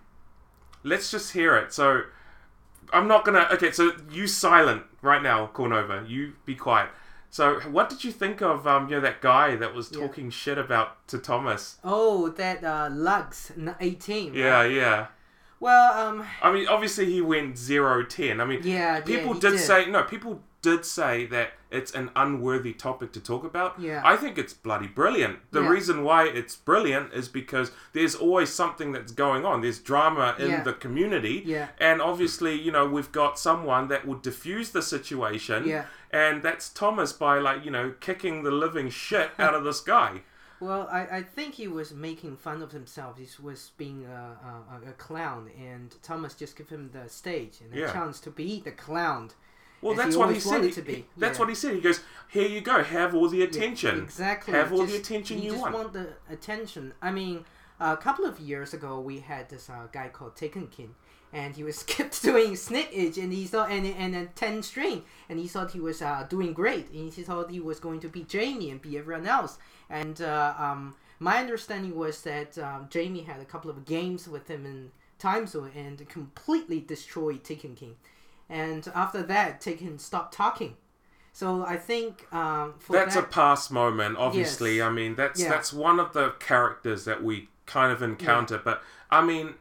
let's 0.82 1.10
just 1.10 1.32
hear 1.32 1.54
it. 1.56 1.72
So 1.74 2.02
I'm 2.92 3.06
not 3.06 3.26
gonna. 3.26 3.46
Okay, 3.52 3.70
so 3.72 3.92
you 4.10 4.26
silent 4.26 4.84
right 5.02 5.22
now, 5.22 5.50
Cornova. 5.52 6.08
You 6.08 6.32
be 6.46 6.54
quiet. 6.54 6.88
So 7.30 7.60
what 7.70 7.90
did 7.90 8.04
you 8.04 8.10
think 8.12 8.40
of 8.40 8.66
um, 8.66 8.88
you 8.88 8.94
know 8.96 9.02
that 9.02 9.20
guy 9.20 9.54
that 9.56 9.74
was 9.74 9.92
Yeah. 9.92 10.00
talking 10.06 10.30
shit 10.30 10.56
about 10.56 11.06
to 11.08 11.18
Thomas? 11.18 11.76
Oh, 11.84 12.30
that 12.30 12.64
uh, 12.64 12.88
Lux 12.90 13.50
n- 13.50 13.76
18. 13.78 14.32
Yeah, 14.32 14.62
yeah. 14.64 15.08
Well, 15.60 15.92
um, 16.08 16.26
I 16.42 16.52
mean, 16.52 16.68
obviously 16.68 17.06
he 17.06 17.20
went 17.20 17.58
zero 17.58 18.04
ten. 18.04 18.40
I 18.40 18.44
mean, 18.44 18.60
Yeah, 18.62 18.96
yeah, 18.96 19.00
people 19.00 19.34
he 19.34 19.40
did, 19.40 19.50
did. 19.52 19.60
say 19.60 19.86
no. 19.86 20.02
People 20.04 20.40
did 20.62 20.84
say 20.84 21.24
that 21.26 21.52
it's 21.70 21.92
an 21.94 22.10
unworthy 22.16 22.72
topic 22.72 23.12
to 23.12 23.20
talk 23.20 23.44
about. 23.44 23.78
Yeah. 23.78 24.00
I 24.04 24.16
think 24.16 24.38
it's 24.38 24.52
bloody 24.52 24.88
brilliant. 24.88 25.38
The 25.52 25.62
Yeah. 25.62 25.68
reason 25.68 26.02
why 26.02 26.24
it's 26.24 26.56
brilliant 26.56 27.12
is 27.12 27.28
because 27.28 27.70
there's 27.92 28.14
always 28.16 28.50
something 28.50 28.90
that's 28.92 29.12
going 29.12 29.44
on. 29.44 29.60
There's 29.60 29.78
drama 29.78 30.34
in 30.38 30.50
Yeah. 30.50 30.62
the 30.62 30.72
community, 30.72 31.42
Yeah. 31.46 31.68
and 31.78 32.00
obviously, 32.02 32.54
you 32.60 32.72
know, 32.72 32.86
we've 32.86 33.12
got 33.12 33.38
someone 33.38 33.86
that 33.88 34.06
will 34.06 34.16
diffuse 34.18 34.70
the 34.70 34.82
situation. 34.82 35.66
Yeah. 35.66 35.84
And 36.10 36.42
that's 36.42 36.70
Thomas 36.70 37.12
by 37.12 37.38
like 37.38 37.64
you 37.64 37.70
know 37.70 37.92
kicking 38.00 38.42
the 38.42 38.50
living 38.50 38.90
shit 38.90 39.30
out 39.38 39.54
of 39.54 39.62
this 39.64 39.80
guy. 39.80 40.22
Well, 40.60 40.88
I, 40.90 41.18
I 41.18 41.22
think 41.22 41.54
he 41.54 41.68
was 41.68 41.92
making 41.92 42.36
fun 42.36 42.62
of 42.62 42.72
himself. 42.72 43.16
He 43.18 43.26
was 43.42 43.70
being 43.78 44.04
a, 44.06 44.36
a, 44.86 44.90
a 44.90 44.92
clown, 44.92 45.50
and 45.58 45.94
Thomas 46.02 46.34
just 46.34 46.56
gave 46.56 46.68
him 46.68 46.90
the 46.92 47.08
stage 47.08 47.58
and 47.62 47.72
a 47.72 47.78
Yeah. 47.80 47.92
chance 47.92 48.18
to 48.20 48.30
be 48.30 48.60
the 48.60 48.72
clown. 48.72 49.30
Well, 49.80 49.92
as 49.92 49.98
that's 49.98 50.14
he 50.14 50.18
what 50.18 50.24
he 50.24 50.28
always 50.30 50.42
said. 50.42 50.50
wanted 50.52 50.72
to 50.72 50.82
be. 50.82 51.06
That's 51.16 51.38
Yeah. 51.38 51.42
what 51.42 51.48
he 51.50 51.54
said. 51.54 51.74
He 51.76 51.80
goes, 51.80 52.00
"Here 52.28 52.48
you 52.48 52.60
go. 52.60 52.82
Have 52.82 53.14
all 53.14 53.28
the 53.28 53.42
attention. 53.42 54.00
Exactly. 54.02 54.52
Have 54.54 54.72
all 54.72 54.80
the 54.84 54.86
Just- 54.98 55.08
attention 55.10 55.40
you 55.40 55.50
just 55.50 55.62
want." 55.62 55.74
want 55.74 55.92
the 55.92 56.14
attention. 56.28 56.94
I 57.00 57.12
mean, 57.12 57.44
a 57.78 57.96
couple 57.96 58.24
of 58.26 58.40
years 58.40 58.74
ago, 58.74 58.98
we 58.98 59.20
had 59.20 59.48
this 59.50 59.70
uh, 59.70 59.86
guy 59.92 60.08
called 60.08 60.34
Taken 60.34 60.66
King, 60.66 60.96
and 61.32 61.56
he 61.56 61.62
was 61.62 61.82
kept 61.94 62.22
doing 62.22 62.56
edge, 62.72 63.18
and 63.18 63.32
he 63.32 63.44
thought, 63.46 63.70
and 63.70 63.86
and 63.86 64.14
then 64.14 64.28
ten 64.34 64.62
string, 64.62 65.02
and 65.28 65.38
he 65.38 65.48
thought 65.48 65.72
he 65.72 65.80
was 65.80 66.00
uh, 66.02 66.26
doing 66.28 66.52
great, 66.52 66.90
and 66.90 67.12
he 67.12 67.22
thought 67.22 67.50
he 67.50 67.60
was 67.60 67.80
going 67.80 68.00
to 68.00 68.08
be 68.08 68.22
Jamie 68.24 68.70
and 68.70 68.80
be 68.80 68.96
everyone 68.98 69.26
else. 69.26 69.58
And 69.90 70.20
uh, 70.20 70.54
um, 70.58 70.94
my 71.18 71.38
understanding 71.38 71.94
was 71.96 72.22
that 72.22 72.58
um, 72.58 72.86
Jamie 72.90 73.22
had 73.22 73.40
a 73.40 73.44
couple 73.44 73.70
of 73.70 73.84
games 73.84 74.28
with 74.28 74.48
him 74.48 74.66
in 74.66 74.90
Time 75.18 75.46
Zone 75.46 75.70
and 75.74 76.06
completely 76.08 76.80
destroyed 76.80 77.42
Tekken 77.42 77.76
King. 77.76 77.96
And 78.48 78.86
after 78.94 79.22
that, 79.24 79.60
Taken 79.60 79.98
stopped 79.98 80.34
talking. 80.34 80.76
So 81.32 81.64
I 81.64 81.76
think 81.76 82.26
um, 82.32 82.74
for 82.78 82.94
that's 82.94 83.14
that, 83.14 83.24
a 83.24 83.26
past 83.28 83.70
moment 83.70 84.16
obviously 84.16 84.78
Yes. 84.78 84.86
i 84.86 84.90
mean 84.90 85.14
that's 85.14 85.40
Yeah. 85.40 85.50
that's 85.50 85.72
one 85.72 86.00
of 86.00 86.12
the 86.12 86.30
characters 86.40 87.04
that 87.04 87.22
we 87.22 87.48
kind 87.66 87.92
of 87.92 88.02
encounter 88.02 88.58
but 88.58 88.82
i 89.10 89.22
mean 89.22 89.54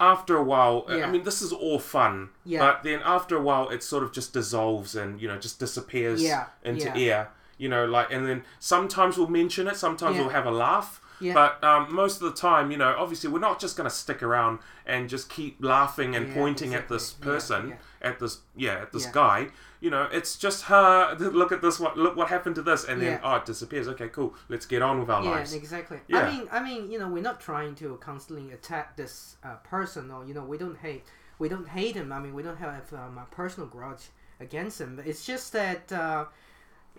after 0.00 0.36
a 0.36 0.42
while 0.42 0.84
i 0.88 1.06
mean 1.10 1.22
this 1.24 1.42
is 1.42 1.52
all 1.52 1.78
fun 1.78 2.30
Yeah. 2.44 2.60
but 2.60 2.82
then 2.82 3.00
after 3.04 3.36
a 3.36 3.42
while 3.42 3.68
it 3.68 3.82
sort 3.82 4.02
of 4.02 4.12
just 4.12 4.32
dissolves 4.32 4.96
and 4.96 5.20
you 5.20 5.28
know 5.28 5.38
just 5.38 5.58
disappears 5.60 6.22
Yeah, 6.22 6.46
into 6.64 6.86
yeah. 6.86 6.96
air 6.96 7.28
you 7.58 7.68
know 7.68 7.84
like 7.84 8.10
and 8.10 8.26
then 8.26 8.42
sometimes 8.58 9.18
we'll 9.18 9.28
mention 9.28 9.68
it 9.68 9.76
sometimes 9.76 10.16
Yeah. 10.16 10.22
we'll 10.22 10.30
have 10.30 10.46
a 10.46 10.50
laugh 10.50 11.00
Yeah. 11.20 11.34
but 11.34 11.62
um, 11.62 11.94
most 11.94 12.22
of 12.22 12.32
the 12.32 12.40
time 12.40 12.70
you 12.70 12.76
know 12.76 12.94
obviously 12.98 13.30
we're 13.30 13.38
not 13.38 13.60
just 13.60 13.76
going 13.76 13.88
to 13.88 13.94
stick 13.94 14.22
around 14.22 14.58
and 14.86 15.08
just 15.08 15.28
keep 15.28 15.56
laughing 15.62 16.16
and 16.16 16.28
Yeah, 16.28 16.34
pointing 16.34 16.74
at 16.74 16.88
this 16.88 17.12
person 17.12 17.68
yeah. 17.70 18.08
at 18.08 18.18
this 18.18 18.38
yeah 18.56 18.80
at 18.82 18.92
this 18.92 19.06
guy 19.06 19.48
you 19.80 19.90
know 19.90 20.08
it's 20.12 20.36
just 20.36 20.64
her 20.64 21.14
look 21.18 21.52
at 21.52 21.62
this 21.62 21.78
what 21.78 21.96
look 21.96 22.16
what 22.16 22.28
happened 22.28 22.54
to 22.56 22.62
this 22.62 22.84
and 22.84 23.00
then 23.00 23.20
oh 23.22 23.36
it 23.36 23.44
disappears 23.44 23.86
okay 23.88 24.08
cool 24.08 24.34
let's 24.48 24.66
get 24.66 24.82
on 24.82 24.98
with 24.98 25.10
our 25.10 25.22
yeah, 25.22 25.30
lives 25.30 25.54
exactly. 25.54 25.98
Yeah. 26.08 26.20
I 26.20 26.30
mean, 26.30 26.48
I 26.50 26.62
mean, 26.62 26.90
you 26.90 26.98
know, 26.98 27.08
we're 27.08 27.22
not 27.22 27.40
trying 27.40 27.74
to 27.76 27.96
constantly 28.00 28.52
attack 28.52 28.96
this 28.96 29.36
uh, 29.44 29.56
person, 29.56 30.10
or 30.10 30.24
you 30.26 30.34
know, 30.34 30.44
we 30.44 30.58
don't 30.58 30.78
hate, 30.78 31.04
we 31.38 31.48
don't 31.48 31.68
hate 31.68 31.94
him. 31.94 32.12
I 32.12 32.18
mean, 32.18 32.34
we 32.34 32.42
don't 32.42 32.58
have 32.58 32.92
um, 32.92 33.18
a 33.18 33.26
personal 33.30 33.68
grudge 33.68 34.08
against 34.40 34.80
him. 34.80 34.96
But 34.96 35.06
it's 35.06 35.24
just 35.24 35.52
that, 35.52 35.92
uh, 35.92 36.24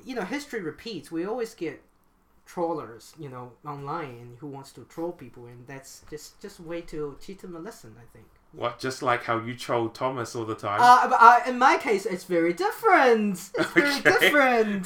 you 0.04 0.16
know, 0.16 0.24
history 0.24 0.62
repeats. 0.62 1.12
We 1.12 1.26
always 1.26 1.54
get 1.54 1.82
trollers, 2.54 3.14
you 3.18 3.30
know, 3.30 3.54
online, 3.66 4.36
who 4.40 4.48
wants 4.48 4.72
to 4.74 4.82
troll 4.94 5.14
people, 5.14 5.46
and 5.46 5.66
that's 5.68 6.04
just 6.10 6.42
just 6.42 6.60
way 6.60 6.82
to 6.82 7.18
teach 7.22 7.40
them 7.40 7.56
a 7.56 7.60
lesson. 7.60 7.96
I 7.98 8.06
think. 8.14 8.28
what 8.52 8.80
just 8.80 9.02
like 9.02 9.24
how 9.24 9.38
you 9.48 9.54
troll 9.56 9.88
thomas 9.88 10.36
all 10.36 10.44
the 10.54 10.60
time 10.68 10.80
Uh, 10.82 11.08
but 11.12 11.20
uh, 11.22 11.40
in 11.50 11.58
my 11.58 11.78
case, 11.78 12.06
it's 12.06 12.26
very 12.38 12.54
different. 12.66 13.36
It's 13.60 13.72
very 13.72 14.00
different. 14.02 14.86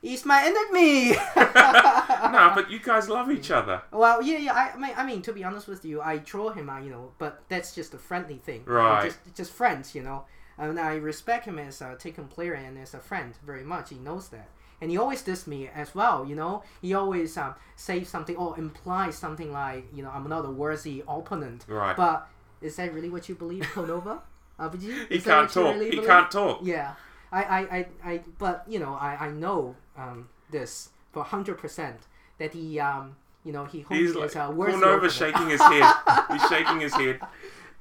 He's 0.00 0.24
my 0.24 0.40
enemy. 0.50 0.94
no 2.36 2.42
but 2.56 2.70
you 2.72 2.80
guys 2.90 3.04
love 3.16 3.28
each 3.30 3.50
other 3.58 3.82
Well, 3.92 4.22
yeah, 4.22 4.38
yeah. 4.46 4.54
I, 4.62 4.64
I 4.74 4.78
mean, 4.82 4.94
I 5.00 5.04
mean, 5.10 5.20
to 5.28 5.32
be 5.38 5.44
honest 5.44 5.66
with 5.68 5.84
you, 5.84 6.00
I 6.00 6.14
troll 6.30 6.50
him, 6.58 6.70
uh, 6.70 6.80
you 6.84 6.90
know, 6.94 7.04
but 7.18 7.32
that's 7.52 7.74
just 7.74 7.92
a 7.92 7.98
friendly 8.08 8.38
thing. 8.48 8.62
Right. 8.64 9.04
Just, 9.04 9.18
just 9.40 9.52
friends, 9.52 9.94
you 9.94 10.02
know. 10.08 10.24
And 10.56 10.78
I 10.78 10.94
respect 10.96 11.44
him 11.50 11.58
as 11.58 11.80
a 11.82 11.96
Tekken 12.02 12.28
player 12.34 12.54
and 12.54 12.78
as 12.78 12.94
a 12.94 13.02
friend 13.10 13.30
very 13.50 13.64
much. 13.74 13.86
He 13.90 13.98
knows 14.08 14.28
that, 14.34 14.48
and 14.80 14.90
he 14.90 14.96
always 14.98 15.22
diss 15.22 15.46
me 15.46 15.68
as 15.74 15.94
well. 15.94 16.24
You 16.24 16.36
know, 16.36 16.62
he 16.82 16.94
always 16.94 17.36
um, 17.36 17.54
say 17.76 18.04
something 18.04 18.36
or 18.36 18.58
imply 18.58 19.10
something 19.10 19.52
like, 19.52 19.84
you 19.94 20.02
know, 20.02 20.10
I'm 20.10 20.28
not 20.28 20.44
a 20.44 20.50
worthy 20.50 21.02
opponent. 21.08 21.64
Right. 21.68 21.96
But 21.96 22.28
is 22.60 22.76
that 22.76 22.92
really 22.94 23.10
what 23.10 23.28
you 23.28 23.34
believe, 23.34 23.62
Konova? 23.74 24.20
RPG? 24.58 24.82
He 25.08 25.16
Is 25.16 25.24
that 25.24 25.48
can't 25.48 25.50
talk. 25.50 25.74
really 25.74 25.90
He 25.90 25.90
believe? 25.96 26.08
can't 26.08 26.30
talk. 26.30 26.60
Yeah. 26.62 26.94
I, 27.32 27.42
I, 27.44 27.58
I, 27.60 27.86
I 28.12 28.20
but 28.38 28.64
you 28.68 28.78
know, 28.78 28.94
I, 28.94 29.26
I 29.26 29.30
know 29.30 29.76
um, 29.96 30.28
this 30.50 30.90
for 31.12 31.22
hundred 31.24 31.58
percent 31.58 32.00
that 32.38 32.52
he 32.52 32.78
um 32.80 33.16
you 33.44 33.52
know 33.52 33.64
he 33.64 33.84
he's 33.88 34.14
hopes 34.14 34.16
like 34.16 34.30
is 34.30 34.36
uh, 34.36 34.52
worthy 34.54 34.72
opponent. 34.74 35.12
shaking 35.12 35.48
his 35.48 35.60
head 35.60 35.94
he's 36.32 36.48
shaking 36.48 36.80
his 36.80 36.94
head 36.94 37.20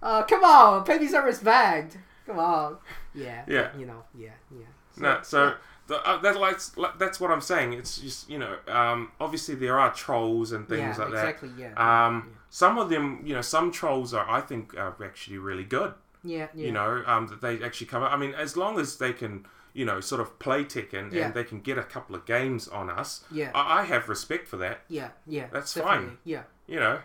Uh, 0.02 0.24
come 0.24 0.44
on, 0.44 0.84
pay 0.86 0.98
me 1.00 1.08
some 1.08 1.26
respect. 1.26 1.98
Come 2.26 2.40
on. 2.40 2.78
Yeah. 3.14 3.44
Yeah. 3.48 3.70
You 3.78 3.86
know. 3.86 4.04
Yeah. 4.18 4.30
Yeah. 4.52 4.66
no 4.98 5.20
so 5.24 5.56
the, 5.90 5.96
uh, 6.08 6.18
that, 6.22 6.40
that's 6.40 6.72
that's 6.98 7.20
what 7.20 7.30
i'm 7.32 7.42
saying 7.42 7.74
it's 7.74 7.98
just 8.00 8.30
you 8.30 8.40
know 8.40 8.56
um, 8.68 9.12
obviously 9.20 9.56
there 9.56 9.78
are 9.78 9.92
trolls 9.94 10.52
and 10.54 10.68
things 10.70 10.98
Yeah, 10.98 11.04
like 11.06 11.14
exactly, 11.14 11.50
that 11.50 11.74
yeah, 11.76 12.06
um, 12.08 12.38
some 12.50 12.78
of 12.78 12.90
them 12.90 13.22
you 13.26 13.34
know 13.36 13.42
some 13.42 13.72
trolls 13.72 14.14
are 14.14 14.28
i 14.30 14.40
think 14.42 14.74
are 14.78 14.96
actually 15.04 15.38
really 15.38 15.66
good 15.66 15.94
Yeah, 16.24 16.48
yeah. 16.54 16.66
you 16.68 16.72
know 16.72 17.04
um, 17.06 17.28
that 17.28 17.42
they 17.42 17.62
actually 17.64 17.88
come 17.88 18.04
up 18.04 18.12
i 18.14 18.18
mean 18.18 18.34
as 18.34 18.56
long 18.56 18.80
as 18.80 18.98
they 18.98 19.12
can 19.14 19.46
you 19.74 19.86
know 19.86 20.00
sort 20.00 20.20
of 20.22 20.40
play 20.40 20.64
Tekken 20.64 21.12
Yeah. 21.12 21.26
and 21.26 21.34
they 21.34 21.44
can 21.44 21.60
get 21.62 21.78
a 21.78 21.84
couple 21.84 22.16
of 22.16 22.26
games 22.26 22.68
on 22.68 22.90
us 22.90 23.24
Yeah. 23.32 23.52
I, 23.54 23.80
I 23.80 23.84
have 23.84 24.10
respect 24.10 24.48
for 24.48 24.58
that 24.58 24.80
Yeah. 24.88 25.10
Yeah. 25.28 25.48
that's 25.54 25.74
definitely, 25.74 26.08
fine 26.08 26.18
Yeah. 26.24 26.44
you 26.68 26.80
know 26.80 27.00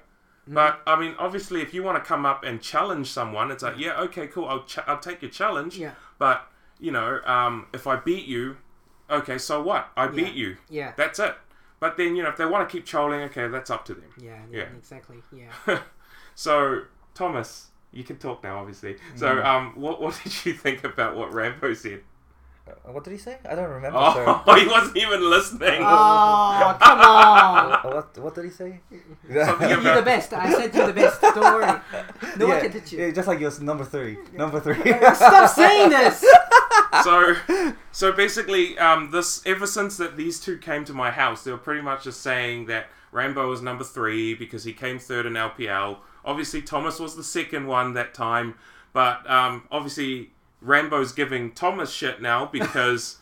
but 0.46 0.82
I 0.86 1.00
mean, 1.00 1.14
obviously, 1.18 1.62
if 1.62 1.72
you 1.72 1.82
want 1.82 1.96
to 1.96 2.06
come 2.06 2.26
up 2.26 2.44
and 2.44 2.60
challenge 2.60 3.06
someone, 3.10 3.50
it's 3.50 3.62
like, 3.62 3.78
yeah, 3.78 3.98
okay, 4.02 4.26
cool, 4.26 4.44
I'll 4.44 4.64
ch- 4.64 4.86
I'll 4.86 4.98
take 4.98 5.22
your 5.22 5.30
challenge. 5.30 5.78
Yeah. 5.78 5.92
But 6.18 6.46
you 6.78 6.90
know, 6.92 7.20
um, 7.24 7.66
if 7.72 7.86
I 7.86 7.96
beat 7.96 8.26
you, 8.26 8.58
okay, 9.16 9.38
so 9.38 9.62
what? 9.62 9.88
I 9.96 10.06
beat 10.06 10.34
you. 10.34 10.56
Yeah. 10.68 10.92
That's 10.96 11.18
it. 11.18 11.34
But 11.80 11.96
then 11.96 12.16
you 12.16 12.22
know, 12.22 12.30
if 12.30 12.36
they 12.36 12.46
want 12.46 12.68
to 12.68 12.72
keep 12.72 12.86
trolling, 12.86 13.20
okay, 13.22 13.48
that's 13.48 13.70
up 13.70 13.84
to 13.86 13.94
them. 13.94 14.04
Yeah. 14.18 14.38
Yeah. 14.50 14.58
Yeah. 14.58 14.64
Exactly. 14.78 15.18
Yeah. 15.32 15.78
so 16.34 16.82
Thomas, 17.14 17.68
you 17.92 18.04
can 18.04 18.16
talk 18.16 18.42
now, 18.42 18.58
obviously. 18.58 18.96
So, 19.16 19.26
Mm. 19.36 19.44
um, 19.44 19.72
what 19.76 20.00
what 20.00 20.18
did 20.24 20.44
you 20.46 20.54
think 20.54 20.84
about 20.84 21.16
what 21.16 21.32
Rambo 21.32 21.74
said? 21.74 22.00
Uh, 22.66 22.92
what 22.92 23.04
did 23.04 23.10
he 23.12 23.18
say? 23.18 23.36
I 23.46 23.54
don't 23.54 23.68
remember. 23.68 23.98
Oh, 24.00 24.14
sir. 24.14 24.54
he 24.58 24.66
wasn't 24.66 24.96
even 24.96 25.20
listening. 25.28 25.82
Oh, 25.82 26.76
come 26.80 26.98
on. 27.00 27.72
Uh, 27.72 27.80
what 27.94 28.18
what 28.18 28.34
did 28.34 28.44
he 28.46 28.50
say? 28.50 28.80
Something 29.30 29.68
You're 29.68 29.96
the 29.96 30.02
best. 30.02 30.32
I 30.32 30.50
said 30.54 30.74
you're 30.74 30.86
the 30.86 30.94
best. 30.94 31.20
Don't 31.20 31.36
worry. 31.40 31.80
No 32.38 32.46
one 32.46 32.60
can 32.62 32.72
touch 32.72 32.92
you. 32.92 33.00
yeah, 33.00 33.10
just 33.10 33.28
like 33.28 33.38
yours, 33.40 33.60
number 33.60 33.84
three. 33.84 34.16
Number 34.32 34.60
three. 34.60 34.80
Stop 35.14 35.50
saying 35.50 35.90
this. 35.90 36.24
So 37.02 37.34
so 37.92 38.12
basically 38.12 38.78
um, 38.78 39.10
this 39.10 39.42
ever 39.46 39.66
since 39.66 39.96
that 39.96 40.16
these 40.16 40.38
two 40.38 40.58
came 40.58 40.84
to 40.84 40.92
my 40.92 41.10
house 41.10 41.44
they 41.44 41.50
were 41.50 41.58
pretty 41.58 41.82
much 41.82 42.04
just 42.04 42.20
saying 42.20 42.66
that 42.66 42.86
rambo 43.12 43.48
was 43.48 43.62
number 43.62 43.84
three 43.84 44.34
because 44.34 44.64
he 44.64 44.72
came 44.72 44.98
third 44.98 45.26
in 45.26 45.34
lpl 45.34 45.98
obviously 46.24 46.62
thomas 46.62 46.98
was 46.98 47.16
the 47.16 47.24
second 47.24 47.66
one 47.66 47.94
that 47.94 48.14
time 48.14 48.54
but 48.92 49.28
um, 49.30 49.66
obviously 49.70 50.30
rambo's 50.60 51.12
giving 51.12 51.52
thomas 51.52 51.90
shit 51.90 52.20
now 52.20 52.44
because 52.52 53.18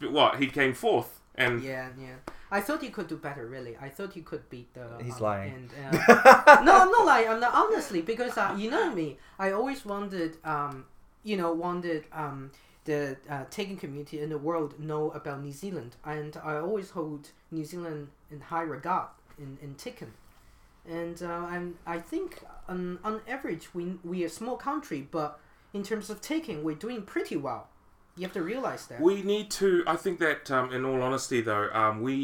what 0.00 0.36
he 0.38 0.46
came 0.46 0.72
fourth 0.72 1.20
and 1.40 1.62
Yeah, 1.62 1.88
yeah. 1.98 2.16
I 2.50 2.60
thought 2.60 2.82
he 2.82 2.90
could 2.90 3.06
do 3.06 3.16
better. 3.16 3.46
Really, 3.46 3.76
I 3.80 3.88
thought 3.88 4.12
he 4.12 4.22
could 4.22 4.48
beat 4.50 4.74
the. 4.74 4.86
He's 5.02 5.16
um, 5.16 5.22
lying. 5.22 5.70
And, 5.76 5.96
uh, 6.08 6.60
no, 6.64 6.76
I'm 6.82 6.90
not 6.90 7.06
lying. 7.06 7.28
I'm 7.28 7.40
not 7.40 7.54
honestly 7.54 8.02
because 8.02 8.36
uh, 8.36 8.54
you 8.58 8.70
know 8.70 8.92
me. 8.92 9.18
I 9.38 9.52
always 9.52 9.84
wanted, 9.84 10.36
um, 10.44 10.84
you 11.22 11.36
know, 11.36 11.52
wanted 11.52 12.04
um, 12.12 12.50
the 12.90 13.16
uh, 13.34 13.44
Tekken 13.54 13.78
community 13.84 14.16
in 14.24 14.28
the 14.30 14.38
world 14.48 14.70
know 14.78 15.04
about 15.20 15.36
New 15.46 15.52
Zealand, 15.62 15.92
and 16.04 16.32
I 16.50 16.52
always 16.66 16.90
hold 16.98 17.22
New 17.50 17.64
Zealand 17.72 18.08
in 18.32 18.38
high 18.52 18.66
regard 18.76 19.08
in 19.42 19.50
in 19.64 19.70
Tekken. 19.84 20.10
And 20.98 21.22
uh, 21.22 21.26
I'm, 21.54 21.66
I 21.86 21.98
think 22.10 22.30
on, 22.68 22.98
on 23.04 23.14
average 23.36 23.64
we 23.74 23.84
we 24.10 24.22
are 24.22 24.26
a 24.26 24.30
small 24.40 24.56
country, 24.56 25.00
but 25.18 25.30
in 25.72 25.82
terms 25.82 26.10
of 26.10 26.16
Tekken, 26.20 26.56
we're 26.62 26.74
doing 26.86 27.02
pretty 27.14 27.36
well. 27.36 27.62
You 28.16 28.22
have 28.26 28.32
to 28.40 28.42
realize 28.42 28.86
that. 28.88 29.00
We 29.00 29.22
need 29.22 29.50
to. 29.62 29.68
I 29.86 29.96
think 30.04 30.18
that, 30.18 30.50
um, 30.50 30.72
in 30.76 30.84
all 30.84 31.00
honesty, 31.08 31.40
though, 31.50 31.68
um, 31.82 31.94
we 32.02 32.16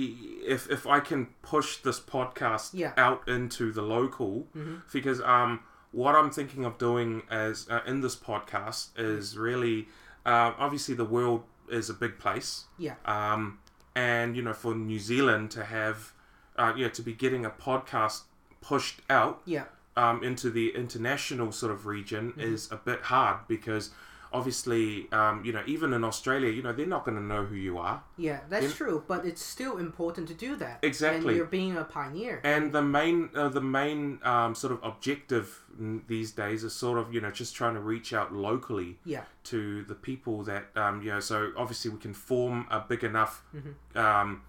if 0.55 0.62
if 0.77 0.83
I 0.87 1.01
can 1.01 1.21
push 1.43 1.69
this 1.87 2.01
podcast 2.01 2.71
Yeah. 2.83 2.93
out 3.07 3.21
into 3.37 3.64
the 3.73 3.83
local, 3.97 4.33
Mhm. 4.57 4.83
because 4.93 5.21
um, 5.37 5.61
what 5.93 6.14
I'm 6.19 6.31
thinking 6.39 6.64
of 6.64 6.77
doing 6.79 7.23
as 7.31 7.67
uh, 7.71 7.81
in 7.91 8.01
this 8.01 8.17
podcast 8.17 8.83
is 8.99 9.39
really, 9.39 9.87
uh, 10.27 10.53
obviously, 10.59 10.95
the 10.95 11.05
world 11.07 11.45
is 11.70 11.89
a 11.89 11.95
big 11.95 12.18
place. 12.18 12.64
Yeah. 12.79 12.95
Um, 13.07 13.59
and 13.95 14.37
you 14.37 14.43
know, 14.43 14.53
for 14.53 14.74
New 14.74 14.99
Zealand 14.99 15.51
to 15.53 15.64
have, 15.64 16.12
uh, 16.57 16.72
yeah, 16.77 16.89
to 16.91 17.03
be 17.03 17.12
getting 17.14 17.45
a 17.47 17.51
podcast 17.51 18.22
pushed 18.61 19.01
out 19.09 19.41
Yeah. 19.47 19.64
um, 19.97 20.22
into 20.22 20.51
the 20.51 20.74
international 20.74 21.53
sort 21.53 21.72
of 21.72 21.87
region 21.87 22.33
Mhm. 22.35 22.43
is 22.43 22.70
a 22.70 22.77
bit 22.77 23.03
hard 23.05 23.39
because 23.49 23.91
obviously, 24.33 25.11
um, 25.12 25.45
you 25.45 25.53
know, 25.53 25.62
even 25.66 25.93
in 25.93 26.05
Australia, 26.05 26.51
you 26.51 26.62
know, 26.62 26.72
they're 26.72 26.87
not 26.87 27.05
going 27.05 27.16
to 27.16 27.22
know 27.22 27.45
who 27.45 27.55
you 27.57 27.79
are. 27.79 28.03
Yeah, 28.16 28.41
that's 28.49 28.64
You- 28.66 28.70
true, 28.72 29.05
but 29.07 29.24
it's 29.24 29.43
still 29.43 29.79
important 29.79 30.29
to 30.29 30.35
do 30.35 30.57
that. 30.57 30.79
Exactly. 30.83 31.29
And 31.29 31.37
you're 31.37 31.47
being 31.47 31.77
a 31.77 31.85
pioneer. 31.85 32.41
And 32.45 32.72
the 32.72 32.83
main, 32.83 33.31
uh, 33.35 33.49
the 33.49 33.61
main 33.61 34.18
um, 34.22 34.55
sort 34.55 34.72
of 34.72 34.81
objective 34.83 35.62
these 36.09 36.33
days 36.33 36.64
is 36.64 36.74
sort 36.74 36.99
of, 36.99 37.12
you 37.12 37.20
know, 37.20 37.31
just 37.31 37.55
trying 37.55 37.74
to 37.74 37.81
reach 37.81 38.12
out 38.12 38.33
locally 38.33 38.99
Yeah. 39.05 39.24
to 39.45 39.83
the 39.85 39.95
people 39.95 40.43
that, 40.45 40.64
um, 40.77 41.03
you 41.03 41.11
know, 41.11 41.20
so 41.20 41.53
obviously 41.57 41.91
we 41.91 41.99
can 41.99 42.14
form 42.14 42.66
a 42.70 42.81
big 42.81 43.05
enough, 43.05 43.43
Mhm. 43.55 43.97
um, 44.01 44.43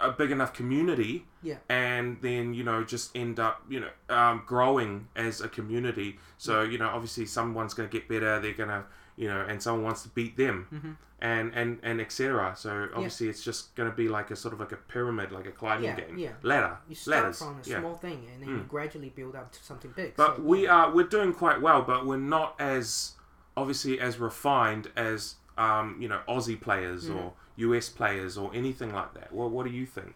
a 0.00 0.10
big 0.10 0.30
enough 0.30 0.52
community 0.52 1.26
Yeah. 1.42 1.56
and 1.68 2.18
then 2.20 2.52
you 2.54 2.64
know 2.64 2.84
just 2.84 3.16
end 3.16 3.40
up 3.40 3.62
you 3.68 3.80
know 3.80 3.88
um, 4.14 4.42
growing 4.46 5.08
as 5.16 5.40
a 5.40 5.48
community 5.48 6.18
so 6.36 6.62
you 6.62 6.76
know 6.78 6.88
obviously 6.88 7.24
someone's 7.26 7.72
going 7.74 7.88
to 7.88 7.92
get 7.98 8.08
better 8.08 8.38
they're 8.40 8.52
going 8.52 8.68
to 8.68 8.84
you 9.16 9.26
know 9.28 9.40
and 9.48 9.62
someone 9.62 9.84
wants 9.84 10.02
to 10.02 10.08
beat 10.10 10.36
them 10.36 10.66
Mhm. 10.72 10.96
and 11.20 11.54
and 11.54 11.78
and 11.82 12.00
etc 12.00 12.54
so 12.56 12.88
obviously 12.94 13.28
it's 13.28 13.42
just 13.42 13.74
going 13.74 13.88
to 13.90 13.96
be 13.96 14.08
like 14.08 14.30
a 14.30 14.36
sort 14.36 14.52
of 14.54 14.60
like 14.60 14.72
a 14.72 14.76
pyramid 14.76 15.32
like 15.32 15.46
a 15.46 15.50
climbing 15.50 15.84
yeah, 15.84 15.96
game 16.00 16.18
yeah. 16.18 16.32
ladder 16.42 16.76
You 16.88 16.94
start 16.94 17.22
ladders 17.22 17.38
from 17.38 17.60
a 17.64 17.68
yeah. 17.68 17.78
small 17.80 17.94
thing 17.94 18.26
and 18.32 18.42
then 18.42 18.48
you 18.50 18.56
Mm. 18.56 18.68
gradually 18.68 19.08
build 19.10 19.34
up 19.34 19.50
to 19.52 19.62
something 19.64 19.92
big. 19.96 20.16
but 20.16 20.36
so, 20.36 20.42
we 20.42 20.66
are 20.66 20.90
we're 20.90 21.06
doing 21.06 21.32
quite 21.32 21.60
well 21.62 21.80
but 21.82 22.04
we're 22.06 22.16
not 22.18 22.54
as 22.60 23.12
obviously 23.56 23.98
as 23.98 24.18
refined 24.18 24.90
as 24.96 25.36
um, 25.58 25.96
you 26.00 26.08
know 26.08 26.20
aussie 26.28 26.60
players 26.60 27.08
Mhm. 27.08 27.16
or 27.16 27.32
us 27.76 27.88
players 27.90 28.38
or 28.38 28.50
anything 28.54 28.92
like 28.94 29.12
that 29.14 29.32
well 29.32 29.48
what 29.50 29.66
do 29.66 29.72
you 29.72 29.84
think 29.86 30.14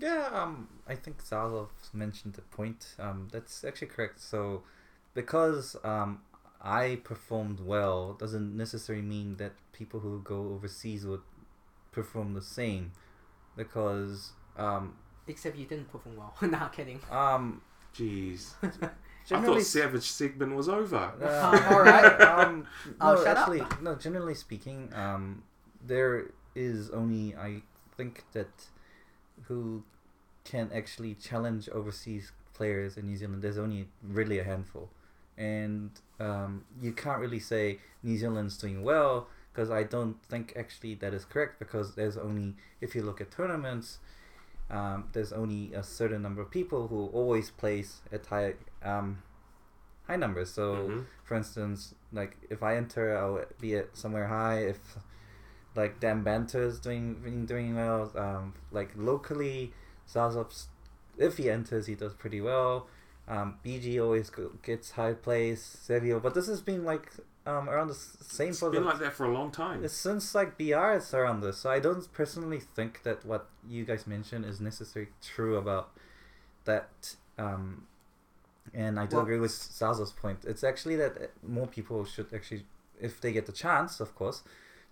Yeah, 0.00 0.28
um, 0.32 0.68
I 0.88 0.94
think 0.94 1.22
Zalov 1.22 1.68
mentioned 1.92 2.34
the 2.34 2.42
point. 2.42 2.94
Um, 2.98 3.28
that's 3.30 3.64
actually 3.64 3.88
correct. 3.88 4.20
So, 4.20 4.62
because 5.14 5.76
um, 5.84 6.20
I 6.62 7.00
performed 7.04 7.60
well 7.60 8.14
doesn't 8.14 8.56
necessarily 8.56 9.04
mean 9.04 9.36
that 9.36 9.52
people 9.72 10.00
who 10.00 10.20
go 10.22 10.50
overseas 10.54 11.04
would 11.04 11.20
perform 11.90 12.32
the 12.34 12.42
same, 12.42 12.92
because 13.56 14.32
um, 14.56 14.94
Except 15.26 15.56
you 15.56 15.66
didn't 15.66 15.90
perform 15.92 16.16
well. 16.16 16.34
not 16.42 16.72
kidding. 16.72 17.00
um, 17.10 17.60
jeez 17.94 18.54
I 19.30 19.40
thought 19.42 19.60
Savage 19.62 20.10
segment 20.10 20.56
was 20.56 20.68
over. 20.68 20.96
Uh, 21.22 21.68
Alright. 21.72 22.20
Um, 22.20 22.66
Oh, 23.00 23.14
no, 23.14 23.22
up. 23.22 23.26
actually, 23.38 23.62
no. 23.80 23.94
Generally 23.94 24.34
speaking, 24.34 24.88
um, 24.94 25.42
there 25.86 26.24
is 26.56 26.90
only 26.90 27.34
I 27.36 27.62
think 27.96 28.24
that 28.32 28.48
who 29.48 29.84
can 30.44 30.70
actually 30.74 31.14
challenge 31.14 31.68
overseas 31.68 32.32
players 32.54 32.96
in 32.96 33.06
New 33.06 33.16
Zealand. 33.16 33.42
There's 33.42 33.58
only 33.58 33.88
really 34.02 34.38
a 34.38 34.44
handful, 34.44 34.90
and 35.38 35.90
um, 36.20 36.64
you 36.80 36.92
can't 36.92 37.20
really 37.20 37.40
say 37.40 37.78
New 38.02 38.16
Zealand's 38.18 38.56
doing 38.58 38.82
well 38.82 39.28
because 39.52 39.70
I 39.70 39.82
don't 39.82 40.22
think 40.24 40.52
actually 40.56 40.94
that 40.96 41.12
is 41.14 41.24
correct 41.24 41.58
because 41.58 41.94
there's 41.94 42.16
only 42.16 42.54
if 42.80 42.94
you 42.94 43.02
look 43.02 43.20
at 43.20 43.30
tournaments. 43.30 43.98
Um, 44.70 45.08
there's 45.12 45.32
only 45.32 45.74
a 45.74 45.82
certain 45.82 46.22
number 46.22 46.40
of 46.40 46.50
people 46.50 46.88
who 46.88 47.06
always 47.12 47.50
place 47.50 48.00
at 48.10 48.24
high 48.26 48.54
um, 48.82 49.22
high 50.06 50.16
numbers. 50.16 50.50
So, 50.50 50.74
Mhm. 50.74 51.04
for 51.24 51.34
instance, 51.36 51.94
like 52.12 52.36
if 52.50 52.62
I 52.62 52.76
enter, 52.76 53.16
I'll 53.16 53.44
be 53.60 53.76
at 53.76 53.96
somewhere 53.96 54.28
high. 54.28 54.58
If 54.60 54.96
like 55.74 56.00
Dan 56.00 56.22
Banter's 56.22 56.78
doing 56.80 57.14
been 57.14 57.46
doing 57.46 57.74
well, 57.76 58.12
um, 58.16 58.54
like 58.70 58.90
locally, 58.96 59.72
Zazop's 60.08 60.68
if 61.18 61.36
he 61.36 61.50
enters, 61.50 61.86
he 61.86 61.94
does 61.94 62.14
pretty 62.14 62.40
well. 62.40 62.86
Um, 63.28 63.56
BG 63.64 64.02
always 64.02 64.30
go, 64.30 64.50
gets 64.62 64.92
high 64.92 65.12
place. 65.14 65.62
Savio, 65.62 66.18
but 66.20 66.34
this 66.34 66.46
has 66.48 66.60
been 66.60 66.84
like 66.84 67.10
um, 67.46 67.68
around 67.68 67.88
the 67.88 67.94
same 67.94 68.48
It's 68.50 68.58
for 68.60 68.70
been 68.70 68.84
like 68.84 68.98
that 68.98 69.12
for 69.12 69.26
a 69.26 69.32
long 69.32 69.50
time. 69.50 69.84
it's 69.84 69.94
since 69.94 70.34
like 70.34 70.56
BR 70.58 70.92
is 70.96 71.12
around 71.14 71.40
this, 71.40 71.58
so 71.58 71.70
I 71.70 71.78
don't 71.80 72.10
personally 72.12 72.60
think 72.60 73.02
that 73.04 73.24
what 73.24 73.48
you 73.68 73.84
guys 73.84 74.06
mentioned 74.06 74.44
is 74.44 74.60
necessarily 74.60 75.10
true 75.22 75.56
about 75.56 75.90
that. 76.64 77.16
Um, 77.38 77.86
and 78.74 78.98
I 78.98 79.06
do 79.06 79.16
Well- 79.16 79.24
agree 79.24 79.38
with 79.40 79.50
Salzo's 79.52 80.12
point. 80.12 80.44
It's 80.44 80.64
actually 80.64 80.96
that 80.96 81.16
uh, 81.16 81.26
more 81.46 81.66
people 81.66 82.04
should 82.04 82.32
actually, 82.32 82.64
if 83.00 83.20
they 83.20 83.32
get 83.32 83.46
the 83.46 83.52
chance, 83.52 84.00
of 84.00 84.14
course, 84.14 84.42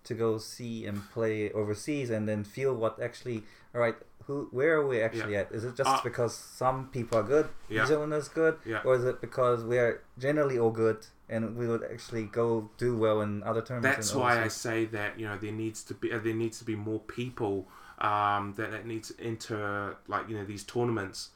to 0.03 0.13
go 0.13 0.37
see 0.37 0.85
and 0.85 1.01
play 1.11 1.51
overseas 1.51 2.09
and 2.09 2.27
then 2.27 2.43
feel 2.43 2.73
what 2.73 3.01
actually. 3.01 3.43
All 3.73 3.81
right, 3.81 3.95
who, 4.25 4.47
where 4.51 4.73
are 4.75 4.87
we 4.87 5.01
actually 5.01 5.33
Yeah. 5.33 5.41
at? 5.41 5.51
Is 5.51 5.63
it 5.63 5.75
just 5.75 5.89
Uh, 5.89 6.01
because 6.03 6.35
some 6.35 6.87
people 6.89 7.17
are 7.19 7.23
good, 7.23 7.47
Yeah. 7.69 7.81
New 7.81 7.87
Zealand 7.87 8.13
is 8.13 8.27
good, 8.27 8.57
Yeah. 8.65 8.81
or 8.83 8.95
is 8.95 9.03
it 9.05 9.21
because 9.21 9.63
we 9.63 9.77
are 9.77 10.01
generally 10.17 10.59
all 10.59 10.71
good 10.71 11.05
and 11.29 11.55
we 11.55 11.67
would 11.67 11.83
actually 11.83 12.25
go 12.25 12.69
do 12.77 12.97
well 12.97 13.21
in 13.21 13.41
other 13.43 13.61
tournaments? 13.61 13.97
That's 14.09 14.15
why 14.15 14.41
I 14.43 14.47
say 14.49 14.85
that 14.85 15.19
you 15.19 15.25
know 15.27 15.37
there 15.37 15.51
needs 15.53 15.83
to 15.85 15.93
be 15.93 16.11
uh, 16.11 16.19
there 16.19 16.33
needs 16.33 16.59
to 16.59 16.65
be 16.65 16.75
more 16.75 16.99
people 16.99 17.67
um, 17.99 18.53
that, 18.57 18.71
that 18.71 18.85
need 18.85 19.03
to 19.05 19.13
enter 19.19 19.95
like 20.07 20.27
you 20.27 20.35
know 20.37 20.43
these 20.45 20.63
tournaments, 20.63 21.29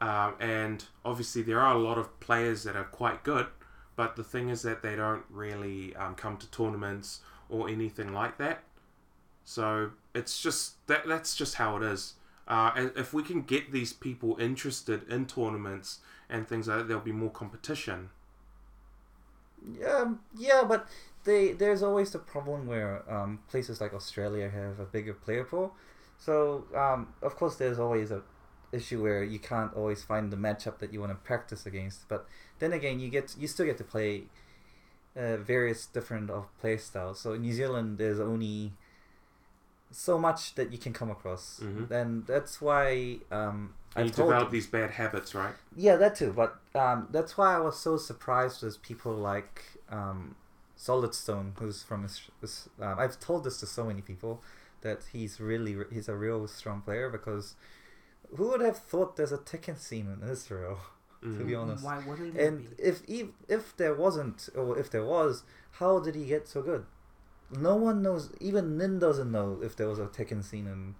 um, 0.00 0.34
and 0.40 0.84
obviously 1.04 1.40
there 1.42 1.60
are 1.60 1.74
a 1.74 1.78
lot 1.78 1.98
of 1.98 2.18
players 2.20 2.64
that 2.64 2.74
are 2.76 2.84
quite 2.84 3.22
good, 3.22 3.46
but 3.96 4.16
the 4.16 4.24
thing 4.24 4.48
is 4.50 4.62
that 4.62 4.82
they 4.82 4.96
don't 4.96 5.24
really 5.30 5.94
um, 5.96 6.14
come 6.14 6.36
to 6.36 6.50
tournaments 6.50 7.20
or 7.50 7.68
anything 7.68 8.12
like 8.12 8.38
that. 8.38 8.62
So 9.44 9.90
it's 10.14 10.40
just 10.40 10.86
that 10.86 11.06
that's 11.06 11.34
just 11.34 11.56
how 11.56 11.76
it 11.76 11.82
is. 11.82 12.14
Uh, 12.46 12.72
and 12.74 12.92
if 12.96 13.12
we 13.12 13.22
can 13.22 13.42
get 13.42 13.70
these 13.70 13.92
people 13.92 14.36
interested 14.40 15.08
in 15.08 15.26
tournaments 15.26 16.00
and 16.28 16.48
things 16.48 16.66
like 16.66 16.78
that, 16.78 16.88
there'll 16.88 17.02
be 17.02 17.12
more 17.12 17.30
competition. 17.30 18.10
Yeah, 19.78 20.12
yeah, 20.36 20.64
but 20.66 20.88
they 21.24 21.52
there's 21.52 21.82
always 21.82 22.10
the 22.10 22.18
problem 22.18 22.66
where 22.66 23.02
um, 23.12 23.40
places 23.48 23.80
like 23.80 23.92
Australia 23.94 24.48
have 24.48 24.80
a 24.80 24.84
bigger 24.84 25.14
player 25.14 25.44
pool. 25.44 25.74
So 26.18 26.64
um, 26.74 27.08
of 27.22 27.36
course 27.36 27.56
there's 27.56 27.78
always 27.78 28.10
a 28.10 28.22
issue 28.72 29.02
where 29.02 29.22
you 29.22 29.38
can't 29.38 29.72
always 29.74 30.02
find 30.02 30.32
the 30.32 30.36
matchup 30.36 30.78
that 30.78 30.92
you 30.92 31.00
want 31.00 31.12
to 31.12 31.16
practice 31.16 31.66
against. 31.66 32.08
But 32.08 32.26
then 32.58 32.72
again, 32.72 33.00
you 33.00 33.10
get 33.10 33.34
you 33.38 33.46
still 33.46 33.66
get 33.66 33.78
to 33.78 33.84
play 33.84 34.24
uh, 35.16 35.36
various 35.38 35.86
different 35.86 36.30
of 36.30 36.46
play 36.60 36.76
styles. 36.76 37.20
So 37.20 37.32
in 37.34 37.42
New 37.42 37.52
Zealand, 37.52 37.98
there's 37.98 38.20
only 38.20 38.72
so 39.90 40.18
much 40.18 40.54
that 40.54 40.70
you 40.72 40.78
can 40.78 40.92
come 40.92 41.10
across, 41.10 41.60
Mhm. 41.62 41.90
and 41.90 42.26
that's 42.26 42.60
why 42.60 43.18
um, 43.32 43.74
you 43.96 44.04
develop 44.10 44.50
these 44.50 44.68
bad 44.68 44.90
habits, 44.92 45.34
right? 45.34 45.54
yeah, 45.74 45.96
that 45.96 46.14
too. 46.14 46.32
But 46.32 46.60
um, 46.76 47.08
that's 47.10 47.36
why 47.36 47.56
I 47.56 47.60
was 47.60 47.76
so 47.78 47.96
surprised 47.96 48.62
with 48.62 48.80
people 48.82 49.12
like 49.14 49.64
um, 49.88 50.36
Solid 50.76 51.12
Stone, 51.14 51.54
who's 51.58 51.82
from. 51.82 52.04
Um, 52.04 52.98
I've 52.98 53.18
told 53.18 53.42
this 53.44 53.58
to 53.60 53.66
so 53.66 53.84
many 53.84 54.00
people 54.00 54.42
that 54.82 55.00
he's 55.12 55.40
really 55.40 55.76
he's 55.92 56.08
a 56.08 56.14
real 56.14 56.46
strong 56.46 56.82
player 56.82 57.10
because 57.10 57.56
who 58.36 58.48
would 58.50 58.60
have 58.60 58.78
thought 58.78 59.16
there's 59.16 59.32
a 59.32 59.38
Tekken 59.38 59.76
scene 59.76 60.06
in 60.22 60.28
Israel? 60.28 60.78
to 61.22 61.44
be 61.44 61.52
Mhm. 61.52 61.60
honest, 61.62 61.84
Why 61.84 61.98
wouldn't 62.06 62.34
there 62.34 62.48
and 62.48 62.76
be? 62.76 62.82
if 62.82 63.02
if 63.08 63.28
if 63.48 63.76
there 63.76 63.94
wasn't 63.94 64.48
or 64.54 64.78
if 64.78 64.90
there 64.90 65.04
was, 65.04 65.44
how 65.72 65.98
did 66.00 66.14
he 66.14 66.24
get 66.26 66.48
so 66.48 66.62
good? 66.62 66.86
No 67.50 67.76
one 67.76 68.00
knows. 68.02 68.30
Even 68.40 68.76
Nin 68.78 68.98
doesn't 68.98 69.30
know 69.30 69.58
if 69.62 69.74
there 69.76 69.88
was 69.88 69.98
a 69.98 70.06
Tekken 70.06 70.42
scene 70.42 70.66
in 70.66 70.94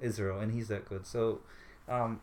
Israel, 0.00 0.38
and 0.40 0.52
he's 0.52 0.68
that 0.68 0.84
good. 0.88 1.06
So, 1.06 1.40
um, 1.88 2.20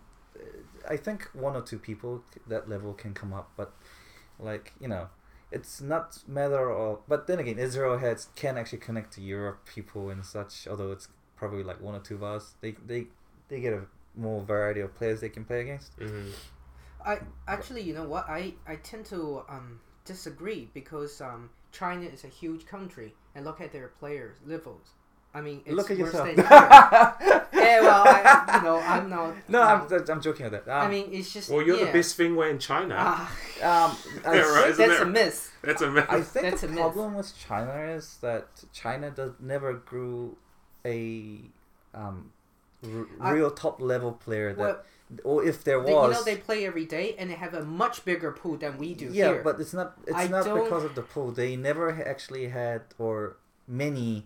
I 0.87 0.97
think 0.97 1.29
one 1.33 1.55
or 1.55 1.61
two 1.61 1.79
people 1.79 2.23
that 2.47 2.69
level 2.69 2.93
can 2.93 3.13
come 3.13 3.33
up, 3.33 3.51
but 3.55 3.73
like 4.37 4.73
you 4.79 4.87
know, 4.87 5.09
it's 5.51 5.81
not 5.81 6.19
matter 6.27 6.69
of. 6.69 6.99
But 7.07 7.25
then 7.27 7.39
again, 7.39 7.57
Israel 7.57 7.97
has 7.97 8.27
can 8.35 8.57
actually 8.57 8.79
connect 8.79 9.13
to 9.13 9.21
Europe 9.21 9.65
people 9.65 10.09
and 10.09 10.23
such. 10.25 10.67
Although 10.67 10.91
it's 10.91 11.07
probably 11.35 11.63
like 11.63 11.79
one 11.81 11.95
or 11.95 11.99
two 11.99 12.15
of 12.15 12.23
us, 12.23 12.55
they 12.61 12.71
they 12.85 13.07
they 13.47 13.59
get 13.61 13.73
a 13.73 13.85
more 14.15 14.41
variety 14.43 14.81
of 14.81 14.93
players 14.93 15.21
they 15.21 15.29
can 15.29 15.45
play 15.45 15.61
against. 15.61 15.97
Mm-hmm. 15.97 16.29
I 17.05 17.19
actually, 17.47 17.81
you 17.81 17.93
know 17.93 18.03
what? 18.05 18.27
I 18.29 18.53
I 18.67 18.75
tend 18.75 19.05
to 19.07 19.43
um 19.49 19.79
disagree 20.05 20.69
because 20.73 21.21
um 21.21 21.49
China 21.71 22.05
is 22.05 22.23
a 22.23 22.27
huge 22.27 22.65
country 22.65 23.15
and 23.35 23.45
look 23.45 23.61
at 23.61 23.71
their 23.71 23.87
players 23.99 24.37
levels. 24.45 24.89
I 25.31 25.41
mean, 25.41 25.61
it's 25.63 25.75
Look 25.75 25.91
at 25.91 25.99
worse 25.99 26.11
yourself. 26.11 26.25
than 26.35 26.35
here. 26.47 27.45
yeah, 27.53 27.81
well, 27.81 28.03
I, 28.03 28.57
you 28.57 28.63
know, 28.63 28.79
I'm 28.79 29.09
not. 29.15 29.35
No, 29.47 29.61
um, 29.61 29.87
I'm, 29.91 30.09
I'm 30.09 30.21
joking 30.21 30.49
with 30.49 30.65
that. 30.65 30.67
Um, 30.67 30.87
I 30.87 30.89
mean, 30.89 31.09
it's 31.13 31.31
just. 31.31 31.51
Well, 31.51 31.61
you're 31.61 31.77
yeah. 31.77 31.85
the 31.85 31.91
best 31.93 32.17
Feng 32.17 32.35
Wei 32.35 32.49
in 32.49 32.57
China. 32.57 32.95
Ah, 32.97 33.31
um, 33.61 33.95
Yeah, 34.23 34.39
right, 34.41 34.69
isn't 34.71 34.87
that's 34.87 34.99
that- 34.99 35.07
a 35.07 35.09
miss. 35.11 35.51
That's 35.61 35.81
a 35.83 35.91
myth. 35.91 36.05
I 36.09 36.21
think 36.21 36.45
That's 36.45 36.61
the 36.61 36.67
a 36.67 36.69
myth. 36.71 36.79
problem 36.79 37.13
with 37.15 37.37
China 37.37 37.73
is 37.91 38.17
that 38.21 38.47
China 38.73 39.11
does 39.11 39.33
never 39.39 39.73
grew 39.73 40.35
a 40.83 41.41
um, 41.93 42.31
r- 42.83 43.05
I- 43.21 43.31
real 43.31 43.51
top 43.51 43.79
level 43.81 44.13
player 44.13 44.53
that, 44.53 44.59
Well, 44.59 44.79
or 45.23 45.43
if 45.43 45.63
there 45.63 45.81
They, 45.81 45.93
was, 45.93 46.07
you 46.09 46.13
know, 46.13 46.23
they 46.23 46.35
play 46.37 46.65
every 46.65 46.85
day 46.85 47.15
and 47.17 47.29
they 47.29 47.35
have 47.35 47.53
a 47.53 47.63
much 47.65 48.05
bigger 48.05 48.31
pool 48.31 48.57
than 48.57 48.77
we 48.77 48.93
do 48.93 49.11
yeah, 49.11 49.29
here. 49.31 49.41
but 49.43 49.59
it's 49.59 49.73
not 49.73 49.93
it's 50.05 50.15
I 50.17 50.27
not 50.27 50.45
don't- 50.45 50.63
because 50.63 50.83
of 50.83 50.95
the 50.95 51.01
pool. 51.01 51.31
They 51.31 51.55
never 51.55 51.89
actually 52.07 52.47
had 52.49 52.81
or 52.97 53.37
many 53.67 54.25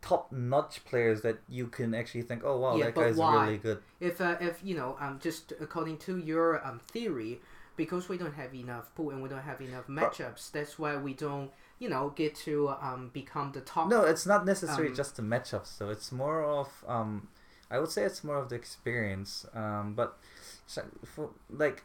top 0.00 0.32
notch 0.32 0.84
players 0.84 1.22
that 1.22 1.38
you 1.48 1.66
can 1.68 1.94
actually 1.94 2.22
think, 2.22 2.42
oh 2.44 2.56
wow, 2.58 2.76
yeah, 2.76 2.86
that 2.86 2.94
but 2.94 3.02
guy's 3.02 3.16
why? 3.16 3.44
really 3.44 3.58
good. 3.58 3.78
If 4.00 4.20
uh, 4.20 4.36
if 4.40 4.60
you 4.64 4.74
know, 4.74 4.96
um, 5.00 5.18
just 5.22 5.52
according 5.60 5.98
to 5.98 6.18
your 6.18 6.64
um 6.66 6.80
theory, 6.80 7.40
because 7.76 8.08
we 8.08 8.18
don't 8.18 8.34
have 8.34 8.54
enough 8.54 8.92
pool 8.96 9.10
and 9.10 9.22
we 9.22 9.28
don't 9.28 9.42
have 9.42 9.60
enough 9.60 9.86
matchups, 9.86 10.50
that's 10.50 10.78
why 10.78 10.96
we 10.96 11.14
don't, 11.14 11.50
you 11.78 11.88
know, 11.88 12.12
get 12.16 12.34
to 12.46 12.70
um 12.80 13.10
become 13.12 13.52
the 13.52 13.60
top. 13.60 13.88
No, 13.88 14.02
it's 14.02 14.26
not 14.26 14.44
necessarily 14.44 14.88
um, 14.88 14.94
just 14.96 15.16
the 15.16 15.22
matchups 15.22 15.66
So 15.78 15.88
It's 15.90 16.10
more 16.10 16.42
of 16.44 16.68
um, 16.88 17.28
I 17.72 17.78
would 17.80 17.90
say 17.90 18.02
it's 18.04 18.22
more 18.22 18.38
of 18.38 18.48
the 18.50 18.54
experience. 18.56 19.46
Um, 19.54 19.94
but 19.94 20.18
so- 20.66 20.84
for 21.04 21.30
like 21.50 21.82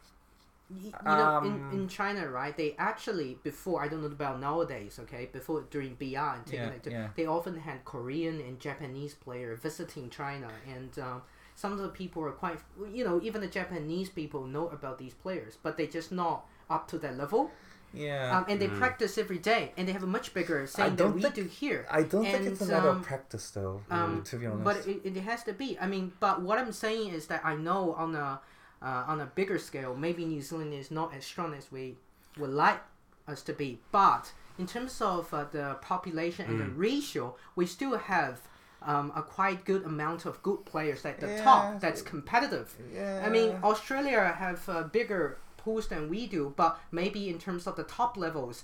Y- 0.69 0.77
you 0.87 0.91
know, 1.05 1.37
in, 1.45 1.53
Um, 1.53 1.71
in 1.71 1.87
China, 1.87 2.29
right? 2.29 2.55
They 2.57 2.75
actually 2.77 3.39
before 3.41 3.81
I 3.81 3.87
don't 3.87 4.01
know 4.01 4.07
about 4.07 4.41
nowadays. 4.41 4.99
Okay, 5.03 5.29
before 5.31 5.61
during 5.71 5.95
BR 5.95 6.33
and 6.35 6.45
Tekken 6.45 6.53
Yeah, 6.53 6.77
it, 6.77 6.83
to- 6.83 6.91
yeah. 6.91 7.09
they 7.15 7.25
often 7.25 7.55
had 7.67 7.85
Korean 7.85 8.41
and 8.41 8.59
Japanese 8.59 9.13
player 9.15 9.55
visiting 9.55 10.09
China, 10.09 10.49
and 10.75 10.91
um, 10.99 11.21
some 11.55 11.71
of 11.71 11.79
the 11.79 11.87
people 12.01 12.21
are 12.23 12.33
quite, 12.33 12.59
you 12.97 13.05
know, 13.05 13.17
even 13.23 13.39
the 13.39 13.47
Japanese 13.47 14.09
people 14.09 14.43
know 14.45 14.67
about 14.67 14.97
these 14.97 15.13
players, 15.13 15.57
but 15.63 15.77
they 15.77 15.87
just 15.87 16.11
not 16.11 16.45
up 16.69 16.85
to 16.89 16.97
that 16.99 17.15
level. 17.15 17.49
Yeah. 17.93 18.37
Um, 18.37 18.45
and 18.49 18.59
they 18.61 18.67
practice 18.67 19.17
every 19.17 19.37
day, 19.37 19.71
and 19.77 19.87
they 19.87 19.91
have 19.93 20.03
a 20.03 20.07
much 20.07 20.33
bigger 20.33 20.67
saying 20.67 20.95
than 20.95 21.05
don't 21.07 21.15
we 21.15 21.21
think- 21.21 21.35
do 21.35 21.43
here. 21.45 21.85
I 21.89 22.03
don't 22.03 22.23
think 22.25 22.45
it's 22.45 22.61
a 22.61 22.65
matter 22.65 22.89
um, 22.89 22.97
of 22.97 23.03
practice 23.03 23.49
though. 23.51 23.81
um, 23.89 24.23
to 24.25 24.37
be 24.37 24.45
honest, 24.45 24.63
But 24.63 24.87
it, 24.87 25.01
it 25.05 25.21
has 25.21 25.43
to 25.43 25.53
be. 25.53 25.77
I 25.79 25.87
mean, 25.87 26.11
but 26.19 26.41
what 26.41 26.57
I'm 26.59 26.71
saying 26.71 27.09
is 27.13 27.27
that 27.27 27.41
I 27.45 27.55
know 27.55 27.93
on 27.93 28.15
a 28.15 28.39
uh, 28.81 29.03
on 29.07 29.21
a 29.21 29.25
bigger 29.25 29.57
scale, 29.57 29.95
maybe 29.95 30.25
New 30.25 30.41
Zealand 30.41 30.73
is 30.73 30.91
not 30.91 31.13
as 31.15 31.25
strong 31.25 31.53
as 31.53 31.71
we 31.71 31.95
would 32.37 32.51
like 32.51 32.79
us 33.27 33.41
to 33.43 33.53
be. 33.53 33.79
But 33.91 34.31
in 34.59 34.67
terms 34.67 35.01
of 35.01 35.33
uh, 35.33 35.45
the 35.51 35.77
population 35.81 36.45
and 36.49 36.59
the 36.59 36.65
ratio, 36.69 37.35
we 37.55 37.65
still 37.65 37.97
have. 37.97 38.41
Um, 38.83 39.11
a 39.15 39.23
quite 39.23 39.65
good 39.65 39.83
amount 39.85 40.27
of 40.27 40.41
good 40.43 40.63
players 40.63 41.03
at 41.03 41.19
the 41.19 41.25
Yeah. 41.27 41.43
top 41.43 41.79
that's 41.81 42.03
competitive. 42.03 42.71
yeah. 42.93 43.23
I 43.25 43.29
mean, 43.29 43.57
Australia 43.63 44.35
have 44.37 44.69
a 44.69 44.83
bigger 44.83 45.39
pools 45.57 45.87
than 45.87 46.09
we 46.09 46.27
do, 46.27 46.53
but 46.55 46.79
maybe 46.91 47.29
in 47.29 47.37
terms 47.39 47.67
of 47.67 47.75
the 47.75 47.83
top 47.83 48.15
levels, 48.17 48.63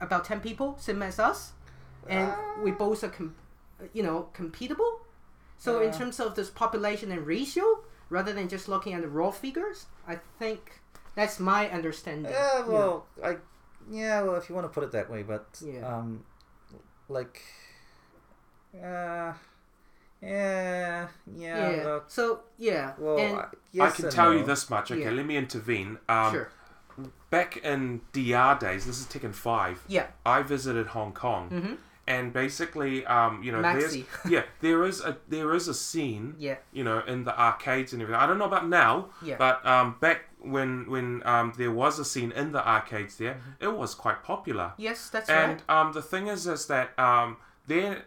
about 0.00 0.24
ten 0.24 0.40
people, 0.40 0.76
same 0.78 1.02
as 1.02 1.18
us, 1.18 1.52
and 2.08 2.32
we 2.62 2.70
both 2.70 3.02
are, 3.04 3.08
com- 3.08 3.34
you 3.92 4.02
know, 4.02 4.28
competable. 4.34 5.00
So 5.58 5.80
in 5.80 5.90
terms 5.92 6.20
of 6.20 6.34
this 6.34 6.50
population 6.50 7.10
and 7.10 7.26
ratio, 7.26 7.64
rather 8.10 8.32
than 8.32 8.48
just 8.48 8.68
looking 8.68 8.92
at 8.92 9.02
the 9.02 9.08
raw 9.08 9.30
figures, 9.30 9.86
I 10.06 10.18
think 10.38 10.80
that's 11.14 11.40
my 11.40 11.68
understanding. 11.70 12.30
yeah, 12.32 12.58
you 12.66 12.72
know. 12.72 12.72
well, 12.72 13.06
I 13.24 13.36
yeah, 13.90 14.22
well, 14.22 14.34
if 14.36 14.48
you 14.48 14.54
want 14.54 14.66
to 14.66 14.72
put 14.72 14.84
it 14.84 14.92
that 14.92 15.08
way, 15.10 15.22
but 15.22 15.46
Yeah. 15.64 15.86
um, 15.98 16.24
like, 17.08 17.40
uh, 18.82 19.32
yeah, 20.22 21.08
yeah. 21.36 21.70
yeah. 21.76 21.84
Look, 21.84 22.04
So 22.08 22.40
yeah, 22.58 22.92
well, 22.98 23.18
and 23.18 23.36
I, 23.38 23.44
yes 23.72 23.92
I 23.92 23.96
can 23.96 24.10
tell 24.10 24.32
you 24.34 24.44
this 24.44 24.68
much. 24.70 24.90
Okay, 24.90 25.02
Yeah. 25.02 25.10
let 25.10 25.26
me 25.26 25.36
intervene. 25.36 25.98
Um, 26.08 26.32
sure, 26.32 26.50
Back 27.28 27.58
in 27.58 28.00
DR 28.12 28.58
days, 28.58 28.86
this 28.86 28.98
is 28.98 29.06
Tekken 29.06 29.34
Five. 29.34 29.82
yeah, 29.88 30.06
I 30.24 30.42
visited 30.42 30.86
Hong 30.88 31.12
Kong, 31.12 31.50
mm-hmm. 31.50 31.74
and 32.06 32.32
basically, 32.32 33.04
um, 33.04 33.42
you 33.42 33.52
know, 33.52 33.60
there's 33.60 33.94
Maxi. 33.96 34.04
yeah, 34.30 34.44
there 34.60 34.84
is 34.84 35.02
a 35.02 35.18
there 35.28 35.52
is 35.54 35.68
a 35.68 35.74
scene, 35.74 36.34
yeah, 36.38 36.56
you 36.72 36.82
know, 36.84 37.00
in 37.06 37.24
the 37.24 37.38
arcades 37.38 37.92
and 37.92 38.00
everything. 38.00 38.18
I 38.22 38.26
don't 38.26 38.38
know 38.38 38.46
about 38.46 38.66
now, 38.68 39.10
Yeah. 39.22 39.36
but 39.38 39.64
um, 39.66 39.96
back 40.00 40.20
when 40.40 40.88
when 40.88 41.22
um, 41.26 41.52
there 41.58 41.72
was 41.72 41.98
a 41.98 42.04
scene 42.04 42.32
in 42.32 42.52
the 42.52 42.66
arcades 42.66 43.16
there, 43.18 43.34
Mm-hmm. 43.34 43.64
it 43.64 43.76
was 43.76 43.94
quite 43.94 44.22
popular. 44.22 44.72
yes, 44.78 45.10
that's 45.10 45.28
and 45.28 45.38
right. 45.52 45.62
And 45.68 45.86
um, 45.88 45.92
the 45.92 46.00
thing 46.02 46.28
is, 46.28 46.46
is 46.46 46.66
that 46.68 46.98
um, 46.98 47.36
they're 47.66 48.04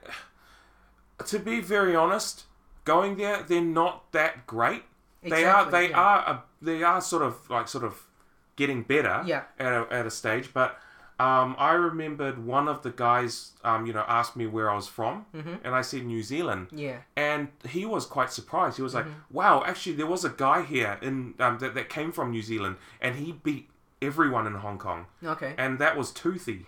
to 1.25 1.39
be 1.39 1.59
very 1.61 1.95
honest, 1.95 2.43
going 2.85 3.17
there, 3.17 3.43
they're 3.43 3.61
not 3.61 4.11
that 4.13 4.47
great. 4.47 4.83
they 5.21 5.43
are 5.45 5.69
they 5.69 5.89
yeah. 5.89 5.97
are 5.99 6.19
a, 6.29 6.43
they 6.61 6.81
are 6.83 7.01
sort 7.01 7.21
of 7.23 7.49
like 7.49 7.67
sort 7.67 7.83
of 7.83 8.07
getting 8.55 8.83
better 8.83 9.21
Yeah. 9.25 9.43
at 9.59 9.71
a, 9.73 9.87
at 9.91 10.05
a 10.05 10.11
stage 10.11 10.53
but 10.53 10.77
um, 11.19 11.57
I 11.59 11.73
remembered 11.73 12.45
one 12.45 12.69
of 12.69 12.83
the 12.83 12.91
guys 12.91 13.51
um, 13.65 13.85
you 13.85 13.91
know 13.91 14.05
asked 14.07 14.37
me 14.37 14.47
where 14.47 14.69
I 14.71 14.75
was 14.75 14.87
from 14.87 15.25
Mhm. 15.35 15.59
and 15.65 15.75
I 15.75 15.81
said 15.81 16.05
New 16.05 16.23
Zealand 16.23 16.67
Yeah, 16.71 16.99
and 17.17 17.49
he 17.67 17.85
was 17.85 18.05
quite 18.05 18.31
surprised 18.31 18.77
he 18.77 18.81
was 18.81 18.93
like 18.93 19.05
Mm-hmm. 19.05 19.33
wow 19.39 19.61
actually 19.65 19.95
there 19.97 20.07
was 20.07 20.23
a 20.23 20.29
guy 20.29 20.61
here 20.61 20.97
in 21.01 21.33
um, 21.39 21.57
that, 21.59 21.73
that 21.75 21.89
came 21.89 22.13
from 22.13 22.31
New 22.31 22.41
Zealand 22.41 22.77
and 23.01 23.15
he 23.17 23.33
beat 23.33 23.69
everyone 24.01 24.47
in 24.47 24.53
Hong 24.55 24.77
Kong 24.77 25.07
okay. 25.23 25.53
and 25.57 25.79
that 25.79 25.97
was 25.97 26.11
Toothy 26.11 26.65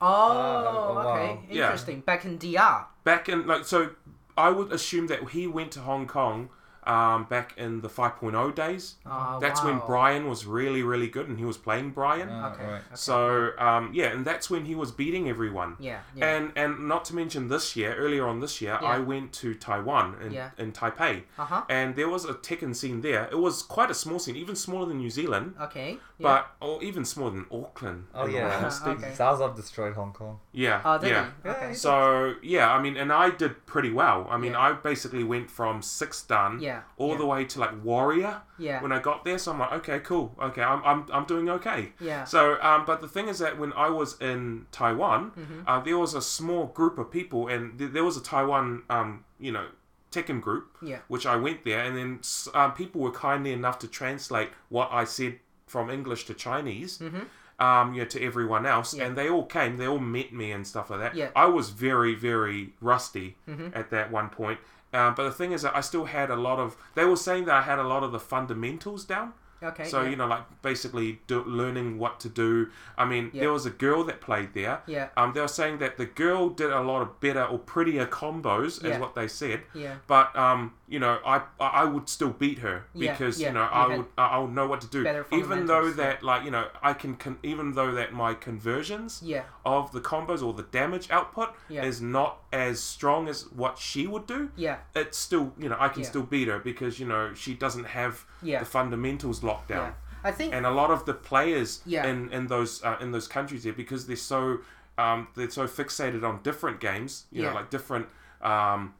Oh, 0.00 0.06
oh, 0.06 0.94
wow. 0.94 1.12
okay, 1.14 1.40
Yeah. 1.50 1.64
interesting. 1.64 2.00
Back 2.00 2.24
in 2.24 2.36
DR. 2.38 2.86
back 3.04 3.28
in 3.28 3.46
like 3.46 3.64
so 3.64 3.90
I 4.36 4.50
would 4.50 4.72
assume 4.72 5.06
that 5.08 5.30
he 5.30 5.46
went 5.46 5.72
to 5.72 5.80
Hong 5.80 6.06
Kong 6.06 6.48
um, 6.84 7.24
back 7.30 7.54
in 7.56 7.80
the 7.80 7.88
5.0 7.88 8.54
days 8.56 8.96
Oh, 9.06 9.38
that's 9.40 9.62
when. 9.62 9.80
Brian 9.86 10.26
was 10.28 10.46
really 10.46 10.82
really 10.82 11.06
good 11.06 11.28
and 11.28 11.38
he 11.38 11.44
was 11.44 11.56
playing 11.56 11.90
Brian 11.90 12.28
Ah, 12.28 12.50
Okay. 12.52 12.64
right. 12.64 12.74
okay. 12.74 12.94
So 12.94 13.50
um, 13.58 13.90
yeah, 13.94 14.06
and 14.06 14.24
that's 14.24 14.50
when 14.50 14.64
he 14.64 14.74
was 14.74 14.90
beating 14.90 15.28
everyone. 15.28 15.76
Yeah, 15.78 16.00
yeah. 16.16 16.26
And 16.36 16.52
and 16.56 16.88
not 16.88 17.04
to 17.06 17.14
mention 17.14 17.46
this 17.46 17.76
year, 17.76 17.94
earlier 17.94 18.26
on 18.26 18.40
this 18.40 18.60
year, 18.60 18.78
Yeah. 18.82 18.88
I 18.96 18.98
went 18.98 19.32
to 19.42 19.54
Taiwan 19.54 20.16
in, 20.24 20.32
Yeah. 20.32 20.50
in 20.58 20.72
Taipei, 20.72 21.22
Uh 21.38 21.44
huh. 21.44 21.62
and 21.68 21.94
there 21.94 22.08
was 22.08 22.24
a 22.24 22.34
Tekken 22.34 22.74
scene 22.74 23.00
there. 23.00 23.28
It 23.30 23.38
was 23.38 23.62
quite 23.62 23.90
a 23.90 23.94
small 23.94 24.18
scene, 24.18 24.34
even 24.34 24.56
smaller 24.56 24.86
than 24.86 24.98
New 24.98 25.10
Zealand, 25.10 25.54
Okay. 25.60 25.98
Yeah. 26.22 26.42
but 26.60 26.66
or 26.66 26.82
even 26.82 27.04
smaller 27.04 27.32
than 27.32 27.46
Auckland. 27.50 28.06
Oh 28.14 28.24
in 28.24 28.30
all 28.30 28.36
yeah, 28.36 28.56
honesty. 28.58 28.90
Okay. 28.96 29.12
Zaza 29.14 29.52
destroyed 29.54 29.94
Hong 29.94 30.12
Kong. 30.12 30.38
Yeah, 30.52 30.80
Oh, 30.84 30.98
did 30.98 31.10
yeah. 31.10 31.30
he? 31.42 31.48
Okay. 31.50 31.74
So 31.74 32.34
yeah, 32.42 32.72
I 32.72 32.80
mean, 32.80 32.96
and 32.96 33.12
I 33.12 33.30
did 33.30 33.66
pretty 33.66 33.90
well. 33.90 34.26
I 34.30 34.36
mean, 34.36 34.52
Yeah. 34.52 34.60
I 34.60 34.72
basically 34.72 35.24
went 35.24 35.50
from 35.50 35.82
six 35.82 36.22
done 36.22 36.60
Yeah, 36.60 36.82
all 36.96 37.12
yeah. 37.12 37.18
the 37.18 37.26
way 37.26 37.44
to 37.44 37.60
like 37.60 37.84
warrior 37.84 38.42
Yeah. 38.58 38.82
when 38.82 38.92
I 38.92 39.00
got 39.00 39.24
there. 39.24 39.38
So 39.38 39.52
I'm 39.52 39.58
like, 39.58 39.72
okay, 39.80 39.98
cool, 40.00 40.34
okay, 40.40 40.62
I'm 40.62 40.82
I'm, 40.84 41.06
I'm 41.12 41.24
doing 41.24 41.48
okay. 41.50 41.92
Yeah. 42.00 42.24
So, 42.24 42.60
um, 42.62 42.84
but 42.86 43.00
the 43.00 43.08
thing 43.08 43.28
is 43.28 43.38
that 43.40 43.58
when 43.58 43.72
I 43.74 43.88
was 43.90 44.20
in 44.20 44.66
Taiwan, 44.72 45.32
Mhm. 45.32 45.62
uh, 45.66 45.80
there 45.80 45.98
was 45.98 46.14
a 46.14 46.22
small 46.22 46.66
group 46.66 46.98
of 46.98 47.10
people, 47.10 47.48
and 47.48 47.78
th- 47.78 47.92
there 47.92 48.04
was 48.04 48.16
a 48.16 48.22
Taiwan, 48.22 48.82
um, 48.90 49.24
you 49.38 49.52
know, 49.52 49.66
Tekken 50.10 50.42
group, 50.42 50.76
Yeah. 50.82 50.98
which 51.08 51.24
I 51.24 51.36
went 51.36 51.64
there, 51.64 51.80
and 51.80 51.96
then 51.96 52.18
s- 52.20 52.46
um, 52.52 52.72
people 52.74 53.00
were 53.00 53.10
kindly 53.12 53.50
enough 53.52 53.78
to 53.78 53.88
translate 53.88 54.50
what 54.68 54.88
I 54.92 55.04
said 55.04 55.38
from 55.72 55.88
English 55.90 56.22
to 56.26 56.34
Chinese. 56.34 56.98
Mhm. 56.98 57.24
Um, 57.58 57.94
you 57.94 58.00
know, 58.02 58.08
to 58.08 58.20
everyone 58.22 58.64
else, 58.66 58.92
Yeah. 58.94 59.04
and 59.04 59.16
they 59.16 59.28
all 59.30 59.46
came. 59.46 59.76
They 59.76 59.86
all 59.86 59.98
met 60.18 60.32
me 60.32 60.50
and 60.52 60.66
stuff 60.66 60.90
like 60.90 61.00
that. 61.00 61.14
Yeah. 61.14 61.28
I 61.36 61.46
was 61.46 61.70
very, 61.70 62.14
very 62.14 62.72
rusty 62.80 63.36
Mhm. 63.48 63.74
at 63.74 63.90
that 63.90 64.10
one 64.10 64.28
point. 64.30 64.58
Um, 64.92 65.14
but 65.14 65.24
the 65.24 65.30
thing 65.40 65.52
is 65.52 65.62
that 65.62 65.74
I 65.74 65.80
still 65.80 66.04
had 66.06 66.28
a 66.30 66.36
lot 66.36 66.58
of. 66.58 66.76
They 66.94 67.04
were 67.04 67.16
saying 67.28 67.44
that 67.46 67.54
I 67.54 67.62
had 67.62 67.78
a 67.78 67.84
lot 67.94 68.02
of 68.02 68.10
the 68.12 68.18
fundamentals 68.20 69.04
down. 69.04 69.32
Okay. 69.62 69.84
So 69.84 70.02
yeah. 70.02 70.10
you 70.10 70.16
know, 70.16 70.26
like 70.26 70.42
basically 70.62 71.20
do, 71.26 71.42
learning 71.44 71.98
what 71.98 72.20
to 72.20 72.28
do. 72.28 72.68
I 72.98 73.04
mean, 73.04 73.30
Yeah. 73.32 73.40
there 73.42 73.52
was 73.52 73.66
a 73.66 73.70
girl 73.70 74.04
that 74.04 74.20
played 74.20 74.54
there. 74.54 74.82
Yeah. 74.86 75.08
Um, 75.16 75.32
they 75.32 75.40
were 75.40 75.48
saying 75.48 75.78
that 75.78 75.96
the 75.98 76.06
girl 76.06 76.48
did 76.48 76.70
a 76.70 76.80
lot 76.80 77.02
of 77.02 77.20
better 77.20 77.44
or 77.44 77.58
prettier 77.58 78.06
combos, 78.06 78.82
Yeah. 78.82 78.90
is 78.94 78.98
what 78.98 79.14
they 79.14 79.28
said. 79.28 79.62
Yeah. 79.74 79.96
But 80.06 80.34
um, 80.36 80.74
you 80.88 80.98
know, 80.98 81.18
I 81.24 81.42
I 81.60 81.84
would 81.84 82.08
still 82.08 82.30
beat 82.30 82.58
her 82.58 82.84
because 82.98 83.40
you 83.40 83.50
know 83.52 83.62
I 83.62 83.96
would 83.96 84.06
I 84.18 84.38
would 84.38 84.52
know 84.52 84.66
what 84.66 84.80
to 84.82 84.86
do. 84.88 85.24
Even 85.32 85.66
though 85.66 85.90
that 85.90 86.22
like 86.22 86.44
you 86.44 86.50
know 86.50 86.68
I 86.82 86.92
can 86.92 87.16
con- 87.16 87.38
even 87.42 87.72
though 87.72 87.92
that 87.92 88.12
my 88.12 88.34
conversions 88.34 89.20
Yeah. 89.24 89.44
of 89.64 89.92
the 89.92 90.00
combos 90.00 90.42
or 90.42 90.52
the 90.52 90.62
damage 90.64 91.10
output 91.10 91.54
is 91.70 92.00
not 92.00 92.38
as 92.52 92.80
strong 92.80 93.28
as 93.28 93.44
what 93.52 93.78
she 93.78 94.06
would 94.06 94.26
do. 94.26 94.50
Yeah. 94.56 94.78
It's 94.94 95.16
still 95.18 95.52
you 95.58 95.68
know 95.68 95.76
I 95.80 95.88
can 95.88 96.02
Yeah. 96.02 96.08
still 96.08 96.22
beat 96.22 96.48
her 96.48 96.58
because 96.58 97.00
you 97.00 97.06
know 97.06 97.32
she 97.34 97.54
doesn't 97.54 97.84
have 97.84 98.24
Yeah. 98.42 98.58
the 98.60 98.66
fundamentals 98.66 99.42
locked 99.42 99.68
down 99.68 99.86
Yeah. 99.88 99.94
I 100.24 100.32
think. 100.32 100.54
and 100.54 100.66
a 100.66 100.70
lot 100.70 100.90
of 100.90 101.04
the 101.04 101.14
players 101.14 101.80
Yeah. 101.86 102.06
in 102.06 102.30
in 102.32 102.46
those 102.48 102.82
uh, 102.84 102.96
in 103.00 103.10
those 103.12 103.26
countries 103.26 103.62
there 103.64 103.72
because 103.72 104.06
they're 104.06 104.16
so 104.16 104.58
um, 104.98 105.28
they're 105.34 105.50
so 105.50 105.66
fixated 105.66 106.22
on 106.22 106.42
different 106.42 106.78
games 106.80 107.24
you 107.32 107.42
know 107.42 107.54
like 107.54 107.70
different 107.70 108.06
um, 108.42 108.94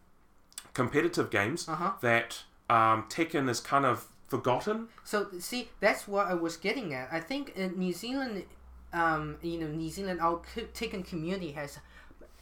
competitive 0.75 1.31
games 1.31 1.69
Uh-huh. 1.69 1.93
that 2.01 2.43
um, 2.71 3.05
Tekken 3.09 3.49
is 3.51 3.61
kind 3.61 3.85
of 3.85 4.07
forgotten. 4.29 4.89
So 5.05 5.27
see, 5.39 5.69
that's 5.81 6.09
what 6.09 6.27
I 6.27 6.35
was 6.35 6.57
getting 6.57 6.95
at. 6.95 7.13
I 7.13 7.21
think 7.21 7.53
in 7.55 7.79
New 7.79 7.93
Zealand, 7.93 8.45
um, 8.95 9.37
you 9.43 9.59
know, 9.59 9.67
New 9.67 9.91
Zealand, 9.91 10.21
our 10.21 10.39
Tekken 10.73 11.05
community 11.05 11.53
has 11.53 11.79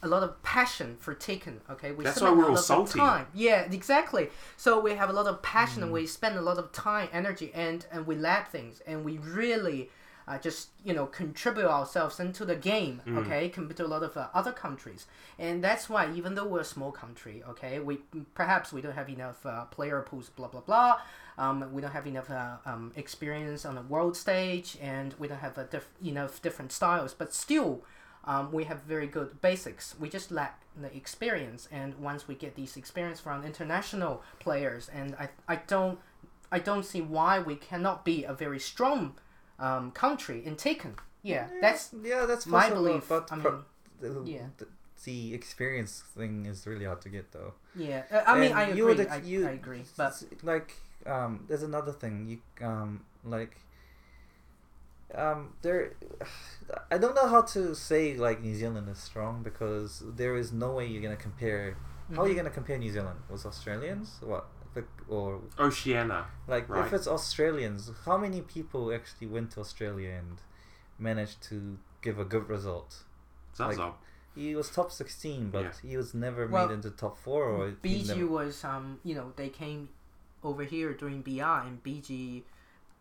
a 0.03 0.07
lot 0.07 0.23
of 0.23 0.41
passion 0.43 0.95
for 0.99 1.13
Tekken. 1.13 1.57
Okay, 1.69 1.91
we 1.91 2.03
that's 2.03 2.21
why 2.21 2.31
we're 2.31 2.49
all 2.49 2.57
salty. 2.57 2.99
Time. 2.99 3.27
Yeah, 3.33 3.61
exactly. 3.71 4.29
So 4.57 4.79
we 4.79 4.93
have 4.95 5.09
a 5.09 5.13
lot 5.13 5.27
of 5.27 5.41
passion, 5.41 5.81
mm. 5.81 5.85
and 5.85 5.93
we 5.93 6.07
spend 6.07 6.37
a 6.37 6.41
lot 6.41 6.57
of 6.57 6.71
time, 6.71 7.09
energy, 7.13 7.51
and 7.53 7.85
and 7.91 8.07
we 8.07 8.15
lab 8.15 8.47
things, 8.47 8.81
and 8.85 9.05
we 9.05 9.17
really. 9.17 9.89
Uh, 10.27 10.37
just 10.37 10.69
you 10.85 10.93
know 10.93 11.07
contribute 11.07 11.65
ourselves 11.65 12.19
into 12.19 12.45
the 12.45 12.55
game 12.55 13.01
mm. 13.07 13.17
okay 13.17 13.49
compared 13.49 13.75
to 13.75 13.83
a 13.83 13.87
lot 13.87 14.03
of 14.03 14.15
uh, 14.15 14.27
other 14.35 14.51
countries 14.51 15.07
and 15.39 15.63
that's 15.63 15.89
why 15.89 16.09
even 16.13 16.35
though 16.35 16.45
we're 16.45 16.61
a 16.61 16.63
small 16.63 16.91
country 16.91 17.41
okay 17.49 17.79
we 17.79 17.97
perhaps 18.35 18.71
we 18.71 18.81
don't 18.81 18.93
have 18.93 19.09
enough 19.09 19.43
uh, 19.47 19.65
player 19.65 19.99
pools 20.03 20.29
blah 20.29 20.47
blah 20.47 20.61
blah 20.61 20.99
um, 21.39 21.73
we 21.73 21.81
don't 21.81 21.91
have 21.91 22.05
enough 22.05 22.29
uh, 22.29 22.57
um, 22.67 22.91
experience 22.95 23.65
on 23.65 23.73
the 23.73 23.81
world 23.81 24.15
stage 24.15 24.77
and 24.79 25.15
we 25.17 25.27
don't 25.27 25.39
have 25.39 25.55
diff- 25.71 25.89
enough 26.05 26.39
different 26.39 26.71
styles 26.71 27.15
but 27.15 27.33
still 27.33 27.83
um, 28.23 28.51
we 28.51 28.65
have 28.65 28.83
very 28.83 29.07
good 29.07 29.41
basics. 29.41 29.95
We 29.99 30.09
just 30.09 30.31
lack 30.31 30.61
the 30.79 30.95
experience, 30.95 31.67
and 31.71 31.95
once 31.99 32.27
we 32.27 32.35
get 32.35 32.55
these 32.55 32.77
experience 32.77 33.19
from 33.19 33.43
international 33.43 34.23
players, 34.39 34.89
and 34.93 35.15
I, 35.15 35.29
I 35.47 35.55
don't 35.67 35.99
I 36.51 36.59
don't 36.59 36.85
see 36.85 37.01
why 37.01 37.39
we 37.39 37.55
cannot 37.55 38.05
be 38.05 38.23
a 38.23 38.33
very 38.33 38.59
strong 38.59 39.15
um, 39.57 39.91
country 39.91 40.45
in 40.45 40.55
Tekken. 40.55 40.95
Yeah, 41.23 41.47
yeah, 41.51 41.61
that's 41.61 41.89
yeah, 42.03 42.25
that's 42.25 42.45
my 42.45 42.69
belief. 42.69 43.07
But 43.07 43.31
I 43.31 43.35
mean, 43.35 43.63
the, 43.99 44.23
yeah. 44.25 44.45
The, 44.57 44.67
the, 45.05 45.33
experience 45.33 46.03
thing 46.15 46.45
is 46.45 46.67
really 46.67 46.85
hard 46.85 47.01
to 47.01 47.09
get, 47.09 47.31
though. 47.31 47.53
Yeah, 47.75 48.03
uh, 48.11 48.23
I 48.27 48.39
mean, 48.39 48.51
I 48.51 48.63
agree. 48.69 48.83
Would, 48.83 49.07
I, 49.07 49.17
you, 49.17 49.47
I 49.47 49.51
agree, 49.51 49.83
but 49.97 50.21
like, 50.43 50.75
um, 51.05 51.45
there's 51.47 51.63
another 51.63 51.91
thing. 51.91 52.27
You 52.27 52.65
um, 52.65 53.01
like 53.23 53.57
um, 55.15 55.53
there, 55.61 55.93
I 56.89 56.97
don't 56.97 57.15
know 57.15 57.27
how 57.27 57.41
to 57.41 57.75
say 57.75 58.15
like 58.15 58.41
New 58.41 58.55
Zealand 58.55 58.89
is 58.89 58.99
strong 58.99 59.43
because 59.43 60.03
there 60.15 60.35
is 60.35 60.51
no 60.51 60.73
way 60.73 60.87
you're 60.87 61.01
gonna 61.01 61.15
compare. 61.15 61.77
Mm-hmm. 62.05 62.15
How 62.15 62.21
are 62.21 62.25
you 62.25 62.31
mm-hmm. 62.31 62.39
gonna 62.39 62.49
compare 62.49 62.77
New 62.77 62.91
Zealand 62.91 63.19
with 63.29 63.45
Australians? 63.45 64.17
What 64.21 64.47
or 65.09 65.41
Oceania? 65.59 66.25
Like 66.47 66.69
right. 66.69 66.85
if 66.85 66.93
it's 66.93 67.07
Australians, 67.07 67.91
how 68.05 68.17
many 68.17 68.41
people 68.41 68.93
actually 68.93 69.27
went 69.27 69.51
to 69.51 69.59
Australia 69.59 70.11
and 70.11 70.37
managed 70.97 71.41
to 71.43 71.77
give 72.01 72.19
a 72.19 72.25
good 72.25 72.47
result? 72.47 73.03
Zazo. 73.57 73.77
Like, 73.77 73.93
he 74.33 74.55
was 74.55 74.69
top 74.69 74.91
sixteen, 74.91 75.49
but 75.49 75.63
yeah. 75.63 75.89
he 75.89 75.97
was 75.97 76.13
never 76.13 76.47
well, 76.47 76.67
made 76.67 76.73
into 76.73 76.89
top 76.89 77.17
four. 77.17 77.49
Or 77.49 77.71
BG 77.71 78.07
never... 78.07 78.27
was 78.27 78.63
um, 78.63 78.99
you 79.03 79.13
know, 79.13 79.33
they 79.35 79.49
came 79.49 79.89
over 80.43 80.63
here 80.63 80.93
during 80.93 81.21
BR 81.21 81.67
and 81.67 81.83
BG 81.83 82.43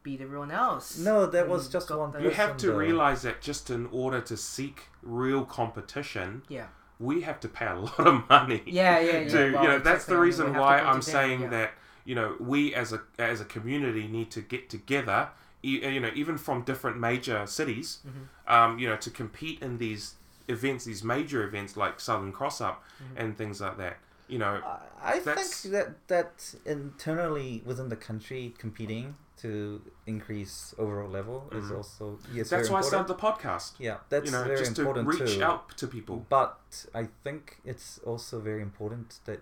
beat 0.02 0.20
everyone 0.20 0.50
else. 0.50 0.98
No, 0.98 1.26
that 1.26 1.48
was 1.48 1.68
just 1.68 1.90
one. 1.90 2.14
You 2.20 2.30
have 2.30 2.56
to 2.58 2.68
though. 2.68 2.76
realize 2.76 3.22
that 3.22 3.40
just 3.40 3.70
in 3.70 3.86
order 3.86 4.20
to 4.22 4.36
seek 4.36 4.84
real 5.02 5.44
competition, 5.44 6.42
yeah, 6.48 6.66
we 6.98 7.22
have 7.22 7.40
to 7.40 7.48
pay 7.48 7.66
a 7.66 7.74
lot 7.78 8.06
of 8.06 8.28
money. 8.28 8.62
Yeah, 8.66 9.00
yeah, 9.00 9.18
yeah. 9.20 9.28
To, 9.28 9.36
well, 9.36 9.46
you 9.46 9.52
know, 9.52 9.60
exactly. 9.76 9.92
that's 9.92 10.04
the 10.06 10.18
reason 10.18 10.54
why 10.54 10.78
I'm 10.78 11.02
saying 11.02 11.42
yeah. 11.42 11.48
that 11.48 11.72
you 12.04 12.14
know 12.14 12.36
we 12.40 12.74
as 12.74 12.92
a 12.92 13.02
as 13.18 13.40
a 13.40 13.44
community 13.44 14.06
need 14.06 14.30
to 14.32 14.40
get 14.40 14.70
together. 14.70 15.28
You 15.62 16.00
know, 16.00 16.10
even 16.14 16.38
from 16.38 16.62
different 16.62 16.98
major 16.98 17.46
cities, 17.46 17.98
mm-hmm. 18.06 18.52
um, 18.52 18.78
you 18.78 18.88
know, 18.88 18.96
to 18.96 19.10
compete 19.10 19.60
in 19.60 19.76
these 19.76 20.14
events, 20.48 20.86
these 20.86 21.04
major 21.04 21.46
events 21.46 21.76
like 21.76 22.00
Southern 22.00 22.32
Cross 22.32 22.62
Up 22.62 22.82
mm-hmm. 22.96 23.18
and 23.18 23.36
things 23.36 23.60
like 23.60 23.76
that 23.76 23.98
you 24.30 24.38
know 24.38 24.62
i 25.02 25.18
think 25.18 25.72
that 25.72 26.08
that 26.08 26.54
internally 26.64 27.62
within 27.66 27.88
the 27.88 27.96
country 27.96 28.54
competing 28.56 29.16
to 29.42 29.80
increase 30.06 30.74
overall 30.78 31.08
level 31.08 31.46
mm-hmm. 31.50 31.64
is 31.64 31.70
also 31.70 32.18
yes. 32.32 32.50
That's 32.50 32.68
why 32.70 32.80
important. 32.80 32.84
I 32.84 32.88
started 32.88 33.08
the 33.08 33.48
podcast. 33.48 33.72
Yeah, 33.78 33.98
that's 34.08 34.26
you 34.26 34.32
know, 34.32 34.44
very 34.44 34.58
just 34.58 34.78
important 34.78 35.10
to 35.10 35.24
reach 35.24 35.34
too. 35.34 35.42
out 35.42 35.76
to 35.76 35.86
people. 35.86 36.26
But 36.28 36.86
I 36.94 37.08
think 37.24 37.58
it's 37.64 37.98
also 38.04 38.40
very 38.40 38.62
important 38.62 39.20
that 39.24 39.40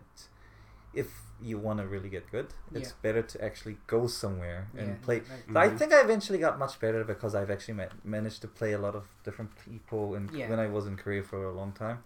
if 0.95 1.09
you 1.41 1.59
want 1.59 1.79
to 1.79 1.87
really 1.87 2.09
get 2.09 2.31
good, 2.31 2.49
it's 2.75 2.89
yeah. 2.89 2.95
better 3.03 3.23
to 3.23 3.45
actually 3.45 3.77
go 3.87 4.07
somewhere 4.07 4.69
and 4.77 4.89
yeah, 4.89 4.95
play. 5.03 5.17
Right. 5.17 5.27
Mm-hmm. 5.27 5.57
I 5.57 5.69
think 5.69 5.93
I 5.93 6.01
eventually 6.01 6.39
got 6.39 6.59
much 6.59 6.81
better 6.81 7.05
because 7.05 7.35
I've 7.35 7.51
actually 7.51 7.75
met, 7.75 7.93
managed 8.05 8.41
to 8.43 8.49
play 8.49 8.73
a 8.73 8.79
lot 8.79 8.95
of 8.95 9.05
different 9.25 9.51
people 9.65 10.15
in, 10.15 10.31
yeah. 10.35 10.49
when 10.51 10.59
I 10.59 10.67
was 10.67 10.87
in 10.87 10.97
Korea 10.97 11.23
for 11.23 11.45
a 11.45 11.53
long 11.53 11.73
time. 11.73 12.03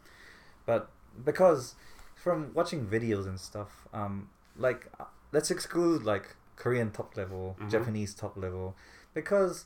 But 0.66 0.90
because 1.24 1.74
from 2.14 2.52
watching 2.54 2.86
videos 2.86 3.26
and 3.26 3.38
stuff, 3.40 3.88
um, 3.92 4.28
like 4.56 4.86
uh, 5.00 5.04
let's 5.32 5.50
exclude 5.50 6.04
like 6.04 6.36
Korean 6.62 6.92
top 6.92 7.16
level, 7.16 7.56
mm-hmm. 7.58 7.70
Japanese 7.70 8.14
top 8.14 8.36
level, 8.36 8.76
because 9.14 9.64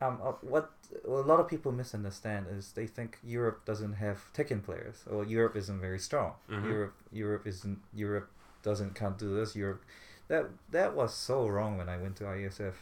um, 0.00 0.18
uh, 0.24 0.32
what 0.40 0.70
a 1.06 1.10
lot 1.10 1.38
of 1.38 1.48
people 1.48 1.70
misunderstand 1.70 2.46
is 2.50 2.72
they 2.72 2.86
think 2.86 3.18
Europe 3.22 3.66
doesn't 3.66 3.92
have 4.04 4.32
Tekken 4.32 4.62
players 4.64 5.04
or 5.10 5.24
Europe 5.24 5.54
isn't 5.54 5.80
very 5.80 5.98
strong. 5.98 6.32
Mm-hmm. 6.50 6.70
Europe 6.70 6.94
Europe 7.12 7.46
isn't 7.46 7.78
Europe 7.94 8.30
doesn't 8.62 8.94
can't 8.94 9.18
do 9.18 9.34
this. 9.34 9.54
Europe 9.54 9.82
that 10.28 10.46
that 10.70 10.96
was 10.96 11.12
so 11.12 11.46
wrong 11.46 11.76
when 11.76 11.90
I 11.90 11.98
went 11.98 12.16
to 12.16 12.24
ISF. 12.24 12.76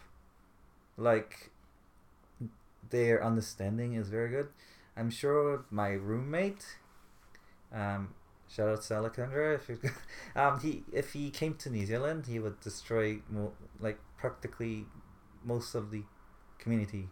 Like 0.97 1.51
their 2.91 3.25
understanding 3.25 3.95
is 3.95 4.09
very 4.09 4.31
good. 4.31 4.49
I'm 4.97 5.11
sure 5.11 5.65
my 5.69 5.89
roommate 5.89 6.65
um, 7.75 8.15
Shout 8.55 8.69
out 8.69 8.83
to 8.83 8.95
Alexandra. 8.95 9.55
If 9.55 9.67
he, 9.69 9.75
um, 10.37 10.61
he 10.61 10.85
if 10.93 11.13
he 11.15 11.31
came 11.31 11.55
to 11.55 11.71
New 11.71 11.87
Zealand, 11.87 12.27
he 12.27 12.39
would 12.39 12.61
destroy 12.61 13.21
mo- 13.31 13.53
like 13.81 13.99
practically 14.19 14.87
most 15.45 15.75
of 15.75 15.91
the 15.91 16.03
community. 16.59 17.09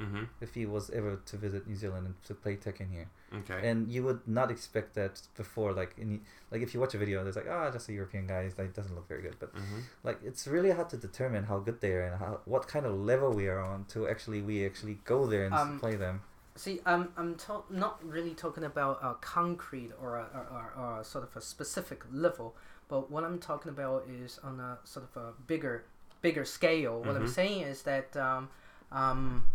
Mm-hmm. 0.00 0.24
If 0.40 0.54
he 0.54 0.66
was 0.66 0.90
ever 0.90 1.20
to 1.26 1.36
visit 1.36 1.68
New 1.68 1.76
Zealand 1.76 2.06
and 2.06 2.22
to 2.24 2.34
play 2.34 2.56
Tekken 2.56 2.90
here, 2.90 3.08
okay, 3.32 3.68
and 3.68 3.88
you 3.88 4.02
would 4.02 4.26
not 4.26 4.50
expect 4.50 4.94
that 4.94 5.20
before. 5.36 5.72
Like 5.72 5.94
in 5.98 6.22
like 6.50 6.62
if 6.62 6.74
you 6.74 6.80
watch 6.80 6.94
a 6.94 6.98
video, 6.98 7.22
there's 7.22 7.36
like 7.36 7.46
ah, 7.48 7.66
oh, 7.68 7.70
just 7.70 7.88
a 7.90 7.92
European 7.92 8.26
guy. 8.26 8.50
Like 8.58 8.74
doesn't 8.74 8.94
look 8.94 9.06
very 9.06 9.22
good, 9.22 9.36
but 9.38 9.54
mm-hmm. 9.54 9.80
like 10.02 10.18
it's 10.24 10.48
really 10.48 10.70
hard 10.70 10.88
to 10.90 10.96
determine 10.96 11.44
how 11.44 11.58
good 11.58 11.80
they 11.80 11.92
are 11.92 12.06
and 12.06 12.18
how 12.18 12.40
what 12.46 12.66
kind 12.66 12.86
of 12.86 12.94
level 12.98 13.32
we 13.32 13.46
are 13.46 13.60
on 13.60 13.84
to 13.90 14.08
actually 14.08 14.40
we 14.40 14.66
actually 14.66 14.98
go 15.04 15.26
there 15.26 15.44
and 15.44 15.54
um, 15.54 15.78
play 15.78 15.94
them. 15.94 16.22
See, 16.56 16.80
I'm 16.86 17.08
I'm 17.16 17.34
to- 17.34 17.64
not 17.68 18.04
really 18.04 18.34
talking 18.34 18.64
about 18.64 19.00
a 19.02 19.14
concrete 19.14 19.90
or 20.00 20.16
a, 20.16 20.26
or, 20.52 20.72
or 20.76 21.00
a 21.00 21.04
sort 21.04 21.24
of 21.24 21.36
a 21.36 21.40
specific 21.40 22.04
level, 22.12 22.54
but 22.88 23.10
what 23.10 23.24
I'm 23.24 23.40
talking 23.40 23.70
about 23.70 24.06
is 24.08 24.38
on 24.42 24.60
a 24.60 24.78
sort 24.84 25.06
of 25.06 25.22
a 25.22 25.32
bigger 25.46 25.84
bigger 26.22 26.44
scale. 26.44 27.00
What 27.00 27.08
mm-hmm. 27.08 27.22
I'm 27.24 27.28
saying 27.28 27.62
is 27.62 27.82
that 27.82 28.16
um, 28.16 28.50
um, 28.92 29.46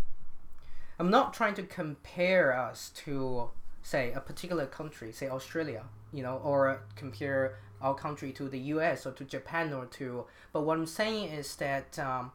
I'm 1.00 1.10
not 1.10 1.34
trying 1.34 1.54
to 1.56 1.64
compare 1.64 2.54
us 2.54 2.90
to 3.06 3.50
say 3.82 4.12
a 4.12 4.20
particular 4.20 4.66
country, 4.66 5.14
say 5.14 5.30
Australia, 5.30 5.86
you 6.12 6.22
know, 6.22 6.38
or 6.44 6.82
compare 6.98 7.58
our 7.82 7.96
country 7.96 8.34
to 8.34 8.50
the 8.50 8.60
U.S. 8.76 9.06
or 9.06 9.12
to 9.14 9.24
Japan 9.24 9.72
or 9.74 9.86
to. 9.86 10.26
But 10.52 10.62
what 10.62 10.78
I'm 10.78 10.86
saying 10.86 11.32
is 11.32 11.56
that 11.56 11.98
um, 11.98 12.34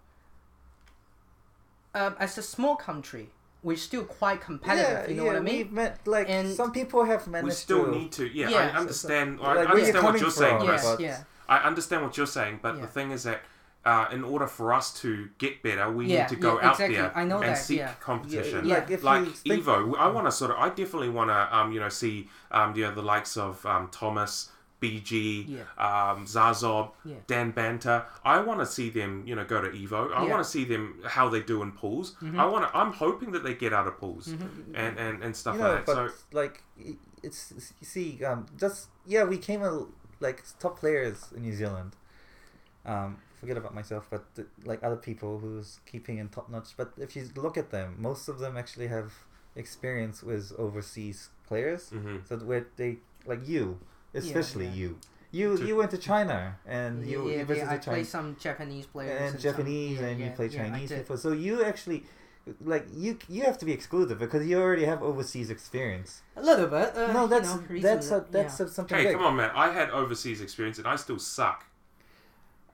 uh, 1.95 2.13
as 2.19 2.39
a 2.39 2.43
small 2.43 2.77
country, 2.77 3.29
we're 3.65 3.77
still 3.77 4.05
quite 4.05 4.41
competitive. 4.41 4.91
Yeah, 4.91 5.09
you 5.09 5.17
know 5.17 5.25
yeah, 5.25 5.29
what 5.31 5.39
I 5.39 5.41
mean? 5.41 5.57
We've 5.57 5.73
met 5.73 6.07
like 6.07 6.29
and 6.29 6.55
some 6.55 6.71
people 6.71 7.03
have 7.05 7.27
managed. 7.27 7.43
To. 7.43 7.49
We 7.49 7.53
still 7.55 7.85
to, 7.87 7.99
need 7.99 8.13
to. 8.13 8.27
Yeah, 8.29 8.51
yeah 8.51 8.59
I 8.59 8.79
understand. 8.79 9.39
So, 9.39 9.45
so, 9.45 9.49
like, 9.51 9.69
I 9.69 9.71
understand 9.73 10.05
what 10.05 10.21
you're 10.21 10.31
saying, 10.31 10.61
Chris. 10.61 10.97
Yeah, 11.01 11.25
I 11.49 11.59
understand 11.59 12.03
what 12.03 12.17
you're 12.17 12.27
saying, 12.27 12.61
but 12.63 12.81
the 12.81 12.87
thing 12.87 13.11
is 13.11 13.25
that. 13.25 13.41
Uh, 13.87 14.09
in 14.13 14.25
order 14.25 14.47
for 14.47 14.73
us 14.73 14.99
to 14.99 15.29
get 15.37 15.63
better, 15.63 15.93
we 15.93 16.07
need 16.07 16.27
to 16.27 16.37
go 16.37 16.59
out 16.63 16.79
there 16.79 17.13
and 17.15 17.31
that, 17.31 17.53
seek 17.53 17.83
competition. 18.01 18.67
like, 18.67 18.89
like 19.03 19.25
Evo, 19.45 19.95
I 19.99 20.09
want 20.09 20.27
to 20.27 20.33
sort 20.33 20.53
of, 20.53 20.57
I 20.57 20.71
definitely 20.71 21.11
want 21.11 21.29
to, 21.29 21.55
um, 21.55 21.71
you 21.71 21.81
know, 21.81 21.91
see, 21.91 22.31
um, 22.51 22.75
you 22.75 22.85
know, 22.85 22.95
the 22.95 23.03
likes 23.03 23.37
of 23.37 23.67
um, 23.67 23.91
Thomas, 23.93 24.49
BG, 24.85 25.49
yeah. 25.49 25.61
um, 25.79 26.27
Zazob, 26.27 26.91
yeah. 27.05 27.15
Dan 27.27 27.51
Banter. 27.53 28.05
I 28.25 28.41
want 28.41 28.61
to 28.61 28.67
see 28.67 28.91
them, 28.91 29.23
you 29.27 29.35
know, 29.35 29.45
go 29.45 29.61
to 29.61 29.69
Evo. 29.69 30.13
I 30.13 30.25
yeah. 30.25 30.31
want 30.31 30.45
to 30.45 30.51
see 30.51 30.65
them 30.65 31.01
how 31.05 31.29
they 31.29 31.41
do 31.41 31.63
in 31.63 31.73
pools. 31.73 32.13
Mm-hmm. 32.23 32.39
I 32.39 32.47
want 32.47 32.69
to. 32.69 32.77
I'm 32.77 32.93
hoping 32.93 33.33
that 33.33 33.43
they 33.43 33.55
get 33.55 33.73
out 33.73 33.87
of 33.87 33.99
pools 33.99 34.29
mm-hmm. 34.29 34.75
and, 34.75 34.99
and 34.99 35.23
and 35.23 35.35
stuff 35.35 35.57
you 35.57 35.63
know, 35.63 35.75
like 35.75 35.87
that. 35.87 35.95
But 35.95 36.11
so 36.11 36.15
like, 36.33 36.63
it's 37.23 37.53
you 37.81 37.87
see, 37.87 38.25
um, 38.25 38.47
just 38.59 38.89
yeah, 39.07 39.25
we 39.25 39.39
came 39.39 39.63
a, 39.63 39.87
like 40.21 40.43
top 40.59 40.79
players 40.79 41.33
in 41.35 41.43
New 41.43 41.55
Zealand. 41.55 41.97
Um, 42.85 43.19
forget 43.41 43.57
about 43.57 43.75
myself, 43.75 44.09
but 44.11 44.25
like 44.65 44.83
other 44.83 44.97
people 44.97 45.39
who's 45.39 45.81
keeping 45.87 46.19
in 46.19 46.29
top 46.29 46.51
notch. 46.51 46.77
But 46.77 46.93
if 46.99 47.17
you 47.17 47.29
look 47.37 47.57
at 47.57 47.71
them, 47.71 47.97
most 47.99 48.29
of 48.29 48.39
them 48.39 48.57
actually 48.57 48.89
have 48.89 49.13
experience 49.57 50.23
with 50.23 50.53
overseas 50.59 51.31
players. 51.47 51.91
Mm-hmm. 51.91 52.19
So 52.29 52.37
where 52.39 52.67
they 52.77 52.99
like 53.27 53.47
you 53.47 53.81
especially 54.15 54.67
yeah, 54.67 54.71
yeah. 54.71 54.77
you. 54.77 54.99
You 55.31 55.67
you 55.67 55.77
went 55.77 55.91
to 55.91 55.99
China 55.99 56.57
and 56.65 57.05
you, 57.05 57.29
yeah, 57.29 57.39
you 57.39 57.45
visited 57.45 57.69
I 57.69 57.79
China. 57.79 57.97
played 57.97 58.07
some 58.07 58.37
Japanese 58.41 58.87
players 58.87 59.21
and, 59.21 59.35
and 59.35 59.41
Japanese 59.41 59.99
some, 59.99 60.07
and 60.07 60.21
you 60.21 60.31
play 60.31 60.49
Chinese 60.49 60.93
people. 60.93 61.17
So 61.17 61.33
you 61.33 61.65
actually 61.65 62.05
like 62.61 62.87
you 62.95 63.19
you 63.29 63.43
have 63.43 63.59
to 63.59 63.65
be 63.65 63.73
exclusive 63.73 64.19
because 64.19 64.47
you 64.47 64.61
already 64.61 64.85
have 64.85 65.03
overseas 65.03 65.51
experience. 65.51 66.23
A 66.37 66.43
little 66.43 66.69
bit. 66.69 66.97
Uh, 66.97 67.13
no, 67.13 67.27
that's 67.27 67.53
you 67.69 67.77
know, 67.77 67.81
that's 67.81 68.11
a, 68.11 68.25
that's 68.31 68.61
yeah. 68.61 68.67
a, 68.67 68.69
something. 68.69 68.97
Hey, 68.97 69.05
big. 69.05 69.15
come 69.15 69.25
on, 69.25 69.37
man! 69.37 69.51
I 69.55 69.73
had 69.73 69.91
overseas 69.91 70.41
experience 70.41 70.79
and 70.79 70.87
I 70.87 70.97
still 70.97 71.19
suck. 71.19 71.67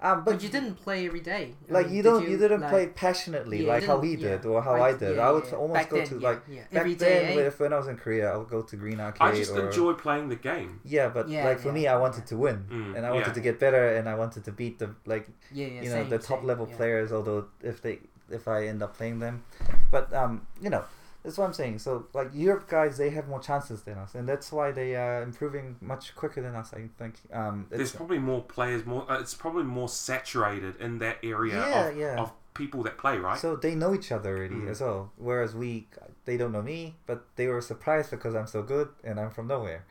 Um, 0.03 0.25
but, 0.25 0.33
but, 0.33 0.43
you 0.43 0.49
didn't 0.49 0.77
play 0.77 1.07
every 1.07 1.21
day. 1.21 1.55
I 1.69 1.73
like 1.73 1.87
mean, 1.87 1.97
you 1.97 2.03
don't, 2.03 2.23
you, 2.25 2.31
you, 2.31 2.39
didn't 2.39 2.63
like, 2.63 2.71
play 2.71 2.87
passionately 2.87 3.65
yeah, 3.65 3.73
like 3.73 3.85
how 3.85 4.01
he 4.01 4.17
did 4.17 4.45
yeah. 4.45 4.51
or 4.51 4.63
how 4.63 4.77
I, 4.77 4.89
I 4.89 4.93
did. 4.95 5.19
I 5.19 5.31
would 5.31 5.45
almost 5.53 5.75
back 5.75 5.91
go 5.91 5.97
then, 5.99 6.07
to 6.07 6.21
like 6.21 6.43
yeah, 6.49 6.61
back 6.61 6.81
every 6.81 6.95
then 6.95 7.37
day, 7.37 7.43
if, 7.43 7.61
when 7.61 7.75
I 7.75 7.77
was 7.77 7.87
in 7.87 7.99
Korea, 7.99 8.33
I 8.33 8.37
would 8.39 8.49
go 8.49 8.63
to 8.63 8.77
Green 8.77 8.99
Arcade. 8.99 9.21
I 9.21 9.35
just 9.35 9.53
or, 9.53 9.67
enjoy 9.67 9.93
playing 9.93 10.31
the 10.31 10.37
game. 10.37 10.81
Yeah, 10.85 11.09
but 11.09 11.29
like 11.29 11.61
for 11.61 11.71
me, 11.71 11.87
I 11.87 11.97
wanted 11.99 12.27
to 12.29 12.37
win, 12.39 12.65
mm, 12.71 12.97
and 12.97 13.05
I 13.05 13.11
wanted 13.11 13.35
to 13.35 13.41
get 13.41 13.61
better, 13.61 13.97
and 13.97 14.09
I 14.09 14.15
wanted 14.15 14.45
to 14.45 14.53
beat 14.53 14.79
the 14.79 14.95
like 15.05 15.29
you 15.53 15.69
know 15.83 15.83
same, 15.83 16.09
the 16.09 16.19
top 16.19 16.39
same, 16.39 16.49
level 16.49 16.67
players. 16.67 17.13
Although 17.13 17.49
if 17.63 17.83
they 17.83 17.99
if 18.31 18.49
I 18.49 18.69
end 18.69 18.83
up 18.83 18.97
playing 18.97 19.19
them, 19.19 19.45
but 19.91 20.13
um 20.15 20.47
you 20.63 20.71
know 20.71 20.85
that's 21.23 21.37
what 21.37 21.47
I'm 21.47 21.53
saying. 21.53 21.79
So 21.79 22.07
like 22.15 22.31
Europe 22.33 22.69
guys, 22.69 22.97
they 22.97 23.11
have 23.11 23.29
more 23.29 23.41
chances 23.41 23.83
than 23.83 23.99
us, 23.99 24.15
and 24.15 24.29
that's 24.29 24.51
why 24.51 24.71
they 24.71 24.97
are 24.97 25.23
improving 25.23 25.77
much 25.81 26.15
quicker 26.15 26.41
than 26.41 26.55
us. 26.55 26.73
I 26.73 26.89
think. 26.99 27.17
Um, 27.33 27.67
There's 27.71 27.93
probably 27.93 28.19
more 28.19 28.43
players. 28.43 28.87
More. 28.87 29.11
Uh, 29.11 29.21
it's 29.21 29.35
probably 29.35 29.65
more 29.65 29.89
saturated 29.89 30.77
in 30.81 30.99
that 30.99 31.19
area 31.23 31.55
yeah, 31.55 31.89
of, 31.89 31.97
yeah. 31.97 32.17
of 32.17 32.33
people 32.55 32.83
that 32.85 32.99
play, 32.99 33.19
right? 33.19 33.39
So 33.39 33.57
they 33.57 33.75
know 33.75 33.95
each 33.95 34.13
other 34.13 34.37
already 34.37 34.55
mm. 34.55 34.71
as 34.71 34.81
well. 34.81 35.13
Whereas 35.17 35.55
we, 35.55 35.87
they 36.25 36.37
don't 36.37 36.53
know 36.53 36.63
me, 36.63 36.97
but 37.07 37.25
they 37.37 37.47
were 37.47 37.61
surprised 37.61 38.11
because 38.11 38.35
I'm 38.35 38.47
so 38.47 38.63
good 38.63 38.89
and 39.05 39.19
I'm 39.21 39.31
from 39.31 39.47
nowhere. 39.47 39.85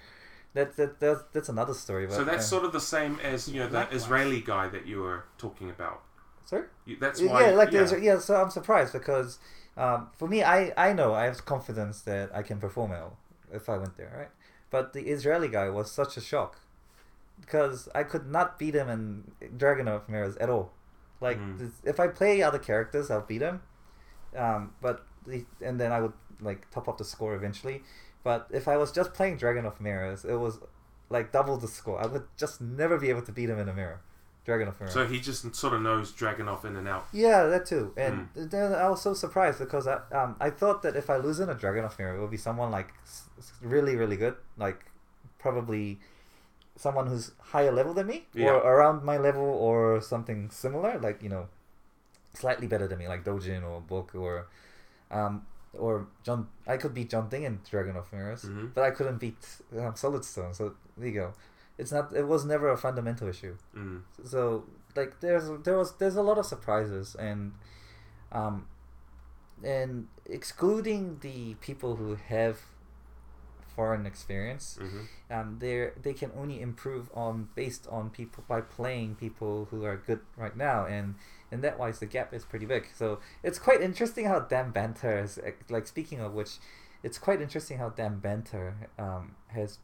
That, 0.53 0.75
that 0.77 0.99
that's, 0.99 1.21
that's 1.31 1.49
another 1.49 1.73
story. 1.73 2.07
But, 2.07 2.15
so 2.15 2.23
that's 2.23 2.45
um, 2.45 2.59
sort 2.59 2.65
of 2.65 2.71
the 2.71 2.81
same 2.81 3.19
as 3.23 3.47
you 3.47 3.59
know 3.59 3.69
that 3.69 3.93
Israeli 3.93 4.41
guy 4.41 4.67
that 4.69 4.87
you 4.87 4.99
were 4.99 5.25
talking 5.37 5.69
about. 5.69 6.01
Sorry. 6.45 6.65
You, 6.85 6.97
that's 6.99 7.21
why. 7.21 7.49
Yeah, 7.49 7.51
like 7.51 7.71
yeah. 7.71 7.83
The, 7.83 8.01
yeah. 8.01 8.19
So 8.19 8.35
I'm 8.35 8.49
surprised 8.49 8.93
because 8.93 9.37
um, 9.79 10.09
for 10.17 10.27
me, 10.27 10.43
I, 10.43 10.73
I 10.77 10.93
know 10.93 11.13
I 11.13 11.25
have 11.25 11.45
confidence 11.45 12.01
that 12.01 12.29
I 12.35 12.43
can 12.43 12.59
perform 12.59 12.91
well 12.91 13.17
if 13.51 13.69
I 13.69 13.77
went 13.77 13.95
there, 13.97 14.13
right? 14.15 14.29
But 14.69 14.93
the 14.93 15.03
Israeli 15.03 15.47
guy 15.47 15.69
was 15.69 15.89
such 15.89 16.17
a 16.17 16.21
shock 16.21 16.59
because 17.39 17.87
I 17.95 18.03
could 18.03 18.27
not 18.27 18.59
beat 18.59 18.75
him 18.75 18.89
in 18.89 19.31
Dragunov 19.57 20.09
Mirrors 20.09 20.35
at 20.37 20.49
all. 20.49 20.73
Like 21.21 21.39
mm. 21.39 21.71
if 21.83 21.99
I 21.99 22.07
play 22.07 22.41
other 22.41 22.59
characters, 22.59 23.09
I'll 23.09 23.21
beat 23.21 23.41
him. 23.41 23.61
Um, 24.35 24.73
but 24.81 25.05
the, 25.25 25.45
and 25.61 25.79
then 25.79 25.91
I 25.91 26.01
would 26.01 26.13
like 26.41 26.69
top 26.71 26.87
up 26.87 26.97
the 26.97 27.05
score 27.05 27.33
eventually. 27.33 27.81
But 28.23 28.47
if 28.51 28.67
I 28.67 28.75
was 28.77 28.91
just 28.91 29.13
playing 29.13 29.37
Dragunov 29.39 29.79
Mirrors, 29.79 30.25
it 30.25 30.35
was 30.35 30.59
like 31.09 31.31
double 31.31 31.57
the 31.57 31.67
score. 31.67 32.01
I 32.01 32.07
would 32.07 32.25
just 32.37 32.61
never 32.61 32.97
be 32.97 33.09
able 33.09 33.21
to 33.23 33.31
beat 33.31 33.49
him 33.49 33.59
in 33.59 33.69
a 33.69 33.73
mirror. 33.73 34.01
Dragunov 34.49 34.79
mirror. 34.79 34.91
So 34.91 35.05
he 35.05 35.19
just 35.19 35.55
sort 35.55 35.73
of 35.73 35.81
knows 35.81 36.11
Dragunov 36.11 36.65
in 36.65 36.75
and 36.75 36.87
out. 36.87 37.07
Yeah, 37.13 37.43
that 37.45 37.65
too. 37.65 37.93
And 37.95 38.29
mm. 38.35 38.49
then 38.49 38.73
I 38.73 38.89
was 38.89 39.01
so 39.01 39.13
surprised 39.13 39.59
because 39.59 39.87
I 39.87 39.99
um 40.11 40.35
I 40.39 40.49
thought 40.49 40.81
that 40.81 40.95
if 40.95 41.09
I 41.09 41.17
lose 41.17 41.39
in 41.39 41.49
a 41.49 41.55
Dragunov 41.55 41.97
mirror, 41.99 42.17
it 42.17 42.21
would 42.21 42.31
be 42.31 42.37
someone 42.37 42.71
like 42.71 42.93
really 43.61 43.95
really 43.95 44.17
good, 44.17 44.35
like 44.57 44.85
probably 45.37 45.99
someone 46.75 47.07
who's 47.07 47.31
higher 47.39 47.71
level 47.71 47.93
than 47.93 48.07
me 48.07 48.25
yeah. 48.33 48.51
or 48.51 48.57
around 48.57 49.03
my 49.03 49.17
level 49.17 49.43
or 49.43 50.01
something 50.01 50.49
similar, 50.49 50.97
like 50.99 51.21
you 51.21 51.29
know, 51.29 51.47
slightly 52.33 52.67
better 52.67 52.87
than 52.87 52.97
me, 52.97 53.07
like 53.07 53.23
Dojin 53.23 53.63
or 53.63 53.81
Book 53.81 54.15
or 54.15 54.47
um 55.11 55.45
or 55.73 56.07
John. 56.23 56.47
I 56.65 56.77
could 56.77 56.93
beat 56.95 57.11
Jeondding 57.11 57.43
in 57.43 57.59
Dragunov 57.59 58.11
Mirrors, 58.11 58.43
mm-hmm. 58.43 58.67
but 58.73 58.83
I 58.83 58.91
couldn't 58.91 59.19
beat 59.19 59.37
um, 59.77 59.95
Solid 59.95 60.25
Stone. 60.25 60.55
So 60.55 60.73
there 60.97 61.07
you 61.07 61.13
go 61.13 61.33
it's 61.79 61.91
not 61.91 62.13
it 62.13 62.27
was 62.27 62.45
never 62.45 62.69
a 62.69 62.77
fundamental 62.77 63.27
issue 63.27 63.55
mm. 63.75 64.01
so 64.23 64.65
like 64.95 65.19
there's 65.21 65.49
there 65.63 65.77
was 65.77 65.93
there's 65.93 66.17
a 66.17 66.21
lot 66.21 66.37
of 66.37 66.45
surprises 66.45 67.15
and 67.17 67.53
um 68.31 68.67
and 69.63 70.07
excluding 70.25 71.17
the 71.21 71.55
people 71.55 71.95
who 71.95 72.15
have 72.27 72.59
foreign 73.75 74.05
experience 74.05 74.77
mm-hmm. 74.81 75.03
um 75.31 75.57
they 75.59 75.89
they 76.01 76.13
can 76.13 76.31
only 76.35 76.61
improve 76.61 77.09
on 77.13 77.47
based 77.55 77.87
on 77.89 78.09
people 78.09 78.43
by 78.47 78.59
playing 78.59 79.15
people 79.15 79.67
who 79.71 79.85
are 79.85 79.95
good 79.95 80.19
right 80.35 80.57
now 80.57 80.85
and 80.85 81.15
and 81.49 81.63
that 81.63 81.79
wise 81.79 81.99
the 81.99 82.05
gap 82.05 82.33
is 82.33 82.43
pretty 82.43 82.65
big 82.65 82.87
so 82.93 83.19
it's 83.41 83.57
quite 83.57 83.81
interesting 83.81 84.25
how 84.25 84.39
Dan 84.39 84.71
Banter 84.71 85.23
is 85.23 85.39
like 85.69 85.87
speaking 85.87 86.19
of 86.19 86.33
which 86.33 86.57
it's 87.03 87.17
quite 87.17 87.41
interesting 87.41 87.77
how 87.77 87.89
Dan 87.89 88.19
Banter 88.19 88.89
um, 88.97 89.35
has 89.47 89.77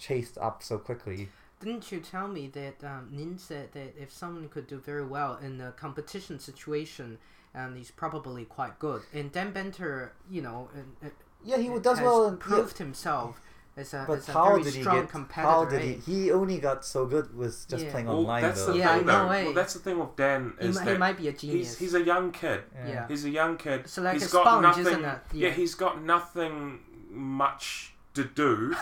chased 0.00 0.36
up 0.38 0.62
so 0.62 0.78
quickly. 0.78 1.28
Didn't 1.60 1.92
you 1.92 2.00
tell 2.00 2.26
me 2.26 2.48
that 2.48 2.82
um, 2.82 3.08
Nin 3.12 3.36
said 3.38 3.72
that 3.72 3.94
if 4.00 4.10
someone 4.10 4.48
could 4.48 4.66
do 4.66 4.78
very 4.78 5.04
well 5.04 5.38
in 5.42 5.60
a 5.60 5.72
competition 5.72 6.38
situation, 6.40 7.18
and 7.54 7.76
he's 7.76 7.90
probably 7.90 8.44
quite 8.46 8.78
good. 8.78 9.02
And 9.12 9.30
Dan 9.30 9.52
Banter, 9.52 10.12
you 10.30 10.40
know, 10.40 10.70
uh, 11.04 11.08
yeah, 11.44 11.58
he 11.58 11.68
does 11.80 12.00
well 12.00 12.26
and 12.26 12.40
proved 12.40 12.78
yeah. 12.80 12.86
himself 12.86 13.40
as 13.76 13.92
a, 13.92 14.04
but 14.06 14.18
as 14.18 14.28
a 14.28 14.32
how 14.32 14.48
very 14.50 14.62
did 14.62 14.74
he 14.74 14.80
strong 14.80 15.00
get, 15.00 15.08
competitor. 15.10 15.48
How 15.50 15.64
did 15.66 15.82
he? 15.82 15.90
right? 15.92 16.00
He 16.04 16.30
only 16.32 16.58
got 16.58 16.84
so 16.84 17.06
good 17.06 17.36
with 17.36 17.66
just 17.68 17.84
Yeah. 17.84 17.90
playing 17.90 18.06
Well, 18.06 18.18
online 18.18 18.42
that's 18.42 18.64
though. 18.64 18.72
the 18.72 18.78
Yeah, 18.78 18.96
thing, 18.96 19.06
no 19.06 19.22
though. 19.24 19.28
way. 19.28 19.44
Well, 19.44 19.52
that's 19.54 19.74
the 19.74 19.80
thing 19.80 19.98
with 19.98 20.16
Dan 20.16 20.54
He 20.60 20.66
is 20.68 20.78
he 20.78 20.84
that 20.86 20.98
might 20.98 21.16
be 21.18 21.28
a 21.28 21.32
He's, 21.32 21.40
genius. 21.40 21.78
he's 21.78 21.94
a 21.94 22.02
young 22.02 22.32
kid. 22.32 22.62
Yeah. 22.74 23.06
He's 23.08 23.24
a 23.26 23.30
young 23.30 23.56
kid. 23.58 23.86
So 23.88 24.00
like 24.02 24.14
he's 24.14 24.28
a 24.28 24.32
got 24.32 24.42
sponge, 24.44 24.62
nothing. 24.62 24.86
isn't 24.86 25.04
it? 25.04 25.18
Yeah. 25.32 25.48
Yeah. 25.48 25.54
he's 25.54 25.74
got 25.74 26.02
nothing 26.02 26.80
much 27.10 27.94
to 28.14 28.24
do 28.24 28.74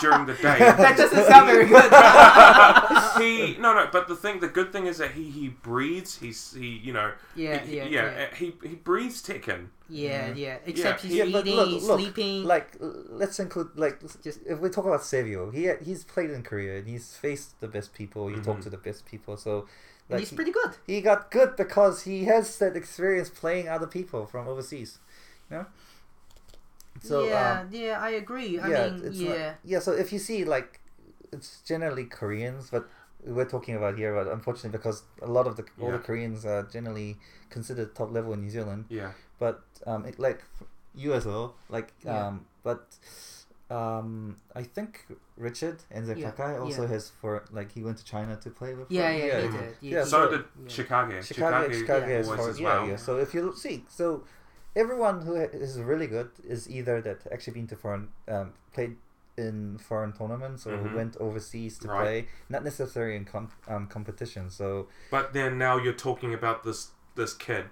during 0.00 0.26
the 0.26 0.34
day. 0.34 0.58
that 0.58 0.96
doesn't 0.96 1.24
sound 1.26 1.46
very 1.46 1.66
good. 1.66 1.90
he 3.22 3.56
no 3.60 3.74
no, 3.74 3.88
but 3.92 4.08
the 4.08 4.16
thing, 4.16 4.40
the 4.40 4.48
good 4.48 4.72
thing 4.72 4.86
is 4.86 4.98
that 4.98 5.12
he 5.12 5.30
he 5.30 5.48
breathes. 5.48 6.18
He's 6.18 6.52
he 6.54 6.66
you 6.82 6.92
know 6.92 7.12
Yeah, 7.36 7.58
he, 7.58 7.76
yeah, 7.76 7.84
yeah, 7.84 7.90
yeah. 8.18 8.26
uh, 8.30 8.34
He 8.34 8.54
he 8.62 8.74
breathes 8.74 9.22
Tekken. 9.22 9.68
yeah, 9.88 10.32
yeah. 10.34 10.56
Except 10.66 11.04
Yeah. 11.04 11.08
he's 11.08 11.18
Yeah, 11.18 11.24
but 11.32 11.46
eating, 11.46 11.56
look, 11.56 11.82
look, 11.82 12.00
sleeping. 12.00 12.44
Like, 12.44 12.76
let's 12.80 13.38
include 13.38 13.70
like 13.76 14.00
just 14.22 14.40
if 14.46 14.58
we 14.58 14.68
talk 14.70 14.86
about 14.86 15.02
Savio, 15.04 15.50
he 15.50 15.70
he's 15.82 16.04
played 16.04 16.30
in 16.30 16.42
Korea 16.42 16.78
and 16.78 16.88
he's 16.88 17.16
faced 17.16 17.60
the 17.60 17.68
best 17.68 17.94
people. 17.94 18.28
He 18.28 18.36
talked 18.36 18.60
Mhm. 18.60 18.64
to 18.64 18.70
the 18.70 18.78
best 18.88 19.06
people, 19.06 19.36
so 19.36 19.66
like 20.08 20.20
he's 20.20 20.32
pretty 20.32 20.50
good. 20.52 20.72
he 20.86 21.00
got 21.00 21.30
good 21.30 21.56
because 21.56 22.02
he 22.02 22.24
has 22.24 22.58
that 22.58 22.76
experience 22.76 23.30
playing 23.30 23.68
other 23.68 23.86
people 23.86 24.26
from 24.26 24.48
overseas. 24.48 24.98
You 25.50 25.58
know? 25.58 25.66
So 27.04 27.24
yeah, 27.28 27.60
um, 27.60 27.68
yeah, 27.70 28.00
I 28.00 28.10
agree. 28.22 28.58
I 28.58 28.68
yeah, 28.68 28.88
mean, 28.88 29.04
it's 29.04 29.18
yeah. 29.18 29.28
not- 29.48 29.54
yeah. 29.72 29.78
So 29.86 29.92
if 29.92 30.12
you 30.12 30.18
see 30.18 30.44
like, 30.44 30.80
it's 31.32 31.60
generally 31.72 32.04
Koreans, 32.04 32.70
but 32.70 32.88
we're 33.36 33.44
talking 33.56 33.74
about 33.76 33.96
here, 33.98 34.12
but 34.14 34.26
unfortunately 34.32 34.70
because 34.78 35.02
a 35.22 35.30
lot 35.36 35.46
of 35.46 35.56
the 35.56 35.64
all 35.80 35.90
the 35.92 35.98
Koreans 35.98 36.44
are 36.46 36.62
generally 36.76 37.16
considered 37.50 37.94
top 37.94 38.10
level 38.12 38.32
in 38.32 38.40
New 38.40 38.50
Zealand. 38.50 38.84
Yeah. 38.88 39.12
But 39.38 39.62
um, 39.86 40.04
it, 40.06 40.18
like 40.18 40.40
you 40.94 41.12
as 41.14 41.24
well, 41.26 41.54
like 41.68 41.88
Yeah. 42.04 42.26
um, 42.28 42.46
but 42.62 42.84
um, 43.70 44.36
I 44.54 44.62
think 44.62 45.06
Richard 45.36 45.78
and 45.90 46.06
Yeah, 46.06 46.30
Kakai 46.30 46.60
also 46.60 46.82
yeah. 46.82 46.88
has 46.88 47.10
for 47.20 47.44
like 47.50 47.72
he 47.72 47.82
went 47.82 47.98
to 47.98 48.04
China 48.04 48.36
to 48.36 48.50
play 48.50 48.74
with. 48.74 48.90
Yeah, 48.90 49.10
them. 49.12 49.18
yeah, 49.28 49.40
he 49.40 49.48
did. 49.58 49.74
He- 49.80 49.90
Yeah, 49.90 50.04
So 50.04 50.10
so- 50.10 50.30
did 50.32 50.44
yeah. 50.62 50.68
Chicago. 50.68 51.20
Chicago, 51.22 51.72
Chicago 51.72 52.06
yeah. 52.06 52.16
has 52.16 52.28
was 52.28 52.36
for, 52.40 52.50
as 52.50 52.60
well. 52.60 52.86
yeah. 52.88 52.96
So 52.96 53.18
if 53.18 53.34
you 53.34 53.52
see, 53.56 53.84
so 53.88 54.24
everyone 54.76 55.22
who 55.22 55.34
is 55.36 55.78
really 55.80 56.06
good 56.06 56.30
is 56.46 56.68
either 56.70 57.00
that 57.02 57.18
actually 57.32 57.54
been 57.54 57.66
to 57.68 57.76
foreign, 57.76 58.08
um, 58.28 58.52
played 58.72 58.96
in 59.36 59.78
foreign 59.78 60.12
tournaments 60.12 60.64
or 60.66 60.76
Mhm. 60.78 60.94
went 60.94 61.16
overseas 61.16 61.78
to 61.80 61.88
Right. 61.88 62.02
play, 62.02 62.28
not 62.48 62.62
necessarily 62.62 63.16
in 63.16 63.24
com- 63.24 63.50
um, 63.66 63.86
competition. 63.88 64.48
So 64.50 64.88
But 65.10 65.32
then 65.32 65.58
now 65.58 65.76
you're 65.76 65.92
talking 66.08 66.32
about 66.34 66.62
this 66.64 66.92
this 67.16 67.32
kid 67.32 67.66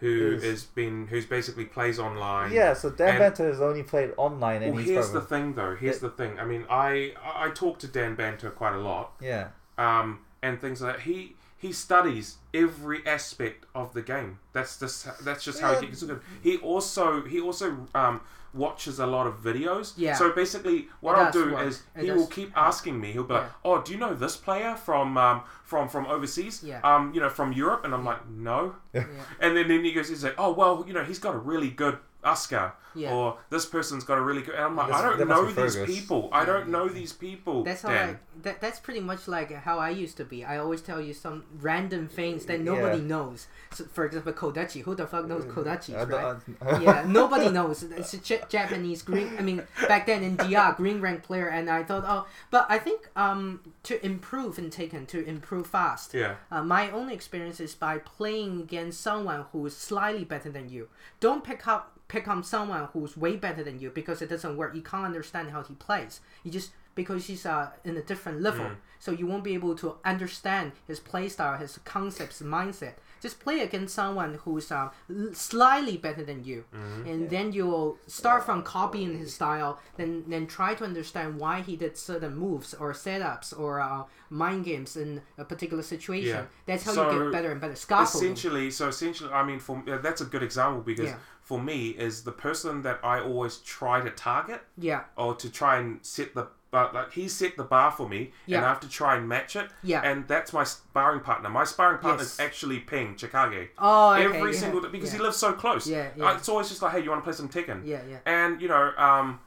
who 0.00 0.06
Who's- 0.32 0.42
has 0.44 0.64
been 0.64 1.06
who's 1.06 1.24
basically 1.26 1.64
plays 1.64 1.98
online. 1.98 2.52
yeah, 2.52 2.74
so 2.74 2.90
Dan 2.90 3.18
Banter 3.18 3.46
has 3.48 3.60
only 3.62 3.82
played 3.82 4.12
online, 4.18 4.62
and 4.62 4.74
Well, 4.74 4.84
here's 4.84 5.10
the 5.12 5.20
thing 5.22 5.54
though. 5.54 5.74
Here's 5.74 6.00
the 6.00 6.10
thing. 6.10 6.38
I 6.38 6.44
mean, 6.44 6.66
I 6.68 7.14
I 7.22 7.48
talk 7.50 7.78
to 7.80 7.86
Dan 7.88 8.14
Banter 8.14 8.50
quite 8.50 8.74
a 8.74 8.78
lot. 8.80 9.14
yeah. 9.20 9.48
um, 9.76 10.20
and 10.44 10.60
things 10.60 10.80
like 10.82 10.96
that. 10.96 11.02
He 11.10 11.16
he 11.64 11.72
studies 11.72 12.26
every 12.52 13.00
aspect 13.06 13.64
of 13.74 13.86
the 13.94 14.02
game. 14.02 14.38
That's 14.52 14.78
just 14.78 14.98
that's 15.24 15.42
just 15.48 15.60
how 15.60 15.72
Yeah. 15.72 15.80
he 15.80 15.86
gets 15.86 16.02
good. 16.02 16.20
He 16.42 16.56
also 16.58 17.22
he 17.32 17.40
also 17.40 17.66
um, 17.94 18.20
watches 18.52 18.98
a 19.00 19.06
lot 19.06 19.26
of 19.26 19.34
videos. 19.42 19.94
Yeah. 19.96 20.14
So 20.20 20.24
basically, 20.32 20.78
what 21.00 21.14
I'll 21.18 21.32
do 21.32 21.52
work. 21.52 21.66
is 21.68 21.82
he 21.98 22.10
will 22.10 22.26
keep 22.38 22.50
asking 22.56 23.00
me. 23.00 23.08
He'll 23.12 23.24
be 23.24 23.34
like, 23.34 23.44
Yeah. 23.44 23.68
"Oh, 23.68 23.76
do 23.82 23.92
you 23.92 23.98
know 23.98 24.14
this 24.24 24.36
player 24.36 24.76
from 24.76 25.16
um, 25.26 25.38
from 25.64 25.88
from 25.88 26.04
overseas? 26.06 26.62
Yeah. 26.62 26.80
Um, 26.88 27.02
you 27.14 27.20
know, 27.22 27.30
from 27.30 27.52
Europe?" 27.52 27.82
And 27.84 27.92
I'm 27.94 28.04
like, 28.04 28.22
"No." 28.28 28.76
Yeah. 28.92 29.06
And 29.40 29.56
then, 29.56 29.66
then 29.68 29.82
he 29.84 29.92
goes, 29.92 30.08
he's 30.08 30.22
like, 30.28 30.34
"Oh 30.38 30.52
well, 30.52 30.84
you 30.86 30.92
know, 30.92 31.04
he's 31.10 31.18
got 31.26 31.34
a 31.34 31.38
really 31.52 31.70
good 31.70 31.96
Oscar." 32.24 32.72
Yeah. 32.96 33.12
Or 33.12 33.38
this 33.50 33.66
person's 33.66 34.04
got 34.04 34.18
a 34.18 34.20
really 34.20 34.42
good. 34.42 34.54
I'm 34.54 34.76
like, 34.76 34.86
That's- 34.86 35.04
I 35.04 35.16
don't 35.18 35.28
know 35.28 35.46
these 35.46 35.74
Fergus. 35.74 35.92
people. 35.92 36.28
I 36.30 36.44
don't 36.44 36.68
know 36.68 36.86
these 36.88 37.12
people. 37.12 37.64
That's 37.64 37.82
how 37.82 37.88
Dan. 37.88 38.08
I, 38.10 38.18
that, 38.42 38.60
that's 38.60 38.78
pretty 38.78 39.00
much 39.00 39.26
like 39.26 39.50
how 39.52 39.80
I 39.80 39.90
used 39.90 40.16
to 40.18 40.24
be. 40.24 40.44
I 40.44 40.58
always 40.58 40.80
tell 40.80 41.00
you 41.00 41.12
some 41.12 41.42
random 41.60 42.06
things 42.06 42.46
that 42.46 42.60
nobody 42.60 42.98
Yeah. 42.98 43.04
knows. 43.08 43.48
So, 43.72 43.82
for 43.86 44.04
example, 44.06 44.32
Kodachi. 44.32 44.82
Who 44.82 44.94
the 44.94 45.08
fuck 45.08 45.26
knows 45.26 45.44
Kodachi, 45.44 45.96
right? 45.96 46.08
don't- 46.08 46.82
yeah, 46.84 47.04
nobody 47.08 47.50
knows. 47.50 47.82
It's 47.82 48.14
a 48.14 48.18
J- 48.18 48.42
Japanese 48.48 49.02
green. 49.02 49.34
I 49.36 49.42
mean, 49.42 49.64
back 49.88 50.06
then 50.06 50.22
in 50.22 50.36
DR, 50.36 50.74
green 50.76 51.00
rank 51.00 51.24
player, 51.24 51.48
and 51.48 51.68
I 51.68 51.82
thought, 51.82 52.04
oh, 52.06 52.28
but 52.52 52.64
I 52.68 52.78
think 52.78 53.10
um 53.16 53.58
to 53.82 53.94
improve 54.06 54.56
in 54.56 54.70
Tekken, 54.70 55.08
to 55.08 55.24
improve 55.26 55.66
fast. 55.66 56.14
Yeah. 56.14 56.36
Uh, 56.48 56.62
my 56.62 56.92
only 56.92 57.12
experience 57.14 57.58
is 57.58 57.74
by 57.74 57.98
playing 57.98 58.60
against 58.60 59.00
someone 59.00 59.46
who 59.50 59.66
is 59.66 59.76
slightly 59.76 60.22
better 60.24 60.48
than 60.48 60.68
you. 60.68 60.88
Don't 61.18 61.42
pick 61.42 61.66
up 61.66 61.93
pick 62.08 62.28
on 62.28 62.42
someone 62.42 62.88
who's 62.92 63.16
way 63.16 63.36
better 63.36 63.62
than 63.64 63.78
you 63.80 63.90
because 63.90 64.20
it 64.22 64.28
doesn't 64.28 64.56
work. 64.56 64.74
You 64.74 64.82
can't 64.82 65.04
understand 65.06 65.50
how 65.50 65.62
he 65.62 65.74
plays. 65.74 66.20
You 66.42 66.50
just 66.50 66.70
because 66.94 67.26
he's 67.26 67.44
uh, 67.44 67.70
in 67.84 67.96
a 67.96 68.02
different 68.02 68.40
level. 68.40 68.66
Mm. 68.66 68.76
So 69.00 69.10
you 69.10 69.26
won't 69.26 69.42
be 69.42 69.54
able 69.54 69.74
to 69.76 69.96
understand 70.04 70.72
his 70.86 71.00
play 71.00 71.28
style, 71.28 71.58
his 71.58 71.78
concepts, 71.84 72.40
mindset. 72.40 72.94
Just 73.20 73.40
play 73.40 73.60
against 73.60 73.94
someone 73.96 74.34
who's 74.44 74.70
uh, 74.70 74.90
slightly 75.32 75.96
better 75.96 76.24
than 76.24 76.44
you, 76.44 76.64
Mhm. 76.72 77.06
and 77.10 77.30
then 77.30 77.52
you'll 77.52 77.98
start 78.06 78.44
from 78.44 78.62
copying 78.62 79.18
his 79.18 79.34
style. 79.34 79.80
Then 79.96 80.24
then 80.28 80.46
try 80.46 80.74
to 80.74 80.84
understand 80.84 81.38
why 81.38 81.60
he 81.62 81.74
did 81.76 81.96
certain 81.96 82.36
moves 82.36 82.74
or 82.74 82.92
setups 82.92 83.58
or 83.58 83.80
uh, 83.80 84.04
mind 84.30 84.64
games 84.64 84.96
in 84.96 85.22
a 85.38 85.44
particular 85.44 85.82
situation. 85.82 86.28
Yeah. 86.36 86.44
That's 86.66 86.84
how 86.84 86.92
So, 86.92 87.10
you 87.10 87.18
get 87.24 87.32
better 87.32 87.50
and 87.52 87.60
better. 87.60 87.74
Scaffolding. 87.76 88.32
Essentially, 88.32 88.70
so 88.70 88.88
essentially, 88.88 89.32
I 89.32 89.42
mean, 89.44 89.58
for 89.58 89.82
uh, 89.88 89.98
that's 89.98 90.20
a 90.20 90.26
good 90.26 90.42
example 90.42 90.82
because 90.82 91.10
Yeah. 91.10 91.16
For 91.44 91.60
me 91.60 91.90
is 91.90 92.24
the 92.24 92.32
person 92.32 92.82
that 92.82 92.98
I 93.04 93.20
always 93.20 93.58
try 93.58 94.00
to 94.00 94.10
target. 94.10 94.62
Yeah. 94.78 95.04
Or 95.16 95.34
to 95.36 95.50
try 95.50 95.78
and 95.78 95.98
set 96.02 96.34
the 96.34 96.48
but 96.70 96.92
like 96.92 97.12
he 97.12 97.28
set 97.28 97.56
the 97.56 97.62
bar 97.62 97.92
for 97.92 98.08
me, 98.08 98.32
yeah. 98.46 98.56
and 98.56 98.66
I 98.66 98.68
have 98.68 98.80
to 98.80 98.88
try 98.88 99.14
and 99.14 99.28
match 99.28 99.54
it. 99.54 99.68
Yeah. 99.84 100.00
And 100.02 100.26
that's 100.26 100.52
my 100.52 100.64
sparring 100.64 101.20
partner. 101.20 101.48
My 101.48 101.62
sparring 101.62 101.98
partner 101.98 102.22
is 102.22 102.40
actually 102.40 102.80
Ping 102.80 103.14
Chikage. 103.14 103.68
Oh, 103.78 104.14
okay, 104.14 104.24
every 104.24 104.52
yeah, 104.52 104.58
single 104.58 104.80
because 104.80 105.12
he 105.12 105.18
lives 105.18 105.36
so 105.36 105.52
close. 105.52 105.86
Yeah, 105.86 106.08
yeah. 106.16 106.36
It's 106.36 106.48
always 106.48 106.68
just 106.68 106.82
like, 106.82 106.90
hey, 106.90 107.04
you 107.04 107.10
want 107.10 107.22
to 107.22 107.24
play 107.24 107.32
some 107.32 107.48
Tekken? 107.48 107.86
Yeah, 107.86 108.00
yeah. 108.10 108.18
And 108.26 108.60
you 108.60 108.66
know, 108.66 108.90
um, 108.96 109.38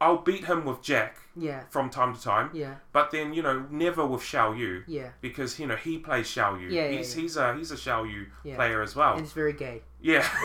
I'll 0.00 0.18
beat 0.18 0.44
him 0.44 0.64
with 0.64 0.80
Jack. 0.80 1.16
Yeah. 1.36 1.64
From 1.70 1.90
time 1.90 2.14
to 2.14 2.22
time. 2.22 2.50
Yeah. 2.54 2.76
But 2.92 3.10
then 3.10 3.32
you 3.34 3.42
know, 3.42 3.66
never 3.70 4.06
with 4.06 4.22
Xiao 4.22 4.56
Yu. 4.58 4.84
Yeah. 4.86 5.10
Because 5.20 5.58
you 5.60 5.66
know 5.66 5.76
he 5.76 5.98
plays 5.98 6.26
Xiao 6.26 6.60
Yu. 6.60 6.68
Yeah, 6.68 6.88
yeah, 6.88 6.96
he's 6.98 7.14
yeah. 7.14 7.22
he's 7.22 7.36
a 7.36 7.54
he's 7.56 7.70
a 7.72 7.76
Xiao 7.76 8.10
Yu 8.10 8.26
Yeah. 8.42 8.56
player 8.56 8.82
as 8.82 8.96
well. 8.96 9.12
And 9.14 9.22
it's 9.22 9.32
very 9.32 9.52
gay. 9.52 9.82
Yeah, 10.00 10.26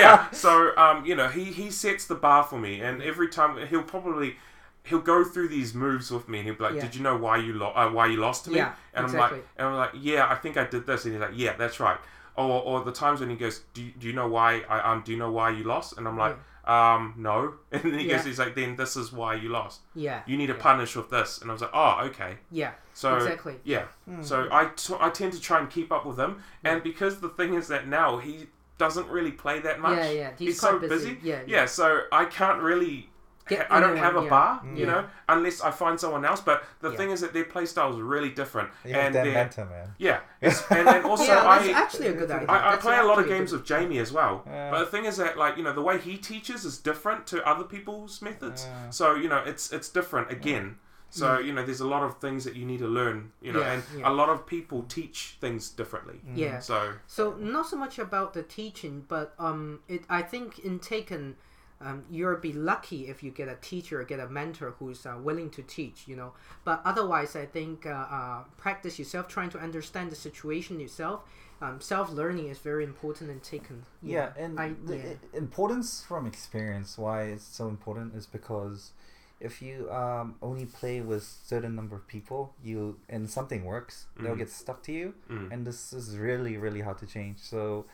yeah. 0.00 0.30
So 0.30 0.76
um, 0.76 1.04
you 1.04 1.14
know, 1.14 1.28
he 1.28 1.44
he 1.44 1.70
sets 1.70 2.06
the 2.06 2.14
bar 2.14 2.42
for 2.44 2.58
me, 2.58 2.80
and 2.80 3.02
every 3.02 3.28
time 3.28 3.64
he'll 3.66 3.82
probably 3.82 4.36
he'll 4.84 5.00
go 5.00 5.24
through 5.24 5.48
these 5.48 5.74
moves 5.74 6.10
with 6.10 6.28
me, 6.28 6.38
and 6.38 6.46
he'll 6.46 6.56
be 6.56 6.64
like, 6.64 6.74
Yeah. 6.74 6.82
"Did 6.82 6.94
you 6.96 7.02
know 7.02 7.16
why 7.16 7.36
you 7.36 7.52
lo- 7.54 7.72
uh, 7.74 7.90
why 7.90 8.06
you 8.06 8.16
lost 8.16 8.44
to 8.46 8.50
me?" 8.50 8.56
Yeah, 8.56 8.74
and 8.94 9.04
I'm 9.06 9.10
exactly. 9.12 9.38
like, 9.38 9.48
and 9.56 9.66
I'm 9.68 9.74
like, 9.76 9.90
"Yeah, 9.94 10.26
I 10.28 10.34
think 10.36 10.56
I 10.56 10.64
did 10.64 10.86
this," 10.86 11.04
and 11.04 11.14
he's 11.14 11.20
like, 11.20 11.32
"Yeah, 11.34 11.54
that's 11.56 11.78
right." 11.80 11.98
Or 12.36 12.62
or 12.62 12.82
the 12.82 12.92
times 12.92 13.20
when 13.20 13.30
he 13.30 13.36
goes, 13.36 13.60
"Do 13.74 13.82
you, 13.82 13.92
do 13.98 14.06
you 14.06 14.12
know 14.14 14.28
why 14.28 14.62
I 14.68 14.80
um 14.92 15.02
do 15.04 15.12
you 15.12 15.18
know 15.18 15.30
why 15.30 15.50
you 15.50 15.64
lost?" 15.64 15.96
And 15.98 16.08
I'm 16.08 16.16
like. 16.18 16.36
Um 16.64 17.14
no, 17.16 17.54
and 17.72 17.82
then 17.82 17.98
he 17.98 18.06
Yeah. 18.08 18.16
goes. 18.18 18.26
He's 18.26 18.38
like, 18.38 18.54
then 18.54 18.76
this 18.76 18.96
is 18.96 19.12
why 19.12 19.34
you 19.34 19.48
lost. 19.48 19.80
Yeah, 19.94 20.22
you 20.26 20.36
need 20.36 20.46
to 20.46 20.52
yeah. 20.54 20.60
punish 20.62 20.94
with 20.94 21.10
this, 21.10 21.40
and 21.40 21.50
I 21.50 21.52
was 21.54 21.62
like, 21.62 21.70
oh, 21.74 22.00
okay. 22.04 22.36
Yeah, 22.50 22.72
So 22.94 23.16
exactly. 23.16 23.56
yeah. 23.64 23.86
Mm. 24.08 24.24
So 24.24 24.48
I, 24.50 24.66
t- 24.76 24.94
I 25.00 25.10
tend 25.10 25.32
to 25.32 25.40
try 25.40 25.58
and 25.58 25.68
keep 25.68 25.90
up 25.90 26.06
with 26.06 26.18
him, 26.18 26.42
and 26.64 26.82
because 26.82 27.20
the 27.20 27.30
thing 27.30 27.54
is 27.54 27.66
that 27.68 27.88
now 27.88 28.18
he 28.18 28.46
doesn't 28.78 29.08
really 29.08 29.32
play 29.32 29.58
that 29.60 29.80
much. 29.80 29.96
Yeah, 29.98 30.10
yeah, 30.10 30.30
he's 30.38 30.60
so 30.60 30.78
quite 30.78 30.88
busy. 30.88 31.18
Yeah, 31.22 31.40
yeah. 31.46 31.60
yeah. 31.60 31.64
So 31.66 32.02
I 32.12 32.24
can't 32.26 32.60
really. 32.62 33.08
Get 33.56 33.70
I 33.72 33.80
don't 33.80 33.96
have 33.96 34.16
a 34.16 34.22
yeah. 34.22 34.28
bar, 34.30 34.60
Mm. 34.64 34.76
you 34.76 34.84
Yeah. 34.86 34.92
know, 34.92 35.04
unless 35.28 35.60
I 35.60 35.70
find 35.70 35.98
someone 35.98 36.24
else. 36.24 36.40
But 36.40 36.62
the 36.80 36.90
Yeah. 36.90 36.96
thing 36.96 37.10
is 37.10 37.20
that 37.20 37.32
their 37.32 37.44
play 37.44 37.66
style 37.66 37.92
is 37.94 38.00
really 38.00 38.30
different, 38.30 38.70
You 38.84 38.94
have 38.94 39.04
and 39.04 39.14
Dan 39.14 39.24
they're- 39.24 39.34
Manta, 39.34 39.64
man. 39.66 39.94
Yeah, 39.98 40.20
it's, 40.40 40.62
and, 40.70 40.88
and 40.88 41.04
also 41.04 41.24
Yeah, 41.24 41.42
that's 41.42 41.68
I 41.68 41.72
actually 41.72 42.06
a 42.08 42.12
good 42.14 42.30
idea. 42.30 42.48
I, 42.48 42.72
I 42.72 42.76
play 42.76 42.98
a 42.98 43.04
lot 43.04 43.18
of 43.18 43.26
games 43.26 43.52
with 43.52 43.64
Jamie 43.64 43.98
as 43.98 44.12
well. 44.12 44.42
Yeah. 44.46 44.70
But 44.70 44.80
the 44.80 44.86
thing 44.86 45.04
is 45.04 45.16
that 45.16 45.36
like 45.36 45.56
you 45.56 45.62
know 45.64 45.72
the 45.72 45.82
way 45.82 45.98
he 45.98 46.16
teaches 46.16 46.64
is 46.64 46.78
different 46.78 47.26
to 47.28 47.36
other 47.48 47.64
people's 47.64 48.20
methods. 48.22 48.66
Yeah. 48.66 48.90
So 48.90 49.14
you 49.14 49.28
know 49.28 49.42
it's 49.46 49.72
it's 49.72 49.88
different 49.88 50.30
again. 50.30 50.78
So 51.10 51.26
Mm. 51.26 51.44
you 51.46 51.52
know 51.52 51.62
there's 51.62 51.80
a 51.80 51.86
lot 51.96 52.02
of 52.02 52.12
things 52.20 52.44
that 52.44 52.56
you 52.56 52.64
need 52.64 52.78
to 52.78 52.88
learn. 52.88 53.32
You 53.42 53.52
know, 53.52 53.60
Yeah, 53.60 53.72
and 53.72 53.82
yeah. 53.98 54.08
a 54.10 54.12
lot 54.20 54.30
of 54.30 54.46
people 54.46 54.82
teach 54.84 55.36
things 55.42 55.68
differently. 55.68 56.18
Yeah. 56.34 56.58
So 56.60 56.94
So 57.06 57.32
not 57.38 57.66
so 57.66 57.76
much 57.76 57.98
about 57.98 58.32
the 58.32 58.42
teaching, 58.42 59.04
but 59.08 59.34
um, 59.38 59.80
it 59.88 60.04
I 60.08 60.22
think 60.22 60.58
in 60.60 60.78
Tekken, 60.80 61.34
um, 61.84 62.04
you'll 62.10 62.36
be 62.36 62.52
lucky 62.52 63.08
if 63.08 63.22
you 63.22 63.30
get 63.30 63.48
a 63.48 63.56
teacher, 63.60 64.02
get 64.04 64.20
a 64.20 64.28
mentor 64.28 64.74
who's 64.78 65.04
uh, 65.06 65.16
willing 65.22 65.50
to 65.50 65.62
teach. 65.62 66.06
You 66.06 66.16
know, 66.16 66.32
but 66.64 66.80
otherwise, 66.84 67.36
I 67.36 67.46
think 67.46 67.86
uh, 67.86 67.90
uh, 67.90 68.44
practice 68.56 68.98
yourself, 68.98 69.28
trying 69.28 69.50
to 69.50 69.58
understand 69.58 70.10
the 70.10 70.16
situation 70.16 70.80
yourself. 70.80 71.20
Um, 71.60 71.80
self 71.80 72.10
learning 72.10 72.48
is 72.48 72.58
very 72.58 72.82
important 72.84 73.30
and 73.30 73.40
Tekken. 73.42 73.82
you 74.02 74.14
Yeah, 74.14 74.26
know. 74.26 74.32
and 74.44 74.58
I, 74.60 74.72
the 74.84 74.96
yeah. 74.96 75.14
importance 75.34 76.02
from 76.08 76.26
experience. 76.26 76.98
Why 76.98 77.22
it's 77.34 77.44
so 77.44 77.68
important 77.68 78.14
is 78.16 78.26
because 78.26 78.90
if 79.38 79.62
you 79.62 79.88
um, 79.90 80.34
only 80.42 80.66
play 80.66 81.00
with 81.00 81.22
certain 81.22 81.74
number 81.76 81.94
of 81.96 82.06
people, 82.08 82.54
you 82.64 82.98
and 83.08 83.28
something 83.30 83.64
works, 83.64 84.06
they'll 84.20 84.34
Mhm. 84.34 84.38
get 84.38 84.50
stuck 84.50 84.82
to 84.84 84.92
you, 84.92 85.14
Mm. 85.30 85.52
and 85.52 85.66
this 85.66 85.92
is 85.92 86.16
really 86.18 86.56
really 86.56 86.80
hard 86.80 86.98
to 86.98 87.06
change. 87.06 87.38
So. 87.38 87.84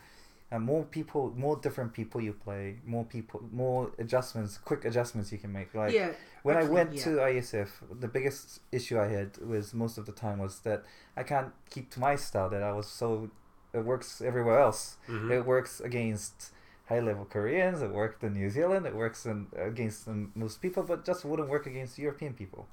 Uh, 0.51 0.57
more 0.57 0.83
people, 0.83 1.31
more 1.37 1.57
different 1.57 1.93
people 1.93 2.19
you 2.19 2.33
play, 2.33 2.77
more 2.83 3.05
people, 3.05 3.39
more 3.51 3.91
adjustments, 3.99 4.57
quick 4.57 4.83
adjustments 4.83 5.31
you 5.31 5.37
can 5.37 5.51
make. 5.53 5.75
Like 5.75 5.93
Yeah, 5.93 6.11
when 6.41 6.57
I 6.57 6.63
went 6.63 6.93
yeah. 6.93 7.03
to 7.03 7.09
ISF, 7.31 7.69
the 7.99 8.07
biggest 8.07 8.61
issue 8.71 8.99
I 8.99 9.07
had 9.07 9.37
was 9.37 9.75
most 9.75 9.99
of 9.99 10.07
the 10.07 10.11
time 10.11 10.39
was 10.39 10.61
that 10.61 10.83
I 11.15 11.21
can't 11.21 11.51
keep 11.69 11.91
to 11.91 11.99
my 11.99 12.15
style. 12.15 12.49
That 12.49 12.63
I 12.63 12.71
was 12.71 12.87
so 12.87 13.29
it 13.73 13.85
works 13.85 14.21
everywhere 14.21 14.59
else. 14.59 14.97
Mhm. 15.07 15.29
It 15.37 15.45
works 15.45 15.79
against 15.81 16.51
high 16.87 16.99
level 17.09 17.25
Koreans. 17.25 17.83
It 17.83 17.91
worked 17.91 18.23
in 18.23 18.33
New 18.33 18.49
Zealand. 18.49 18.87
It 18.87 18.95
works 18.95 19.27
in 19.27 19.47
against 19.55 20.07
most 20.43 20.55
people, 20.63 20.81
but 20.81 21.05
just 21.05 21.23
wouldn't 21.25 21.49
work 21.55 21.67
against 21.67 21.99
European 21.99 22.33
people, 22.33 22.67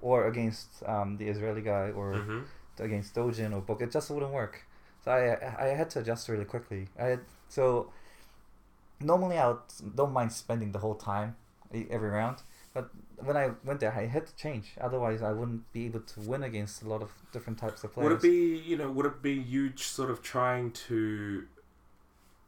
or 0.00 0.26
against 0.26 0.82
um, 0.86 1.18
the 1.18 1.28
Israeli 1.28 1.60
guy, 1.60 1.90
or 1.90 2.08
Mhm. 2.14 2.44
against 2.78 3.14
Dojin 3.14 3.52
or 3.56 3.60
Book. 3.60 3.82
It 3.82 3.90
just 3.90 4.10
wouldn't 4.10 4.32
work. 4.32 4.54
So 5.04 5.10
I 5.12 5.64
I 5.64 5.68
had 5.74 5.90
to 5.90 6.00
adjust 6.00 6.28
really 6.28 6.44
quickly. 6.46 6.88
I 6.98 7.04
had 7.04 7.20
so 7.48 7.90
normally 9.00 9.38
I 9.38 9.48
would, 9.48 9.58
don't 9.94 10.12
mind 10.12 10.32
spending 10.32 10.72
the 10.72 10.78
whole 10.78 10.94
time 10.94 11.36
every 11.90 12.08
round, 12.10 12.38
but 12.72 12.90
when 13.18 13.36
I 13.36 13.50
went 13.64 13.80
there, 13.80 13.92
I 13.92 14.06
had 14.06 14.26
to 14.26 14.34
change. 14.36 14.72
Otherwise, 14.80 15.20
I 15.22 15.32
wouldn't 15.32 15.70
be 15.72 15.86
able 15.86 16.00
to 16.00 16.20
win 16.20 16.42
against 16.44 16.82
a 16.82 16.88
lot 16.88 17.02
of 17.02 17.10
different 17.32 17.58
types 17.58 17.82
of 17.84 17.92
players. 17.92 18.08
would 18.10 18.16
it 18.18 18.22
be 18.22 18.56
you 18.70 18.76
know 18.76 18.90
would 18.90 19.06
it 19.06 19.20
be 19.22 19.32
you 19.34 19.70
ch- 19.70 19.88
sort 19.88 20.10
of 20.10 20.22
trying 20.22 20.70
to 20.88 21.44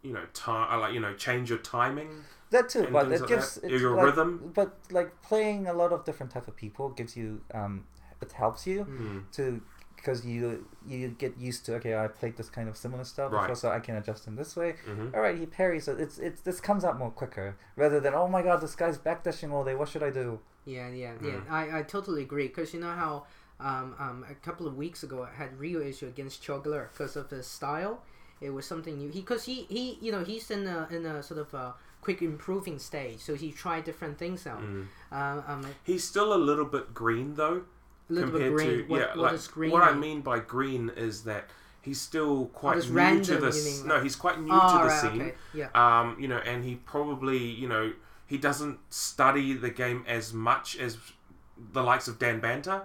you 0.02 0.12
know 0.12 0.24
time 0.32 0.80
like 0.80 0.94
you 0.94 1.00
know 1.00 1.14
change 1.14 1.50
your 1.50 1.58
timing? 1.58 2.10
that 2.50 2.68
too? 2.68 2.86
But 2.92 3.10
it 3.12 3.20
like 3.20 3.28
gives 3.28 3.56
that? 3.56 3.70
your 3.70 3.96
like- 3.96 4.06
rhythm. 4.06 4.52
But 4.54 4.78
like 4.90 5.20
playing 5.22 5.66
a 5.66 5.72
lot 5.72 5.92
of 5.92 6.04
different 6.04 6.32
type 6.32 6.46
of 6.48 6.56
people 6.56 6.88
gives 6.90 7.16
you 7.16 7.40
um, 7.52 7.84
it 8.22 8.32
helps 8.32 8.66
you 8.66 8.84
Mm. 8.84 9.30
to 9.32 9.60
because 9.96 10.24
you 10.24 10.66
you 10.86 11.08
get 11.08 11.36
used 11.38 11.64
to 11.66 11.74
okay 11.76 11.96
I 11.96 12.06
played 12.08 12.36
this 12.36 12.48
kind 12.48 12.68
of 12.68 12.76
similar 12.76 13.04
stuff 13.04 13.32
Right. 13.32 13.42
before 13.42 13.56
so 13.56 13.70
I 13.70 13.80
can 13.80 13.96
adjust 13.96 14.26
in 14.26 14.36
this 14.36 14.54
way. 14.56 14.74
Mhm. 14.86 15.14
All 15.14 15.20
right, 15.20 15.36
he 15.38 15.46
parries. 15.46 15.84
So 15.84 15.92
it's 15.96 16.18
it's 16.18 16.40
this 16.42 16.60
comes 16.60 16.84
out 16.84 16.98
more 16.98 17.10
quicker 17.10 17.56
rather 17.76 17.98
than 18.00 18.14
oh 18.14 18.28
my 18.28 18.42
god 18.42 18.60
this 18.60 18.74
guy's 18.74 18.98
backdashing 18.98 19.50
all 19.52 19.64
day. 19.64 19.74
What 19.74 19.88
should 19.88 20.02
I 20.02 20.10
do? 20.10 20.40
Yeah, 20.64 20.88
yeah, 20.88 21.12
yeah. 21.22 21.30
Mm. 21.32 21.50
I, 21.50 21.78
I 21.78 21.82
totally 21.82 22.22
agree 22.22 22.48
because 22.48 22.74
you 22.74 22.80
know 22.80 22.90
how 22.92 23.26
um, 23.60 23.94
um, 23.98 24.24
a 24.28 24.34
couple 24.34 24.66
of 24.66 24.76
weeks 24.76 25.02
ago 25.02 25.22
I 25.22 25.34
had 25.34 25.58
real 25.58 25.80
issue 25.80 26.06
against 26.06 26.42
Chogler 26.42 26.88
because 26.92 27.16
of 27.16 27.30
his 27.30 27.46
style. 27.46 28.02
It 28.40 28.50
was 28.50 28.66
something 28.66 28.98
new. 28.98 29.08
He 29.08 29.20
because 29.20 29.44
he, 29.44 29.66
he 29.70 29.96
you 30.00 30.12
know 30.12 30.22
he's 30.24 30.50
in 30.50 30.66
a 30.66 30.86
in 30.90 31.06
a 31.06 31.22
sort 31.22 31.40
of 31.40 31.54
a 31.54 31.74
quick 32.02 32.20
improving 32.22 32.78
stage, 32.78 33.20
so 33.20 33.34
he 33.34 33.50
tried 33.50 33.84
different 33.84 34.18
things 34.18 34.46
out. 34.46 34.60
Mm. 34.60 34.86
Um, 35.10 35.44
um, 35.48 35.66
He's 35.84 36.04
still 36.04 36.32
a 36.34 36.36
little 36.36 36.66
bit 36.66 36.92
green 36.94 37.34
though. 37.34 37.62
A 38.08 38.12
little 38.12 38.30
bit 38.30 38.40
compared 38.40 38.54
green. 38.56 38.78
To, 38.78 38.84
What- 38.84 39.00
yeah, 39.00 39.06
what 39.16 39.32
like 39.32 39.50
green 39.50 39.70
what 39.72 39.82
I 39.82 39.92
mean? 39.94 40.20
by 40.20 40.38
green 40.38 40.90
is 40.96 41.24
that 41.24 41.44
he's 41.82 42.00
still 42.00 42.46
quite 42.46 42.78
new 42.88 42.92
random, 42.92 43.24
to 43.24 43.36
this. 43.38 43.82
No, 43.84 44.00
he's 44.00 44.16
quite 44.16 44.40
new 44.40 44.52
Oh, 44.52 44.72
to 44.72 44.78
the 44.78 44.84
right, 44.88 45.00
scene. 45.00 45.22
okay, 45.22 45.34
yeah. 45.54 45.68
Um, 45.74 46.16
you 46.20 46.28
know, 46.28 46.38
and 46.38 46.64
he 46.64 46.76
probably, 46.76 47.38
you 47.38 47.68
know, 47.68 47.92
he 48.26 48.38
doesn't 48.38 48.78
study 48.90 49.54
the 49.54 49.70
game 49.70 50.04
as 50.08 50.32
much 50.32 50.76
as 50.76 50.98
the 51.72 51.82
likes 51.82 52.06
of 52.08 52.18
Dan 52.18 52.40
Banter 52.40 52.82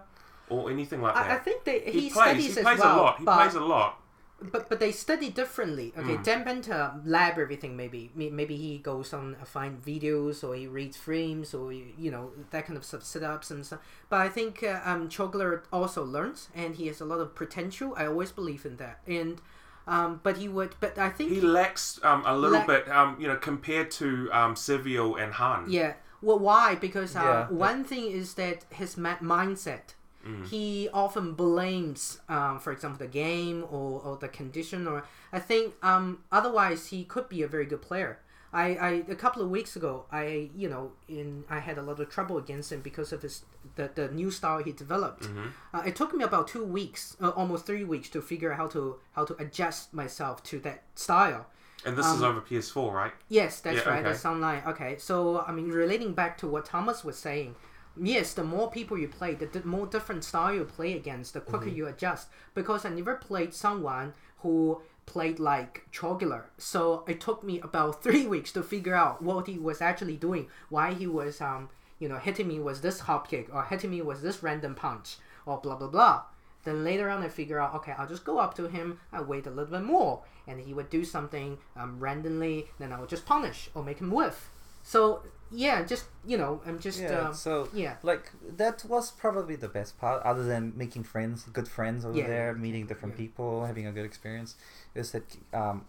or 0.49 0.69
anything 0.69 1.02
like 1.02 1.14
that. 1.15 1.31
I, 1.31 1.35
I 1.35 1.38
think 1.39 1.64
they, 1.64 1.80
he, 1.81 1.91
he 1.91 2.10
plays. 2.10 2.14
studies 2.14 2.56
He 2.57 2.61
plays 2.64 2.80
well, 2.80 2.95
a 2.95 3.02
lot. 3.02 3.18
He 3.19 3.26
plays 3.26 3.53
a 3.56 3.60
lot. 3.60 4.01
But 4.41 4.69
but 4.69 4.80
they 4.80 4.91
study 4.91 5.30
differently. 5.30 5.93
Okay, 5.97 6.15
Mm. 6.18 6.23
Dan 6.23 6.43
Banter 6.43 6.93
lab 7.05 7.38
everything. 7.38 7.77
Maybe 7.77 8.09
maybe 8.15 8.55
he 8.57 8.80
goes 8.80 9.13
on 9.13 9.35
uh, 9.39 9.45
find 9.45 9.80
videos 9.84 10.43
or 10.43 10.55
he 10.55 10.65
reads 10.68 10.97
frames 10.97 11.53
or 11.53 11.72
you 11.72 12.09
know 12.09 12.31
that 12.49 12.65
kind 12.65 12.76
of 12.77 12.84
stuff, 12.84 13.01
setups 13.01 13.51
and 13.51 13.63
stuff. 13.65 13.80
But 14.09 14.22
I 14.22 14.30
think 14.30 14.63
uh, 14.63 14.80
um 14.84 15.09
Chogler 15.09 15.61
also 15.72 16.03
learns 16.03 16.49
and 16.55 16.76
he 16.76 16.88
has 16.88 17.01
a 17.01 17.05
lot 17.05 17.19
of 17.19 17.35
potential. 17.35 17.93
I 17.95 18.07
always 18.07 18.31
believe 18.31 18.65
in 18.65 18.77
that. 18.77 18.99
And 19.05 19.39
um, 19.88 20.19
but 20.23 20.38
he 20.38 20.47
would. 20.47 20.76
But 20.80 20.97
I 20.97 21.09
think 21.09 21.31
He 21.31 21.41
lacks 21.41 21.99
um, 22.03 22.23
a 22.26 22.35
little 22.35 22.57
Lack- 22.59 22.68
bit, 22.68 22.89
um, 22.89 23.18
you 23.19 23.27
know, 23.27 23.35
compared 23.35 23.89
to 23.91 24.30
um, 24.31 24.55
Seville 24.55 25.15
and 25.15 25.34
Han. 25.34 25.65
Yeah. 25.69 25.93
Well, 26.22 26.38
why? 26.39 26.76
Because 26.76 27.15
uh, 27.15 27.19
Yeah. 27.23 27.47
one 27.49 27.84
thing 27.84 28.05
is 28.11 28.35
that 28.35 28.65
his 28.69 28.95
ma- 28.95 29.18
mindset. 29.18 29.95
Mm. 30.26 30.48
He 30.48 30.89
often 30.93 31.34
blames, 31.34 32.19
um, 32.30 32.60
for 32.60 32.72
example, 32.72 32.99
the 32.99 33.11
game 33.11 33.64
or, 33.72 34.02
or 34.02 34.18
the 34.18 34.27
condition. 34.27 34.88
Or 34.88 35.03
I 35.34 35.39
think 35.39 35.73
um, 35.84 36.19
otherwise 36.31 36.88
he 36.88 37.03
could 37.03 37.27
be 37.30 37.41
a 37.43 37.48
very 37.48 37.65
good 37.65 37.81
player. 37.81 38.19
I, 38.53 38.65
I 38.76 38.89
a 39.07 39.15
couple 39.15 39.41
of 39.41 39.49
weeks 39.49 39.77
ago 39.77 40.03
I 40.11 40.49
you 40.53 40.68
know 40.68 40.91
in 41.07 41.45
I 41.49 41.60
had 41.60 41.77
a 41.77 41.81
lot 41.81 42.02
of 42.02 42.10
trouble 42.10 42.38
against 42.38 42.69
him 42.73 42.81
because 42.81 43.14
of 43.14 43.22
his 43.22 43.45
the, 43.77 43.89
the 43.95 44.10
new 44.10 44.30
style 44.30 44.61
he 44.61 44.73
developed. 44.73 45.23
Mhm. 45.23 45.52
Uh, 45.73 45.84
it 45.85 45.95
took 45.95 46.14
me 46.14 46.22
about 46.26 46.49
two 46.49 46.65
weeks, 46.65 47.15
uh, 47.22 47.30
almost 47.30 47.65
three 47.65 47.85
weeks, 47.85 48.10
to 48.10 48.22
figure 48.22 48.52
out 48.52 48.57
how 48.57 48.68
to 48.68 48.98
how 49.14 49.23
to 49.23 49.35
adjust 49.41 49.93
myself 49.93 50.43
to 50.43 50.60
that 50.60 50.84
style. 50.95 51.45
And 51.85 51.95
this 51.98 52.06
is 52.06 52.22
Um, 52.22 52.26
over 52.30 52.41
PS4, 52.41 52.91
right? 52.93 53.14
Yes, 53.30 53.61
that's 53.61 53.77
Yeah, 53.77 53.89
right. 53.89 53.99
okay. 53.99 54.10
That's 54.10 54.26
online. 54.26 54.61
Okay, 54.68 54.98
so 54.98 55.41
I 55.48 55.52
mean, 55.53 55.69
relating 55.69 56.14
back 56.14 56.38
to 56.39 56.48
what 56.48 56.65
Thomas 56.65 57.06
was 57.06 57.18
saying, 57.18 57.56
yes, 57.99 58.34
the 58.34 58.43
more 58.43 58.69
people 58.72 58.97
you 58.97 59.07
play, 59.07 59.34
the, 59.35 59.45
the 59.45 59.63
more 59.65 59.85
different 59.88 60.23
style 60.23 60.53
you 60.53 60.63
play 60.65 60.93
against, 60.93 61.34
the 61.34 61.41
quicker 61.41 61.65
Mm-hmm. 61.65 61.73
Mhm. 61.73 61.77
you 61.77 61.88
adjust. 61.88 62.27
Because 62.53 62.85
I 62.85 62.89
never 62.89 63.15
played 63.15 63.53
someone 63.53 64.13
who 64.39 64.81
played 65.05 65.39
like 65.39 65.88
Chogular, 65.91 66.43
so 66.57 67.03
it 67.07 67.19
took 67.19 67.43
me 67.43 67.59
about 67.59 68.01
three 68.03 68.26
weeks 68.27 68.51
to 68.53 68.63
figure 68.63 68.95
out 68.95 69.22
what 69.22 69.47
he 69.47 69.57
was 69.57 69.81
actually 69.81 70.15
doing, 70.18 70.47
why 70.69 70.93
he 70.93 71.07
was 71.07 71.41
um 71.41 71.69
you 71.99 72.07
know 72.09 72.18
hitting 72.18 72.47
me 72.47 72.59
with 72.59 72.81
this 72.81 73.01
hop 73.01 73.27
kick 73.30 73.53
or 73.53 73.63
hitting 73.63 73.91
me 73.91 74.01
with 74.01 74.22
this 74.22 74.41
random 74.41 74.73
punch 74.76 75.18
or 75.45 75.57
blah 75.59 75.76
blah 75.76 75.88
blah. 75.88 76.23
Then 76.63 76.84
later 76.84 77.09
on, 77.09 77.23
I 77.23 77.30
figure 77.30 77.59
out, 77.59 77.73
okay, 77.73 77.93
I'll 77.97 78.07
just 78.07 78.23
go 78.23 78.38
up 78.38 78.53
to 78.55 78.68
him, 78.68 78.99
I 79.11 79.19
wait 79.22 79.47
a 79.47 79.49
little 79.49 79.72
bit 79.72 79.81
more, 79.84 80.22
and 80.47 80.59
he 80.59 80.76
would 80.76 80.91
do 80.91 81.03
something 81.03 81.57
um, 81.76 81.99
randomly, 81.99 82.68
then 82.77 82.93
I 82.93 82.99
would 82.99 83.09
just 83.09 83.26
punish 83.26 83.72
or 83.73 83.84
make 83.84 83.97
him 83.97 84.11
whiff. 84.11 84.51
So 84.84 85.23
yeah, 85.52 85.84
just 85.84 86.06
you 86.26 86.38
know, 86.38 86.61
I'm 86.65 86.80
just 86.80 87.02
yeah, 87.02 87.28
um, 87.28 87.34
so 87.34 87.69
yeah. 87.73 87.95
like 88.03 88.32
that 88.57 88.86
was 88.86 89.11
probably 89.11 89.56
the 89.56 89.68
best 89.68 89.99
part, 89.99 90.23
other 90.23 90.44
than 90.44 90.73
making 90.76 91.03
friends, 91.03 91.44
good 91.52 91.68
friends 91.68 92.06
over 92.06 92.18
Yeah, 92.18 92.28
there, 92.28 92.53
meeting 92.53 92.86
different 92.86 93.18
people, 93.18 93.65
having 93.65 93.86
a 93.86 93.91
good 93.91 94.06
experience. 94.06 94.56
Is 94.95 95.11
that 95.11 95.23
um, 95.53 95.86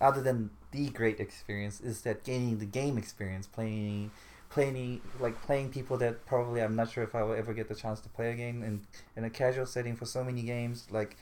other 0.00 0.22
than 0.22 0.50
the 0.70 0.88
great 0.90 1.20
experience, 1.20 1.80
is 1.80 2.02
that 2.02 2.24
gaining 2.24 2.58
the 2.58 2.66
game 2.66 2.98
experience, 2.98 3.46
playing, 3.46 4.10
playing 4.50 5.00
like 5.18 5.40
playing 5.42 5.70
people 5.70 5.96
that 5.98 6.26
probably 6.26 6.60
I'm 6.60 6.76
not 6.76 6.90
sure 6.90 7.04
if 7.04 7.14
I 7.14 7.22
will 7.22 7.34
ever 7.34 7.54
get 7.54 7.68
the 7.68 7.74
chance 7.74 8.00
to 8.00 8.08
play 8.10 8.32
again 8.32 8.62
in 8.62 8.82
in 9.16 9.24
a 9.24 9.30
casual 9.30 9.66
setting 9.66 9.96
for 9.96 10.04
so 10.04 10.22
many 10.22 10.42
games, 10.42 10.88
like 10.90 11.16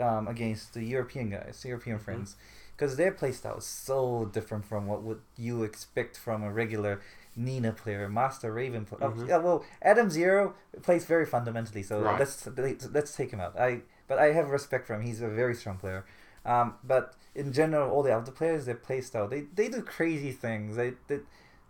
um, 0.00 0.28
against 0.28 0.74
the 0.74 0.82
European 0.82 1.30
guys, 1.30 1.62
European 1.66 1.98
friends, 1.98 2.36
because 2.76 2.96
their 2.96 3.12
playstyle 3.12 3.58
is 3.58 3.64
so 3.64 4.24
different 4.32 4.64
from 4.64 4.86
what 4.86 5.02
would 5.02 5.20
you 5.36 5.62
expect 5.62 6.16
from 6.18 6.42
a 6.42 6.50
regular 6.52 7.00
Nina 7.34 7.72
player, 7.72 8.08
Master 8.08 8.52
Raven 8.52 8.84
player. 8.84 9.10
Mhm. 9.10 9.28
yeah, 9.28 9.38
well, 9.38 9.64
Adam 9.80 10.10
Zero 10.10 10.54
plays 10.82 11.04
very 11.06 11.24
fundamentally, 11.26 11.82
so 11.82 12.00
Right. 12.02 12.18
let's 12.18 12.46
let's 12.92 13.16
take 13.16 13.30
him 13.32 13.40
out. 13.40 13.58
I 13.58 13.82
but 14.08 14.18
I 14.18 14.32
have 14.32 14.50
respect 14.50 14.86
for 14.86 14.94
him. 14.94 15.02
He's 15.02 15.22
a 15.22 15.28
very 15.28 15.54
strong 15.54 15.78
player. 15.78 16.04
Um, 16.44 16.74
but 16.84 17.14
in 17.34 17.52
general, 17.52 17.90
all 17.90 18.02
the 18.02 18.12
other 18.14 18.32
players, 18.32 18.66
their 18.66 18.74
playstyle, 18.74 19.30
they 19.30 19.42
they 19.54 19.68
do 19.68 19.80
crazy 19.82 20.32
things. 20.32 20.76
They, 20.76 20.92
they 21.08 21.20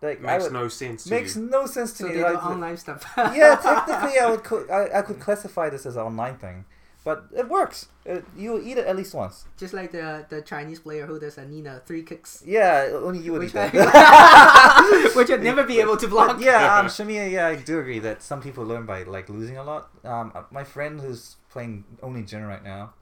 like 0.00 0.20
Makes 0.20 0.44
would- 0.44 0.52
no 0.52 0.66
sense 0.68 1.04
to 1.04 1.10
Makes 1.10 1.36
you. 1.36 1.42
no 1.42 1.66
sense 1.66 1.92
to 1.92 1.98
So 1.98 2.08
me. 2.08 2.14
they 2.14 2.18
do 2.18 2.24
like, 2.24 2.44
online 2.44 2.76
stuff. 2.76 3.04
yeah, 3.16 3.54
technically, 3.54 4.18
I 4.18 4.28
would 4.30 4.42
co- 4.50 4.66
I, 4.68 4.98
I 4.98 5.02
could 5.02 5.20
classify 5.20 5.68
this 5.70 5.86
as 5.86 5.94
an 5.94 6.02
online 6.02 6.38
thing, 6.38 6.64
but 7.04 7.24
it 7.36 7.48
works. 7.48 7.88
It, 8.04 8.24
you 8.36 8.60
eat 8.62 8.78
it 8.78 8.86
at 8.86 8.96
least 8.96 9.14
once. 9.14 9.44
Just 9.58 9.74
like 9.74 9.92
the 9.92 10.24
the 10.28 10.42
Chinese 10.42 10.80
player 10.80 11.06
who 11.06 11.18
does 11.18 11.38
a 11.38 11.44
Nina 11.46 11.82
three 11.84 12.02
kicks. 12.02 12.42
Yeah, 12.46 12.90
only 12.94 13.18
you 13.20 13.32
would 13.32 13.40
Which 13.40 13.50
eat 13.50 13.72
that. 13.72 15.12
which 15.16 15.30
I'd 15.30 15.42
never 15.42 15.64
be 15.64 15.80
able 15.80 15.96
to 15.96 16.08
block. 16.08 16.40
yeah, 16.40 16.78
um, 16.78 16.86
Shamiya, 16.86 17.30
yeah, 17.30 17.46
I 17.48 17.56
do 17.56 17.78
agree 17.78 17.98
that 18.00 18.22
some 18.22 18.40
people 18.40 18.64
learn 18.64 18.86
by 18.86 19.02
like 19.02 19.28
losing 19.28 19.56
a 19.56 19.64
lot. 19.64 19.90
Um, 20.04 20.32
uh, 20.34 20.42
my 20.50 20.64
friend 20.64 21.00
who's 21.00 21.36
playing 21.50 21.84
only 22.02 22.22
Jin 22.22 22.44
right 22.44 22.62
now, 22.62 22.94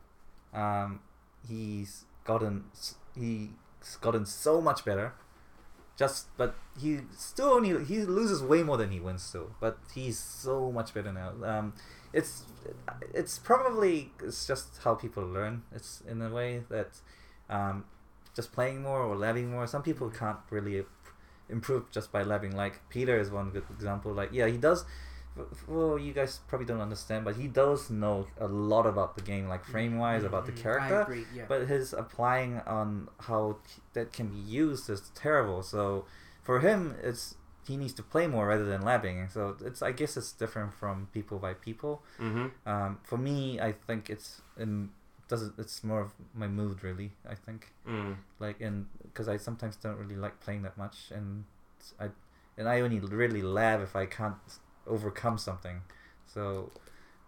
um, 0.55 1.01
he's 1.49 2.05
gotten 2.25 2.65
he's 3.17 3.49
gotten 4.01 4.27
so 4.27 4.61
much 4.61 4.85
better. 4.85 5.13
Just, 5.97 6.29
but 6.39 6.55
he 6.81 7.01
still 7.15 7.49
only 7.49 7.85
he 7.85 8.01
loses 8.01 8.43
way 8.43 8.63
more 8.63 8.79
than 8.79 8.91
he 8.91 9.01
wins 9.01 9.23
still. 9.23 9.51
But 9.61 9.77
he's 9.95 10.19
so 10.19 10.73
much 10.73 10.95
better 10.95 11.13
now. 11.13 11.33
Um, 11.45 11.75
it's 12.13 12.45
it's 13.15 13.39
probably 13.39 14.13
it's 14.23 14.47
just 14.47 14.81
how 14.85 14.95
people 14.95 15.25
learn. 15.25 15.63
It's 15.75 16.03
in 16.09 16.21
a 16.23 16.29
way 16.31 16.63
that 16.69 16.99
um, 17.49 17.85
just 18.35 18.53
playing 18.53 18.83
more 18.83 19.01
or 19.03 19.17
labbing 19.17 19.49
more. 19.51 19.67
Some 19.67 19.83
people 19.83 20.11
can't 20.11 20.39
really 20.51 20.85
improve 21.49 21.91
just 21.91 22.13
by 22.13 22.23
labbing. 22.23 22.55
Like 22.55 22.81
Peter 22.89 23.19
is 23.19 23.31
one 23.31 23.51
good 23.51 23.65
example. 23.71 24.13
Like 24.13 24.31
yeah, 24.33 24.47
he 24.47 24.57
does. 24.57 24.85
Well, 25.69 25.97
you 25.99 26.13
guys 26.13 26.41
probably 26.49 26.67
don't 26.67 26.81
understand, 26.81 27.25
but 27.25 27.37
he 27.37 27.47
does 27.47 27.89
know 27.89 28.27
a 28.39 28.49
lot 28.49 28.85
about 28.85 29.15
the 29.15 29.23
game, 29.23 29.49
like 29.49 29.65
frame 29.65 29.97
wise, 29.97 30.25
about 30.25 30.45
the 30.45 30.53
Mhm. 30.53 30.59
I 30.59 30.63
character. 30.63 31.01
agree, 31.03 31.27
yeah. 31.33 31.45
But 31.49 31.69
his 31.69 31.93
applying 31.93 32.59
on 32.67 33.09
how 33.21 33.59
that 33.93 34.13
can 34.13 34.29
be 34.29 34.37
used 34.37 34.91
is 34.91 35.11
terrible. 35.15 35.63
So 35.63 36.05
for 36.43 36.59
him, 36.61 36.97
it's 37.03 37.37
he 37.71 37.77
needs 37.83 37.95
to 38.01 38.03
play 38.15 38.27
more 38.27 38.47
rather 38.53 38.65
than 38.73 38.83
labbing. 38.91 39.17
So 39.37 39.41
it's 39.69 39.81
I 39.91 39.93
guess 40.01 40.13
it's 40.21 40.33
different 40.43 40.71
from 40.81 40.95
people 41.17 41.39
by 41.47 41.53
people. 41.69 41.95
Mhm. 42.19 42.51
Um, 42.73 42.99
for 43.11 43.19
me, 43.29 43.61
I 43.69 43.71
think 43.87 44.11
it's 44.15 44.29
in 44.65 44.91
doesn't 45.29 45.55
it's 45.63 45.85
more 45.91 46.01
of 46.07 46.11
my 46.43 46.49
mood 46.49 46.77
really. 46.89 47.11
I 47.35 47.37
think 47.47 47.61
Mm. 47.87 48.17
like 48.45 48.59
and 48.67 48.77
because 49.07 49.29
I 49.35 49.37
sometimes 49.49 49.77
don't 49.85 49.99
really 50.03 50.17
like 50.27 50.37
playing 50.45 50.63
that 50.67 50.77
much, 50.85 50.97
and 51.17 51.45
I 52.05 52.07
and 52.59 52.69
I 52.69 52.81
only 52.81 52.99
really 53.23 53.43
lab 53.43 53.79
if 53.89 53.95
I 54.03 54.07
can't 54.07 54.43
overcome 54.87 55.39
something. 55.39 55.79
So 56.35 56.43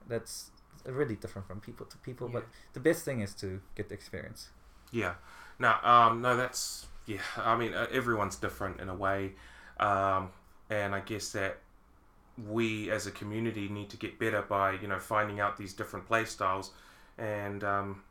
that's 0.09 0.51
really 0.85 1.17
different 1.23 1.47
from 1.47 1.61
people 1.61 1.87
to 1.87 1.97
people. 1.99 2.27
But 2.29 2.45
the 2.73 2.81
best 2.81 3.05
thing 3.05 3.21
is 3.21 3.35
to 3.43 3.61
get 3.77 3.89
the 3.89 3.95
experience. 3.95 4.51
Yeah. 4.91 5.15
No, 5.59 5.73
um, 5.85 6.21
no, 6.27 6.37
that's 6.37 6.87
yeah. 7.07 7.23
I 7.37 7.57
mean, 7.57 7.73
uh, 7.75 7.87
everyone's 8.01 8.37
different 8.37 8.81
in 8.81 8.89
a 8.89 8.95
way, 9.07 9.35
um, 9.83 10.31
and 10.71 10.95
I 10.95 11.01
guess 11.01 11.31
that 11.31 11.59
we 12.49 12.91
as 12.91 13.07
a 13.07 13.11
community 13.11 13.69
need 13.69 13.91
to 13.91 13.97
get 13.97 14.19
better 14.19 14.43
by 14.43 14.73
you 14.73 14.89
know 14.89 14.99
finding 14.99 15.41
out 15.41 15.59
these 15.59 15.75
different 15.75 16.07
play 16.07 16.25
styles 16.25 16.71
and 17.19 17.63
um, 17.63 18.03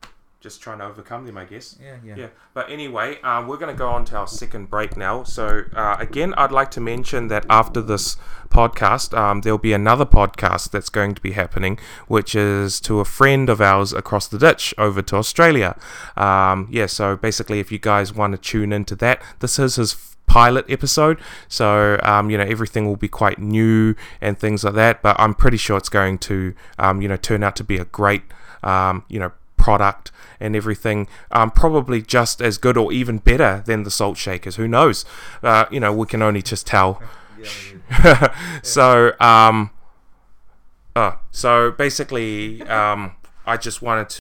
just 0.42 0.62
trying 0.62 0.80
to 0.80 0.86
overcome 0.86 1.26
them. 1.26 1.38
I 1.38 1.46
guess. 1.46 1.78
Yeah, 1.82 1.96
yeah. 2.04 2.16
Yeah. 2.18 2.28
But 2.54 2.70
anyway, 2.70 3.22
uh, 3.22 3.46
we're 3.48 3.58
going 3.58 3.74
to 3.74 3.78
go 3.78 3.90
on 3.90 4.06
to 4.06 4.18
our 4.18 4.28
second 4.28 4.70
break 4.70 4.98
now. 4.98 5.24
So 5.24 5.64
uh, 5.74 5.96
again, 6.00 6.34
I'd 6.36 6.52
like 6.52 6.72
to 6.72 6.82
mention 6.82 7.30
that 7.30 7.46
after 7.50 7.82
this 7.82 8.18
podcast, 8.50 9.18
um, 9.18 9.42
there'll 9.42 9.58
be 9.58 9.74
another 9.74 10.06
podcast 10.06 10.72
that's 10.72 10.90
going 10.90 11.16
to 11.16 11.22
be 11.22 11.32
happening, 11.32 11.80
which 12.08 12.36
is 12.36 12.82
to 12.82 13.00
a 13.00 13.06
friend 13.06 13.50
of 13.50 13.62
ours 13.62 13.94
across 13.94 14.28
the 14.28 14.38
ditch 14.38 14.74
over 14.78 15.02
to 15.02 15.16
Australia. 15.16 15.78
Um, 16.18 16.68
yeah. 16.70 16.88
So 16.88 17.16
basically, 17.16 17.60
if 17.60 17.72
you 17.72 17.80
guys 17.80 18.14
want 18.14 18.34
to 18.34 18.38
tune 18.38 18.74
into 18.74 18.96
that, 18.98 19.22
this 19.40 19.58
is 19.58 19.78
his 19.78 20.11
pilot 20.32 20.66
episode. 20.70 21.20
So 21.50 22.00
um, 22.04 22.30
you 22.30 22.38
know 22.38 22.46
everything 22.46 22.88
will 22.88 22.96
be 22.96 23.10
quite 23.10 23.38
new 23.40 23.96
and 24.22 24.40
things 24.40 24.64
like 24.64 24.76
that 24.76 25.02
but 25.02 25.20
i'm 25.20 25.34
pretty 25.34 25.58
sure 25.58 25.78
it's 25.78 25.90
going 25.90 26.18
to 26.18 26.54
um, 26.80 27.02
you 27.02 27.08
know 27.10 27.18
turn 27.18 27.44
out 27.44 27.56
to 27.58 27.64
be 27.64 27.78
a 27.78 27.86
great 27.86 28.24
um, 28.64 29.04
you 29.10 29.20
know 29.20 29.32
product 29.58 30.12
and 30.40 30.56
everything. 30.56 31.08
Um, 31.32 31.52
probably 31.52 32.02
just 32.02 32.42
as 32.42 32.58
good 32.58 32.78
or 32.78 32.92
even 32.92 33.20
better 33.20 33.62
than 33.66 33.84
the 33.84 33.92
salt 33.92 34.18
shakers. 34.18 34.56
Who 34.56 34.68
knows? 34.68 35.06
Uh, 35.44 35.66
you 35.70 35.80
know 35.80 35.94
we 35.94 36.06
can 36.08 36.22
only 36.22 36.42
just 36.42 36.66
tell. 36.66 37.02
So 38.64 39.14
um 39.20 39.72
uh, 40.96 41.14
so 41.32 41.72
basically 41.72 42.62
um, 42.64 43.16
i 43.46 43.56
just 43.58 43.82
wanted 43.82 44.10
to 44.10 44.20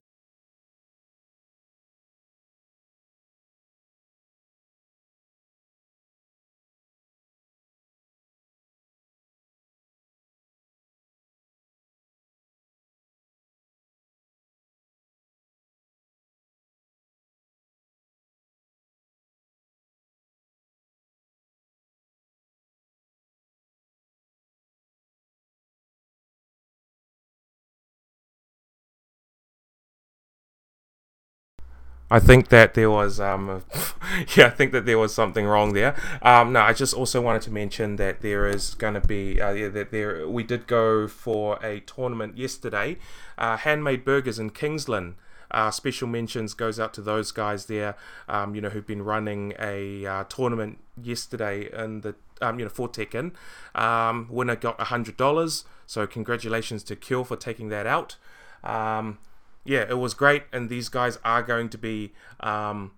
I 32.11 32.19
think 32.19 32.49
that 32.49 32.75
there 32.75 32.91
was 32.91 33.21
um 33.21 33.63
yeah 34.37 34.47
I 34.47 34.51
think 34.51 34.73
that 34.73 34.85
there 34.85 34.99
was 34.99 35.15
something 35.15 35.47
wrong 35.47 35.73
there. 35.73 35.95
Um 36.23 36.53
no, 36.53 36.61
I 36.61 36.73
just 36.73 36.93
also 36.93 37.21
wanted 37.21 37.43
to 37.43 37.51
mention 37.53 37.97
that 37.97 38.21
there 38.21 38.49
is 38.49 38.75
going 38.75 38.95
to 38.95 39.01
be 39.01 39.41
uh, 39.41 39.53
yeah, 39.53 39.69
that 39.69 39.91
there 39.93 40.27
we 40.29 40.43
did 40.43 40.67
go 40.67 41.07
for 41.07 41.59
a 41.65 41.81
tournament 41.81 42.37
yesterday, 42.37 42.99
uh, 43.39 43.57
handmade 43.57 44.05
burgers 44.05 44.39
in 44.39 44.51
Kingsland. 44.51 45.15
Uh, 45.53 45.71
special 45.71 46.07
mentions 46.07 46.55
goes 46.55 46.79
out 46.79 46.95
to 46.95 47.03
those 47.03 47.33
guys 47.33 47.67
there, 47.67 47.97
um, 48.29 48.55
you 48.55 48.61
know, 48.61 48.69
who've 48.69 48.87
been 48.87 49.03
running 49.03 49.53
a 49.59 50.07
uh, 50.07 50.25
tournament 50.29 50.79
yesterday 51.03 51.69
in 51.73 52.03
the 52.03 52.15
um, 52.41 52.59
you 52.59 52.65
know 52.65 52.71
for 52.71 52.89
Tekken. 52.89 53.33
Um, 53.75 54.29
winner 54.31 54.57
got 54.57 54.81
hundred 54.81 55.17
dollars, 55.17 55.65
so 55.87 56.07
congratulations 56.07 56.83
to 56.85 56.97
Kill 56.97 57.25
for 57.25 57.37
taking 57.37 57.69
that 57.71 57.87
out. 57.87 58.17
Um, 58.63 59.19
yeah, 59.65 59.85
it 59.89 59.99
was 59.99 60.15
great, 60.15 60.45
and 60.53 60.69
these 60.69 60.89
guys 60.89 61.19
are 61.25 61.43
going 61.43 61.69
to 61.71 61.79
be 61.79 62.13
um, 62.41 62.93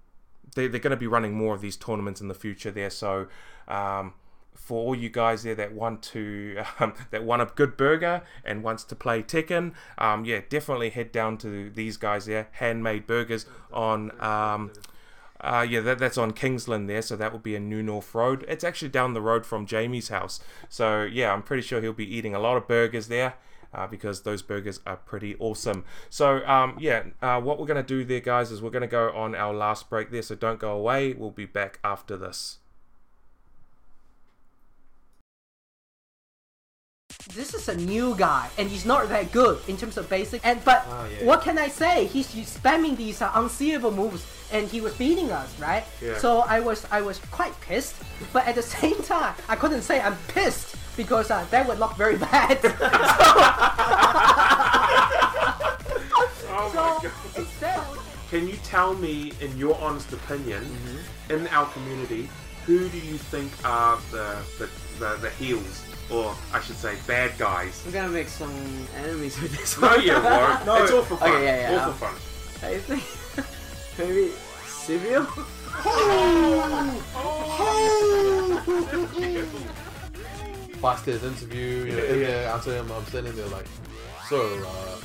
they, 0.54 0.68
they're 0.68 0.80
going 0.80 0.90
to 0.92 0.96
be 0.96 1.06
running 1.06 1.34
more 1.34 1.54
of 1.54 1.60
these 1.60 1.76
tournaments 1.76 2.20
in 2.20 2.28
the 2.28 2.34
future 2.34 2.70
there. 2.70 2.90
So 2.90 3.26
um, 3.68 4.14
for 4.54 4.78
all 4.84 4.94
you 4.94 5.08
guys 5.08 5.42
there 5.42 5.54
that 5.54 5.72
want 5.72 6.02
to 6.02 6.62
um, 6.80 6.94
that 7.10 7.24
want 7.24 7.42
a 7.42 7.46
good 7.46 7.76
burger 7.76 8.22
and 8.44 8.62
wants 8.62 8.84
to 8.84 8.94
play 8.94 9.22
Tekken, 9.22 9.72
um, 9.98 10.24
yeah, 10.24 10.40
definitely 10.48 10.90
head 10.90 11.10
down 11.12 11.38
to 11.38 11.70
these 11.70 11.96
guys 11.96 12.26
there, 12.26 12.48
handmade 12.52 13.06
burgers 13.06 13.46
on. 13.72 14.12
Um, 14.20 14.72
Uh, 15.44 15.66
yeah, 15.68 15.80
that, 15.80 15.98
that's 15.98 16.16
on 16.16 16.30
Kingsland 16.32 16.88
there, 16.88 17.02
so 17.02 17.16
that 17.16 17.32
would 17.32 17.42
be 17.42 17.56
a 17.56 17.58
New 17.58 17.82
North 17.82 18.14
Road. 18.14 18.44
It's 18.46 18.62
actually 18.62 18.90
down 18.90 19.12
the 19.12 19.20
road 19.20 19.44
from 19.44 19.66
Jamie's 19.66 20.08
house. 20.08 20.38
So, 20.68 21.02
yeah, 21.02 21.32
I'm 21.32 21.42
pretty 21.42 21.62
sure 21.62 21.80
he'll 21.80 21.92
be 21.92 22.06
eating 22.06 22.32
a 22.32 22.38
lot 22.38 22.56
of 22.56 22.68
burgers 22.68 23.08
there. 23.08 23.34
Uh, 23.74 23.86
because 23.86 24.22
those 24.22 24.42
burgers 24.42 24.80
are 24.84 24.96
pretty 24.96 25.34
awesome. 25.38 25.82
So, 26.10 26.46
um, 26.46 26.76
yeah, 26.78 27.04
uh, 27.22 27.40
what 27.40 27.58
we're 27.58 27.64
going 27.66 27.82
to 27.82 27.82
do 27.82 28.04
there, 28.04 28.20
guys, 28.20 28.50
is 28.50 28.60
we're 28.60 28.68
going 28.68 28.82
to 28.82 28.86
go 28.86 29.10
on 29.12 29.34
our 29.34 29.54
last 29.54 29.88
break 29.88 30.10
there. 30.10 30.20
So, 30.20 30.34
don't 30.34 30.58
go 30.60 30.72
away. 30.72 31.14
We'll 31.14 31.30
be 31.30 31.46
back 31.46 31.78
after 31.82 32.16
this. 32.18 32.58
this 37.34 37.54
is 37.54 37.68
a 37.68 37.76
new 37.76 38.14
guy 38.16 38.48
and 38.58 38.68
he's 38.68 38.84
not 38.84 39.08
that 39.08 39.30
good 39.32 39.58
in 39.68 39.76
terms 39.76 39.96
of 39.96 40.08
basic 40.10 40.44
and 40.44 40.62
but 40.64 40.84
Ah, 40.88 41.06
yeah. 41.06 41.24
what 41.24 41.40
can 41.42 41.56
i 41.56 41.68
say 41.68 42.06
he's, 42.06 42.28
he's 42.32 42.58
spamming 42.58 42.96
these 42.96 43.22
uh, 43.22 43.30
unseeable 43.36 43.92
moves 43.92 44.26
and 44.50 44.66
he 44.68 44.80
was 44.80 44.92
beating 44.94 45.30
us 45.30 45.58
right 45.60 45.84
Yeah. 46.00 46.18
so 46.18 46.40
i 46.40 46.58
was 46.58 46.84
i 46.90 47.00
was 47.00 47.18
quite 47.30 47.58
pissed 47.60 47.94
but 48.32 48.46
at 48.46 48.56
the 48.56 48.62
same 48.80 49.00
time 49.04 49.34
i 49.48 49.54
couldn't 49.56 49.82
say 49.82 50.00
i'm 50.00 50.16
pissed 50.28 50.74
because 50.96 51.30
uh, 51.30 51.44
that 51.50 51.66
would 51.66 51.78
look 51.78 51.96
very 51.96 52.16
bad 52.32 52.58
Oh 56.54 56.70
so 56.72 57.40
instead 57.40 57.80
Can 58.30 58.46
you 58.48 58.56
tell 58.64 58.94
me, 58.94 59.32
in 59.40 59.56
your 59.56 59.78
honest 59.80 60.12
opinion, 60.12 60.64
in 61.30 61.46
our 61.48 61.66
community, 61.72 62.28
who 62.66 62.88
do 62.88 62.98
you 62.98 63.16
think 63.18 63.50
are 63.64 63.98
the, 64.10 64.36
the, 64.58 64.68
the, 64.98 65.16
the 65.22 65.30
heels, 65.30 65.84
or 66.10 66.34
I 66.52 66.60
should 66.60 66.76
say, 66.76 66.94
bad 67.06 67.36
guys? 67.38 67.82
We're 67.84 67.92
gonna 67.92 68.08
make 68.08 68.28
some 68.28 68.52
enemies 69.04 69.40
with 69.40 69.52
this 69.56 69.78
No, 69.80 69.88
one. 69.88 70.02
you 70.02 70.12
won't. 70.14 70.66
no, 70.66 70.82
It's 70.82 70.92
all 70.92 71.02
for 71.02 71.16
fun. 71.16 71.30
Okay, 71.30 71.44
yeah, 71.44 71.70
yeah. 71.72 71.78
All 71.82 71.88
um, 71.90 71.94
for 71.94 72.06
fun. 72.06 72.14
I 72.70 72.78
think 72.78 73.02
maybe 73.98 74.32
Savio. 74.66 75.26
Past 80.82 81.06
his 81.06 81.22
interview, 81.22 81.84
you 81.86 81.92
know, 81.92 82.04
in 82.04 82.18
there 82.20 82.48
answering 82.48 82.80
him, 82.80 82.90
I'm 82.90 83.06
standing 83.06 83.36
there 83.36 83.46
like, 83.46 83.66
so, 84.28 84.40
uh, 84.66 84.96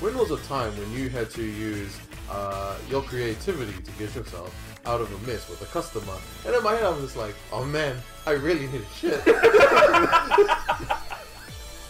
when 0.00 0.16
was 0.16 0.30
a 0.30 0.38
time 0.48 0.74
when 0.78 0.90
you 0.92 1.10
had 1.10 1.28
to 1.32 1.42
use 1.42 1.94
uh, 2.30 2.74
your 2.88 3.02
creativity 3.02 3.74
to 3.82 3.90
get 3.92 4.14
yourself 4.14 4.50
out 4.86 5.02
of 5.02 5.12
a 5.12 5.18
mess 5.26 5.46
with 5.50 5.60
a 5.60 5.66
customer? 5.66 6.14
And 6.46 6.54
in 6.54 6.62
my 6.62 6.72
head, 6.72 6.84
I'm 6.84 7.02
just 7.02 7.16
like, 7.16 7.34
oh 7.52 7.66
man, 7.66 7.98
I 8.26 8.30
really 8.32 8.66
need 8.68 8.80
a 8.80 8.94
shit. 8.96 9.20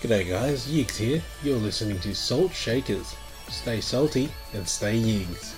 G'day 0.01 0.29
guys, 0.29 0.67
Yeeks 0.67 0.97
here. 0.97 1.23
You're 1.45 1.59
listening 1.59 2.01
to 2.01 2.13
Salt 2.17 2.53
Shakers. 2.53 3.15
Stay 3.49 3.81
salty 3.81 4.29
and 4.55 4.67
stay 4.67 4.99
yigs. 4.99 5.55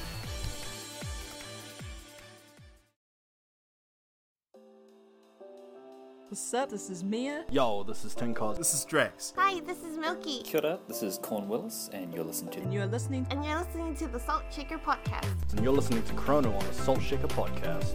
What's 6.33 6.55
up? 6.55 6.71
This 6.71 6.89
is 6.89 7.05
Mia. 7.05 7.45
Yo, 7.51 7.83
this 7.83 8.07
is 8.07 8.15
Tinkos. 8.15 8.57
This 8.57 8.73
is 8.73 8.87
Drex. 8.87 9.35
Hi, 9.37 9.61
this 9.61 9.83
is 9.83 9.99
Milky. 9.99 10.43
Kia 10.43 10.63
ora, 10.65 10.79
this 10.89 11.03
is 11.03 11.19
Corn 11.19 11.47
Willis, 11.47 11.91
and 11.93 12.15
you're 12.15 12.25
listening 12.25 12.53
to. 12.53 12.61
And 12.61 12.73
you're 12.73 12.87
listening. 12.87 13.27
And 13.31 13.45
you're 13.45 13.59
listening 13.59 13.95
to 13.97 14.09
the 14.09 14.19
Salt 14.19 14.45
Shaker 14.51 14.79
Podcast. 14.79 15.53
And 15.53 15.63
you're 15.63 15.75
listening 15.75 16.03
to 16.05 16.15
Chrono 16.15 16.51
on 16.55 16.67
the 16.67 16.73
Salt 16.73 17.03
Shaker 17.03 17.29
Podcast. 17.29 17.93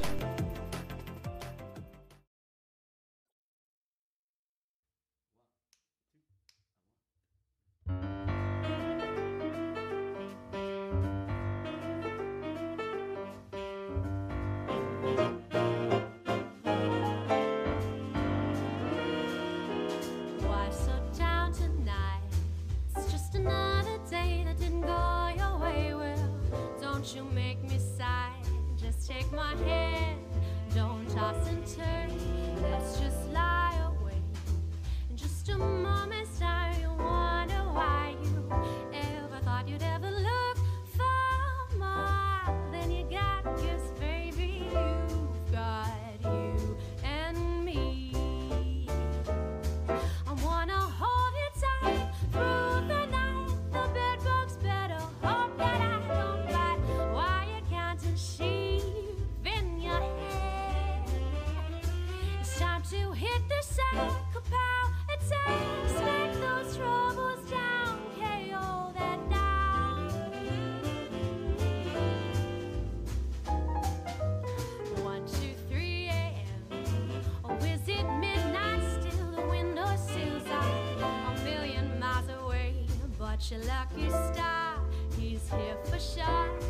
Go 24.88 25.30
your 25.38 25.58
way. 25.60 25.94
Well, 25.94 26.30
don't 26.82 27.08
you 27.16 27.24
make 27.24 27.62
me 27.64 27.78
sigh. 27.98 28.34
Just 28.78 29.08
take 29.08 29.30
my 29.34 29.54
hand, 29.66 30.20
don't 30.74 31.08
toss 31.10 31.48
and 31.48 31.66
turn. 31.76 32.10
Let's 32.62 33.00
just 33.00 33.22
lie 33.34 33.78
awake. 33.90 34.32
In 35.10 35.18
just 35.18 35.50
a 35.50 35.58
moment's 35.58 36.40
time, 36.40 36.57
Your 83.50 83.62
lucky 83.62 84.10
star, 84.10 84.76
he's 85.18 85.50
here 85.50 85.78
for 85.86 85.98
sure. 85.98 86.67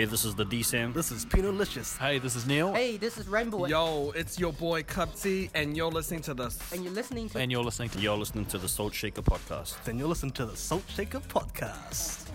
Hey, 0.00 0.06
this 0.06 0.24
is 0.24 0.34
the 0.34 0.46
D 0.46 0.62
Sam. 0.62 0.94
This 0.94 1.12
is 1.12 1.26
Pinolicious. 1.26 1.98
Hey, 1.98 2.18
this 2.18 2.34
is 2.34 2.46
Neil. 2.46 2.72
Hey, 2.72 2.96
this 2.96 3.18
is 3.18 3.28
Rainbow. 3.28 3.66
Yo, 3.66 4.12
it's 4.16 4.40
your 4.40 4.50
boy 4.50 4.82
Cupsy, 4.82 5.50
and 5.54 5.76
you're 5.76 5.90
listening 5.90 6.22
to 6.22 6.32
this. 6.32 6.58
And 6.72 6.82
you're 6.82 6.94
listening 6.94 7.28
to. 7.28 7.38
And 7.38 7.52
you're 7.52 7.62
listening 7.62 7.90
to 7.90 8.00
you're 8.00 8.16
listening 8.16 8.46
to 8.46 8.56
the 8.56 8.66
Salt 8.66 8.94
Shaker 8.94 9.20
podcast. 9.20 9.74
Then 9.84 9.98
you're 9.98 10.08
listening 10.08 10.32
to 10.32 10.46
the 10.46 10.56
Salt 10.56 10.84
Shaker 10.88 11.20
podcast. 11.20 12.30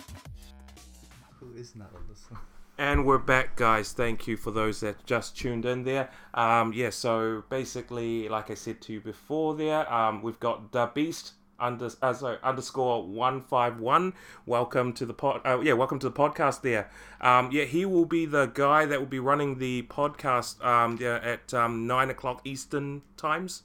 Who 1.40 1.54
is 1.56 1.76
not 1.76 1.90
on 1.96 2.04
this 2.08 2.24
one? 2.30 2.40
And 2.78 3.04
we're 3.04 3.18
back, 3.18 3.56
guys. 3.56 3.94
Thank 3.94 4.28
you 4.28 4.38
for 4.38 4.52
those 4.52 4.82
that 4.82 5.04
just 5.08 5.36
tuned 5.36 5.66
in 5.66 5.86
there. 5.86 6.12
Um, 6.36 6.72
yeah, 6.72 6.92
so 6.92 7.46
basically, 7.50 8.30
like 8.30 8.52
I 8.52 8.54
said 8.54 8.80
to 8.82 8.94
you 8.94 9.02
before, 9.02 9.56
there, 9.56 9.92
um, 9.92 10.22
we've 10.22 10.40
got 10.40 10.72
the 10.72 10.86
Beast 10.94 11.32
under 11.60 11.90
uh, 12.02 12.14
sorry, 12.14 12.38
underscore 12.44 13.06
one 13.06 13.42
five 13.42 13.80
one. 13.80 14.14
Welcome 14.46 14.94
to 14.94 15.06
the 15.06 15.14
pod. 15.14 15.42
Uh, 15.46 15.60
yeah, 15.62 15.74
welcome 15.74 16.00
to 16.00 16.10
the 16.10 16.16
podcast. 16.16 16.62
There. 16.62 16.90
Um, 17.22 17.50
yeah, 17.52 17.64
he 17.64 17.86
will 17.86 18.06
be 18.06 18.26
the 18.26 18.48
guy 18.48 18.86
that 18.86 19.00
will 19.00 19.08
be 19.08 19.20
running 19.20 19.58
the 19.58 19.84
podcast. 19.84 20.64
Um, 20.64 20.98
yeah, 21.00 21.20
at 21.24 21.54
um, 21.54 21.88
nine 21.88 22.10
o'clock 22.10 22.42
Eastern 22.44 23.02
times. 23.18 23.64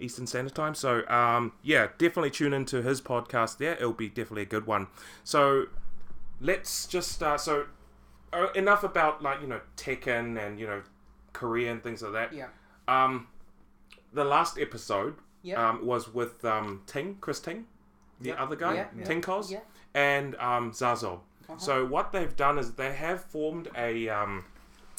Eastern 0.00 0.26
Standard 0.26 0.54
Time. 0.54 0.76
So, 0.76 1.04
um, 1.08 1.52
yeah, 1.62 1.88
definitely 1.98 2.30
tune 2.30 2.52
into 2.52 2.82
his 2.82 3.00
podcast 3.00 3.58
there. 3.58 3.72
It'll 3.72 3.92
be 3.92 4.08
definitely 4.08 4.42
a 4.42 4.46
good 4.46 4.64
one. 4.66 4.86
So, 5.24 5.66
let's 6.40 6.86
just 6.86 7.10
start. 7.10 7.40
So, 7.40 7.66
uh, 8.32 8.48
enough 8.54 8.84
about 8.84 9.22
like 9.22 9.40
you 9.40 9.48
know 9.48 9.60
Tekken 9.76 10.38
and 10.38 10.60
you 10.60 10.66
know 10.66 10.82
Korea 11.32 11.72
and 11.72 11.82
things 11.82 12.02
like 12.02 12.12
that. 12.12 12.32
Yeah. 12.32 12.48
Um, 12.86 13.28
the 14.12 14.24
last 14.24 14.58
episode 14.58 15.16
Yeah. 15.48 15.68
um, 15.68 15.86
was 15.86 16.12
with 16.12 16.44
um, 16.44 16.82
Ting, 16.86 17.16
Chris 17.20 17.40
Ting, 17.40 17.66
the 18.20 18.30
Yeah. 18.30 18.42
other 18.42 18.56
guy, 18.56 18.74
Yeah, 18.74 18.86
yeah. 18.96 19.04
Ting 19.04 19.20
Cos, 19.22 19.50
Yeah. 19.50 19.60
and 19.94 20.34
um, 20.36 20.72
Zazob. 20.72 21.20
Uh-huh. 21.48 21.58
So 21.58 21.86
what 21.86 22.12
they've 22.12 22.36
done 22.36 22.58
is 22.58 22.72
they 22.72 22.92
have 22.94 23.24
formed 23.24 23.68
a 23.76 24.08
um, 24.08 24.44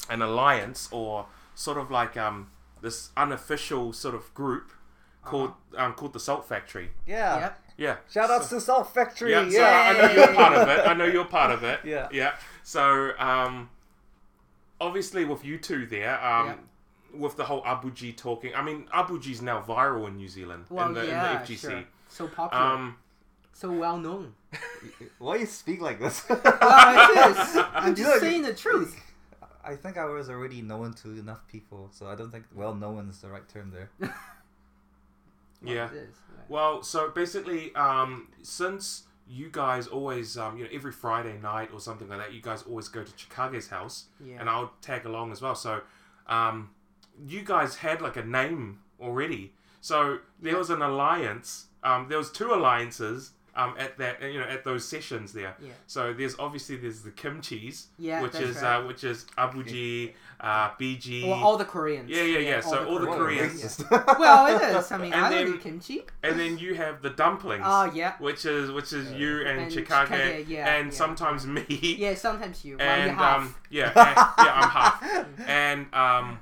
an 0.09 0.21
alliance 0.21 0.89
or 0.91 1.27
sort 1.55 1.77
of 1.77 1.91
like 1.91 2.17
um, 2.17 2.49
this 2.81 3.09
unofficial 3.15 3.93
sort 3.93 4.15
of 4.15 4.33
group 4.33 4.71
called 5.23 5.53
um, 5.77 5.93
called 5.93 6.13
the 6.13 6.19
Salt 6.19 6.47
Factory. 6.47 6.89
Yeah. 7.05 7.39
Yep. 7.39 7.59
Yeah. 7.77 7.95
Shout 8.11 8.29
outs 8.31 8.49
to 8.49 8.59
Salt 8.59 8.93
Factory. 8.93 9.31
Yeah, 9.31 9.43
Yeah. 9.43 9.59
so 9.59 9.65
I 9.65 10.07
know 10.07 10.13
you're 10.13 10.33
part 10.33 10.53
of 10.55 10.67
it. 10.69 10.87
I 10.87 10.93
know 10.95 11.05
you're 11.05 11.25
part 11.25 11.51
of 11.51 11.63
it. 11.63 11.79
Yeah. 11.85 12.07
Yeah. 12.11 12.33
So, 12.63 13.11
um, 13.19 13.69
obviously 14.81 15.25
with 15.25 15.45
you 15.45 15.57
two 15.57 15.85
there, 15.85 16.15
um, 16.23 16.47
Yeah. 16.47 16.55
With 17.13 17.37
the 17.37 17.45
whole 17.45 17.63
Abuji 17.63 18.15
talking, 18.15 18.53
I 18.55 18.61
mean, 18.61 18.87
Abuji's 18.93 19.41
now 19.41 19.61
viral 19.61 20.07
in 20.07 20.17
New 20.17 20.27
Zealand 20.27 20.65
Well, 20.69 20.87
in, 20.89 20.93
the, 20.93 21.05
yeah, 21.07 21.31
in 21.41 21.47
the 21.47 21.53
FGC. 21.53 21.59
sure. 21.61 21.83
So 22.07 22.27
popular. 22.27 22.63
Um, 22.63 22.97
so 23.53 23.71
well 23.71 23.97
known. 23.97 24.33
Why 25.19 25.37
you 25.37 25.45
speak 25.45 25.81
like 25.81 25.99
this? 25.99 26.23
well, 26.29 26.39
it 26.39 27.31
is. 27.37 27.57
I'm 27.73 27.95
just 27.95 28.09
know, 28.09 28.19
saying 28.19 28.43
the 28.43 28.53
truth. 28.53 28.95
I 29.63 29.75
think 29.75 29.97
I 29.97 30.05
was 30.05 30.29
already 30.29 30.61
known 30.61 30.93
to 31.03 31.09
enough 31.17 31.45
people, 31.47 31.89
so 31.91 32.07
I 32.07 32.15
don't 32.15 32.31
think 32.31 32.45
well 32.55 32.73
known 32.73 33.09
is 33.09 33.19
the 33.19 33.27
right 33.29 33.47
term 33.49 33.71
there. 33.71 33.89
yeah. 35.63 35.81
right. 35.83 35.91
Well, 36.47 36.81
so 36.83 37.09
basically, 37.09 37.73
um, 37.75 38.29
since 38.41 39.03
you 39.27 39.49
guys 39.51 39.85
always, 39.87 40.37
um, 40.37 40.57
you 40.57 40.63
know, 40.63 40.69
every 40.73 40.91
Friday 40.91 41.37
night 41.41 41.69
or 41.73 41.79
something 41.79 42.07
like 42.07 42.17
that, 42.19 42.33
you 42.33 42.41
guys 42.41 42.63
always 42.63 42.87
go 42.87 43.03
to 43.03 43.11
Chikage's 43.11 43.67
house, 43.67 44.05
Yeah. 44.23 44.37
and 44.39 44.49
I'll 44.49 44.71
tag 44.81 45.05
along 45.05 45.31
as 45.31 45.41
well. 45.41 45.53
So, 45.55 45.81
um, 46.27 46.71
you 47.27 47.41
guys 47.41 47.77
had 47.77 48.01
like 48.01 48.17
a 48.17 48.23
name 48.25 48.79
already. 49.01 49.53
So 49.81 50.19
there 50.41 50.57
was 50.57 50.69
an 50.69 50.81
alliance. 50.81 51.67
Um, 51.83 52.07
there 52.09 52.17
was 52.17 52.31
two 52.31 52.53
alliances. 52.53 53.31
Um, 53.55 53.73
at 53.77 53.97
that, 53.97 54.21
you 54.21 54.39
know, 54.39 54.45
at 54.45 54.63
those 54.63 54.85
sessions 54.87 55.33
there. 55.33 55.53
Yeah. 55.61 55.71
So 55.85 56.13
there's 56.13 56.37
obviously 56.39 56.77
there's 56.77 57.01
the 57.01 57.11
kimchi's, 57.11 57.87
Yeah, 57.97 58.21
which 58.21 58.35
is 58.35 58.61
right. 58.61 58.75
uh, 58.77 58.83
which 58.87 59.03
is 59.03 59.25
Abuji, 59.37 60.13
uh, 60.39 60.69
BG. 60.79 61.27
Well, 61.27 61.43
all 61.43 61.57
the 61.57 61.65
Koreans. 61.65 62.09
Yeah, 62.09 62.21
yeah, 62.23 62.39
yeah. 62.39 62.61
so 62.61 62.87
all 62.87 62.99
the 62.99 63.07
Koreans. 63.07 63.83
well, 64.17 64.47
it 64.55 64.61
is. 64.77 64.89
I 64.93 64.97
mean, 64.97 65.11
And 65.11 65.25
I 65.25 65.29
then- 65.29 65.45
don't 65.47 65.59
kimchi. 65.61 66.03
And 66.23 66.39
then 66.39 66.57
you 66.57 66.75
have 66.75 67.01
the 67.01 67.09
dumplings. 67.09 67.63
Oh, 67.65 67.91
yeah. 67.93 68.13
Which 68.19 68.45
is 68.45 68.71
which 68.71 68.93
is 68.93 69.11
you 69.11 69.39
and, 69.45 69.61
And 69.61 69.71
Chikage, 69.71 70.07
Chikage, 70.07 70.47
yeah, 70.47 70.75
and 70.75 70.85
yeah. 70.91 70.93
sometimes 70.97 71.45
me. 71.45 71.65
Yeah, 71.99 72.13
sometimes 72.13 72.63
you. 72.63 72.77
Well, 72.77 72.87
And 72.87 73.19
um 73.19 73.55
yeah, 73.69 73.87
and, 73.87 73.95
yeah, 74.45 74.53
I'm 74.55 74.69
half. 74.69 75.27
And 75.49 75.93
um 75.93 76.39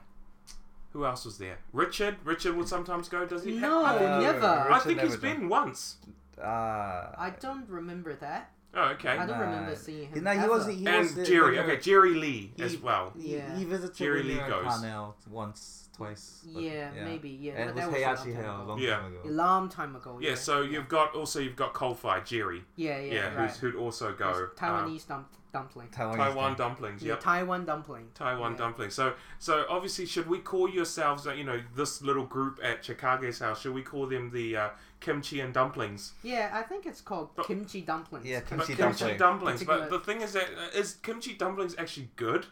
who 0.98 1.06
else 1.06 1.26
was 1.26 1.38
there? 1.38 1.60
Richard. 1.74 2.16
Richard 2.24 2.56
would 2.58 2.68
sometimes 2.68 3.08
go. 3.08 3.26
Does 3.26 3.44
he? 3.44 3.52
No, 3.52 3.86
I 3.86 3.98
think, 4.00 4.10
never. 4.24 4.46
I 4.48 4.68
Richard 4.68 4.84
think 4.84 5.02
he's 5.02 5.10
never 5.12 5.22
been 5.22 5.48
once. 5.48 5.98
Ah. 6.44 7.14
I 7.18 7.30
don't 7.40 7.70
remember 7.70 8.16
that. 8.16 8.50
Oh, 8.74 8.90
okay. 8.90 9.10
I 9.10 9.26
don't 9.26 9.38
Nah. 9.40 9.46
remember 9.46 9.76
seeing 9.76 10.10
him. 10.10 10.24
Nah, 10.24 10.32
he 10.34 10.40
ever. 10.40 10.50
was- 10.50 10.68
he 10.68 10.86
and 10.88 10.98
was 11.00 11.16
the- 11.16 11.24
Jerry. 11.26 11.56
the- 11.56 11.64
Okay, 11.64 11.78
Jerry 11.78 12.14
Lee 12.16 12.52
He- 12.56 12.64
as 12.64 12.78
well. 12.78 13.14
He, 13.18 13.36
Yeah. 13.38 13.56
he 13.56 13.64
visited 13.64 13.96
Jerry 13.96 14.24
me 14.24 14.30
Lee 14.30 14.36
near 14.36 14.50
goes. 14.50 14.66
Parnell 14.66 15.16
once, 15.30 15.87
twice. 15.98 16.46
but 16.54 16.62
Yeah, 16.64 16.92
maybe, 17.04 17.30
yeah, 17.30 17.54
And 17.54 17.76
but 17.76 17.84
it 17.84 17.88
was 17.92 17.92
that 17.92 17.92
was 17.92 18.00
a 18.00 18.06
long 18.06 18.16
Heihachi 18.16 18.34
time 18.36 18.44
Hale 18.44 18.52
a 18.52 18.56
ago. 18.62 18.64
long 18.70 18.80
Yeah. 18.80 18.96
time 18.98 19.06
ago. 19.14 19.20
A 19.26 19.30
long 19.32 19.70
time 19.70 19.96
ago. 19.96 20.18
Yeah, 20.22 20.36
so 20.36 20.62
you've 20.62 20.88
got 20.88 21.16
also 21.16 21.40
you've 21.40 21.56
got 21.56 21.74
Coldfire 21.74 22.24
Jerry. 22.26 22.64
Yeah, 22.76 23.00
yeah, 23.00 23.14
yeah, 23.14 23.34
right. 23.36 23.50
who's, 23.50 23.58
who'd 23.60 23.76
also 23.76 24.14
go. 24.14 24.30
It's 24.52 24.60
Taiwanese 24.60 25.08
dump- 25.08 25.32
dumpling. 25.54 25.88
Taiwanese 25.88 26.16
Taiwan 26.18 26.52
thing. 26.52 26.58
dumplings. 26.58 27.02
Yeah, 27.04 27.16
Taiwan 27.16 27.66
dumpling. 27.66 28.10
Taiwan 28.14 28.52
Yeah. 28.52 28.58
dumpling. 28.58 28.90
So, 28.92 29.14
so 29.40 29.66
obviously, 29.70 30.06
should 30.06 30.28
we 30.28 30.40
call 30.40 30.70
yourselves, 30.70 31.26
uh, 31.26 31.34
you 31.34 31.44
know, 31.44 31.62
this 31.76 32.02
little 32.02 32.26
group 32.26 32.60
at 32.64 32.84
Chikage's 32.84 33.40
house? 33.40 33.62
Should 33.62 33.74
we 33.74 33.82
call 33.82 34.06
them 34.06 34.30
the 34.30 34.56
uh, 34.56 34.70
kimchi 35.00 35.40
and 35.40 35.54
dumplings? 35.54 36.14
Yeah, 36.22 36.52
I 36.54 36.62
think 36.62 36.86
it's 36.86 37.02
called 37.02 37.30
kimchi 37.44 37.82
dumplings. 37.82 38.26
Yeah, 38.26 38.42
But 38.42 38.50
Kimchi 38.50 38.76
kimchi 38.76 38.84
dumpling. 38.84 39.18
dumplings. 39.18 39.64
But 39.64 39.90
the 39.90 40.00
thing 40.00 40.22
is 40.22 40.34
that 40.34 40.48
uh, 40.56 40.78
is 40.78 40.96
kimchi 41.02 41.34
dumplings 41.34 41.76
actually 41.78 42.10
good? 42.18 42.46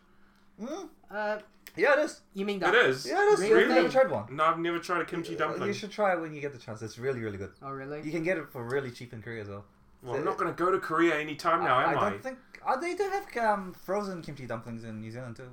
Uh, 1.11 1.38
Yeah, 1.77 1.93
it 1.93 1.99
is. 2.06 2.22
you 2.34 2.45
mean 2.45 2.60
that? 2.60 2.73
It 2.73 2.85
is. 2.88 3.06
Yeah, 3.06 3.22
it 3.23 3.34
is. 3.34 3.39
Real 3.41 3.60
You've 3.60 3.69
never 3.69 3.89
tried 3.89 4.10
one. 4.11 4.35
No, 4.35 4.43
I've 4.45 4.60
never 4.60 4.80
tried 4.80 5.02
a 5.02 5.06
kimchi 5.06 5.35
Uh, 5.35 5.39
dumpling. 5.39 5.68
You 5.68 5.73
should 5.73 5.91
try 5.91 6.14
it 6.14 6.19
when 6.22 6.34
you 6.34 6.41
get 6.41 6.53
the 6.53 6.60
chance. 6.60 6.81
It's 6.81 6.97
really, 6.97 7.19
really 7.22 7.38
good. 7.38 7.52
Oh, 7.61 7.72
really? 7.72 8.02
You 8.03 8.11
can 8.11 8.23
get 8.23 8.38
it 8.38 8.49
for 8.52 8.64
really 8.64 8.91
cheap 8.91 9.14
in 9.14 9.22
Korea 9.22 9.41
as 9.41 9.49
well. 9.49 9.65
Well, 10.03 10.15
I'm 10.15 10.23
not 10.26 10.38
going 10.38 10.53
to 10.53 10.64
go 10.64 10.72
to 10.72 10.80
Korea 10.80 11.15
anytime 11.18 11.64
now, 11.64 11.80
am 11.80 11.97
I? 11.97 12.02
I 12.02 12.10
don't 12.11 12.23
think. 12.23 12.38
Uh, 12.65 12.76
they 12.77 12.93
do 12.95 13.10
have 13.10 13.26
um, 13.45 13.73
frozen 13.73 14.22
kimchi 14.22 14.45
dumplings 14.45 14.84
in 14.84 15.02
New 15.02 15.11
Zealand 15.11 15.35
too, 15.35 15.49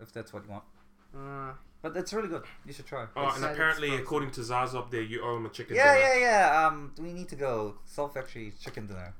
if 0.00 0.12
that's 0.12 0.32
what 0.32 0.44
you 0.44 0.50
want. 0.50 0.64
Uh, 1.14 1.52
But 1.82 1.96
it's 1.96 2.12
really 2.12 2.28
good. 2.28 2.44
You 2.66 2.72
should 2.74 2.86
try. 2.86 3.06
Oh, 3.16 3.28
It's 3.28 3.36
and 3.36 3.44
apparently, 3.46 3.94
according 3.96 4.30
to 4.32 4.40
Zazob, 4.42 4.90
there 4.90 5.00
you 5.02 5.22
owe 5.22 5.36
him 5.38 5.46
a 5.46 5.48
chicken 5.48 5.76
Yeah, 5.76 5.94
dinner. 5.94 6.14
yeah, 6.20 6.48
yeah. 6.50 6.66
Um, 6.66 6.92
we 6.98 7.12
need 7.12 7.28
to 7.30 7.36
go. 7.36 7.76
Salt 7.86 8.12
Factory 8.14 8.52
chicken 8.60 8.86
dinner. 8.86 9.14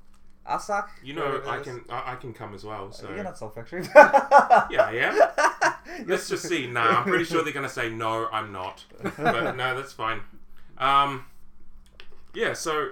Asak. 0.51 0.89
You 1.03 1.15
know, 1.15 1.43
I 1.47 1.59
can 1.61 1.85
I, 1.89 2.13
I 2.13 2.17
can 2.17 2.33
come 2.33 2.55
as 2.55 2.65
well. 2.65 2.91
So 2.93 3.09
You're 3.15 3.25
not 3.25 3.39
Salt 3.39 3.55
Factory. 3.55 3.83
yeah, 3.95 4.91
yeah. 4.91 5.75
Let's 6.07 6.29
just 6.29 6.49
see. 6.49 6.67
Nah, 6.67 6.99
I'm 6.99 7.05
pretty 7.05 7.25
sure 7.25 7.43
they're 7.45 7.53
gonna 7.53 7.69
say 7.69 7.89
no. 7.91 8.29
I'm 8.33 8.53
not. 8.53 8.85
But 9.17 9.57
no, 9.57 9.75
that's 9.77 9.93
fine. 9.93 10.21
Um, 10.79 11.25
yeah. 12.35 12.53
So, 12.55 12.91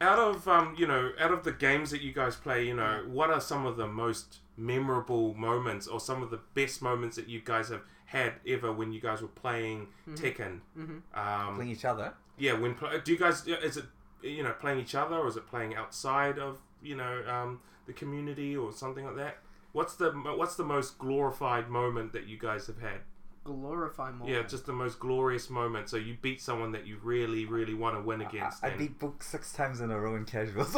out 0.00 0.18
of 0.18 0.46
um, 0.48 0.74
you 0.78 0.86
know, 0.86 1.10
out 1.20 1.32
of 1.32 1.44
the 1.44 1.52
games 1.52 1.90
that 1.90 2.00
you 2.02 2.12
guys 2.12 2.36
play, 2.36 2.66
you 2.66 2.74
know, 2.74 3.04
what 3.08 3.30
are 3.30 3.40
some 3.40 3.66
of 3.66 3.76
the 3.76 3.86
most 3.86 4.38
memorable 4.56 5.34
moments, 5.34 5.86
or 5.86 5.98
some 6.00 6.22
of 6.22 6.30
the 6.30 6.40
best 6.54 6.82
moments 6.82 7.16
that 7.16 7.28
you 7.28 7.40
guys 7.44 7.68
have 7.70 7.82
had 8.06 8.34
ever 8.46 8.72
when 8.72 8.92
you 8.92 9.00
guys 9.00 9.22
were 9.22 9.28
playing 9.28 9.86
Mhm. 10.08 10.18
Tekken? 10.18 10.60
Mhm. 10.76 11.02
Um, 11.16 11.56
Playing 11.56 11.70
each 11.70 11.84
other. 11.84 12.12
yeah. 12.38 12.52
When 12.52 12.76
do 13.04 13.12
you 13.12 13.18
guys? 13.18 13.46
Is 13.46 13.76
it 13.76 13.86
you 14.22 14.42
know 14.42 14.52
playing 14.52 14.78
each 14.80 14.94
other, 14.94 15.16
or 15.16 15.26
is 15.28 15.36
it 15.36 15.46
playing 15.46 15.74
outside 15.74 16.38
of 16.38 16.58
you 16.82 16.96
know 16.96 17.22
um, 17.28 17.60
the 17.86 17.92
community 17.92 18.56
or 18.56 18.72
something 18.72 19.04
like 19.04 19.16
that? 19.16 19.38
What's 19.72 19.94
the 19.96 20.10
what's 20.10 20.56
the 20.56 20.64
most 20.64 20.98
glorified 20.98 21.68
moment 21.68 22.12
that 22.12 22.26
you 22.26 22.38
guys 22.38 22.66
have 22.66 22.80
had? 22.80 23.00
glorify 23.44 24.10
moment. 24.10 24.28
Yeah, 24.30 24.42
just 24.42 24.66
the 24.66 24.72
most 24.72 24.98
glorious 24.98 25.50
moment. 25.50 25.88
So 25.88 25.96
you 25.96 26.16
beat 26.20 26.40
someone 26.40 26.72
that 26.72 26.86
you 26.86 26.98
really, 27.02 27.46
really 27.46 27.74
want 27.74 27.96
to 27.96 28.02
win 28.02 28.20
against. 28.20 28.62
I 28.64 28.68
and- 28.68 28.78
beat 28.78 28.98
Book 28.98 29.22
six 29.22 29.52
times 29.52 29.80
in 29.80 29.90
a 29.90 29.98
row 29.98 30.16
in 30.16 30.24
casuals. 30.24 30.74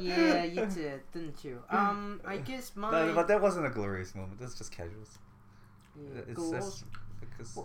yeah, 0.00 0.44
you 0.44 0.66
did, 0.66 1.00
didn't 1.12 1.44
you? 1.44 1.62
Um, 1.70 2.20
I 2.24 2.36
guess 2.38 2.72
my 2.76 2.90
No, 2.90 3.14
but 3.14 3.28
that 3.28 3.40
wasn't 3.40 3.66
a 3.66 3.70
glorious 3.70 4.14
moment. 4.14 4.38
That's 4.40 4.54
just 4.54 4.72
casuals. 4.72 5.18
Yeah, 5.96 6.22
it's 6.28 6.40
glor- 6.40 6.60
just 6.60 6.84
because. 7.20 7.58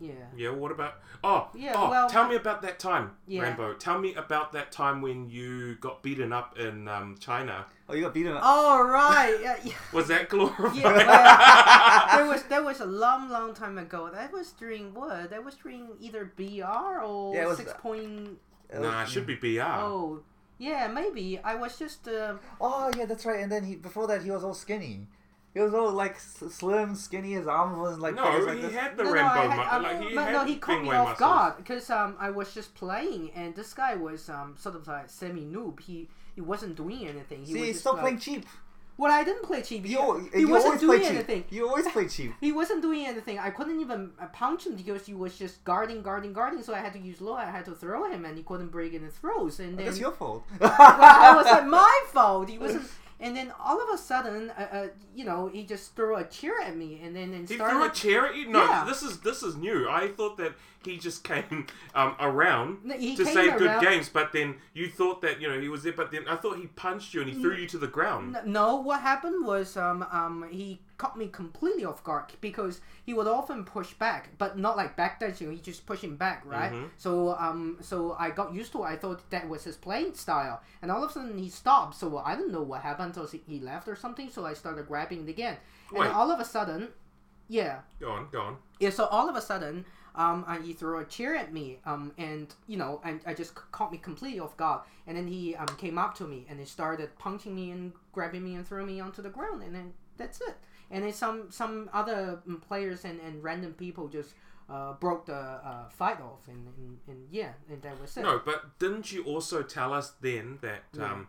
Yeah. 0.00 0.12
Yeah. 0.36 0.50
What 0.50 0.72
about? 0.72 0.94
Oh, 1.22 1.48
Yeah, 1.54 1.74
Oh, 1.76 1.90
well- 1.90 2.08
tell 2.08 2.26
me 2.26 2.34
about 2.36 2.62
that 2.62 2.78
time, 2.78 3.12
Yeah. 3.26 3.42
Rambo. 3.42 3.74
Tell 3.74 3.98
me 3.98 4.14
about 4.14 4.52
that 4.52 4.72
time 4.72 5.02
when 5.02 5.28
you 5.28 5.74
got 5.76 6.02
beaten 6.02 6.32
up 6.32 6.58
in 6.58 6.88
um, 6.88 7.16
China. 7.20 7.66
Oh, 7.88 7.94
you 7.94 8.02
got 8.02 8.14
beaten 8.14 8.32
up. 8.32 8.40
Oh 8.44 8.82
right, 8.88 9.36
yeah, 9.42 9.56
yeah. 9.64 9.74
Was 9.92 10.08
that 10.08 10.28
glorified? 10.28 10.74
Yeah, 10.76 10.92
well, 11.06 12.16
there 12.16 12.26
was 12.26 12.42
that 12.44 12.64
was 12.64 12.80
a 12.80 12.86
long, 12.86 13.28
long 13.28 13.52
time 13.54 13.78
ago. 13.78 14.08
That 14.12 14.32
was 14.32 14.52
during 14.52 14.94
what? 14.94 15.30
That 15.30 15.44
was 15.44 15.54
during 15.56 15.88
either 16.00 16.32
BR 16.36 17.02
or 17.04 17.34
Yeah, 17.34 17.42
it 17.44 17.48
was- 17.48 17.58
six 17.58 17.72
point. 17.74 18.38
nah, 18.72 19.02
it 19.02 19.08
should 19.08 19.26
be 19.26 19.34
BR. 19.34 19.62
Oh, 19.62 20.22
yeah, 20.58 20.86
maybe. 20.88 21.38
I 21.42 21.54
was 21.56 21.78
just. 21.78 22.06
Uh, 22.08 22.34
Oh 22.60 22.90
yeah, 22.96 23.06
that's 23.06 23.26
right. 23.26 23.40
And 23.40 23.50
then 23.50 23.64
he 23.64 23.76
before 23.76 24.06
that 24.06 24.22
he 24.22 24.30
was 24.30 24.44
all 24.44 24.54
skinny. 24.54 25.06
He 25.52 25.60
was 25.60 25.74
all 25.74 25.90
like 25.90 26.18
slim, 26.20 26.94
skinny. 26.94 27.32
His 27.32 27.46
arm 27.48 27.78
was 27.80 27.98
like 27.98 28.14
No, 28.14 28.24
fingers 28.24 28.46
like 28.46 28.70
he 28.70 28.76
had 28.76 28.96
the 28.96 29.02
No, 29.04 29.08
no, 29.10 29.14
Rambo. 29.16 29.40
I 29.40 29.64
had, 29.64 29.78
mu- 29.78 29.82
like 29.88 30.08
he 30.08 30.14
but 30.14 30.24
had 30.24 30.32
no, 30.32 30.44
he 30.44 30.56
caught 30.56 30.82
me 30.82 30.90
off 30.90 31.08
muscles. 31.08 31.18
guard 31.18 31.56
because 31.56 31.90
um, 31.90 32.16
I 32.20 32.30
was 32.30 32.54
just 32.54 32.74
playing 32.74 33.30
and 33.34 33.54
this 33.56 33.74
guy 33.74 33.96
was 33.96 34.28
um, 34.28 34.54
sort 34.58 34.76
of 34.76 34.86
like 34.86 35.08
semi 35.10 35.42
noob. 35.44 35.80
He 35.80 36.08
he 36.36 36.40
wasn't 36.40 36.76
doing 36.76 37.08
anything. 37.08 37.40
He 37.40 37.46
See, 37.46 37.52
was 37.54 37.60
he's 37.62 37.68
just, 37.74 37.80
still 37.80 37.92
like- 37.94 38.02
playing 38.02 38.18
cheap. 38.20 38.46
Well, 38.96 39.10
I 39.10 39.24
didn't 39.24 39.44
play 39.44 39.62
cheap. 39.62 39.86
He, 39.86 39.92
You, 39.94 40.28
he 40.34 40.40
you 40.40 40.48
wasn't 40.48 40.78
doing 40.78 41.02
anything. 41.02 41.44
You 41.48 41.66
always 41.66 41.88
play 41.88 42.06
cheap. 42.06 42.34
He 42.42 42.52
wasn't 42.52 42.82
doing 42.82 43.06
anything. 43.06 43.38
I 43.38 43.48
couldn't 43.48 43.80
even 43.80 44.10
uh, 44.20 44.26
punch 44.26 44.66
him 44.66 44.76
because 44.76 45.06
he 45.06 45.14
was 45.14 45.38
just 45.38 45.64
guarding, 45.64 46.02
guarding, 46.02 46.34
guarding. 46.34 46.62
So 46.62 46.74
I 46.74 46.80
had 46.80 46.92
to 46.92 46.98
use 46.98 47.18
low. 47.22 47.32
I 47.32 47.46
had 47.46 47.64
to 47.64 47.70
throw 47.74 48.04
him, 48.12 48.26
and 48.26 48.36
he 48.36 48.42
couldn't 48.42 48.68
break 48.68 48.92
any 48.92 49.08
throws. 49.08 49.58
And 49.58 49.78
then 49.78 49.86
That's 49.86 49.98
your 49.98 50.12
fault. 50.12 50.44
well, 50.60 50.70
that 50.78 51.32
was 51.34 51.46
like 51.54 51.66
my 51.66 52.00
fault. 52.12 52.50
He 52.50 52.58
wasn't. 52.58 52.82
And 53.20 53.36
then 53.36 53.52
all 53.62 53.80
of 53.82 53.88
a 53.92 53.98
sudden, 53.98 54.50
uh, 54.50 54.68
uh, 54.72 54.86
you 55.14 55.24
know, 55.26 55.48
he 55.48 55.64
just 55.64 55.94
threw 55.94 56.16
a 56.16 56.24
chair 56.24 56.54
at 56.62 56.74
me, 56.76 57.00
and 57.04 57.14
then 57.14 57.34
and 57.34 57.46
He 57.46 57.54
started. 57.56 57.74
threw 57.76 57.84
a 57.84 57.90
chair 57.90 58.26
at 58.26 58.34
you. 58.34 58.48
No, 58.48 58.64
Yeah. 58.64 58.84
this 58.84 59.02
is 59.02 59.20
this 59.20 59.42
is 59.42 59.56
new. 59.56 59.88
I 59.88 60.08
thought 60.08 60.38
that 60.38 60.54
he 60.84 60.96
just 60.96 61.22
came 61.22 61.66
um, 61.94 62.16
around 62.18 62.90
he 62.98 63.14
to 63.16 63.24
came 63.24 63.34
say 63.34 63.58
good 63.58 63.80
games, 63.82 64.08
but 64.08 64.32
then 64.32 64.56
you 64.72 64.88
thought 64.88 65.20
that 65.20 65.40
you 65.40 65.48
know 65.48 65.60
he 65.60 65.68
was 65.68 65.82
there. 65.82 65.92
But 65.92 66.10
then 66.10 66.26
I 66.28 66.36
thought 66.36 66.56
he 66.56 66.66
punched 66.68 67.12
you 67.12 67.20
and 67.20 67.30
he 67.30 67.38
threw 67.40 67.54
you 67.54 67.68
to 67.68 67.78
the 67.78 67.86
ground. 67.86 68.38
No, 68.46 68.76
what 68.76 69.02
happened 69.02 69.44
was 69.44 69.76
um, 69.76 70.02
um, 70.10 70.46
he 70.50 70.80
caught 71.00 71.16
me 71.22 71.26
completely 71.42 71.84
off 71.90 72.00
guard 72.04 72.24
because 72.40 72.80
he 73.06 73.12
would 73.16 73.26
often 73.26 73.64
push 73.64 73.90
back, 73.94 74.22
but 74.42 74.50
not 74.66 74.76
like 74.80 74.92
back 74.96 75.12
backdashing. 75.20 75.50
He 75.52 75.58
just 75.70 75.86
pushing 75.86 76.14
back, 76.24 76.40
right? 76.56 76.72
Mhm. 76.72 76.88
So 77.04 77.10
um, 77.46 77.78
so 77.80 77.96
I 78.24 78.30
got 78.40 78.48
used 78.60 78.72
to 78.72 78.78
it. 78.84 78.86
I 78.94 78.96
thought 79.02 79.20
that 79.30 79.48
was 79.48 79.64
his 79.64 79.76
playing 79.86 80.14
style, 80.14 80.56
and 80.82 80.90
all 80.92 81.02
of 81.02 81.10
a 81.10 81.12
sudden 81.12 81.38
he 81.38 81.48
stopped. 81.62 81.94
So 82.00 82.06
I 82.30 82.32
don't 82.38 82.52
know 82.56 82.62
what 82.72 82.80
happened 82.82 83.08
until 83.16 83.26
he- 83.26 83.60
left 83.70 83.86
or 83.88 83.96
something. 83.96 84.28
So 84.30 84.40
I 84.50 84.54
started 84.62 84.86
grabbing 84.92 85.20
it 85.26 85.30
again, 85.36 85.56
and 85.90 85.98
Wait. 85.98 86.06
then 86.06 86.14
all 86.14 86.30
of 86.30 86.38
a 86.40 86.44
sudden, 86.44 86.88
yeah, 87.48 87.80
Go 87.98 88.10
on, 88.16 88.28
go 88.30 88.40
on. 88.48 88.56
yeah, 88.78 88.90
so 88.90 89.06
all 89.06 89.28
of 89.28 89.36
a 89.36 89.40
sudden, 89.50 89.84
um, 90.14 90.44
uh, 90.46 90.58
he 90.66 90.72
threw 90.72 90.98
a 90.98 91.04
chair 91.16 91.34
at 91.34 91.52
me, 91.52 91.78
um, 91.90 92.12
and 92.18 92.46
you 92.66 92.76
know, 92.76 93.00
and 93.04 93.20
I 93.26 93.32
just 93.34 93.54
caught 93.76 93.90
me 93.90 93.98
completely 93.98 94.40
off 94.40 94.56
guard. 94.56 94.80
And 95.06 95.16
then 95.16 95.26
he 95.26 95.56
um, 95.56 95.66
came 95.84 95.98
up 95.98 96.12
to 96.18 96.24
me 96.32 96.46
and 96.48 96.60
he 96.60 96.64
started 96.66 97.08
punching 97.18 97.54
me 97.60 97.66
and 97.72 97.92
grabbing 98.12 98.44
me 98.44 98.54
and 98.54 98.64
throwing 98.68 98.86
me 98.86 99.00
onto 99.00 99.22
the 99.22 99.30
ground, 99.30 99.62
and 99.64 99.74
then 99.74 99.92
that's 100.16 100.40
it. 100.40 100.54
And 100.90 101.04
then 101.04 101.12
some 101.12 101.50
some 101.50 101.88
other 101.92 102.40
um, 102.46 102.60
players 102.60 103.04
and, 103.04 103.20
and 103.20 103.42
random 103.42 103.74
people 103.74 104.08
just 104.08 104.34
uh, 104.68 104.94
broke 104.94 105.26
the 105.26 105.34
uh, 105.34 105.88
fight 105.88 106.20
off, 106.20 106.48
and, 106.48 106.66
and, 106.76 106.98
and 107.08 107.28
yeah, 107.30 107.52
and 107.68 107.80
that 107.82 108.00
was 108.00 108.16
it. 108.16 108.22
No, 108.22 108.40
but 108.44 108.78
didn't 108.78 109.12
you 109.12 109.22
also 109.24 109.62
tell 109.62 109.92
us 109.92 110.10
then 110.20 110.58
that 110.62 110.82
Yeah. 110.96 111.12
um, 111.12 111.28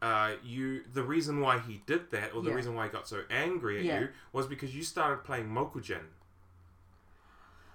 uh, 0.00 0.32
you 0.44 0.84
the 0.92 1.02
reason 1.02 1.40
why 1.40 1.58
he 1.58 1.82
did 1.86 2.10
that, 2.10 2.34
or 2.34 2.42
the 2.42 2.50
Yeah. 2.50 2.56
reason 2.56 2.74
why 2.74 2.84
he 2.84 2.90
got 2.90 3.08
so 3.08 3.22
angry 3.30 3.78
at 3.80 3.84
Yeah. 3.84 4.00
you, 4.00 4.08
was 4.32 4.46
because 4.46 4.74
you 4.76 4.82
started 4.82 5.24
playing 5.24 5.48
Mokujin. 5.48 6.04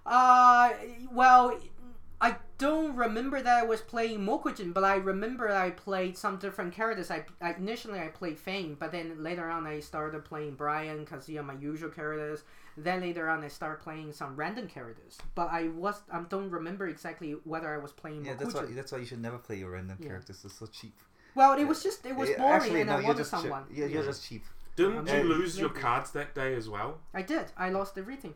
Uh, 0.06 0.72
well, 1.12 1.58
I 2.24 2.38
don't 2.58 2.96
remember 2.96 3.42
that 3.42 3.64
I 3.64 3.66
was 3.66 3.82
playing 3.82 4.20
Mokujin, 4.20 4.74
but 4.74 4.86
I 4.86 4.96
remember 4.96 5.52
I 5.52 5.72
played 5.72 6.18
some 6.18 6.38
different 6.38 6.74
characters. 6.74 7.12
I, 7.12 7.26
I 7.42 7.52
initially 7.52 8.00
I 8.00 8.08
played 8.08 8.40
Feng, 8.40 8.78
but 8.80 8.94
then 8.94 9.22
later 9.22 9.50
on 9.50 9.68
I 9.68 9.82
started 9.82 10.24
playing 10.24 10.56
Brian, 10.56 11.06
Kazuya, 11.06 11.44
my 11.44 11.56
usual 11.56 11.90
characters. 11.90 12.44
Then 12.78 13.02
later 13.02 13.28
on 13.28 13.44
I 13.44 13.50
started 13.50 13.84
playing 13.84 14.14
some 14.14 14.38
random 14.38 14.70
characters, 14.70 15.18
but 15.36 15.50
I 15.52 15.68
was 15.68 16.00
I 16.10 16.22
don't 16.22 16.50
remember 16.50 16.88
exactly 16.88 17.32
whether 17.44 17.74
I 17.74 17.78
was 17.78 17.92
playing 17.92 18.24
Yeah, 18.24 18.36
Mokujin. 18.36 18.40
that's 18.40 18.54
why. 18.54 18.66
That's 18.68 18.92
why 18.94 18.98
you 19.00 19.06
should 19.06 19.22
never 19.22 19.38
play 19.38 19.58
your 19.58 19.72
random 19.72 19.98
Yeah. 20.00 20.08
characters. 20.08 20.46
It's 20.46 20.58
so 20.58 20.68
cheap. 20.68 20.96
Well, 21.36 21.60
it 21.60 21.66
was 21.66 21.84
just 21.84 22.06
it 22.06 22.16
was 22.16 22.30
Yeah, 22.30 22.38
boring, 22.38 22.62
actually, 22.62 22.82
and 22.82 22.90
no, 22.90 22.96
I 22.96 23.00
you're 23.00 23.08
wanted 23.08 23.18
just 23.18 23.32
cheap. 23.32 23.40
someone. 23.42 23.64
Yeah, 23.70 23.88
you're 23.88 24.04
just 24.06 24.24
cheap. 24.26 24.46
Didn't 24.78 25.10
Uh, 25.10 25.16
you 25.18 25.24
lose 25.24 25.60
your 25.60 25.70
cards 25.70 26.12
that 26.12 26.34
day 26.34 26.56
as 26.56 26.70
well? 26.70 27.02
I 27.14 27.22
did. 27.22 27.52
I 27.58 27.70
lost 27.70 27.98
everything. 27.98 28.34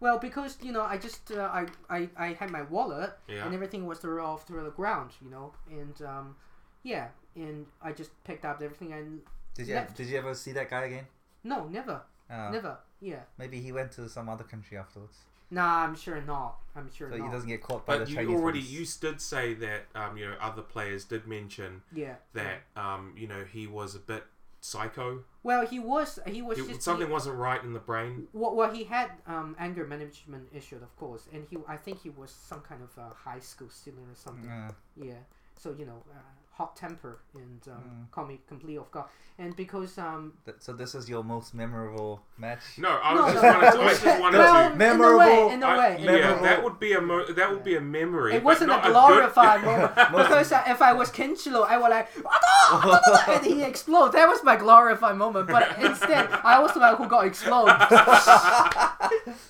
Well, 0.00 0.18
because 0.18 0.58
you 0.62 0.72
know, 0.72 0.82
I 0.82 0.98
just 0.98 1.30
uh, 1.32 1.50
I, 1.52 1.66
I 1.88 2.08
I 2.16 2.26
had 2.34 2.50
my 2.50 2.62
wallet 2.62 3.12
Yeah. 3.28 3.44
and 3.46 3.54
everything 3.54 3.86
was 3.86 3.98
thrown 3.98 4.20
off 4.20 4.46
through 4.46 4.64
the 4.64 4.70
ground, 4.70 5.12
you 5.22 5.30
know, 5.30 5.52
and 5.70 6.00
um, 6.02 6.36
yeah, 6.82 7.08
and 7.36 7.66
I 7.82 7.92
just 7.92 8.10
picked 8.24 8.44
up 8.44 8.60
everything 8.62 8.92
and 8.92 9.20
Did 9.54 9.68
you 9.68 9.74
left. 9.74 9.96
Did 9.96 10.08
you 10.08 10.18
ever 10.18 10.34
see 10.34 10.52
that 10.52 10.68
guy 10.70 10.84
again? 10.86 11.06
No, 11.42 11.66
never, 11.68 12.02
Oh. 12.30 12.50
never. 12.50 12.78
Yeah. 13.00 13.20
Maybe 13.38 13.60
he 13.60 13.70
went 13.72 13.92
to 13.92 14.08
some 14.08 14.28
other 14.28 14.44
country 14.44 14.76
afterwards. 14.78 15.18
Nah, 15.50 15.84
I'm 15.84 15.94
sure 15.94 16.20
not. 16.22 16.56
I'm 16.74 16.90
sure 16.92 17.10
So 17.10 17.16
not. 17.18 17.26
he 17.26 17.30
doesn't 17.32 17.48
get 17.48 17.62
caught 17.62 17.84
by 17.86 17.98
But 17.98 18.04
the 18.06 18.10
you 18.10 18.16
Chinese 18.16 18.40
already 18.40 18.60
police. 18.62 18.72
you 19.02 19.08
did 19.10 19.20
say 19.20 19.54
that 19.54 19.82
um, 19.94 20.16
you 20.16 20.26
know 20.26 20.34
other 20.40 20.62
players 20.62 21.04
did 21.04 21.26
mention 21.26 21.82
Yeah, 21.92 22.14
that 22.32 22.62
um, 22.76 23.14
you 23.16 23.26
know 23.28 23.44
he 23.44 23.66
was 23.66 23.94
a 23.94 23.98
bit 24.00 24.24
psycho. 24.64 25.22
Well, 25.42 25.66
he 25.66 25.78
was 25.78 26.18
he 26.26 26.40
was 26.40 26.58
He- 26.58 26.66
just 26.68 26.82
something 26.82 27.06
he, 27.06 27.12
wasn't 27.12 27.36
right 27.36 27.62
in 27.62 27.74
the 27.74 27.80
brain. 27.80 28.28
Well, 28.32 28.54
well, 28.56 28.70
he 28.72 28.84
had 28.84 29.10
um, 29.26 29.54
anger 29.58 29.86
management 29.86 30.48
issue, 30.54 30.76
of 30.76 30.96
course, 30.96 31.28
and 31.32 31.46
he 31.50 31.58
I 31.68 31.76
think 31.76 32.00
he 32.02 32.10
was 32.10 32.30
some 32.30 32.60
kind 32.60 32.82
of 32.82 32.90
uh, 32.98 33.12
high 33.14 33.40
school 33.40 33.68
student 33.68 34.06
or 34.10 34.14
something. 34.14 34.46
Yeah. 34.46 34.70
Yeah. 34.96 35.22
So 35.58 35.74
you 35.78 35.84
know, 35.84 36.02
uh, 36.10 36.18
hot 36.56 36.76
temper 36.76 37.18
and 37.34 37.60
um, 37.68 37.82
Mm. 37.82 38.10
caught 38.12 38.28
me 38.28 38.40
completely 38.48 38.78
off 38.78 38.90
guard. 38.92 39.06
And 39.36 39.56
because 39.56 39.98
um, 39.98 40.34
Th- 40.44 40.56
So 40.60 40.72
this 40.72 40.94
is 40.94 41.08
your 41.08 41.24
most 41.24 41.54
memorable 41.54 42.22
match. 42.38 42.60
No, 42.78 43.00
I 43.02 43.14
No, 43.14 43.22
was 43.24 43.32
just 43.32 43.42
no, 43.42 43.50
wanted 43.50 43.72
to. 43.72 43.78
I 43.78 43.82
no. 43.82 43.88
just 43.90 44.20
wanted 44.20 44.38
Well, 44.38 44.68
to. 44.68 44.74
in 44.74 44.92
a 45.02 45.18
way, 45.18 45.52
in 45.54 45.62
a 45.62 45.66
I- 45.66 45.78
way, 45.78 45.96
in 45.98 46.04
yeah, 46.04 46.34
way. 46.36 46.42
that 46.42 46.62
would 46.62 46.78
be 46.78 46.92
a 46.92 47.00
mo- 47.00 47.26
that 47.26 47.50
would 47.50 47.64
be 47.64 47.74
a 47.74 47.80
memory. 47.80 48.34
it 48.34 48.38
but 48.38 48.44
wasn't 48.44 48.70
a 48.70 48.74
not 48.74 48.82
good- 48.84 48.92
glorified 48.92 49.64
moment 49.70 49.94
because 49.96 50.52
uh, 50.52 50.62
if 50.68 50.80
I 50.80 50.92
was 50.92 51.10
Kenshiro, 51.10 51.66
I 51.66 51.76
would 51.78 51.90
like 51.90 52.08
and 53.28 53.44
he 53.44 53.62
explode. 53.64 54.12
That 54.12 54.28
was 54.28 54.42
my 54.44 54.54
glorified 54.56 55.16
moment. 55.16 55.48
But 55.48 55.76
instead, 55.80 56.28
I 56.44 56.60
was 56.60 56.72
the 56.72 56.78
one 56.80 56.94
who 56.96 57.08
got 57.08 57.26
exploded. 57.26 57.74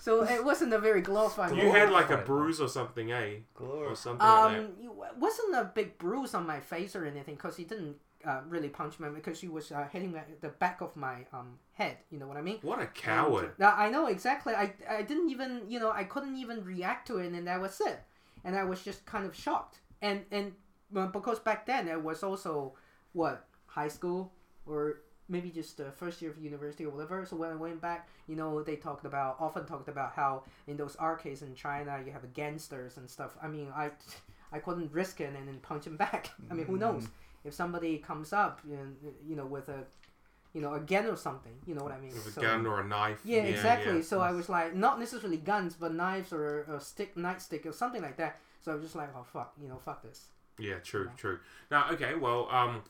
so 0.01 0.23
it 0.25 0.45
wasn't 0.45 0.73
a 0.73 0.79
very 0.79 1.01
glorified. 1.01 1.57
You 1.57 1.71
had 1.71 1.91
like 1.91 2.11
a 2.11 2.19
bruise 2.19 2.61
or 2.61 2.69
something, 2.69 3.11
eh? 3.13 3.37
Or 3.61 3.95
something 3.97 4.27
Um, 4.27 4.53
like 4.53 4.79
that. 4.79 4.85
it 5.13 5.17
wasn't 5.19 5.55
a 5.57 5.65
big 5.75 5.99
bruise 5.99 6.35
on 6.35 6.47
my 6.47 6.61
face 6.61 6.95
or 6.97 7.05
anything 7.05 7.35
because 7.37 7.57
he 7.57 7.65
didn't 7.65 7.97
uh, 8.25 8.41
really 8.49 8.69
punch 8.71 8.99
me 9.01 9.09
because 9.15 9.41
he 9.41 9.49
was 9.49 9.71
uh, 9.71 9.87
hitting 9.93 10.13
my, 10.13 10.23
the 10.41 10.49
back 10.49 10.81
of 10.81 10.97
my 10.97 11.27
um 11.33 11.59
head. 11.73 11.97
You 12.11 12.19
know 12.19 12.27
what 12.27 12.37
I 12.39 12.43
mean? 12.43 12.59
What 12.63 12.79
a 12.79 12.83
And, 12.83 12.95
coward! 12.95 13.53
uh, 13.61 13.75
I 13.77 13.91
know 13.91 14.07
exactly. 14.07 14.55
I 14.55 14.73
I 14.89 15.03
didn't 15.03 15.31
even 15.31 15.63
you 15.69 15.79
know 15.79 15.91
I 15.91 16.05
couldn't 16.05 16.37
even 16.37 16.65
react 16.65 17.07
to 17.09 17.19
it, 17.19 17.33
and 17.33 17.47
that 17.47 17.61
was 17.61 17.81
it. 17.81 18.01
And 18.45 18.57
I 18.57 18.65
was 18.65 18.83
just 18.83 19.05
kind 19.07 19.27
of 19.27 19.35
shocked. 19.35 19.81
And 20.01 20.25
and 20.31 20.53
because 21.13 21.39
back 21.41 21.67
then 21.67 21.89
it 21.89 22.03
was 22.03 22.23
also 22.23 22.75
what 23.13 23.47
high 23.67 23.89
school 23.89 24.33
or 24.67 25.01
maybe 25.29 25.51
just 25.51 25.77
the 25.77 25.91
first 25.93 26.21
year 26.21 26.31
of 26.31 26.39
university 26.43 26.85
or 26.85 26.91
whatever. 26.91 27.25
So 27.25 27.37
when 27.37 27.51
I 27.51 27.55
went 27.57 27.81
back, 27.81 28.09
you 28.29 28.37
know, 28.37 28.63
they 28.63 28.77
talked 28.77 29.05
about 29.07 29.37
often 29.41 29.65
talked 29.67 29.89
about 29.89 30.13
how 30.15 30.43
in 30.67 30.77
those 30.77 30.97
arcades 30.99 31.43
in 31.43 31.55
China 31.55 32.01
you 32.05 32.13
have 32.13 32.33
gangsters 32.35 32.97
and 32.99 33.09
stuff. 33.09 33.37
I 33.43 33.49
mean, 33.49 33.69
I 33.75 33.91
I 34.53 34.59
couldn't 34.59 34.93
risk 34.93 35.21
it 35.21 35.35
and 35.37 35.49
then 35.49 35.59
punch 35.61 35.87
him 35.87 35.97
back. 35.97 36.31
I 36.51 36.55
mean, 36.55 36.67
who 36.67 36.77
knows 36.77 37.09
if 37.45 37.55
somebody 37.55 37.99
comes 37.99 38.33
up 38.33 38.61
and 38.65 38.97
you 39.27 39.37
know 39.37 39.47
with 39.47 39.69
a 39.69 39.85
you 40.53 40.61
know 40.61 40.75
a 40.75 40.81
gun 40.81 41.07
or 41.07 41.17
something. 41.17 41.53
You 41.67 41.75
know 41.75 41.83
what 41.83 41.93
I 41.93 41.99
mean? 41.99 42.11
With 42.15 42.27
a 42.27 42.31
So- 42.33 42.43
gun 42.43 42.67
or 42.67 42.81
a 42.81 42.85
knife. 42.87 43.21
Yeah, 43.25 43.39
Yeah, 43.39 43.45
exactly. 43.55 43.97
yeah. 43.97 44.03
So 44.03 44.21
I 44.21 44.31
was 44.33 44.49
like, 44.49 44.75
not 44.75 45.01
necessarily 45.01 45.39
guns, 45.39 45.75
but 45.75 45.93
knives 45.95 46.33
or 46.33 46.61
a 46.63 46.81
stick, 46.81 47.17
nightstick 47.17 47.67
or 47.67 47.73
something 47.73 48.03
like 48.03 48.17
that. 48.19 48.41
So 48.63 48.71
I 48.73 48.75
was 48.77 48.85
just 48.85 48.95
like, 48.97 49.11
oh 49.17 49.25
fuck, 49.25 49.53
you 49.61 49.69
know, 49.69 49.79
fuck 49.85 50.03
this. 50.03 50.27
Yeah, 50.59 50.79
true, 50.79 51.11
true. 51.17 51.41
Now, 51.73 51.91
okay, 51.91 52.15
well, 52.15 52.49
um, 52.53 52.83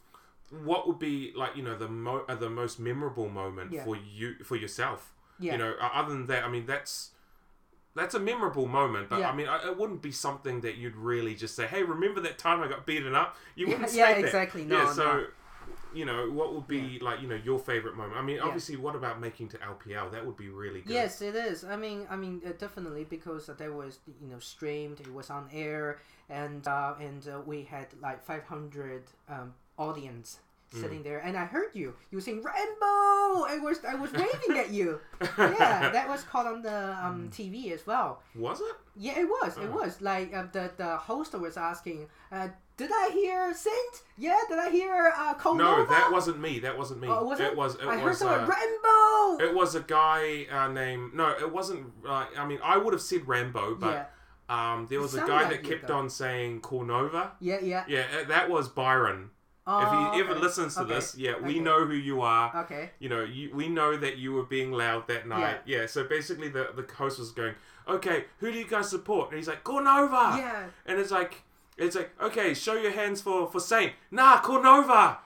what 0.51 0.87
would 0.87 0.99
be 0.99 1.33
like 1.35 1.57
you 1.57 1.63
know 1.63 1.77
the 1.77 1.89
mo- 1.89 2.25
uh, 2.29 2.35
the 2.35 2.51
most 2.51 2.79
memorable 2.79 3.29
moment 3.29 3.73
Yeah. 3.73 3.85
for 3.85 3.97
you 3.97 4.37
for 4.45 4.57
yourself? 4.57 5.13
Yeah. 5.39 5.53
You 5.53 5.59
know, 5.59 5.75
uh, 5.81 5.91
other 5.93 6.13
than 6.13 6.27
that, 6.27 6.45
I 6.45 6.49
mean, 6.49 6.67
that's 6.67 7.11
that's 7.97 8.15
a 8.15 8.21
memorable 8.21 8.67
moment, 8.67 9.09
but 9.09 9.21
Yeah. 9.21 9.31
I 9.31 9.35
mean, 9.35 9.47
I, 9.49 9.67
it 9.69 9.77
wouldn't 9.79 10.03
be 10.03 10.13
something 10.13 10.61
that 10.63 10.77
you'd 10.77 10.97
really 10.97 11.35
just 11.35 11.55
say, 11.57 11.67
"Hey, 11.67 11.83
remember 11.83 12.21
that 12.21 12.39
time 12.39 12.61
I 12.63 12.69
got 12.69 12.87
beaten 12.87 13.15
up?" 13.15 13.37
You 13.55 13.67
Yeah, 13.69 13.73
wouldn't 13.73 13.91
say 13.91 13.99
yeah, 13.99 14.15
that. 14.15 14.25
exactly. 14.25 14.65
No, 14.65 14.83
yeah, 14.83 14.93
so. 14.93 15.05
no. 15.05 15.27
You 15.95 16.05
know 16.05 16.29
what 16.29 16.53
would 16.53 16.67
be 16.67 16.99
like? 16.99 17.23
You 17.23 17.29
know 17.29 17.37
your 17.37 17.59
favorite 17.61 17.97
moment. 17.97 18.17
I 18.17 18.23
mean, 18.23 18.41
obviously, 18.41 18.75
what 18.77 18.97
about 18.97 19.21
making 19.21 19.49
to 19.51 19.59
LPL? 19.59 20.11
That 20.11 20.27
would 20.27 20.37
be 20.37 20.49
really 20.49 20.81
good. 20.81 20.93
Yes, 20.93 21.23
it 21.23 21.37
is. 21.37 21.63
I 21.65 21.77
mean, 21.77 22.05
I 22.11 22.17
mean, 22.17 22.43
uh, 22.45 22.51
definitely 22.59 23.05
because 23.05 23.47
that 23.47 23.73
was 23.73 24.01
you 24.21 24.27
know 24.27 24.41
streamed, 24.41 24.99
it 25.01 25.13
was 25.15 25.31
on 25.31 25.49
air, 25.53 26.01
and 26.29 26.67
uh, 26.67 26.95
and 27.01 27.27
uh, 27.29 27.41
we 27.47 27.63
had 27.63 27.87
like 28.03 28.25
500 28.25 29.05
um, 29.29 29.55
audience 29.79 30.41
Mm. 30.75 30.81
sitting 30.81 31.03
there, 31.05 31.19
and 31.21 31.37
I 31.37 31.45
heard 31.45 31.71
you. 31.75 31.95
You 32.11 32.19
were 32.19 32.21
saying 32.23 32.43
Rainbow. 32.43 33.45
I 33.47 33.59
was 33.63 33.85
I 33.85 33.95
was 33.95 34.11
waving 34.13 34.57
at 34.59 34.71
you. 34.71 34.99
Yeah, 35.21 35.91
that 35.97 36.09
was 36.09 36.25
caught 36.25 36.47
on 36.47 36.63
the 36.63 36.97
um, 37.05 37.31
TV 37.31 37.71
as 37.71 37.87
well. 37.87 38.23
Was 38.35 38.61
it? 38.61 38.75
Yeah, 38.97 39.21
it 39.21 39.27
was. 39.29 39.57
It 39.57 39.69
Oh. 39.73 39.77
was 39.83 40.01
like 40.01 40.35
uh, 40.35 40.47
the 40.53 40.73
the 40.77 40.97
host 40.97 41.35
was 41.35 41.57
asking, 41.57 42.09
uh, 42.33 42.49
"Did 42.77 42.91
I 42.93 43.11
hear 43.13 43.55
Saint? 43.55 44.03
Yeah, 44.19 44.41
did 44.49 44.59
I 44.59 44.71
hear 44.71 45.13
uh, 45.17 45.35
Konova? 45.35 45.59
No, 45.59 45.85
that 45.87 46.11
wasn't 46.11 46.41
me. 46.41 46.59
That 46.61 46.77
wasn't 46.77 47.01
me. 47.03 47.09
Oh, 47.09 47.25
was 47.25 47.39
it? 47.41 47.45
it 47.53 47.57
was. 47.57 47.75
It 47.77 47.87
I 47.87 47.97
heard 47.99 48.05
was. 48.11 48.19
the 48.19 48.27
word 48.27 48.41
uh, 48.41 48.55
Rainbow. 48.57 49.45
It 49.45 49.55
was 49.55 49.75
a 49.77 49.81
guy 49.81 50.47
uh, 50.51 50.69
named. 50.69 51.15
No, 51.15 51.29
it 51.29 51.53
wasn't. 51.53 51.93
Uh, 52.05 52.27
I 52.37 52.47
mean, 52.47 52.59
I 52.65 52.79
would 52.79 52.95
have 52.95 53.03
said 53.03 53.29
Rambo, 53.29 53.77
but 53.77 54.11
um, 54.49 54.87
there 54.91 55.01
was 55.01 55.15
a 55.15 55.21
guy 55.21 55.43
like 55.43 55.51
that 55.51 55.63
kept 55.65 55.87
though. 55.87 55.99
on 55.99 56.11
saying 56.11 56.63
Cornova. 56.63 57.33
Yeah, 57.41 57.61
yeah. 57.63 57.85
Yeah, 57.87 58.07
uh, 58.23 58.25
that 58.29 58.51
was 58.51 58.69
Byron. 58.69 59.31
Oh, 59.67 59.81
if 59.81 60.15
he 60.15 60.21
ever 60.21 60.33
okay. 60.33 60.41
listens 60.41 60.75
to 60.75 60.83
Okay. 60.83 60.95
this, 60.95 61.15
yeah, 61.17 61.35
we 61.41 61.53
Okay. 61.55 61.61
know 61.61 61.87
who 61.87 61.95
you 61.95 62.21
are. 62.21 62.55
Okay. 62.65 62.91
You 62.99 63.09
know, 63.09 63.23
you, 63.25 63.51
we 63.55 63.69
know 63.69 63.97
that 63.97 64.19
you 64.19 64.33
were 64.35 64.43
being 64.45 64.73
loud 64.73 65.09
that 65.09 65.27
night. 65.27 65.61
Yeah. 65.65 65.87
so 65.87 66.05
basically, 66.05 66.49
the 66.49 66.69
the 66.77 66.85
host 66.95 67.19
was 67.19 67.33
going, 67.33 67.55
"Okay, 67.89 68.27
who 68.41 68.53
do 68.53 68.59
you 68.59 68.67
guys 68.67 68.91
support?" 68.91 69.31
And 69.31 69.39
he's 69.39 69.49
like, 69.49 69.65
"Cornova." 69.65 70.37
Yeah. 70.39 70.65
And 70.87 70.99
it's 70.99 71.11
like. 71.11 71.43
It's 71.77 71.97
like 71.97 72.13
okay, 72.23 72.55
show 72.55 72.75
your 72.75 72.93
hands 72.93 73.21
for 73.21 73.49
for 73.51 73.59
Saint. 73.59 73.95
Nah, 74.13 74.39
Cornova. 74.41 75.17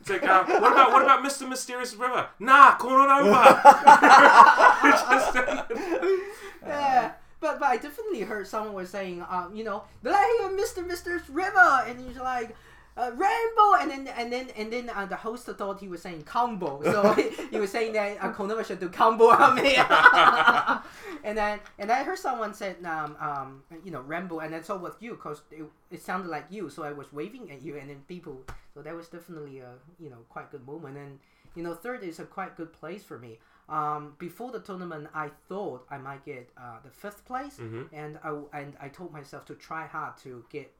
It's 0.00 0.08
like 0.08 0.22
uh, 0.22 0.42
what 0.46 0.72
about 0.72 0.90
what 0.94 1.02
about 1.02 1.22
Mr. 1.22 1.46
Mysterious 1.46 1.94
River? 1.94 2.30
Nah, 2.38 2.78
Cornova. 2.78 3.60
yeah. 6.66 7.12
But, 7.40 7.60
but 7.60 7.68
I 7.68 7.76
definitely 7.76 8.22
heard 8.22 8.46
someone 8.48 8.72
was 8.74 8.90
saying, 8.90 9.22
um, 9.28 9.54
you 9.54 9.64
know, 9.64 9.84
let 10.02 10.24
him 10.40 10.56
Mr. 10.58 10.82
Mr. 10.84 11.20
River, 11.28 11.84
and 11.86 12.00
he's 12.00 12.16
like, 12.16 12.56
uh, 12.98 13.10
Rainbow, 13.10 13.74
and 13.80 13.90
then 13.90 14.08
and 14.08 14.32
then 14.32 14.48
and 14.56 14.72
then 14.72 14.90
uh, 14.90 15.06
the 15.06 15.16
host 15.16 15.46
thought 15.46 15.78
he 15.80 15.88
was 15.88 16.02
saying 16.02 16.22
combo, 16.22 16.82
so 16.82 17.12
he, 17.50 17.58
was 17.58 17.70
saying 17.70 17.92
that 17.92 18.18
uh, 18.20 18.32
Konova 18.32 18.64
should 18.64 18.80
do 18.80 18.88
combo 18.88 19.26
on 19.30 19.54
me. 19.54 19.76
and 21.24 21.38
then 21.38 21.60
and 21.78 21.92
I 21.92 22.02
heard 22.02 22.18
someone 22.18 22.52
said, 22.54 22.76
um, 22.84 23.16
um, 23.20 23.62
you 23.84 23.90
know, 23.90 24.00
Rainbow, 24.00 24.40
and 24.40 24.52
then 24.52 24.64
so 24.64 24.76
was 24.76 24.94
you, 25.00 25.14
cause 25.14 25.42
it, 25.50 25.64
it 25.90 26.02
sounded 26.02 26.28
like 26.28 26.46
you, 26.50 26.70
so 26.70 26.82
I 26.82 26.92
was 26.92 27.12
waving 27.12 27.50
at 27.52 27.62
you, 27.62 27.76
and 27.76 27.88
then 27.88 28.02
people, 28.08 28.40
so 28.74 28.82
that 28.82 28.94
was 28.94 29.08
definitely 29.08 29.60
a 29.60 29.72
you 30.00 30.10
know 30.10 30.18
quite 30.28 30.50
good 30.50 30.66
moment, 30.66 30.96
and 30.96 31.18
you 31.54 31.62
know, 31.62 31.74
third 31.74 32.02
is 32.02 32.18
a 32.18 32.24
quite 32.24 32.56
good 32.56 32.72
place 32.72 33.02
for 33.04 33.18
me. 33.18 33.38
Um, 33.68 34.14
before 34.18 34.50
the 34.50 34.60
tournament, 34.60 35.08
I 35.14 35.30
thought 35.48 35.86
I 35.90 35.98
might 35.98 36.24
get 36.24 36.48
uh, 36.56 36.78
the 36.84 36.90
fifth 36.90 37.24
place, 37.26 37.58
Mhm. 37.58 37.88
and 37.92 38.18
I 38.24 38.30
and 38.58 38.76
I 38.80 38.88
told 38.88 39.12
myself 39.12 39.44
to 39.46 39.54
try 39.54 39.86
hard 39.86 40.16
to 40.18 40.44
get 40.50 40.72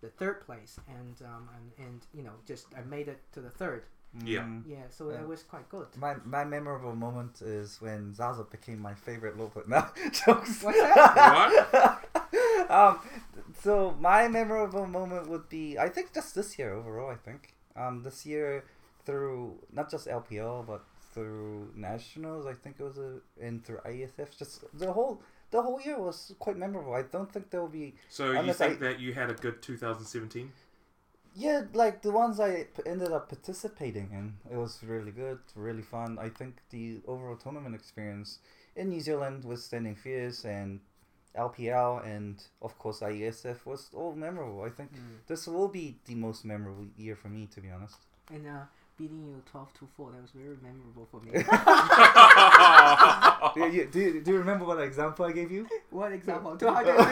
the 0.00 0.08
third 0.08 0.40
place, 0.46 0.78
and 0.88 1.16
um, 1.22 1.48
and, 1.56 1.86
and 1.86 2.00
you 2.14 2.22
know, 2.22 2.32
just 2.46 2.66
I 2.76 2.82
made 2.82 3.08
it 3.08 3.20
to 3.32 3.40
the 3.40 3.50
third. 3.50 3.84
Yeah. 4.24 4.40
Mm. 4.40 4.64
Yeah, 4.66 4.88
so 4.90 5.08
that 5.08 5.26
was 5.26 5.42
quite 5.44 5.68
good. 5.68 5.86
My 5.96 6.16
my 6.24 6.44
memorable 6.44 6.96
moment 6.96 7.42
is 7.42 7.80
when 7.80 8.12
Zaza 8.14 8.44
became 8.44 8.80
my 8.80 8.94
favorite 8.94 9.38
Lopet. 9.38 9.68
No 9.68 9.86
jokes. 10.10 10.62
What's 10.62 10.80
that? 10.80 12.00
um, 12.70 12.98
so 13.62 13.96
my 14.00 14.26
memorable 14.26 14.86
moment 14.86 15.28
would 15.28 15.48
be 15.48 15.78
I 15.78 15.88
think 15.88 16.12
just 16.12 16.34
this 16.34 16.58
year 16.58 16.74
overall. 16.74 17.10
I 17.10 17.16
think 17.16 17.54
um 17.76 18.02
this 18.02 18.26
year 18.26 18.64
through 19.04 19.58
not 19.72 19.90
just 19.90 20.08
LPL 20.08 20.66
but 20.66 20.82
through 21.14 21.70
nationals. 21.76 22.46
I 22.46 22.54
think 22.54 22.76
it 22.80 22.84
was 22.84 22.98
a 22.98 23.20
and 23.40 23.64
through 23.64 23.78
ISF. 23.86 24.36
Just 24.36 24.64
the 24.76 24.92
whole 24.92 25.22
the 25.50 25.62
whole 25.62 25.80
year 25.80 25.98
was 25.98 26.32
quite 26.38 26.56
memorable. 26.56 26.94
I 26.94 27.02
don't 27.02 27.30
think 27.32 27.50
there 27.50 27.60
will 27.60 27.68
be. 27.68 27.94
So 28.08 28.32
you 28.32 28.52
think 28.52 28.74
I- 28.76 28.86
that 28.86 29.00
you 29.00 29.12
had 29.14 29.30
a 29.30 29.34
good 29.34 29.60
2017? 29.62 30.52
Yeah, 31.34 31.62
like 31.74 32.02
the 32.02 32.10
ones 32.10 32.40
I 32.40 32.66
ended 32.84 33.12
up 33.12 33.28
participating 33.28 34.10
in, 34.12 34.34
it 34.52 34.56
was 34.56 34.82
really 34.82 35.12
good, 35.12 35.38
really 35.54 35.82
fun. 35.82 36.18
I 36.18 36.28
think 36.28 36.56
the 36.70 37.00
overall 37.06 37.36
tournament 37.36 37.74
experience 37.74 38.40
in 38.74 38.88
New 38.88 39.00
Zealand 39.00 39.44
with 39.44 39.60
Standing 39.60 39.94
Fierce 39.94 40.44
and 40.44 40.80
LPL 41.36 42.04
and 42.04 42.42
of 42.60 42.76
course 42.78 42.98
IESF 43.00 43.64
was 43.64 43.90
all 43.94 44.14
memorable. 44.16 44.62
I 44.62 44.70
think 44.70 44.92
Mm. 44.92 45.18
this 45.28 45.46
will 45.46 45.68
be 45.68 46.00
the 46.06 46.16
most 46.16 46.44
memorable 46.44 46.88
year 46.96 47.14
for 47.14 47.28
me, 47.28 47.46
to 47.54 47.60
be 47.60 47.70
honest. 47.70 47.98
And 48.32 48.46
uh, 48.48 48.64
beating 49.00 49.24
you 49.24 49.40
twelve 49.50 49.72
to 49.74 49.88
four, 49.96 50.10
that 50.12 50.20
was 50.20 50.30
very 50.32 50.56
memorable 50.62 51.08
for 51.10 51.20
me. 51.24 51.32
do, 53.54 53.60
you, 53.76 53.86
do, 53.90 54.00
you, 54.00 54.20
do 54.20 54.32
you 54.32 54.38
remember 54.38 54.64
what 54.66 54.80
example 54.80 55.24
I 55.24 55.32
gave 55.32 55.50
you? 55.50 55.66
What 55.90 56.12
example? 56.12 56.56
200. 56.56 56.96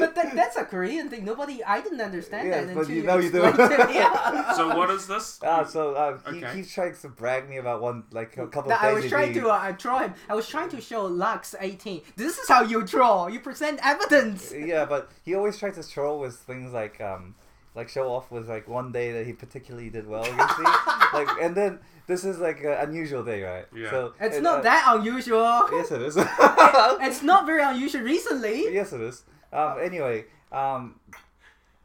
but 0.00 0.14
that, 0.14 0.32
that's 0.34 0.56
a 0.56 0.64
Korean 0.64 1.08
thing. 1.10 1.24
Nobody, 1.24 1.62
I 1.64 1.80
didn't 1.80 2.00
understand 2.00 2.48
Yes, 2.48 2.66
that 2.66 2.74
but 2.74 2.80
until 2.82 2.94
you 2.96 3.02
you, 3.02 3.06
know 3.08 3.18
you 3.18 3.30
do. 3.30 3.44
explained 3.44 4.56
so 4.56 4.76
what 4.76 4.90
is 4.90 5.06
this? 5.06 5.38
Ah, 5.42 5.64
so 5.64 5.94
uh, 5.94 6.18
he 6.30 6.38
Okay. 6.38 6.54
keeps 6.54 6.72
trying 6.72 6.94
to 6.94 7.08
brag 7.08 7.48
me 7.48 7.56
about 7.58 7.82
one 7.82 8.04
like 8.12 8.36
a 8.36 8.46
couple 8.46 8.70
No, 8.70 8.76
of 8.76 8.82
I 8.82 8.92
was 8.92 9.08
trying 9.08 9.32
to 9.34 9.48
uh, 9.48 9.72
draw 9.72 9.98
him. 10.00 10.14
I 10.28 10.34
was 10.34 10.48
trying 10.48 10.68
to 10.70 10.80
show 10.80 11.04
Lux 11.06 11.54
18. 11.58 12.02
This 12.16 12.38
is 12.38 12.48
how 12.48 12.62
you 12.62 12.84
draw. 12.84 13.26
You 13.26 13.40
present 13.40 13.80
evidence. 13.82 14.52
yeah, 14.56 14.84
but 14.84 15.10
he 15.24 15.34
always 15.34 15.58
tries 15.58 15.74
to 15.74 15.88
troll 15.88 16.20
with 16.20 16.36
things 16.36 16.72
like 16.72 17.00
um 17.00 17.34
like 17.74 17.88
show 17.88 18.10
off 18.10 18.30
was 18.30 18.48
like 18.48 18.68
one 18.68 18.92
day 18.92 19.12
that 19.12 19.26
he 19.26 19.32
particularly 19.32 19.90
did 19.90 20.06
well 20.06 20.22
against 20.22 20.58
me. 20.58 20.64
like 21.12 21.28
and 21.40 21.54
then 21.54 21.78
this 22.06 22.24
is 22.24 22.38
like 22.38 22.60
an 22.60 22.88
unusual 22.88 23.22
day, 23.22 23.42
right? 23.42 23.66
Yeah. 23.74 23.90
So 23.90 24.14
It's 24.20 24.36
and, 24.36 24.44
not 24.44 24.60
uh, 24.60 24.62
that 24.62 24.84
unusual. 24.96 25.68
Yes, 25.70 25.92
it 25.92 26.02
is. 26.02 26.16
it's 26.18 27.22
not 27.22 27.46
very 27.46 27.62
unusual 27.62 28.02
recently. 28.02 28.72
yes, 28.72 28.92
it 28.92 29.00
is. 29.00 29.22
Um. 29.52 29.76
Anyway, 29.80 30.24
um. 30.50 30.98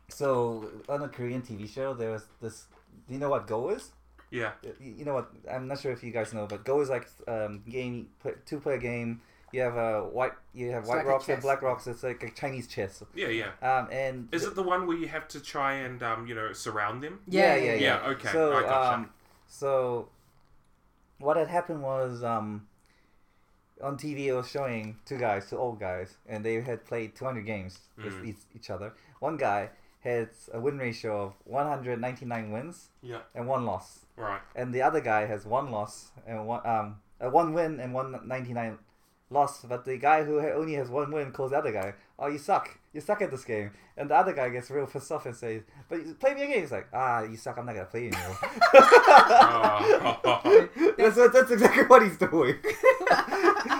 So 0.09 0.69
on 0.87 1.01
a 1.01 1.09
Korean 1.09 1.41
TV 1.41 1.69
show, 1.69 1.93
there 1.93 2.11
was 2.11 2.25
this. 2.41 2.65
Do 3.07 3.13
you 3.13 3.19
know 3.19 3.29
what 3.29 3.47
Go 3.47 3.69
is? 3.69 3.91
Yeah. 4.31 4.51
You 4.79 4.95
you 4.97 5.05
know 5.05 5.13
what? 5.13 5.31
I'm 5.49 5.67
not 5.67 5.79
sure 5.79 5.91
if 5.91 6.03
you 6.03 6.11
guys 6.11 6.33
know, 6.33 6.47
but 6.47 6.63
Go 6.65 6.81
is 6.81 6.89
like 6.89 7.07
um 7.27 7.61
game 7.69 8.07
two 8.45 8.59
player 8.59 8.77
game. 8.77 9.21
You 9.53 9.61
have 9.61 9.77
a 9.77 10.03
white, 10.03 10.31
you 10.55 10.71
have 10.71 10.79
It's 10.81 10.89
white 10.89 10.97
like 10.97 11.05
rocks 11.05 11.29
and 11.29 11.39
black 11.41 11.61
rocks. 11.61 11.85
It's 11.85 12.01
like 12.01 12.23
a 12.23 12.31
Chinese 12.31 12.65
chess. 12.67 13.03
Yeah, 13.13 13.27
yeah. 13.27 13.51
Um, 13.61 13.87
and 13.91 14.27
Is 14.31 14.43
it 14.45 14.55
the 14.55 14.63
one 14.63 14.87
where 14.87 14.97
you 14.97 15.07
have 15.07 15.27
to 15.29 15.39
try 15.39 15.73
and 15.75 16.01
um, 16.01 16.25
you 16.25 16.33
know, 16.33 16.51
surround 16.53 17.03
them? 17.03 17.19
Yeah, 17.27 17.55
yeah, 17.55 17.73
yeah. 17.75 17.79
Yeah, 18.03 18.09
okay. 18.13 18.29
So, 18.31 18.51
I 18.57 18.61
gotcha. 18.63 18.93
um, 18.95 19.09
so 19.47 20.09
what 21.19 21.37
had 21.37 21.49
happened 21.49 21.83
was, 21.83 22.23
um, 22.23 22.67
on 23.81 23.95
TV 23.95 24.25
it 24.25 24.33
was 24.33 24.49
showing 24.49 24.97
two 25.05 25.17
guys, 25.19 25.47
two 25.51 25.57
old 25.59 25.79
guys, 25.79 26.15
and 26.27 26.43
they 26.43 26.59
had 26.61 26.83
played 26.85 27.15
200 27.15 27.45
games 27.45 27.77
with 27.95 28.13
Mm. 28.15 28.29
each, 28.29 28.37
each 28.55 28.69
other. 28.71 28.93
One 29.19 29.37
guy 29.37 29.69
had 30.03 30.29
a 30.51 30.59
win 30.59 30.79
ratio 30.79 31.21
of 31.25 31.33
199 31.45 32.51
wins 32.51 32.89
Yeah. 33.03 33.19
and 33.35 33.47
one 33.47 33.65
loss. 33.65 34.05
Right. 34.17 34.41
And 34.55 34.73
the 34.73 34.81
other 34.81 34.99
guy 34.99 35.25
has 35.27 35.45
one 35.45 35.69
loss 35.69 36.09
and 36.25 36.47
one 36.47 36.65
um 36.65 37.01
uh, 37.23 37.29
one 37.29 37.53
win 37.53 37.79
and 37.79 37.93
one 37.93 38.19
99 38.27 38.79
loss. 39.33 39.63
But 39.63 39.85
the 39.85 39.97
guy 39.97 40.23
who 40.23 40.39
only 40.39 40.73
has 40.75 40.89
one 40.89 41.11
win 41.11 41.31
calls 41.31 41.51
the 41.51 41.57
other 41.57 41.71
guy, 41.71 41.93
"Oh, 42.17 42.27
you 42.27 42.37
suck! 42.37 42.77
You 42.93 43.01
suck 43.01 43.21
at 43.21 43.31
this 43.31 43.43
game." 43.43 43.71
And 43.97 44.09
the 44.09 44.15
other 44.15 44.33
guy 44.33 44.49
gets 44.49 44.69
real 44.71 44.87
pissed 44.87 45.11
off 45.11 45.25
and 45.25 45.35
says, 45.35 45.63
"But 45.89 46.05
you- 46.05 46.13
play 46.15 46.33
me 46.33 46.43
again." 46.43 46.61
He's 46.61 46.71
like, 46.71 46.87
"Ah, 46.93 47.23
you 47.23 47.35
suck! 47.37 47.57
I'm 47.57 47.65
not 47.65 47.73
gonna 47.75 47.85
play 47.87 48.05
you 48.05 48.11
anymore." 48.11 48.37
that's, 50.97 51.15
that's 51.33 51.51
exactly 51.51 51.83
what 51.85 52.03
he's 52.03 52.17
doing. 52.17 52.55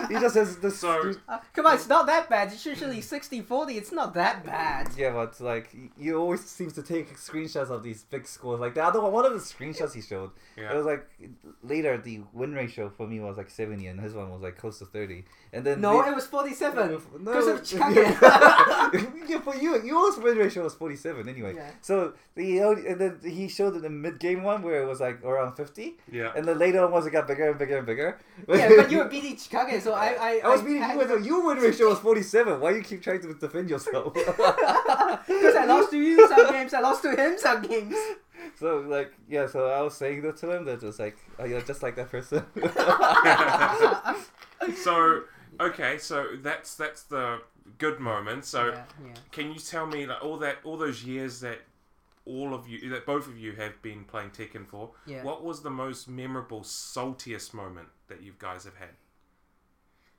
he 0.08 0.14
just 0.14 0.34
has 0.36 0.56
this. 0.58 0.78
So 0.78 1.12
Uh, 1.28 1.38
come 1.52 1.66
on, 1.66 1.74
it's 1.74 1.88
not 1.88 2.06
that 2.06 2.28
bad. 2.28 2.52
It's 2.52 2.64
usually 2.66 3.00
60 3.00 3.40
40. 3.42 3.76
It's 3.76 3.92
not 3.92 4.14
that 4.14 4.44
bad. 4.44 4.88
Yeah, 4.96 5.12
but 5.12 5.40
like 5.40 5.74
he 5.98 6.12
always 6.12 6.44
seems 6.44 6.72
to 6.74 6.82
take 6.82 7.14
screenshots 7.16 7.70
of 7.70 7.82
these 7.82 8.04
big 8.04 8.26
scores. 8.26 8.60
Like 8.60 8.74
the 8.74 8.84
other 8.84 9.00
one, 9.00 9.12
one 9.12 9.24
of 9.26 9.32
the 9.32 9.38
screenshots 9.38 9.94
he 9.94 10.00
showed, 10.02 10.30
Yeah. 10.56 10.72
it 10.72 10.76
was 10.76 10.86
like 10.86 11.06
later 11.62 11.96
the 11.98 12.20
win 12.32 12.52
ratio 12.52 12.90
for 12.96 13.06
me 13.06 13.20
was 13.20 13.36
like 13.36 13.50
seventy, 13.50 13.86
and 13.86 14.00
his 14.00 14.14
one 14.14 14.30
was 14.30 14.40
like 14.42 14.56
close 14.58 14.78
to 14.80 14.86
thirty. 14.86 15.24
And 15.52 15.64
then 15.64 15.80
No, 15.80 16.02
the- 16.02 16.08
it 16.10 16.14
was 16.14 16.26
47. 16.26 16.90
No, 17.20 17.32
Because 17.32 17.46
of 17.46 17.60
Chage. 17.70 17.94
yeah, 19.28 19.40
for 19.40 19.54
you, 19.56 19.80
yours 19.82 20.16
win 20.18 20.36
ratio 20.36 20.64
was 20.64 20.74
forty 20.74 20.96
seven 20.96 21.28
anyway. 21.28 21.54
Yeah. 21.54 21.70
So 21.80 22.14
the 22.34 22.62
only- 22.62 22.86
and 22.88 23.00
then 23.00 23.20
he 23.24 23.48
showed 23.48 23.80
the 23.80 23.88
mid 23.90 24.18
game 24.18 24.42
one 24.42 24.62
where 24.62 24.82
it 24.82 24.86
was 24.86 25.00
like 25.00 25.22
around 25.24 25.56
fifty. 25.56 25.96
Yeah. 26.10 26.32
And 26.36 26.46
then 26.46 26.58
later 26.58 26.84
on 26.84 26.90
was 26.92 27.06
it 27.06 27.10
got 27.10 27.26
bigger 27.28 27.48
and 27.50 27.58
bigger 27.58 27.78
and 27.78 27.86
bigger. 27.86 28.18
yeah, 28.48 28.68
but 28.76 28.90
you 28.90 28.98
were 28.98 29.04
beating 29.04 29.36
Chikage, 29.36 29.80
so 29.82 29.93
I. 29.94 30.14
I, 30.14 30.40
I 30.44 30.48
was 30.48 30.62
beating 30.62 30.82
you 30.82 30.98
with 30.98 31.24
your 31.24 31.46
win 31.46 31.58
ratio 31.58 31.88
was 31.88 31.98
forty 31.98 32.22
seven. 32.22 32.60
Why 32.60 32.70
you 32.70 32.82
keep 32.82 33.02
trying 33.02 33.20
to 33.22 33.34
defend 33.34 33.70
yourself? 33.70 34.14
Because 35.26 35.54
I 35.56 35.64
lost 35.66 35.90
to 35.90 35.98
you 35.98 36.26
some 36.28 36.52
games, 36.52 36.74
I 36.74 36.80
lost 36.80 37.02
to 37.02 37.14
him 37.14 37.38
some 37.38 37.62
games. 37.62 37.94
So 38.58 38.78
like 38.80 39.12
yeah, 39.28 39.46
so 39.46 39.68
I 39.70 39.80
was 39.82 39.96
saying 39.96 40.22
that 40.22 40.36
to 40.38 40.50
him 40.50 40.64
that 40.66 40.82
was 40.82 40.98
like, 40.98 41.16
oh, 41.38 41.44
you're 41.44 41.60
just 41.62 41.82
like 41.82 41.96
that 41.96 42.10
person. 42.10 42.44
so 44.76 45.22
okay, 45.60 45.98
so 45.98 46.26
that's 46.42 46.74
that's 46.74 47.02
the 47.04 47.40
good 47.78 48.00
moment. 48.00 48.44
So 48.44 48.68
Yeah, 48.68 48.82
yeah. 49.06 49.12
can 49.32 49.52
you 49.52 49.58
tell 49.58 49.86
me 49.86 50.06
like 50.06 50.22
all 50.22 50.36
that 50.38 50.58
all 50.64 50.76
those 50.76 51.04
years 51.04 51.40
that 51.40 51.60
all 52.26 52.54
of 52.54 52.68
you 52.68 52.88
that 52.90 53.06
both 53.06 53.26
of 53.26 53.38
you 53.38 53.52
have 53.52 53.80
been 53.82 54.04
playing 54.04 54.30
Tekken 54.30 54.66
for? 54.66 54.90
Yeah. 55.06 55.22
What 55.22 55.44
was 55.44 55.62
the 55.62 55.70
most 55.70 56.08
memorable, 56.08 56.62
saltiest 56.62 57.54
moment 57.54 57.88
that 58.08 58.22
you 58.22 58.32
guys 58.38 58.64
have 58.64 58.76
had? 58.76 58.90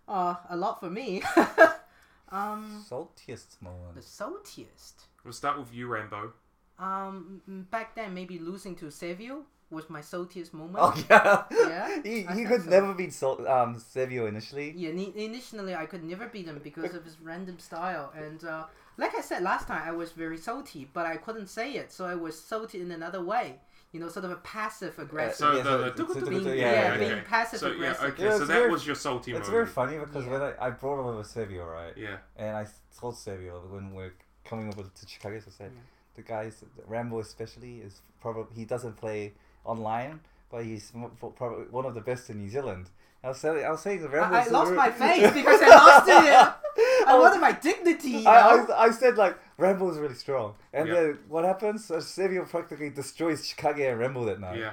Uh, 0.07 0.35
a 0.49 0.55
lot 0.55 0.79
for 0.79 0.89
me. 0.89 1.21
um, 2.31 2.83
Saltiest 2.89 3.61
moment. 3.61 3.95
the 3.95 4.01
saltiest. 4.01 4.93
We'll 5.23 5.33
start 5.33 5.57
with 5.57 5.73
you, 5.73 5.87
Rambo. 5.87 6.33
Um, 6.77 7.41
back 7.71 7.95
then, 7.95 8.13
maybe 8.13 8.37
losing 8.37 8.75
to 8.77 8.91
Savio 8.91 9.43
was 9.71 9.89
my 9.89 10.01
saltiest 10.01 10.53
moment. 10.53 10.77
Oh 10.79 10.93
yeah, 11.09 11.43
Yeah, 11.51 12.01
he, 12.03 12.25
I 12.27 12.33
he 12.33 12.35
think 12.35 12.47
could 12.49 12.63
so. 12.65 12.69
never 12.69 12.93
beat 12.93 13.13
Sol- 13.13 13.47
um 13.47 13.79
Savio 13.79 14.27
initially. 14.27 14.73
Yeah, 14.75 14.91
ni- 14.91 15.13
initially 15.15 15.73
I 15.73 15.85
could 15.85 16.03
never 16.03 16.27
beat 16.27 16.45
him 16.45 16.59
because 16.63 16.93
of 16.93 17.03
his 17.03 17.19
random 17.19 17.57
style, 17.59 18.13
and 18.15 18.43
uh, 18.43 18.65
like 18.97 19.15
I 19.15 19.21
said 19.21 19.41
last 19.41 19.67
time, 19.67 19.81
I 19.87 19.91
was 19.91 20.11
very 20.11 20.37
salty, 20.37 20.87
but 20.93 21.05
I 21.05 21.17
couldn't 21.17 21.47
say 21.47 21.73
it, 21.73 21.91
so 21.91 22.05
I 22.05 22.15
was 22.15 22.39
salty 22.39 22.79
in 22.81 22.91
another 22.91 23.23
way. 23.23 23.59
You 23.95 24.01
know, 24.01 24.09
sort 24.09 24.25
of 24.25 24.31
a 24.31 24.35
passive 24.37 24.99
uh, 24.99 25.03
aggressive. 25.03 25.37
So 25.37 25.55
yeah, 25.55 25.63
the, 25.63 25.93
so- 25.95 26.03
the, 26.13 26.19
so- 26.19 26.29
being, 26.29 26.45
yeah, 26.45 26.53
yeah, 26.53 26.97
being 26.97 27.11
okay. 27.13 27.21
passive 27.21 27.59
So 27.61 27.67
yeah, 27.67 27.73
aggressive. 27.75 28.03
okay. 28.11 28.23
Yeah, 28.23 28.29
so 28.31 28.35
it's 28.37 28.47
that 28.47 28.53
very- 28.59 28.71
was 28.71 28.85
your 28.85 28.95
salty 28.95 29.31
It's 29.31 29.47
moment. 29.47 29.51
very 29.51 29.65
funny 29.67 29.97
because 29.97 30.25
when 30.25 30.41
I, 30.41 30.51
I 30.59 30.69
brought 30.71 30.99
him 31.09 31.15
with 31.17 31.27
Savio, 31.27 31.65
right? 31.65 31.93
Yeah. 31.95 32.17
And 32.35 32.57
I 32.57 32.65
told 32.99 33.15
Savio 33.17 33.61
when 33.69 33.93
we're 33.93 34.13
coming 34.43 34.67
over 34.67 34.83
to 34.83 35.05
Chikage, 35.05 35.47
I 35.47 35.51
said, 35.51 35.71
the 36.15 36.21
guys, 36.23 36.63
Rambo 36.87 37.19
especially, 37.19 37.75
is 37.79 38.01
probably 38.21 38.53
he 38.55 38.65
doesn't 38.65 38.97
play 38.97 39.33
online, 39.63 40.19
but 40.51 40.63
he's 40.65 40.91
probably 41.37 41.65
one 41.71 41.85
of 41.85 41.93
the 41.93 42.01
best 42.01 42.29
in 42.29 42.39
New 42.41 42.49
Zealand. 42.49 42.89
I 43.23 43.29
was 43.29 43.37
saying, 43.39 43.63
I 43.65 43.71
was 43.71 43.81
saying 43.81 44.01
the 44.01 44.09
Rambo. 44.09 44.35
I, 44.35 44.41
I 44.41 44.47
lost 44.49 44.73
my 44.73 44.91
face 45.03 45.31
because 45.31 45.61
I 45.63 45.69
lost 45.69 46.09
it. 46.09 46.64
I 47.07 47.17
wanted 47.19 47.39
my 47.41 47.51
dignity. 47.51 48.09
You 48.09 48.23
know? 48.23 48.29
I, 48.29 48.65
I, 48.71 48.83
I 48.85 48.91
said 48.91 49.17
like 49.17 49.37
Rambo 49.57 49.89
is 49.91 49.97
really 49.97 50.15
strong, 50.15 50.55
and 50.73 50.87
Yeah. 50.87 50.93
then 50.95 51.19
what 51.29 51.45
happens? 51.45 51.89
Uh, 51.91 52.01
Savio 52.01 52.45
practically 52.45 52.89
destroys 52.89 53.41
Chikage 53.47 53.89
and 53.89 53.99
Rambo 53.99 54.25
that 54.25 54.39
night. 54.39 54.59
Yeah. 54.59 54.71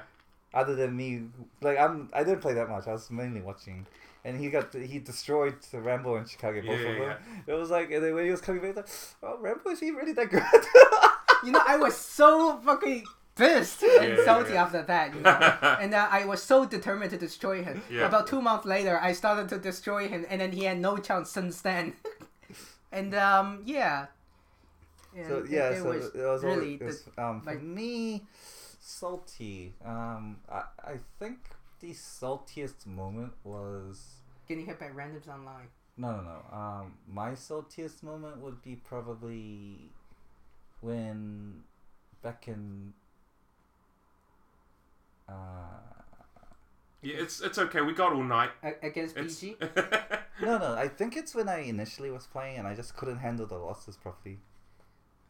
Other 0.55 0.75
than 0.75 0.97
me, 0.97 1.23
like 1.61 1.79
I'm, 1.79 2.11
I 2.13 2.25
didn't 2.25 2.41
play 2.41 2.55
that 2.55 2.69
much. 2.69 2.87
I 2.87 2.93
was 2.93 3.11
mainly 3.11 3.41
watching, 3.41 3.87
and 4.25 4.39
he 4.39 4.51
got 4.51 4.75
he 4.75 4.99
destroyed 4.99 5.55
the 5.71 5.81
Rambo 5.81 6.17
and 6.17 6.27
Chikage 6.27 6.67
both 6.67 6.81
Yeah, 6.81 6.87
of 6.89 6.97
them. 6.99 7.17
yeah, 7.47 7.55
It 7.55 7.59
was 7.59 7.71
like, 7.71 7.91
and 7.91 8.05
then 8.05 8.15
when 8.15 8.25
he 8.27 8.31
was 8.31 8.41
coming 8.43 8.61
back, 8.61 8.77
like, 8.77 8.89
oh 9.23 9.39
Rambo 9.39 9.71
is 9.71 9.81
he 9.81 9.91
really 9.93 10.13
that 10.13 10.29
good? 10.31 10.43
you 11.45 11.53
know, 11.53 11.63
I 11.67 11.77
was 11.77 11.97
so 11.97 12.59
fucking 12.65 13.05
pissed 13.35 13.83
and 13.83 14.19
Yeah, 14.19 14.25
salty 14.27 14.53
yeah. 14.53 14.63
after 14.65 14.83
that, 14.83 15.15
you 15.15 15.21
know. 15.23 15.31
and 15.81 15.95
uh, 15.95 16.07
I 16.11 16.27
was 16.27 16.43
so 16.43 16.67
determined 16.67 17.13
to 17.13 17.17
destroy 17.17 17.65
him. 17.65 17.81
Yeah. 17.91 18.07
About 18.07 18.27
two 18.27 18.43
months 18.43 18.67
later, 18.67 18.99
I 19.01 19.13
started 19.15 19.49
to 19.49 19.59
destroy 19.59 20.07
him, 20.07 20.27
and 20.29 20.39
then 20.43 20.53
he 20.53 20.65
had 20.65 20.79
no 20.79 20.99
chance 20.99 21.31
since 21.31 21.63
then. 21.63 21.95
and 22.93 23.14
um, 23.14 23.62
yeah. 23.64 24.06
So 25.28 25.39
it- 25.39 25.51
yeah, 25.51 25.70
it 25.70 25.82
so 25.82 25.89
was 25.89 26.06
it 26.14 26.24
was 26.24 26.43
really 26.44 26.56
really 26.56 26.74
it 26.74 26.82
was, 26.85 27.02
the- 27.02 27.23
um, 27.23 27.40
for 27.43 27.51
like- 27.52 27.62
me 27.62 28.27
salty. 28.81 29.74
Um, 29.85 30.39
I 30.51 30.62
I 30.85 30.97
think 31.19 31.39
the 31.81 31.93
saltiest 31.93 32.86
moment 32.86 33.32
was 33.44 34.20
getting 34.48 34.66
hit 34.66 34.78
by 34.78 34.86
randoms 34.89 35.28
online. 35.28 35.69
No, 35.97 36.16
no, 36.16 36.23
no. 36.23 36.56
Um, 36.56 36.94
my 37.06 37.32
saltiest 37.32 38.02
moment 38.02 38.39
would 38.39 38.62
be 38.62 38.77
probably 38.77 39.90
when 40.81 41.62
back 42.23 42.48
in. 42.48 42.94
Uh, 45.28 46.02
Yeah, 47.03 47.16
it's 47.19 47.41
it's 47.41 47.59
okay. 47.59 47.81
We 47.81 47.93
got 47.95 48.12
all 48.12 48.23
night. 48.23 48.51
A- 48.62 48.87
against 48.87 49.16
It's- 49.16 49.41
PG? 49.41 49.57
no, 50.43 50.59
no. 50.59 50.74
I 50.74 50.89
think 50.89 51.16
it's 51.16 51.35
when 51.35 51.49
I 51.49 51.59
initially 51.61 52.11
was 52.11 52.27
playing 52.27 52.59
and 52.59 52.66
I 52.66 52.74
just 52.74 52.97
couldn't 52.97 53.19
handle 53.19 53.47
the 53.47 53.57
losses 53.59 53.97
properly. 53.97 54.39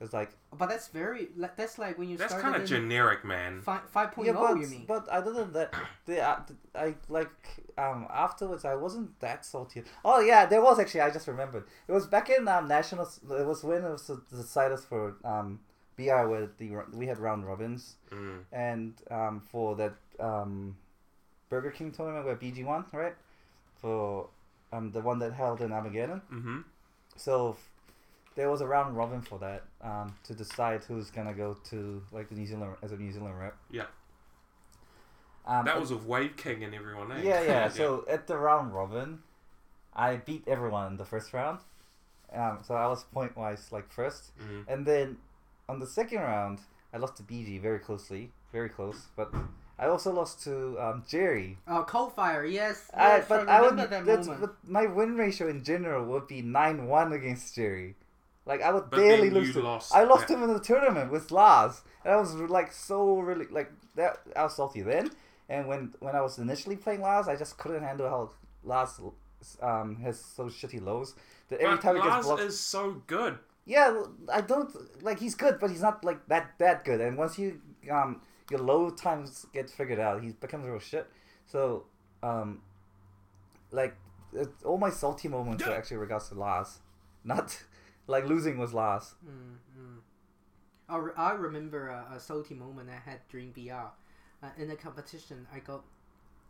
It's 0.00 0.12
like 0.12 0.30
But 0.52 0.68
that's 0.68 0.88
very. 0.88 1.28
like, 1.36 1.56
That's 1.56 1.78
like 1.78 1.96
when 1.96 2.08
you 2.08 2.16
That's 2.16 2.32
started. 2.32 2.42
kind 2.44 2.56
of 2.56 2.62
in 2.62 2.66
generic, 2.66 3.24
man. 3.24 3.60
Fi- 3.62 3.80
5.0, 3.94 4.26
yeah, 4.26 4.32
but, 4.32 4.58
you 4.58 4.66
mean? 4.66 4.84
but 4.86 5.06
other 5.08 5.32
than 5.32 5.52
that, 5.52 5.72
the, 6.06 6.20
uh, 6.20 6.40
I 6.74 6.94
like 7.08 7.30
um 7.78 8.06
afterwards 8.10 8.64
I 8.64 8.74
wasn't 8.74 9.18
that 9.20 9.44
salty. 9.46 9.84
Oh 10.04 10.18
yeah, 10.20 10.44
there 10.44 10.60
was 10.60 10.78
actually 10.80 11.02
I 11.02 11.10
just 11.10 11.28
remembered. 11.28 11.64
It 11.88 11.92
was 11.92 12.06
back 12.06 12.28
in 12.30 12.48
um 12.48 12.66
nationals. 12.68 13.20
It 13.30 13.46
was 13.46 13.62
when 13.62 13.84
it 13.84 13.90
was 13.90 14.06
the 14.08 14.20
decided 14.36 14.80
for 14.80 15.14
um 15.24 15.60
BR 15.96 16.26
where 16.26 16.48
the 16.58 16.68
we 16.92 17.06
had 17.06 17.18
round 17.18 17.46
robins 17.46 17.96
Mm. 18.10 18.40
and 18.50 18.94
um 19.10 19.40
for 19.40 19.76
that 19.76 19.94
um 20.18 20.76
Burger 21.52 21.70
King 21.70 21.92
tournament 21.92 22.24
where 22.24 22.34
BG 22.36 22.64
won 22.64 22.84
right 22.92 23.14
for 23.80 24.28
um 24.72 24.90
the 24.92 25.00
one 25.02 25.18
that 25.18 25.32
held 25.34 25.60
in 25.60 25.70
Armageddon. 25.70 26.22
Mm-hmm. 26.32 26.58
So 27.16 27.50
f- 27.50 27.68
there 28.36 28.48
was 28.50 28.62
a 28.62 28.66
round 28.66 28.96
robin 28.96 29.20
for 29.20 29.38
that 29.40 29.62
um, 29.82 30.14
to 30.24 30.32
decide 30.32 30.82
who's 30.84 31.10
gonna 31.10 31.34
go 31.34 31.56
to 31.70 32.02
like 32.10 32.30
the 32.30 32.34
New 32.36 32.46
Zealand 32.46 32.74
as 32.82 32.90
a 32.92 32.96
New 32.96 33.12
Zealand 33.12 33.38
rep. 33.38 33.54
Yeah. 33.70 33.84
Um, 35.44 35.66
that 35.66 35.78
was 35.78 35.92
with 35.92 36.04
Wave 36.04 36.36
King 36.36 36.64
and 36.64 36.74
everyone, 36.74 37.12
eh? 37.12 37.20
yeah, 37.22 37.42
yeah. 37.42 37.68
So 37.80 38.04
at 38.08 38.26
the 38.28 38.38
round 38.38 38.72
robin, 38.72 39.18
I 39.94 40.16
beat 40.16 40.44
everyone 40.46 40.86
in 40.92 40.96
the 40.96 41.04
first 41.04 41.34
round. 41.34 41.58
Um, 42.32 42.60
so 42.66 42.74
I 42.74 42.86
was 42.86 43.04
point 43.04 43.36
wise 43.36 43.68
like 43.72 43.92
1st 43.94 44.30
Mhm. 44.42 44.64
and 44.68 44.86
then 44.86 45.18
on 45.68 45.80
the 45.80 45.86
second 45.86 46.20
round, 46.20 46.60
I 46.94 46.96
lost 46.96 47.16
to 47.18 47.22
BG 47.22 47.60
very 47.60 47.78
closely, 47.78 48.30
very 48.52 48.70
close. 48.70 49.08
But 49.16 49.28
I 49.82 49.86
also 49.88 50.10
lost 50.12 50.34
to 50.44 50.54
um, 50.84 51.04
Jerry. 51.12 51.58
Oh, 51.66 51.84
Coldfire, 51.88 52.44
yes. 52.60 52.88
I, 52.94 53.16
yes, 53.16 53.26
but 53.28 53.48
I 53.48 53.56
I 53.56 53.60
would 53.62 53.76
that 53.78 54.04
that's, 54.06 54.28
but 54.42 54.54
my 54.78 54.86
win 54.86 55.16
ratio 55.16 55.48
in 55.54 55.60
general 55.64 56.04
would 56.10 56.26
be 56.28 56.40
nine 56.60 56.78
one 56.86 57.12
against 57.12 57.54
Jerry. 57.56 57.96
Like 58.50 58.60
I 58.62 58.70
would 58.74 58.88
But 58.90 58.98
barely 59.00 59.28
then 59.28 59.38
lose 59.38 59.48
you 59.48 59.54
to 59.60 59.68
lost 59.70 59.94
I 59.94 60.02
lost 60.04 60.26
that- 60.28 60.34
him 60.34 60.42
in 60.46 60.52
the 60.52 60.60
tournament 60.60 61.10
with 61.10 61.30
Lars. 61.30 61.74
And 62.04 62.12
I 62.14 62.16
was 62.16 62.34
like 62.58 62.70
so 62.72 63.18
really 63.28 63.46
like 63.58 63.70
that. 63.96 64.18
I 64.36 64.42
was 64.46 64.54
salty 64.56 64.82
then. 64.82 65.10
And 65.48 65.66
when 65.70 65.94
when 66.04 66.14
I 66.14 66.22
was 66.26 66.38
initially 66.38 66.76
playing 66.76 67.02
Lars, 67.02 67.26
I 67.28 67.36
just 67.36 67.58
couldn't 67.58 67.82
handle 67.90 68.08
how 68.14 68.30
Lars 68.64 69.00
um 69.60 69.96
has 70.06 70.16
so 70.36 70.44
shitty 70.58 70.80
lows 70.90 71.14
that 71.48 71.60
every 71.60 71.76
But 71.76 71.82
time 71.82 71.96
he 71.96 72.02
gets 72.02 72.12
Lars 72.14 72.26
blocked. 72.26 72.42
is 72.42 72.58
so 72.58 73.02
good. 73.06 73.38
Yeah, 73.64 73.88
I 74.32 74.40
don't 74.40 74.70
like 75.08 75.18
he's 75.24 75.36
good, 75.44 75.58
but 75.60 75.70
he's 75.70 75.82
not 75.88 76.04
like 76.04 76.20
that 76.28 76.44
that 76.58 76.84
good. 76.84 77.00
And 77.00 77.16
once 77.16 77.38
you 77.38 77.60
um 77.90 78.20
your 78.52 78.60
low 78.60 78.90
times 78.90 79.46
get 79.52 79.68
figured 79.70 79.98
out, 79.98 80.22
he 80.22 80.30
becomes 80.32 80.66
real 80.66 80.78
shit. 80.78 81.06
So 81.46 81.84
um 82.22 82.60
like 83.70 83.96
it, 84.32 84.48
all 84.64 84.78
my 84.78 84.90
salty 84.90 85.28
moments 85.28 85.64
are 85.64 85.72
actually 85.74 85.98
regards 85.98 86.28
to 86.28 86.34
Lars, 86.34 86.78
not 87.24 87.58
like 88.06 88.26
losing 88.26 88.58
was 88.58 88.72
Lars. 88.72 89.14
Mm, 89.26 89.56
mm. 89.78 89.98
I, 90.88 90.96
re- 90.96 91.12
I 91.16 91.32
remember 91.32 91.88
a, 91.88 92.16
a 92.16 92.20
salty 92.20 92.54
moment 92.54 92.88
I 92.90 93.10
had 93.10 93.20
during 93.30 93.50
BR. 93.52 93.90
Uh, 94.42 94.48
in 94.58 94.68
the 94.68 94.74
competition, 94.76 95.46
I 95.54 95.60
got 95.60 95.84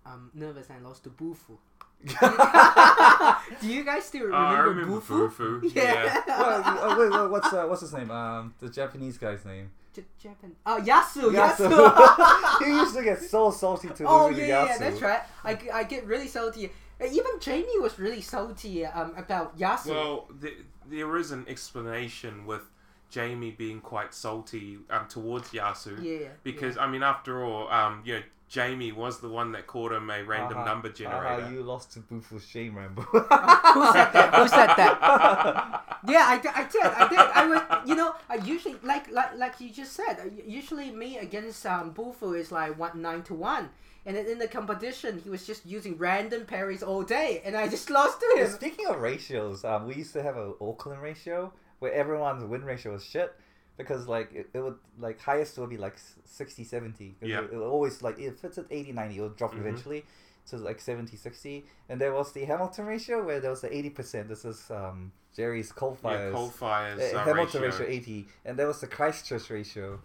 um, 0.06 0.30
nervous 0.34 0.68
and 0.70 0.82
lost 0.84 1.04
to 1.04 1.10
Bufu. 1.10 1.58
Do 3.60 3.68
you 3.68 3.84
guys 3.84 4.04
still 4.06 4.30
Oh, 4.32 4.36
I 4.36 4.58
remember, 4.58 4.96
remember 4.96 5.28
Bufu? 5.28 5.60
Bufu, 5.60 5.74
Yeah. 5.74 6.22
yeah. 6.26 6.40
well, 6.40 6.62
oh, 6.66 6.98
wait, 6.98 7.12
wait, 7.12 7.30
what's 7.30 7.52
uh, 7.52 7.64
what's 7.66 7.82
his 7.82 7.92
name? 7.92 8.10
Um, 8.10 8.54
the 8.58 8.68
Japanese 8.68 9.18
guy's 9.18 9.44
name. 9.44 9.70
J- 9.94 10.04
Japan. 10.18 10.52
Oh, 10.64 10.80
Yasu. 10.82 11.32
Yasu. 11.32 11.68
Yasu. 11.70 12.64
he 12.64 12.70
used 12.70 12.94
to 12.96 13.02
get 13.02 13.20
so 13.22 13.50
salty 13.50 13.88
to 13.88 14.04
oh 14.06 14.28
losing 14.28 14.48
yeah, 14.48 14.62
to 14.62 14.66
yeah, 14.68 14.78
that's 14.78 15.00
right. 15.00 15.20
I, 15.44 15.58
I 15.72 15.84
get 15.84 16.06
really 16.06 16.28
salty. 16.28 16.70
Uh, 17.00 17.06
Even 17.06 17.32
Jamie 17.40 17.78
was 17.78 17.98
really 17.98 18.20
salty 18.20 18.84
um, 18.86 19.14
about 19.16 19.58
Yasu. 19.58 19.86
Well, 19.90 20.28
th- 20.40 20.58
there 20.88 21.16
is 21.16 21.30
an 21.30 21.44
explanation 21.48 22.46
with 22.46 22.62
Jamie 23.10 23.50
being 23.50 23.80
quite 23.80 24.14
salty 24.14 24.78
um, 24.90 25.06
towards 25.08 25.50
Yasu. 25.50 26.02
Yeah, 26.02 26.28
Because 26.42 26.76
I 26.78 26.86
mean, 26.86 27.02
after 27.02 27.44
all, 27.44 27.68
um, 27.70 28.02
you 28.04 28.14
know, 28.14 28.22
Jamie 28.48 28.92
was 28.92 29.20
the 29.20 29.28
one 29.30 29.52
that 29.52 29.66
called 29.66 29.92
him 29.92 30.10
a 30.10 30.22
random 30.22 30.58
Haha, 30.58 30.66
number 30.66 30.88
haha, 30.88 30.96
generator. 31.38 31.54
you 31.54 31.62
lost 31.62 31.92
to 31.94 32.00
Bufu's 32.00 32.46
shame, 32.46 32.76
Rambo. 32.76 33.00
Who 33.02 33.18
said 33.20 34.12
that? 34.12 34.34
Who 34.34 34.46
said 34.48 34.66
that? 34.76 35.68
yeah, 36.08 36.24
I, 36.28 36.38
did- 36.38 36.52
I 36.54 36.64
did. 36.68 36.82
I 36.84 37.08
did. 37.08 37.18
I 37.18 37.46
was, 37.46 37.88
you 37.88 37.94
know, 37.94 38.14
I 38.28 38.36
usually 38.36 38.76
like 38.82 39.10
like 39.10 39.36
like 39.36 39.60
you 39.60 39.70
just 39.70 39.92
said. 39.92 40.18
uh, 40.20 40.28
Usually, 40.46 40.90
me 40.90 41.18
against 41.18 41.64
um 41.66 41.94
Bufu 41.94 42.38
is 42.38 42.50
like 42.52 42.78
one 42.78 43.00
nine 43.02 43.22
to 43.24 43.34
one, 43.34 43.70
and 44.06 44.16
then 44.16 44.26
in 44.26 44.38
the 44.38 44.48
competition, 44.48 45.20
he 45.22 45.30
was 45.30 45.46
just 45.46 45.64
using 45.66 45.96
random 45.98 46.44
parries 46.46 46.82
all 46.82 47.02
day, 47.02 47.42
and 47.44 47.56
I 47.56 47.68
just 47.68 47.88
lost 47.90 48.20
to 48.20 48.40
him. 48.40 48.48
Speaking 48.50 48.86
of 48.86 49.00
ratios, 49.00 49.64
um, 49.64 49.86
we 49.86 49.94
used 49.96 50.12
to 50.14 50.22
have 50.22 50.36
a 50.36 50.52
Auckland 50.60 51.00
ratio 51.02 51.52
where 51.78 51.92
everyone's 51.92 52.44
win 52.44 52.64
ratio 52.64 52.92
was 52.92 53.04
shit 53.04 53.32
because 53.76 54.06
like 54.06 54.32
it, 54.34 54.48
it 54.54 54.60
would 54.60 54.76
like 54.98 55.20
highest 55.20 55.58
would 55.58 55.70
be 55.70 55.76
like 55.78 55.96
60 56.24 56.62
70 56.64 57.16
'cause 57.18 57.28
Yeah. 57.28 57.40
it, 57.40 57.52
it 57.52 57.56
always 57.56 58.02
like 58.02 58.18
if 58.18 58.44
it's 58.44 58.58
at 58.58 58.66
80 58.70 58.92
90 58.92 59.16
it 59.18 59.20
would 59.22 59.36
drop 59.36 59.54
Mhm. 59.54 59.60
eventually 59.60 60.04
to 60.46 60.56
like 60.58 60.78
70 60.80 61.16
60 61.16 61.64
and 61.88 62.00
there 62.00 62.12
was 62.12 62.32
the 62.32 62.44
Hamilton 62.44 62.86
ratio 62.86 63.24
where 63.24 63.40
there 63.40 63.50
was 63.50 63.62
the 63.62 63.68
80% 63.70 64.28
this 64.28 64.44
is 64.44 64.70
um, 64.70 65.10
Jerry's 65.36 65.72
coal 65.72 65.94
fires 65.94 66.30
Yeah, 66.32 66.36
Coldfire's, 66.38 67.00
uh, 67.14 67.16
uh, 67.16 67.24
Hamilton 67.24 67.62
ratio. 67.62 67.78
ratio 67.80 67.86
80 67.94 68.26
and 68.44 68.58
there 68.58 68.66
was 68.66 68.80
the 68.80 68.86
Christchurch 68.86 69.48
ratio 69.50 70.00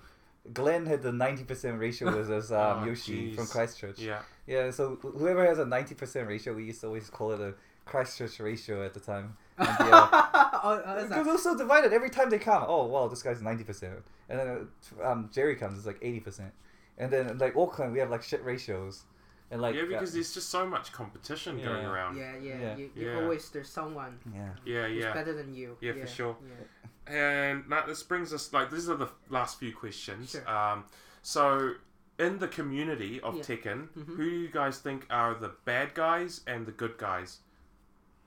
Glenn 0.53 0.85
had 0.85 1.01
the 1.03 1.11
90% 1.11 1.77
ratio 1.79 2.15
with 2.15 2.29
his 2.29 2.51
um, 2.51 2.83
Oh, 2.83 2.85
Yoshi 2.85 3.35
from. 3.35 3.47
Christchurch 3.47 3.99
Yeah. 3.99 4.21
yeah, 4.45 4.71
so 4.71 4.95
whoever 5.01 5.45
has 5.45 5.59
a 5.59 5.65
ninety 5.65 5.93
percent 5.95 6.27
ratio, 6.29 6.53
we 6.53 6.63
used 6.63 6.79
to 6.81 6.87
always 6.87 7.09
call 7.09 7.31
it 7.33 7.41
a 7.41 7.53
Christchurch 7.85 8.39
ratio 8.39 8.85
at 8.85 8.93
the 8.93 8.99
time. 9.01 9.35
And 9.57 9.67
yeah, 9.79 10.09
Oh, 10.13 10.59
oh, 10.63 10.77
because 10.95 11.09
that- 11.09 11.19
it 11.19 11.25
was 11.25 11.43
so 11.43 11.57
divided. 11.57 11.91
Every 11.91 12.09
time 12.09 12.29
they 12.29 12.39
come, 12.39 12.63
oh 12.67 12.85
wow, 12.85 13.07
this 13.09 13.21
guy's 13.23 13.41
ninety 13.41 13.63
percent, 13.65 13.95
and 14.29 14.39
then 14.39 14.67
uh, 15.01 15.07
um, 15.09 15.29
Jerry 15.33 15.55
comes, 15.55 15.77
it's 15.77 15.87
like 15.87 15.99
eighty 16.01 16.19
percent, 16.21 16.53
and 16.97 17.11
then 17.11 17.37
like 17.39 17.55
Auckland, 17.57 17.91
we 17.91 17.99
have 17.99 18.09
like 18.09 18.23
shit 18.23 18.41
ratios, 18.45 19.03
and 19.51 19.61
like 19.61 19.75
yeah, 19.75 19.85
because 19.87 20.11
uh, 20.11 20.15
there's 20.15 20.33
just 20.33 20.49
so 20.49 20.65
much 20.65 20.91
competition 20.91 21.57
going 21.63 21.85
around. 21.85 22.17
Yeah, 22.17 22.35
yeah. 22.41 22.59
Yeah. 22.59 22.77
You, 22.77 22.89
you 22.95 23.09
Yeah. 23.11 23.21
always 23.21 23.49
there's 23.49 23.69
someone. 23.69 24.19
Yeah. 24.33 24.49
Yeah, 24.65 24.87
who's 24.87 25.03
yeah. 25.03 25.13
better 25.13 25.33
than 25.33 25.53
you. 25.53 25.77
Yeah, 25.81 25.93
for 25.93 26.07
sure. 26.07 26.37
Yeah. 26.41 27.13
And 27.15 27.69
now 27.69 27.85
this 27.85 28.03
brings 28.03 28.33
us 28.33 28.51
like 28.51 28.69
these 28.71 28.89
are 28.89 28.97
the 28.97 29.09
last 29.29 29.59
few 29.59 29.73
questions. 29.73 30.31
Sure. 30.31 30.49
Um, 30.49 30.85
so 31.21 31.73
in 32.19 32.39
the 32.39 32.47
community 32.47 33.21
of 33.21 33.35
Yeah. 33.35 33.43
Tekken, 33.43 33.89
Mhm. 33.89 34.05
who 34.17 34.29
do 34.29 34.35
you 34.35 34.49
guys 34.49 34.79
think 34.79 35.05
are 35.09 35.33
the 35.35 35.49
bad 35.65 35.93
guys 35.93 36.41
and 36.47 36.65
the 36.65 36.71
good 36.71 36.97
guys? 36.97 37.39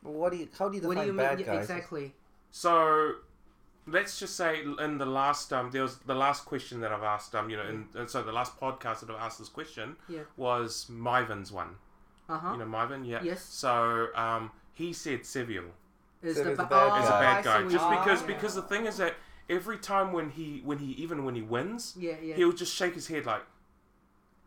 what 0.03 0.33
do 0.33 0.39
you? 0.39 0.49
How 0.59 0.69
do 0.71 0.77
you 0.77 0.81
define 0.81 0.97
What 0.97 1.03
do 1.03 1.11
you 1.13 1.17
bad 1.19 1.37
mean 1.39 1.47
guys? 1.47 1.59
exactly? 1.71 2.15
So 2.51 3.17
let's 3.91 4.19
just 4.19 4.37
say 4.37 4.63
in 4.87 4.99
the 4.99 5.07
last 5.07 5.53
um 5.53 5.71
there 5.71 5.83
was 5.83 5.97
the 6.07 6.15
last 6.15 6.45
question 6.45 6.81
that 6.81 6.93
I've 6.93 7.03
asked 7.03 7.35
um 7.35 7.51
you 7.51 7.57
know 7.57 7.67
in, 7.67 7.87
and 7.95 8.09
so 8.09 8.23
the 8.23 8.33
last 8.33 8.59
podcast 8.61 9.01
that 9.01 9.11
I've 9.11 9.21
asked 9.21 9.39
this 9.39 9.49
question 9.49 9.97
Yeah. 10.09 10.21
was 10.37 10.87
Myvin's 10.91 11.51
one. 11.53 11.77
Uh-huh. 12.29 12.53
You 12.53 12.59
know 12.59 12.65
Myvin, 12.67 13.07
yeah. 13.07 13.23
Yes. 13.23 13.43
So 13.43 14.09
um 14.15 14.51
he 14.73 14.93
said 14.93 15.27
Seville. 15.27 15.71
Is 16.23 16.37
So 16.37 16.45
the 16.45 16.53
a 16.53 16.57
ba- 16.57 16.67
bad 16.71 16.91
oh, 16.93 17.03
is 17.03 17.07
a 17.07 17.11
guy. 17.11 17.21
bad 17.21 17.45
guy 17.45 17.63
just 17.69 17.85
what 17.85 17.93
you 17.93 17.99
because 18.01 18.21
mean. 18.21 18.37
because 18.37 18.55
the 18.55 18.63
thing 18.63 18.87
is 18.87 18.97
that 18.99 19.15
every 19.49 19.79
time 19.79 20.13
when 20.13 20.31
he 20.31 20.61
when 20.65 20.79
he 20.79 20.93
even 20.93 21.25
when 21.25 21.35
he 21.35 21.43
wins, 21.43 21.95
Yeah, 21.99 22.15
yeah. 22.23 22.37
he'll 22.37 22.53
just 22.53 22.75
shake 22.75 22.95
his 22.95 23.09
head 23.09 23.27
like. 23.27 23.43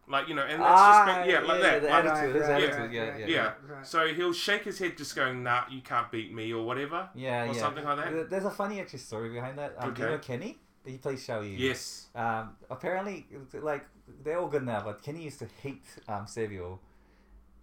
Like 0.07 0.27
you 0.27 0.35
know, 0.35 0.41
and 0.43 0.61
that's 0.61 0.69
Ah, 0.69 1.05
just 1.05 1.29
yeah, 1.29 1.39
like 1.39 1.63
yeah, 1.63 1.79
that. 1.79 1.83
like, 1.83 2.05
attitude, 2.05 2.35
his 2.35 2.47
yeah, 2.47 2.55
attitude, 2.57 2.91
yeah, 2.91 3.03
yeah, 3.03 3.17
yeah. 3.17 3.27
yeah. 3.27 3.53
Right. 3.67 3.87
So 3.87 4.07
he'll 4.07 4.33
shake 4.33 4.63
his 4.65 4.77
head, 4.77 4.97
just 4.97 5.15
going, 5.15 5.43
"Nah, 5.43 5.63
you 5.71 5.81
can't 5.81 6.11
beat 6.11 6.33
me," 6.33 6.51
or 6.51 6.65
whatever. 6.65 7.09
Yeah, 7.15 7.43
or 7.43 7.45
yeah. 7.47 7.53
something 7.53 7.85
like 7.85 7.97
that. 7.97 8.29
There's 8.29 8.43
a 8.43 8.51
funny 8.51 8.81
actually 8.81 8.99
story 8.99 9.29
behind 9.29 9.57
that. 9.57 9.75
Um, 9.77 9.93
do 9.93 10.01
You 10.01 10.09
know 10.09 10.17
Kenny? 10.17 10.59
He 10.85 10.97
plays 10.97 11.25
Xiao 11.25 11.43
Yu. 11.43 11.57
Yes. 11.57 12.07
Um, 12.15 12.57
apparently, 12.69 13.25
like 13.53 13.85
they're 14.23 14.39
all 14.39 14.49
good 14.49 14.65
now, 14.65 14.81
but 14.83 15.01
Kenny 15.01 15.23
used 15.23 15.39
to 15.39 15.47
hate 15.61 15.85
um, 16.09 16.27
Savio. 16.27 16.79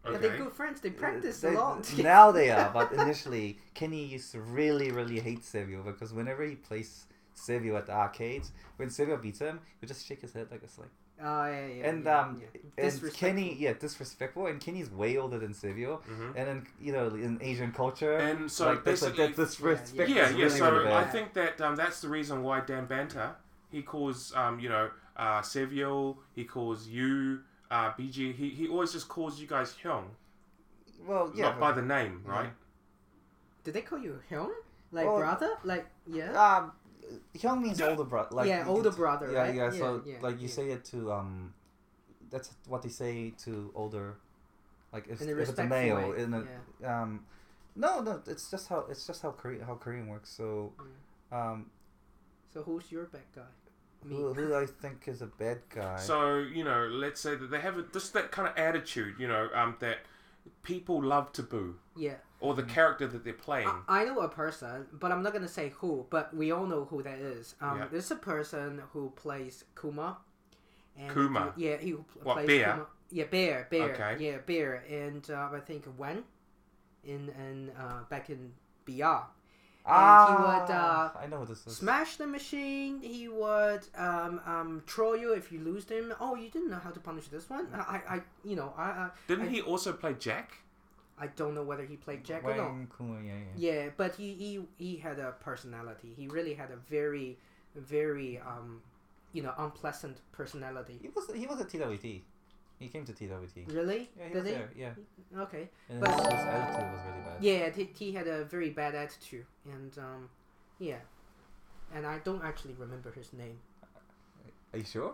But 0.03 0.23
they're 0.23 0.39
good 0.39 0.53
friends. 0.53 0.81
They 0.81 0.91
practice 0.91 1.45
a 1.45 1.51
lot. 1.51 1.93
now 1.99 2.33
they 2.33 2.51
are, 2.51 2.71
but 2.73 2.91
initially 2.93 3.59
Kenny 3.75 4.07
used 4.07 4.33
to 4.33 4.41
really, 4.41 4.91
really 4.91 5.21
hate 5.21 5.45
Savio 5.45 5.83
because 5.83 6.15
whenever 6.15 6.43
he 6.43 6.55
plays 6.55 7.05
Savio 7.35 7.77
at 7.77 7.85
the 7.85 7.93
arcades, 7.93 8.51
when 8.77 8.89
Savio 8.89 9.19
beats 9.19 9.41
him, 9.41 9.61
he 9.63 9.77
would 9.83 9.89
just 9.89 10.07
shake 10.07 10.23
his 10.23 10.33
head 10.33 10.49
like 10.51 10.63
it's 10.63 10.79
like. 10.79 10.89
Oh 11.23 11.47
yeah, 11.47 11.67
yeah. 11.67 11.89
and 11.89 12.05
yeah, 12.05 12.21
um, 12.21 12.43
yeah. 12.79 12.85
and 12.87 13.13
Kenny, 13.15 13.55
yeah, 13.59 13.75
disrespectful, 13.75 14.47
and 14.47 14.61
Kenny's 14.61 14.91
way 14.91 15.17
older 15.19 15.39
than 15.39 15.53
Savio, 15.53 16.01
Mhm. 16.11 16.29
and 16.37 16.49
then 16.49 16.67
you 16.81 16.93
know 16.93 17.09
in 17.09 17.39
Asian 17.43 17.73
culture, 17.73 18.17
And 18.17 18.51
so 18.51 18.67
like, 18.71 18.85
that's, 18.85 19.03
like, 19.03 19.17
basically, 19.17 19.27
that 19.35 19.37
disrespect. 19.37 20.09
yeah, 20.09 20.27
is 20.27 20.33
yeah. 20.33 20.45
really, 20.45 20.59
So 20.59 20.73
really 20.73 20.93
I 20.93 21.05
think 21.05 21.35
that 21.35 21.61
um, 21.61 21.77
that's 21.77 22.01
the 22.01 22.09
reason 22.09 22.43
why 22.43 22.61
Dan 22.61 22.87
Banter 22.87 23.35
he 23.71 23.83
calls 23.83 24.35
um, 24.35 24.59
you 24.61 24.69
know 24.69 24.91
uh, 25.17 25.43
Seville, 25.43 26.19
he 26.35 26.45
calls 26.45 26.87
you 26.89 27.41
uh, 27.71 27.93
BG. 27.93 28.35
He 28.35 28.49
he 28.51 28.69
always 28.69 28.93
just 28.93 29.09
calls 29.09 29.39
you 29.41 29.47
guys 29.47 29.75
Hyung, 29.83 30.07
well, 31.07 31.31
yeah, 31.35 31.45
not 31.51 31.61
by 31.61 31.73
the 31.73 31.83
name, 31.83 32.23
right? 32.25 32.51
Did 33.65 33.75
they 33.75 33.83
call 33.83 33.99
you 33.99 34.21
Hyung? 34.31 34.51
Like 34.93 35.07
Well, 35.07 35.19
brother? 35.19 35.51
Like 35.65 35.87
yeah. 36.07 36.33
Um, 36.33 36.73
Hyung 37.37 37.63
means 37.63 37.81
older 37.81 38.05
brother. 38.05 38.35
Like 38.35 38.49
Yeah, 38.49 38.65
older 38.67 38.91
brother, 38.91 39.31
Yeah, 39.33 39.41
right? 39.43 39.55
yeah. 39.55 39.65
Yeah, 39.73 39.79
So 39.79 40.03
yeah, 40.07 40.17
like 40.21 40.37
you 40.41 40.49
yeah. 40.49 40.55
say 40.55 40.71
it 40.71 40.85
to 40.87 41.13
um, 41.13 41.55
that's 42.31 42.51
what 42.67 42.83
they 42.83 42.89
say 42.89 43.33
to 43.45 43.71
older, 43.75 44.17
like 44.93 45.09
if, 45.09 45.21
if 45.23 45.29
it's 45.39 45.59
a 45.59 45.65
male 45.65 45.97
way, 45.97 46.23
in 46.23 46.35
a 46.35 46.91
um, 46.91 47.25
no, 47.77 48.01
no. 48.01 48.21
It's 48.27 48.51
just 48.51 48.69
how 48.69 48.87
it's 48.91 49.07
just 49.07 49.23
how 49.23 49.31
Korean 49.33 49.63
how 49.63 49.75
Korean 49.75 50.07
works. 50.09 50.31
So, 50.31 50.73
um, 51.33 51.71
So 52.53 52.63
who's 52.63 52.91
your 52.91 53.05
bad 53.05 53.23
guy? 53.35 53.43
Me. 54.03 54.15
who, 54.17 54.33
who 54.33 54.55
I 54.55 54.65
think 54.65 55.09
is 55.09 55.21
a 55.21 55.27
bad 55.27 55.59
guy. 55.69 55.99
So 55.99 56.39
you 56.39 56.65
know, 56.65 56.87
let's 56.87 57.21
say 57.21 57.35
that 57.35 57.51
they 57.51 57.61
have 57.61 57.77
a, 57.77 57.83
just 57.83 58.13
that 58.15 58.31
kind 58.33 58.49
of 58.49 58.57
attitude, 58.57 59.17
you 59.19 59.29
know, 59.29 59.49
um, 59.55 59.77
that 59.81 59.99
people 60.63 61.03
love 61.03 61.33
to 61.35 61.43
boo, 61.43 61.77
Yeah. 61.97 62.15
Or 62.41 62.55
the 62.55 62.63
character 62.63 63.07
that 63.07 63.25
they're 63.25 63.33
playing. 63.35 63.71
I 63.89 64.05
know 64.05 64.21
a 64.21 64.29
person, 64.29 64.87
but 64.93 65.13
I'm 65.13 65.23
not 65.23 65.33
gonna 65.33 65.49
say 65.49 65.73
who. 65.79 66.07
But 66.11 66.35
we 66.35 66.51
all 66.51 66.67
know 66.67 66.85
who 66.87 67.03
that 67.03 67.19
is. 67.19 67.55
Um, 67.61 67.79
Yeah. 67.79 67.87
There's 67.91 68.11
a 68.11 68.17
person 68.17 68.83
who 68.93 69.11
plays 69.11 69.65
Kuma. 69.81 70.19
And 70.97 71.13
Kuma? 71.13 71.53
Yeah, 71.57 71.77
he 71.77 71.93
pl- 71.93 72.05
What, 72.23 72.35
plays 72.35 72.47
Bear? 72.47 72.73
Kuma. 72.73 72.87
Yeah, 73.11 73.25
Bear, 73.25 73.67
Bear. 73.71 73.93
Okay. 73.95 74.25
Yeah, 74.25 74.39
Bear, 74.39 74.85
and 74.89 75.29
uh, 75.31 75.49
I 75.53 75.61
think 75.61 75.85
Wen, 75.99 76.25
in 77.05 77.29
in 77.31 77.71
uh, 77.79 78.05
back 78.09 78.31
in 78.31 78.53
BR. 78.85 79.27
And 79.87 80.29
he 80.29 80.35
would 80.37 80.71
uh, 80.71 81.11
Ah, 81.13 81.13
I 81.19 81.27
know 81.27 81.45
this 81.45 81.67
is. 81.67 81.77
smash 81.79 82.17
the 82.17 82.27
machine. 82.27 83.01
He 83.01 83.29
would 83.29 83.81
um, 83.97 84.41
um, 84.45 84.83
troll 84.87 85.17
you 85.17 85.33
if 85.33 85.51
you 85.51 85.59
lose 85.61 85.89
him. 85.89 86.13
Oh, 86.21 86.35
you 86.37 86.51
didn't 86.51 86.71
know 86.71 86.79
how 86.79 86.91
to 86.91 87.01
punish 87.01 87.29
this 87.29 87.49
one. 87.49 87.67
I, 87.75 87.79
I, 87.79 88.15
I 88.17 88.21
you 88.45 88.57
know, 88.57 88.75
I, 88.77 88.83
I 88.83 89.11
Didn't 89.27 89.47
I, 89.47 89.51
he 89.51 89.63
also 89.63 89.93
play 89.95 90.15
Jack? 90.19 90.53
I 91.21 91.27
don't 91.29 91.55
know 91.55 91.63
whether 91.63 91.85
he 91.85 91.97
played 91.97 92.25
Jack 92.25 92.43
or 92.45 92.57
not. 92.57 92.73
Yeah, 93.01 93.33
yeah. 93.57 93.73
Yeah, 93.73 93.89
but 93.97 94.15
he, 94.17 94.33
he 94.35 94.61
he 94.85 94.97
had 94.97 95.19
a 95.19 95.33
personality. 95.33 96.15
He 96.17 96.27
really 96.29 96.55
had 96.55 96.71
a 96.71 96.77
very, 96.77 97.39
very 97.77 98.39
um, 98.39 98.81
you 99.33 99.43
know, 99.43 99.53
unpleasant 99.59 100.17
personality. 100.33 100.99
He 101.03 101.09
was 101.09 101.31
he 101.35 101.47
was 101.47 101.61
at 101.61 101.69
TWT. 101.69 102.23
He 102.81 102.89
came 102.89 103.05
to 103.05 103.13
TWT. 103.13 103.57
Really? 103.75 104.09
Yeah, 104.19 104.25
he 104.29 104.33
Did 104.33 104.43
was 104.43 104.47
he? 104.47 104.53
there. 104.57 104.71
Yeah. 104.75 105.41
Okay. 105.45 105.69
And 105.91 106.01
But 106.01 106.11
his, 106.11 106.21
his 106.21 106.33
attitude 106.33 106.91
was 106.95 107.01
really 107.07 107.23
bad. 107.29 107.37
yeah, 107.49 107.69
he, 107.71 107.85
he 108.05 108.13
had 108.13 108.27
a 108.27 108.45
very 108.45 108.71
bad 108.71 108.95
attitude, 108.95 109.45
and 109.67 109.93
um, 109.99 110.31
yeah, 110.79 111.01
and 111.95 112.07
I 112.07 112.19
don't 112.25 112.43
actually 112.43 112.75
remember 112.79 113.11
his 113.13 113.33
name. 113.35 113.59
Are 114.73 114.79
you 114.79 114.85
sure? 114.85 115.13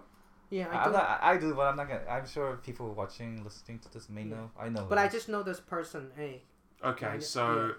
Yeah, 0.51 0.69
I 0.69 0.75
I, 0.77 0.85
I'm 0.85 0.93
don't. 0.93 1.03
I 1.05 1.37
do, 1.39 1.55
but 1.55 1.63
I'm 1.63 1.77
not 1.77 1.89
gonna. 1.89 2.03
I'm 2.09 2.27
sure 2.27 2.57
people 2.57 2.93
watching, 2.95 3.43
listening 3.45 3.79
to 3.81 3.93
this 3.93 4.09
may 4.09 4.23
Yeah. 4.23 4.29
know. 4.37 4.51
I 4.59 4.69
know. 4.69 4.87
But 4.89 4.99
who 4.99 5.05
I 5.05 5.09
just 5.09 5.29
know 5.29 5.43
this 5.43 5.61
person. 5.61 6.11
Hey. 6.17 6.43
Okay, 6.85 7.07
I- 7.07 7.19
so 7.19 7.67
yeah. 7.67 7.73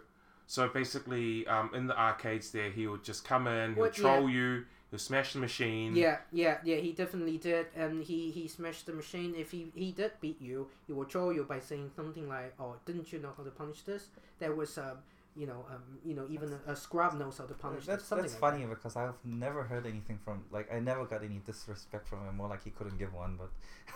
so 0.47 0.67
basically, 0.69 1.47
um, 1.47 1.71
in 1.73 1.87
the 1.87 1.97
arcades 1.97 2.51
there, 2.51 2.69
he 2.69 2.87
would 2.87 3.03
just 3.03 3.23
come 3.25 3.47
in, 3.47 3.73
he'll 3.75 3.83
What- 3.83 3.93
troll 3.93 4.27
yeah. 4.29 4.35
you, 4.35 4.65
he'll 4.89 4.99
smash 4.99 5.33
the 5.33 5.39
machine. 5.39 5.95
Yeah, 5.95 6.17
yeah, 6.31 6.57
yeah. 6.63 6.77
He 6.77 6.91
definitely 6.93 7.37
did, 7.37 7.67
and 7.75 8.03
he 8.03 8.31
he 8.31 8.47
smashed 8.47 8.85
the 8.85 8.93
machine. 8.93 9.33
If 9.35 9.51
he 9.51 9.71
he 9.75 9.91
did 9.91 10.11
beat 10.19 10.41
you, 10.41 10.67
he 10.87 10.93
will 10.93 11.05
troll 11.05 11.31
you 11.31 11.43
by 11.43 11.59
saying 11.59 11.91
something 11.95 12.27
like, 12.27 12.53
"Oh, 12.59 12.75
didn't 12.85 13.13
you 13.13 13.19
know 13.19 13.33
how 13.37 13.43
to 13.43 13.51
punish 13.51 13.83
this?" 13.83 14.09
That 14.39 14.55
was 14.57 14.77
um, 14.77 14.97
you 15.37 15.45
know, 15.45 15.65
um, 15.69 15.99
you 16.03 16.15
know, 16.15 16.25
even 16.29 16.51
a, 16.67 16.71
a 16.71 16.75
scrub 16.75 17.13
knows 17.13 17.37
how 17.37 17.45
to 17.45 17.53
punish 17.53 17.85
That's. 17.85 18.05
Something 18.05 18.23
that's 18.23 18.41
like 18.41 18.53
funny 18.53 18.65
because 18.65 18.95
I've 18.95 19.13
never 19.23 19.63
heard 19.63 19.85
anything 19.85 20.19
from 20.23 20.43
like 20.51 20.73
I 20.73 20.79
never 20.79 21.05
got 21.05 21.23
any 21.23 21.41
disrespect 21.45 22.07
from 22.07 22.25
him. 22.27 22.37
More 22.37 22.47
like 22.49 22.63
he 22.63 22.71
couldn't 22.71 22.97
give 22.97 23.13
one, 23.13 23.37
but. 23.37 23.49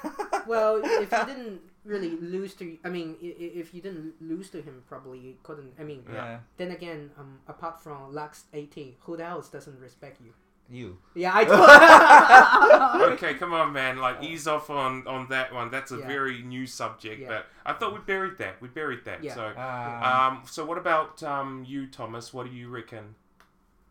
Well, 0.47 0.81
if 0.83 1.11
you 1.11 1.25
didn't 1.25 1.61
really 1.85 2.17
lose 2.17 2.55
to, 2.55 2.75
I 2.83 2.89
mean, 2.89 3.15
if 3.21 3.75
you 3.75 3.81
didn't 3.81 4.13
lose 4.19 4.49
to 4.51 4.61
him, 4.61 4.81
probably 4.89 5.19
you 5.19 5.35
couldn't. 5.43 5.73
I 5.79 5.83
mean, 5.83 6.03
Yeah. 6.11 6.39
Then 6.57 6.71
again, 6.71 7.11
um, 7.17 7.39
apart 7.47 7.79
from 7.79 8.11
Lux 8.13 8.45
eighteen, 8.53 8.95
who 9.01 9.19
else 9.19 9.49
doesn't 9.49 9.79
respect 9.79 10.19
you? 10.19 10.33
You. 10.71 10.97
Yeah, 11.15 11.31
I 11.33 11.43
do. 13.03 13.13
okay, 13.13 13.33
come 13.35 13.53
on, 13.53 13.73
man. 13.73 13.97
Like 13.97 14.23
ease 14.23 14.47
off 14.47 14.69
on 14.69 15.05
on 15.07 15.27
that 15.29 15.53
one. 15.53 15.69
That's 15.71 15.91
a 15.91 15.97
Yeah. 15.97 16.07
very 16.07 16.41
new 16.41 16.65
subject, 16.65 17.21
Yeah. 17.21 17.27
but 17.27 17.45
I 17.65 17.73
thought 17.73 17.93
we 17.93 17.99
buried 17.99 18.37
that. 18.39 18.61
We 18.61 18.67
buried 18.69 19.03
that. 19.05 19.23
Yeah. 19.23 19.35
So, 19.35 19.47
Um, 19.47 20.03
um, 20.37 20.43
so 20.45 20.65
what 20.65 20.77
about 20.77 21.21
um 21.23 21.63
you, 21.67 21.87
Thomas? 21.87 22.33
What 22.33 22.47
do 22.47 22.53
you 22.53 22.69
reckon? 22.69 23.15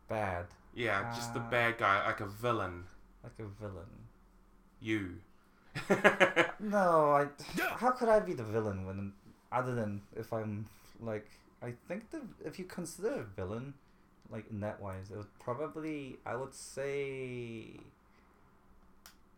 Bad. 0.09 0.47
Yeah, 0.75 1.13
just 1.15 1.35
the 1.35 1.41
Uh, 1.41 1.51
bad 1.51 1.79
guy, 1.79 2.05
like 2.07 2.21
a 2.21 2.27
villain. 2.27 2.85
Like 3.23 3.39
a 3.39 3.47
villain. 3.61 4.09
You. 4.81 5.19
No, 6.61 7.11
I. 7.13 7.29
How 7.77 7.91
could 7.93 8.09
I 8.09 8.21
be 8.21 8.35
the 8.35 8.45
villain 8.45 8.85
when, 8.87 9.13
other 9.51 9.75
than 9.75 10.03
if 10.15 10.33
I'm 10.33 10.67
like, 11.01 11.27
I 11.63 11.73
think 11.89 12.11
the 12.11 12.21
if 12.45 12.59
you 12.59 12.65
consider 12.67 13.15
a 13.21 13.23
villain, 13.23 13.75
like 14.31 14.51
net 14.53 14.81
wise, 14.81 15.11
it 15.11 15.17
was 15.17 15.27
probably 15.39 16.19
I 16.27 16.37
would 16.37 16.55
say. 16.55 17.81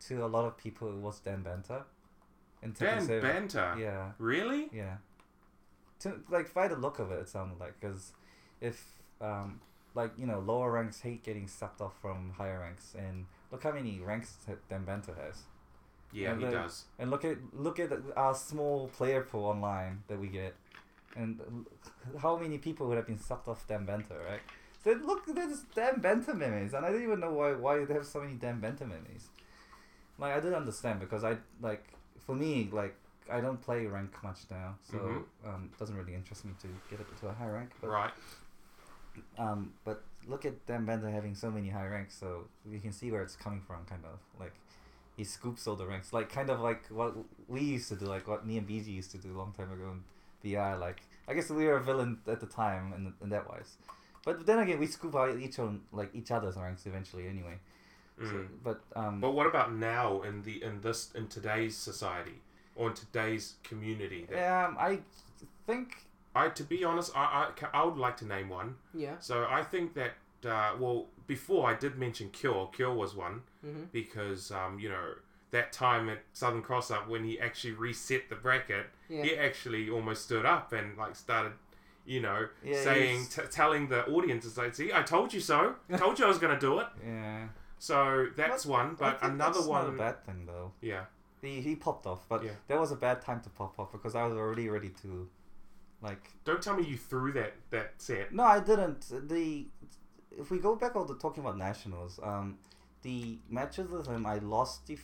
To 0.09 0.25
a 0.25 0.27
lot 0.27 0.45
of 0.47 0.57
people, 0.57 0.89
it 0.89 0.97
was 0.97 1.21
Dan 1.21 1.43
Banter. 1.43 1.85
And 2.61 2.75
Dan 2.75 3.01
Saber. 3.07 3.21
Banter? 3.33 3.77
Yeah. 3.79 4.11
Really? 4.19 4.69
Yeah. 4.73 4.97
To 6.01 6.21
like 6.29 6.53
by 6.53 6.67
the 6.69 6.75
look 6.77 6.99
of 6.99 7.13
it, 7.13 7.21
it 7.21 7.29
sounded 7.29 7.61
like 7.61 7.79
because 7.81 8.13
if 8.61 8.85
um 9.21 9.61
like 9.95 10.11
you 10.19 10.27
know 10.27 10.41
lower 10.41 10.73
ranks 10.73 11.01
hate 11.01 11.23
getting 11.23 11.47
sucked 11.47 11.81
off 11.81 11.95
from 12.01 12.33
higher 12.37 12.59
ranks, 12.61 12.95
and 12.99 13.27
look 13.53 13.63
how 13.63 13.71
many 13.73 14.01
ranks 14.01 14.37
Dan 14.69 14.85
Banter 14.85 15.15
has. 15.25 15.43
Yeah, 16.13 16.33
And 16.33 16.41
he 16.41 16.47
the- 16.47 16.53
does. 16.53 16.85
And 16.99 17.09
look 17.11 17.25
at 17.25 17.37
look 17.53 17.79
at 17.79 17.93
our 18.17 18.35
small 18.35 18.89
player 18.89 19.23
pool 19.23 19.45
online 19.45 20.03
that 20.09 20.19
we 20.19 20.27
get, 20.27 20.55
and 21.15 21.41
how 22.21 22.37
many 22.37 22.59
people 22.59 22.89
would 22.89 22.97
have 22.97 23.07
been 23.07 23.19
sucked 23.21 23.47
off 23.47 23.67
Dan 23.69 23.85
Banter, 23.87 24.19
right? 24.29 24.41
Look, 24.85 25.27
there's 25.27 25.61
Dan 25.75 26.01
Banter 26.01 26.35
memes, 26.35 26.75
and 26.75 26.85
I 26.85 26.91
don't 26.91 27.03
even 27.03 27.21
know 27.21 27.33
why 27.33 27.53
why 27.53 27.85
they 27.85 27.95
have 27.95 28.07
so 28.07 28.21
many 28.21 28.35
Dan 28.35 28.61
Banter 28.61 28.87
memes. 28.87 29.29
Like 30.19 30.33
I 30.33 30.41
didn't 30.41 30.55
understand 30.57 31.01
because 31.01 31.25
I 31.25 31.37
like 31.61 31.85
for 32.27 32.35
me 32.35 32.69
like 32.73 32.95
I 33.31 33.41
don't 33.41 33.61
play 33.61 33.87
rank 33.87 34.13
much 34.23 34.39
now, 34.51 34.75
so 34.91 34.99
Mhm. 34.99 35.25
um, 35.49 35.71
it 35.73 35.79
doesn't 35.79 35.97
really 35.97 36.15
interest 36.15 36.45
me 36.45 36.53
to 36.61 36.69
get 36.91 37.01
up 37.01 37.21
to 37.21 37.29
a 37.29 37.33
high 37.33 37.49
rank. 37.49 37.71
But, 37.81 37.91
Right. 37.91 38.13
Um, 39.39 39.75
but 39.85 40.03
look 40.27 40.45
at 40.45 40.65
Dan 40.67 40.85
Banter 40.87 41.11
having 41.11 41.35
so 41.35 41.51
many 41.51 41.69
high 41.69 41.87
ranks, 41.87 42.15
so 42.15 42.49
you 42.67 42.81
can 42.81 42.93
see 42.93 43.11
where 43.13 43.23
it's 43.23 43.37
coming 43.37 43.61
from, 43.61 43.85
kind 43.85 44.05
of 44.05 44.19
like 44.41 44.55
he 45.17 45.25
scoops 45.25 45.67
all 45.67 45.77
the 45.77 45.87
ranks, 45.87 46.13
like 46.13 46.29
kind 46.31 46.51
of 46.51 46.61
like 46.61 46.87
what 46.89 47.15
we 47.47 47.61
used 47.61 47.89
to 47.91 47.97
do, 47.97 48.07
like 48.07 48.27
what 48.27 48.47
me 48.47 48.59
and 48.59 48.67
BG 48.67 48.87
used 48.87 49.11
to 49.13 49.19
do 49.19 49.37
a 49.37 49.39
long 49.39 49.53
time 49.53 49.71
ago 49.71 49.93
in 49.93 50.03
BI. 50.43 50.75
Like 50.75 51.03
I 51.29 51.35
guess 51.35 51.51
we 51.51 51.67
were 51.67 51.77
a 51.77 51.83
villain 51.83 52.19
at 52.27 52.41
the 52.41 52.47
time, 52.47 52.93
in, 52.95 53.15
in 53.23 53.29
that 53.29 53.49
wise. 53.49 53.77
But 54.25 54.47
then 54.47 54.59
again, 54.61 54.79
we 54.79 54.87
scoop 54.87 55.15
out 55.15 55.37
each 55.39 55.59
own 55.59 55.83
like 55.93 56.11
each 56.15 56.31
other's 56.31 56.57
ranks 56.57 56.87
eventually, 56.87 57.27
anyway. 57.29 57.59
So, 58.19 58.27
Mm. 58.27 58.49
but 58.63 58.81
um, 58.95 59.21
But 59.21 59.33
what 59.33 59.47
about 59.47 59.73
now 59.75 60.23
in 60.23 60.43
the 60.43 60.63
in 60.63 60.81
this 60.81 61.11
in 61.15 61.29
today's 61.29 61.77
society 61.77 62.41
or 62.77 62.89
in 62.91 62.95
today's 62.95 63.57
community? 63.65 64.27
that- 64.31 64.65
um, 64.67 64.77
I 64.79 65.01
think 65.67 66.07
I 66.35 66.49
to 66.51 66.63
be 66.65 66.85
honest, 66.85 67.11
I, 67.17 67.51
I 67.63 67.81
I 67.81 67.85
would 67.85 67.97
like 67.99 68.17
to 68.19 68.27
name 68.27 68.49
one. 68.49 68.77
Yeah. 68.95 69.19
So 69.19 69.47
I 69.51 69.63
think 69.65 69.95
that 69.95 70.13
uh, 70.47 70.77
well 70.79 71.09
before 71.27 71.69
I 71.71 71.75
did 71.75 71.99
mention 71.99 72.31
Cure. 72.31 72.69
Cure 72.73 72.95
was 72.95 73.15
one 73.15 73.43
Mhm. 73.65 73.91
because 73.93 74.51
um 74.53 74.79
you 74.79 74.89
know 74.89 75.15
that 75.51 75.73
time 75.73 76.09
at 76.09 76.21
Southern 76.33 76.63
Cross 76.63 76.91
Up 76.91 77.09
when 77.09 77.25
he 77.25 77.39
actually 77.41 77.73
reset 77.75 78.29
the 78.31 78.37
bracket, 78.37 78.87
Yeah. 79.09 79.23
he 79.25 79.37
actually 79.37 79.91
almost 79.91 80.25
stood 80.25 80.47
up 80.47 80.73
and 80.73 80.97
like 80.97 81.15
started, 81.17 81.53
you 82.05 82.21
know, 82.21 82.49
Yeah, 82.65 82.83
saying, 82.83 83.27
t- 83.27 83.43
telling 83.51 83.89
the 83.89 84.05
audience, 84.07 84.45
it's 84.45 84.57
like, 84.57 84.75
see, 84.75 84.93
I 84.93 85.03
told 85.03 85.33
you 85.33 85.41
so. 85.41 85.77
I 85.91 85.97
told 86.05 86.19
you 86.19 86.25
I 86.25 86.29
was 86.29 86.39
going 86.39 86.55
to 86.55 86.61
do 86.61 86.79
it. 86.81 86.87
Yeah. 87.07 87.49
So 87.79 88.29
that's 88.37 88.65
one, 88.67 88.97
but 88.99 89.19
another 89.23 89.55
that's 89.55 89.67
one. 89.67 89.85
Not 89.87 89.95
a 89.95 89.99
bad 89.99 90.25
thing 90.25 90.47
though. 90.47 90.73
Yeah. 90.81 91.05
He 91.41 91.61
he 91.61 91.75
popped 91.75 92.07
off, 92.07 92.29
but 92.29 92.45
Yeah. 92.45 92.53
that 92.69 92.79
was 92.79 92.93
a 92.93 92.97
bad 92.97 93.21
time 93.23 93.41
to 93.41 93.51
pop 93.51 93.79
off 93.79 93.91
because 93.93 94.15
I 94.15 94.25
was 94.25 94.37
already 94.37 94.69
ready 94.69 94.91
to, 95.03 95.29
like. 96.01 96.31
Don't 96.45 96.63
tell 96.63 96.77
me 96.77 96.85
you 96.85 96.97
threw 96.97 97.33
that 97.33 97.55
that 97.71 97.95
set. 97.99 98.33
No, 98.33 98.45
I 98.45 98.61
didn't. 98.61 99.29
The 99.29 99.67
if 100.39 100.51
we 100.51 100.59
go 100.59 100.77
back 100.77 100.95
all 100.97 101.05
the 101.05 101.17
talking 101.17 101.43
about 101.43 101.59
nationals, 101.59 102.21
um, 102.23 102.59
the 103.03 103.39
matches 103.51 103.91
with 103.91 104.07
him, 104.07 104.25
I 104.27 104.39
lost 104.39 104.87
the 104.87 104.97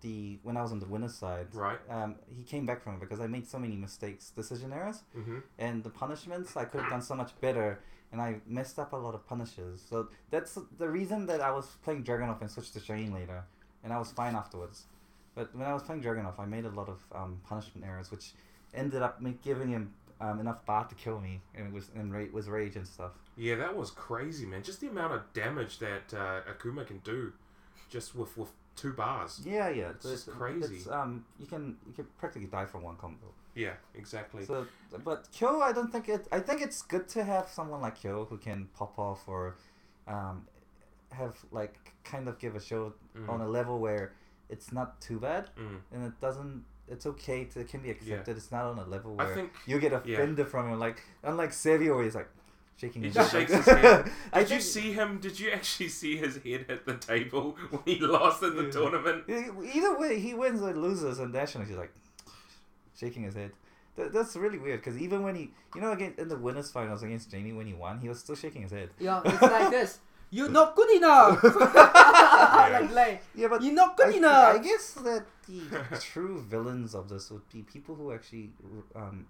the 0.00 0.38
when 0.42 0.56
I 0.56 0.62
was 0.62 0.72
on 0.72 0.78
the 0.80 0.86
winner's 0.86 1.14
side. 1.14 1.48
Right. 1.54 1.78
Um, 1.90 2.16
he 2.36 2.42
came 2.42 2.66
back 2.66 2.82
from 2.82 2.94
it 2.94 3.00
because 3.00 3.20
I 3.20 3.26
made 3.26 3.46
so 3.48 3.58
many 3.58 3.76
mistakes, 3.76 4.30
decision 4.30 4.72
errors, 4.72 5.02
Mhm. 5.16 5.42
and 5.58 5.82
the 5.84 5.90
punishments 5.90 6.56
I 6.56 6.64
could 6.64 6.80
have 6.82 6.90
done 6.90 7.02
so 7.02 7.14
much 7.14 7.38
better, 7.40 7.80
and 8.12 8.20
I 8.20 8.40
messed 8.46 8.78
up 8.78 8.92
a 8.92 8.96
lot 8.96 9.14
of 9.14 9.26
punishes. 9.26 9.82
So 9.82 10.08
that's 10.30 10.58
the 10.78 10.88
reason 10.88 11.26
that 11.26 11.40
I 11.40 11.50
was 11.50 11.66
playing 11.82 12.04
Dragunov 12.04 12.40
and 12.40 12.50
switched 12.50 12.72
to 12.74 12.80
Shane 12.80 13.12
later, 13.12 13.44
and 13.82 13.92
I 13.92 13.98
was 13.98 14.12
fine 14.12 14.34
afterwards. 14.34 14.86
But 15.34 15.54
when 15.54 15.66
I 15.66 15.72
was 15.74 15.82
playing 15.82 16.02
Dragunov, 16.02 16.38
I 16.38 16.46
made 16.46 16.64
a 16.64 16.70
lot 16.70 16.88
of 16.88 17.00
um, 17.12 17.40
punishment 17.44 17.86
errors, 17.86 18.10
which 18.10 18.32
ended 18.74 19.02
up 19.02 19.20
me 19.20 19.38
giving 19.42 19.68
him 19.70 19.94
um, 20.20 20.40
enough 20.40 20.64
bar 20.66 20.84
to 20.84 20.94
kill 20.96 21.20
me, 21.20 21.40
and 21.54 21.68
it 21.68 21.72
was 21.72 21.90
and 21.94 22.12
ra- 22.12 22.24
was 22.32 22.48
rage 22.48 22.74
and 22.74 22.86
stuff. 22.86 23.12
Yeah, 23.36 23.54
that 23.54 23.76
was 23.76 23.92
crazy, 23.92 24.46
man. 24.46 24.64
Just 24.64 24.80
the 24.80 24.88
amount 24.88 25.12
of 25.14 25.32
damage 25.32 25.78
that 25.78 26.12
uh, 26.12 26.40
Akuma 26.52 26.84
can 26.84 26.98
do, 26.98 27.32
just 27.88 28.16
with 28.16 28.36
with 28.36 28.50
two 28.80 28.92
bars. 28.92 29.40
Yeah, 29.44 29.68
yeah, 29.68 29.90
it's 29.90 30.06
just 30.14 30.30
crazy. 30.30 30.76
It's, 30.76 30.88
um, 30.88 31.24
you 31.40 31.46
can 31.46 31.76
you 31.86 31.92
can 31.98 32.06
practically 32.18 32.48
die 32.48 32.66
from 32.66 32.82
one 32.82 32.96
combo. 32.96 33.26
Yeah, 33.54 33.74
exactly. 33.94 34.44
So, 34.44 34.66
but 35.04 35.20
Kyo, 35.32 35.60
I 35.60 35.72
don't 35.72 35.90
think 35.94 36.08
it. 36.08 36.28
I 36.30 36.40
think 36.40 36.62
it's 36.62 36.80
good 36.82 37.06
to 37.14 37.24
have 37.24 37.48
someone 37.48 37.80
like 37.80 37.96
Kyo 38.00 38.26
who 38.30 38.38
can 38.38 38.68
pop 38.78 38.98
off 38.98 39.20
or, 39.26 39.56
um, 40.06 40.46
have 41.12 41.34
like 41.50 41.74
kind 42.04 42.28
of 42.28 42.38
give 42.38 42.54
a 42.54 42.60
show 42.60 42.92
Mhm. 43.16 43.28
on 43.28 43.40
a 43.40 43.48
level 43.48 43.78
where 43.80 44.12
it's 44.48 44.72
not 44.72 45.00
too 45.00 45.18
bad 45.18 45.50
Mm. 45.56 45.80
and 45.92 46.04
it 46.06 46.20
doesn't. 46.20 46.64
It's 46.90 47.04
okay 47.06 47.44
to 47.50 47.60
it 47.60 47.68
can 47.68 47.80
be 47.82 47.90
accepted. 47.90 48.36
It's 48.36 48.50
not 48.50 48.64
on 48.64 48.78
a 48.78 48.84
level 48.84 49.14
where 49.16 49.34
think- 49.34 49.52
you 49.66 49.78
get 49.78 49.92
yeah. 49.92 49.98
offended 50.14 50.46
from 50.48 50.70
him. 50.70 50.78
Like 50.78 50.98
unlike 51.22 51.52
Savio, 51.52 51.94
where 51.96 52.04
he's 52.04 52.14
like 52.14 52.30
shaking. 52.78 53.02
He 53.02 53.08
his 53.08 53.14
just 53.16 53.32
head. 53.32 53.48
shakes 53.48 53.52
his 53.52 53.66
head. 53.66 54.10
I 54.32 54.40
Did 54.40 54.50
you 54.50 54.56
think- 54.56 54.62
see 54.62 54.92
him? 54.92 55.18
Did 55.20 55.38
you 55.38 55.50
actually 55.50 55.88
see 55.88 56.16
his 56.16 56.36
head 56.36 56.64
hit 56.68 56.86
the 56.86 56.96
table 56.96 57.56
when 57.70 57.82
he 57.84 57.98
lost 58.00 58.42
in 58.42 58.56
the 58.56 58.64
Yeah. 58.64 58.70
tournament? 58.70 59.24
Either 59.28 59.98
way, 59.98 60.18
he 60.18 60.32
wins 60.34 60.62
or 60.62 60.72
loses, 60.74 61.18
and 61.18 61.32
National 61.32 61.64
he's 61.64 61.76
like 61.76 61.92
shaking 62.96 63.24
his 63.24 63.34
head. 63.34 63.52
That, 63.96 64.12
that's 64.12 64.36
really 64.36 64.58
weird 64.58 64.80
because 64.80 64.96
even 65.00 65.22
when 65.24 65.34
he, 65.34 65.50
you 65.74 65.80
know, 65.80 65.90
again 65.92 66.14
in 66.18 66.28
the 66.28 66.36
winners 66.36 66.70
finals 66.70 67.02
against 67.02 67.30
Jamie 67.32 67.52
when 67.52 67.66
he 67.66 67.74
won, 67.74 67.98
he 68.00 68.08
was 68.08 68.20
still 68.20 68.36
shaking 68.36 68.62
his 68.62 68.70
head. 68.70 68.90
Yeah, 68.98 69.20
it's 69.24 69.42
like 69.42 69.70
this. 69.78 69.98
You're 70.30 70.50
not 70.50 70.76
good 70.76 70.90
enough. 70.90 71.42
like, 71.42 72.90
like, 72.92 73.24
yeah, 73.34 73.48
but 73.48 73.62
you're 73.62 73.72
not 73.72 73.96
good 73.96 74.14
I, 74.14 74.16
enough. 74.18 74.54
I 74.56 74.58
guess 74.58 74.92
that 74.92 75.24
the 75.48 75.98
true 76.00 76.38
villains 76.42 76.94
of 76.94 77.08
this 77.08 77.30
would 77.30 77.48
be 77.48 77.62
people 77.62 77.94
who 77.94 78.12
actually, 78.12 78.50
um, 78.94 79.24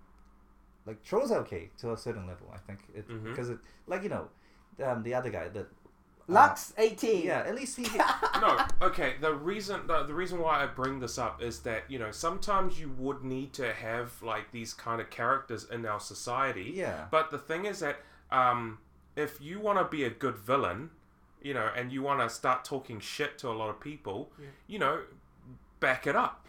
like 0.89 1.02
trolls 1.05 1.31
are 1.31 1.39
okay 1.44 1.65
to 1.81 1.93
a 1.93 1.97
certain 1.97 2.27
level. 2.27 2.47
I 2.52 2.59
think 2.66 2.81
it 2.98 3.06
Mhm. 3.09 3.24
because 3.31 3.48
it 3.51 3.59
like 3.86 4.02
you 4.02 4.09
know, 4.15 4.24
um, 4.85 5.02
the 5.02 5.15
other 5.15 5.31
guy 5.31 5.48
that. 5.48 5.66
uh, 5.66 6.31
Lux 6.31 6.74
18. 6.77 7.24
Yeah, 7.24 7.39
at 7.51 7.55
least 7.55 7.78
he. 7.78 7.86
no, 8.44 8.51
okay. 8.82 9.10
The 9.20 9.32
reason 9.32 9.86
the, 9.86 10.02
the 10.05 10.12
reason 10.23 10.39
why 10.40 10.62
I 10.62 10.66
bring 10.66 11.01
this 11.01 11.16
up 11.19 11.43
is 11.43 11.60
that 11.60 11.82
you 11.89 11.98
know 11.98 12.10
sometimes 12.10 12.78
you 12.81 12.90
would 12.98 13.23
need 13.24 13.52
to 13.55 13.73
have 13.73 14.23
like 14.23 14.47
these 14.52 14.74
kind 14.74 15.01
of 15.01 15.09
characters 15.10 15.62
in 15.70 15.86
our 15.86 16.01
society. 16.01 16.70
Yeah. 16.74 17.06
But 17.10 17.31
the 17.31 17.39
thing 17.39 17.65
is 17.66 17.81
that 17.81 17.97
um, 18.31 18.78
if 19.16 19.40
you 19.40 19.59
want 19.60 19.78
to 19.78 19.85
be 19.85 20.05
a 20.05 20.10
good 20.10 20.36
villain, 20.36 20.90
you 21.40 21.55
know, 21.55 21.70
and 21.77 21.90
you 21.93 22.02
want 22.02 22.20
to 22.20 22.28
start 22.28 22.65
talking 22.65 23.01
shit 23.01 23.39
to 23.39 23.48
a 23.48 23.56
lot 23.60 23.70
of 23.70 23.81
people, 23.81 24.31
Yeah. 24.39 24.47
you 24.66 24.78
know, 24.78 24.94
back 25.81 26.06
it 26.06 26.16
up. 26.16 26.47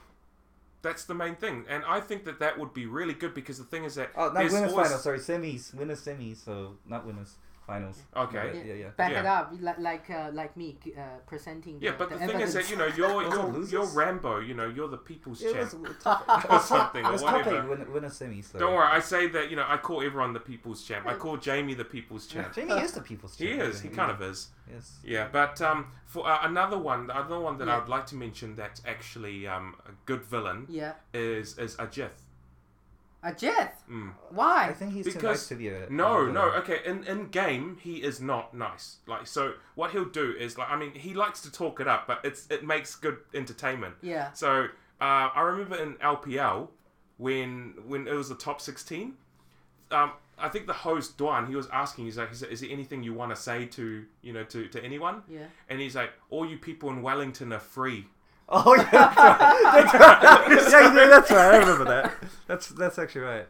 That's 0.81 1.03
the 1.03 1.14
main 1.14 1.35
thing, 1.35 1.65
and 1.68 1.84
I 1.85 1.99
think 1.99 2.23
that 2.23 2.39
that 2.39 2.57
would 2.57 2.73
be 2.73 2.85
really 2.85 3.14
good 3.14 3.34
because 3.34 3.57
the 3.57 3.65
thing 3.65 3.84
is 3.84 3.95
that 3.95 4.11
Oh, 4.15 4.27
not 4.31 4.35
winners 4.35 4.53
always- 4.72 4.88
finals. 4.88 5.03
Sorry, 5.03 5.19
semis. 5.19 5.73
Winners 5.73 6.06
semis. 6.06 6.38
So 6.38 6.77
not 6.85 7.06
winners 7.06 7.35
finals. 7.70 7.98
Okay. 8.16 8.52
Yeah, 8.54 8.64
yeah. 8.64 8.74
yeah. 8.74 8.90
Back 8.98 9.12
it 9.12 9.26
up, 9.26 9.54
like 9.62 9.80
like 9.80 10.10
uh, 10.10 10.30
like 10.34 10.58
me 10.58 10.78
uh, 10.98 11.02
presenting. 11.28 11.78
Yeah, 11.80 11.91
the, 11.91 11.98
but 11.98 12.10
the, 12.10 12.18
thing 12.18 12.40
is 12.41 12.54
that 12.54 12.70
you 12.70 12.78
know 12.78 12.88
you're 12.88 13.22
you're, 13.32 13.66
you're 13.66 13.86
Rambo. 13.86 14.40
You 14.40 14.56
know 14.56 14.68
you're 14.68 14.88
the 14.88 14.98
people's 14.98 15.41
It 15.41 15.54
champ 15.54 15.74
was 15.74 15.96
or 16.50 16.60
something 16.60 17.04
It 17.06 17.08
or 17.08 17.12
was 17.12 17.22
top 17.22 17.46
whatever. 17.46 17.58
eight, 17.58 17.70
win, 17.70 17.94
winner 17.94 18.10
semis. 18.10 18.52
So. 18.52 18.60
Don't 18.60 18.74
worry, 18.74 18.88
I 18.91 19.00
say 19.00 19.28
that 19.28 19.50
you 19.50 19.56
know 19.56 19.66
I 19.68 19.78
call 19.78 20.02
everyone 20.02 20.34
the 20.34 20.40
people's 20.40 20.84
champ. 20.84 21.06
I 21.08 21.14
call 21.14 21.38
Jamie 21.38 21.76
the 21.76 21.86
people's 21.86 22.28
champ. 22.28 22.54
Jamie 22.54 22.74
is 22.74 22.94
the 22.94 23.02
people's 23.02 23.36
champ. 23.36 23.50
He 23.50 23.60
isn't 23.60 23.90
he? 23.90 23.96
kind 23.96 24.12
of 24.12 24.22
is. 24.22 24.50
Yes. 24.72 25.00
Yeah, 25.04 25.28
but 25.32 25.62
um, 25.62 25.88
for 26.06 26.28
uh, 26.28 26.40
another 26.44 26.78
one, 26.78 27.08
the 27.08 27.18
other 27.18 27.40
one 27.40 27.58
that 27.58 27.68
Yeah. 27.68 27.78
I'd 27.78 27.90
like 27.90 28.06
to 28.08 28.16
mention 28.16 28.56
that's 28.56 28.82
actually 28.86 29.48
um, 29.48 29.76
a 29.88 29.91
good 30.06 30.24
villain. 30.24 30.68
Yeah. 30.70 30.94
Is 31.14 31.58
is 31.58 31.76
Ajith. 31.78 32.18
Ajith. 33.24 33.72
Mm. 33.90 34.14
Why? 34.30 34.68
I 34.70 34.74
think 34.74 34.94
he's 34.94 35.14
too 35.14 35.20
nice 35.22 35.48
to 35.50 35.56
be 35.56 35.68
a. 35.68 35.90
no, 35.90 36.26
no, 36.26 36.52
okay. 36.54 36.80
In 36.86 37.04
in 37.04 37.28
game, 37.28 37.78
he 37.82 37.98
is 37.98 38.22
not 38.22 38.54
nice. 38.54 38.98
Like 39.08 39.28
so, 39.28 39.54
what 39.76 39.91
he'll 39.91 40.06
do 40.06 40.34
is 40.40 40.58
like 40.58 40.70
I 40.70 40.78
mean, 40.78 40.94
he 40.94 41.14
likes 41.14 41.41
to 41.41 41.52
talk 41.52 41.80
it 41.80 41.88
up, 41.88 42.08
but 42.08 42.22
it's 42.24 42.48
it 42.50 42.66
makes 42.66 42.96
good 42.96 43.18
entertainment. 43.34 43.96
Yeah. 44.02 44.32
So 44.32 44.68
uh, 45.02 45.30
I 45.36 45.41
remember 45.41 45.76
in 45.76 45.96
LPL 45.96 46.70
when 47.18 47.74
when 47.86 48.08
it 48.08 48.14
was 48.14 48.30
the 48.30 48.36
top 48.36 48.62
sixteen. 48.62 49.14
Um, 49.91 50.12
I 50.38 50.50
think 50.50 50.68
the 50.68 50.74
host 50.74 51.18
Duan 51.18 51.48
he 51.48 51.56
was 51.56 51.68
asking 51.72 52.06
he's 52.06 52.18
like, 52.18 52.32
is 52.32 52.62
there 52.62 52.70
anything 52.70 53.04
you 53.04 53.14
want 53.14 53.36
to 53.36 53.36
say 53.36 53.66
to 53.66 54.06
you 54.22 54.34
know 54.34 54.44
to, 54.46 54.68
to 54.70 54.84
anyone? 54.84 55.24
Yeah. 55.28 55.46
And 55.68 55.80
he's 55.80 55.96
like, 55.96 56.12
all 56.30 56.46
you 56.50 56.58
people 56.58 56.90
in 56.90 57.02
Wellington 57.02 57.52
are 57.52 57.60
free. 57.60 58.08
Oh 58.49 58.76
yeah, 58.76 58.85
that's 58.91 59.93
right. 59.93 60.49
That's 60.49 60.49
right. 60.49 60.71
yeah, 60.71 60.95
yeah, 60.95 61.07
that's 61.07 61.31
right. 61.31 61.53
I 61.53 61.57
remember 61.57 61.85
that. 61.85 62.15
That's 62.47 62.69
that's 62.69 62.97
actually 62.97 63.21
right. 63.21 63.47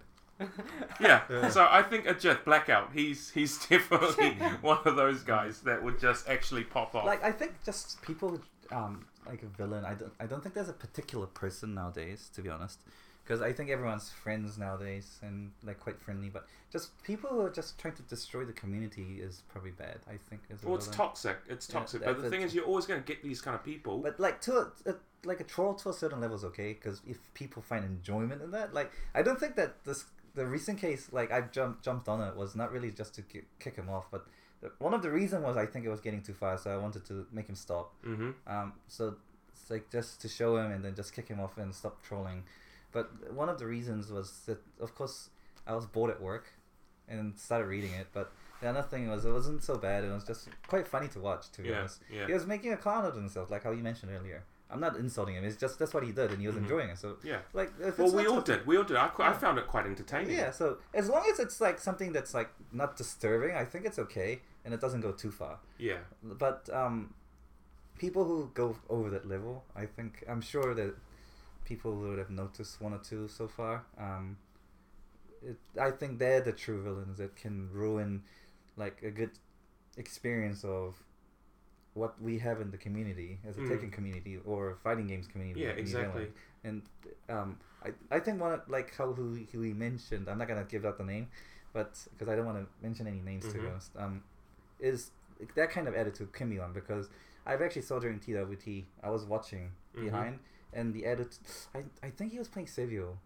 Yeah. 1.00 1.22
Yeah. 1.30 1.50
So 1.50 1.68
I 1.70 1.82
think 1.84 2.06
Ajith 2.06 2.44
Blackout, 2.44 2.92
he's 2.94 3.30
he's 3.32 3.58
definitely 3.70 4.32
one 4.62 4.80
of 4.86 4.96
those 4.96 5.22
guys 5.24 5.62
that 5.62 5.82
would 5.84 6.00
just 6.00 6.28
actually 6.28 6.64
pop 6.64 6.96
off. 6.96 7.06
Like 7.06 7.24
I 7.24 7.32
think 7.32 7.54
just 7.64 8.02
people 8.02 8.42
um 8.72 9.06
like 9.26 9.44
a 9.44 9.48
villain. 9.48 9.86
I 9.86 9.94
don't 9.94 10.12
I 10.20 10.26
don't 10.26 10.42
think 10.42 10.56
there's 10.56 10.70
a 10.70 10.74
particular 10.74 11.28
person 11.28 11.74
nowadays 11.74 12.30
to 12.36 12.42
be 12.42 12.50
honest. 12.50 12.82
Because 13.30 13.44
I 13.44 13.54
think 13.54 13.70
everyone's 13.70 14.10
friends 14.10 14.58
nowadays 14.58 15.20
and 15.22 15.52
like 15.64 15.80
quite 15.80 16.02
friendly, 16.02 16.30
but 16.30 16.48
just 16.72 17.00
people 17.04 17.30
who 17.30 17.42
are 17.42 17.52
just 17.52 17.78
trying 17.78 17.94
to 17.94 18.02
destroy 18.02 18.44
the 18.44 18.54
community 18.54 19.20
is 19.22 19.44
probably 19.50 19.70
bad. 19.70 20.00
I 20.08 20.18
think. 20.18 20.42
As 20.52 20.64
well, 20.64 20.76
it's 20.78 20.88
toxic. 20.88 21.38
It's 21.48 21.68
toxic. 21.68 22.02
that- 22.02 22.08
but 22.16 22.24
the 22.24 22.30
thing 22.32 22.42
is, 22.42 22.56
you're 22.56 22.66
always 22.66 22.88
going 22.88 23.00
to 23.00 23.06
get 23.06 23.22
these 23.22 23.40
kind 23.40 23.54
of 23.54 23.64
people. 23.64 24.00
But 24.00 24.20
like 24.20 24.42
to 24.42 24.54
a, 24.58 24.72
a 24.90 24.96
like 25.26 25.42
a 25.42 25.44
troll 25.44 25.76
to 25.76 25.90
a 25.90 25.94
certain 25.94 26.20
level 26.22 26.36
is 26.38 26.44
okay 26.46 26.74
because 26.74 27.02
if 27.06 27.20
people 27.36 27.62
find 27.62 27.86
enjoyment 27.86 28.42
in 28.42 28.50
that, 28.50 28.74
like 28.74 28.92
I 29.14 29.22
don't 29.22 29.40
think 29.40 29.56
that 29.58 29.84
this 29.84 30.06
the 30.34 30.48
recent 30.48 30.80
case 30.80 31.10
like 31.12 31.32
I 31.32 31.42
jumped 31.42 31.84
jumped 31.86 32.10
on 32.10 32.22
it 32.28 32.36
was 32.36 32.56
not 32.56 32.72
really 32.72 32.90
just 32.90 33.14
to 33.16 33.22
ki- 33.22 33.46
kick 33.60 33.76
him 33.76 33.90
off, 33.90 34.06
but 34.10 34.26
the, 34.62 34.72
one 34.80 34.96
of 34.96 35.04
the 35.04 35.12
reason 35.12 35.44
was 35.44 35.56
I 35.56 35.68
think 35.68 35.86
it 35.86 35.90
was 35.90 36.02
getting 36.02 36.24
too 36.24 36.34
far, 36.34 36.58
so 36.58 36.72
I 36.72 36.78
wanted 36.78 37.06
to 37.06 37.28
make 37.32 37.48
him 37.48 37.56
stop. 37.56 37.94
Mhm. 38.04 38.34
Um, 38.48 38.74
so 38.88 39.18
it's 39.52 39.70
like 39.70 39.92
just 39.92 40.20
to 40.22 40.28
show 40.28 40.58
him 40.58 40.72
and 40.72 40.84
then 40.84 40.96
just 40.96 41.14
kick 41.14 41.28
him 41.28 41.40
off 41.40 41.60
and 41.60 41.76
stop 41.76 42.02
trolling. 42.02 42.44
But 42.92 43.34
one 43.34 43.50
of 43.50 43.60
the 43.60 43.66
reasons 43.68 44.12
was 44.12 44.42
that 44.46 44.60
of 44.80 44.96
course 44.96 45.30
I 45.68 45.76
was 45.76 45.86
bored 45.86 46.12
at 46.12 46.22
work 46.22 46.48
and 47.08 47.38
started 47.40 47.68
reading 47.68 47.92
it, 47.94 48.08
but. 48.14 48.32
The 48.62 48.68
other 48.68 48.82
thing 48.82 49.10
was 49.10 49.24
it 49.24 49.32
wasn't 49.32 49.64
so 49.64 49.78
bad. 49.78 50.04
It 50.04 50.12
was 50.12 50.26
just 50.26 50.50
quite 50.68 50.86
funny 50.86 51.08
to 51.16 51.20
watch. 51.22 51.50
To 51.52 51.62
be 51.62 51.70
Yeah, 51.70 51.80
honest, 51.80 52.02
yeah. 52.12 52.28
he 52.28 52.34
was 52.34 52.46
making 52.46 52.74
a 52.74 52.76
clown 52.76 53.06
of 53.06 53.16
himself, 53.16 53.50
like 53.50 53.64
how 53.64 53.72
you 53.72 53.82
mentioned 53.82 54.12
earlier. 54.12 54.44
I'm 54.70 54.82
not 54.82 54.98
insulting 54.98 55.36
him. 55.36 55.46
It's 55.46 55.56
just 55.56 55.80
that's 55.80 55.94
what 55.94 56.04
he 56.04 56.12
did, 56.12 56.32
and 56.32 56.42
he 56.42 56.48
was 56.48 56.58
Mhm. 56.58 56.64
enjoying 56.64 56.90
it. 56.90 56.98
So 56.98 57.16
Yeah. 57.24 57.40
like 57.54 57.72
if 57.80 57.98
well, 57.98 58.12
we 58.14 58.28
all 58.28 58.36
something- 58.36 58.58
did. 58.58 58.68
We 58.68 58.76
all 58.76 58.84
did. 58.84 58.98
I, 58.98 59.08
qu- 59.08 59.24
I 59.24 59.32
found 59.32 59.58
it 59.60 59.66
quite 59.68 59.86
entertaining. 59.86 60.32
Yeah. 60.38 60.52
So 60.52 60.80
as 60.94 61.08
long 61.08 61.26
as 61.32 61.40
it's 61.40 61.62
like 61.62 61.80
something 61.80 62.12
that's 62.12 62.34
like 62.34 62.50
not 62.74 62.98
disturbing, 62.98 63.56
I 63.56 63.64
think 63.64 63.86
it's 63.86 63.98
okay, 63.98 64.42
and 64.66 64.74
it 64.74 64.82
doesn't 64.82 65.00
go 65.08 65.14
too 65.14 65.32
far. 65.32 65.60
Yeah. 65.78 66.00
But 66.22 66.70
um, 66.74 67.14
people 67.98 68.26
who 68.26 68.52
go 68.54 68.76
over 68.90 69.10
that 69.10 69.26
level, 69.26 69.64
I 69.74 69.86
think 69.86 70.26
I'm 70.28 70.42
sure 70.42 70.74
that 70.74 70.96
people 71.70 71.96
would 71.96 72.18
have 72.20 72.32
noticed 72.32 72.82
one 72.82 72.94
or 72.94 72.98
two 73.00 73.28
so 73.30 73.48
far. 73.48 73.86
Um, 73.98 74.38
it, 75.46 75.58
I 75.80 75.92
think 75.92 76.20
they're 76.20 76.42
the 76.42 76.52
true 76.52 76.82
villains 76.84 77.18
that 77.20 77.36
can 77.36 77.70
ruin 77.72 78.24
like 78.76 79.02
a 79.04 79.12
good 79.12 79.32
experience 79.98 80.64
of 80.64 80.96
what 81.94 82.22
we 82.22 82.40
have 82.40 82.62
in 82.62 82.72
the 82.72 82.78
community 82.78 83.40
as 83.48 83.58
a 83.58 83.62
Mm. 83.62 83.70
Tekken 83.70 83.92
community 83.92 84.40
or 84.46 84.78
fighting 84.84 85.08
games 85.08 85.28
community. 85.28 85.62
Yeah, 85.62 85.70
exactly. 85.72 86.22
Zealand. 86.22 86.34
And 86.64 86.82
um, 87.30 87.58
I, 87.84 87.90
I 88.16 88.20
think 88.20 88.42
one 88.42 88.54
of, 88.54 88.62
like 88.70 88.96
how 88.98 89.14
who, 89.14 89.40
who 89.52 89.62
he 89.62 89.74
mentioned, 89.74 90.30
I'm 90.30 90.38
not 90.38 90.48
gonna 90.48 90.66
give 90.66 90.86
out 90.86 90.98
the 90.98 91.04
name, 91.04 91.28
but 91.74 91.92
because 92.12 92.30
I 92.30 92.36
don't 92.36 92.46
want 92.46 92.58
to 92.60 92.68
mention 92.82 93.08
any 93.08 93.20
names 93.22 93.46
to 93.48 93.54
be 93.54 93.60
Mhm. 93.60 93.72
honest, 93.72 93.92
um, 93.98 94.24
is 94.80 95.12
that 95.56 95.70
kind 95.72 95.88
of 95.88 95.96
attitude 95.96 96.32
can 96.34 96.50
be 96.50 96.60
on 96.60 96.74
because 96.74 97.10
I've 97.46 97.62
actually 97.62 97.82
saw 97.84 98.00
during 98.00 98.20
TWT 98.20 98.86
I 99.04 99.10
was 99.10 99.26
watching 99.26 99.72
Mhm. 99.96 100.04
behind 100.06 100.40
and 100.74 100.94
the 100.94 101.06
attitude 101.06 101.40
I, 101.76 101.84
I 102.04 102.10
think 102.10 102.32
he 102.32 102.40
was 102.40 102.48
playing 102.48 102.68
Savio 102.68 103.18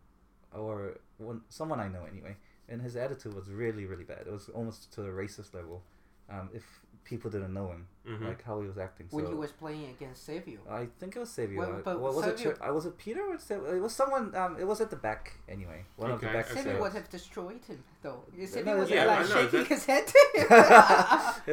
or 0.54 0.98
one 1.18 1.42
someone 1.50 1.80
I 1.80 1.88
know 1.88 2.06
anyway 2.12 2.36
and 2.70 2.82
his 2.82 2.96
attitude 2.96 3.34
was 3.36 3.50
really 3.50 3.86
really 3.86 4.04
bad. 4.06 4.24
It 4.28 4.32
was 4.32 4.50
almost 4.50 4.92
to 4.94 5.02
the 5.02 5.10
racist 5.10 5.54
level. 5.54 5.82
Um, 6.30 6.50
if 6.54 6.64
people 7.04 7.30
didn't 7.30 7.54
know 7.54 7.68
him, 7.68 7.86
Mhm. 8.08 8.28
like 8.30 8.42
how 8.44 8.62
he 8.62 8.68
was 8.68 8.78
acting. 8.78 9.08
when 9.12 9.26
so 9.26 9.32
he 9.32 9.36
was 9.38 9.52
playing 9.52 9.90
against 9.90 10.26
Savio. 10.26 10.60
I 10.70 10.88
think 11.00 11.18
it 11.18 11.20
was 11.20 11.30
Savio. 11.32 11.60
Well, 11.60 11.82
but 11.84 12.00
well, 12.00 12.14
was 12.14 12.28
it? 12.28 12.38
Savio- 12.38 12.54
Ch- 12.54 12.62
uh, 12.70 12.74
was 12.74 12.86
it 12.86 12.98
Peter? 12.98 13.22
Or 13.24 13.38
Sa- 13.38 13.56
it 13.78 13.82
was 13.82 13.94
someone. 13.94 14.34
Um, 14.34 14.56
it 14.58 14.66
was 14.66 14.80
at 14.80 14.90
the 14.90 14.96
back 14.96 15.34
anyway. 15.50 15.84
One 15.98 16.12
of 16.12 16.22
the 16.22 16.28
Okay, 16.28 16.38
back. 16.38 16.48
Savio 16.48 16.80
would 16.82 16.94
have 16.94 17.10
destroyed 17.10 17.64
him 17.66 17.84
though. 18.02 18.24
Yeah, 18.38 18.46
Savio 18.48 18.74
no, 18.76 18.80
was 18.80 18.90
yeah, 18.90 19.06
like 19.06 19.26
shaking 19.28 19.66
his 19.66 19.86
head 19.86 20.06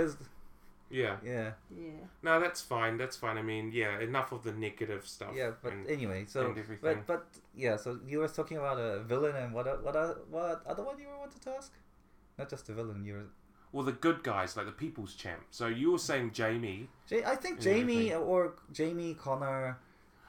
Yeah. 0.91 1.17
yeah. 1.25 1.53
yeah. 1.71 1.91
No, 2.23 2.41
that's 2.41 2.61
fine. 2.61 2.97
That's 2.99 3.17
fine. 3.17 3.39
I 3.39 3.43
mean, 3.43 3.71
yeah, 3.73 4.01
enough 4.01 4.33
of 4.33 4.43
the 4.43 4.53
negative 4.53 5.07
stuff. 5.07 5.33
Yeah, 5.35 5.53
but 5.63 5.73
and- 5.73 5.89
anyway, 5.89 6.25
so 6.27 6.47
and 6.47 6.57
but 6.83 7.07
but 7.07 7.27
yeah, 7.55 7.77
so 7.77 7.99
you 8.07 8.19
were 8.19 8.29
talking 8.29 8.57
about 8.59 8.79
a 8.79 9.01
villain 9.01 9.37
and 9.37 9.55
what 9.55 9.67
o- 9.67 9.81
what 9.83 9.95
what 10.31 10.63
other 10.67 10.83
one 10.83 10.99
you 10.99 11.07
were 11.09 11.19
wanted 11.19 11.41
to 11.43 11.51
ask? 11.51 11.73
Not 12.39 12.49
just 12.51 12.67
the 12.67 12.73
villain. 12.75 13.05
You 13.05 13.15
were. 13.15 13.27
well, 13.73 13.85
the 13.85 13.93
good 13.93 14.23
guys, 14.25 14.57
like 14.57 14.67
the 14.67 14.73
people's 14.73 15.15
champ. 15.15 15.43
So 15.51 15.67
you 15.69 15.93
were 15.93 15.99
saying 15.99 16.33
Jamie. 16.33 16.89
Ja- 17.09 17.29
I 17.33 17.37
think 17.37 17.61
Jamie 17.61 18.11
everything. 18.11 18.29
or 18.29 18.55
Jamie 18.73 19.15
Connor. 19.15 19.79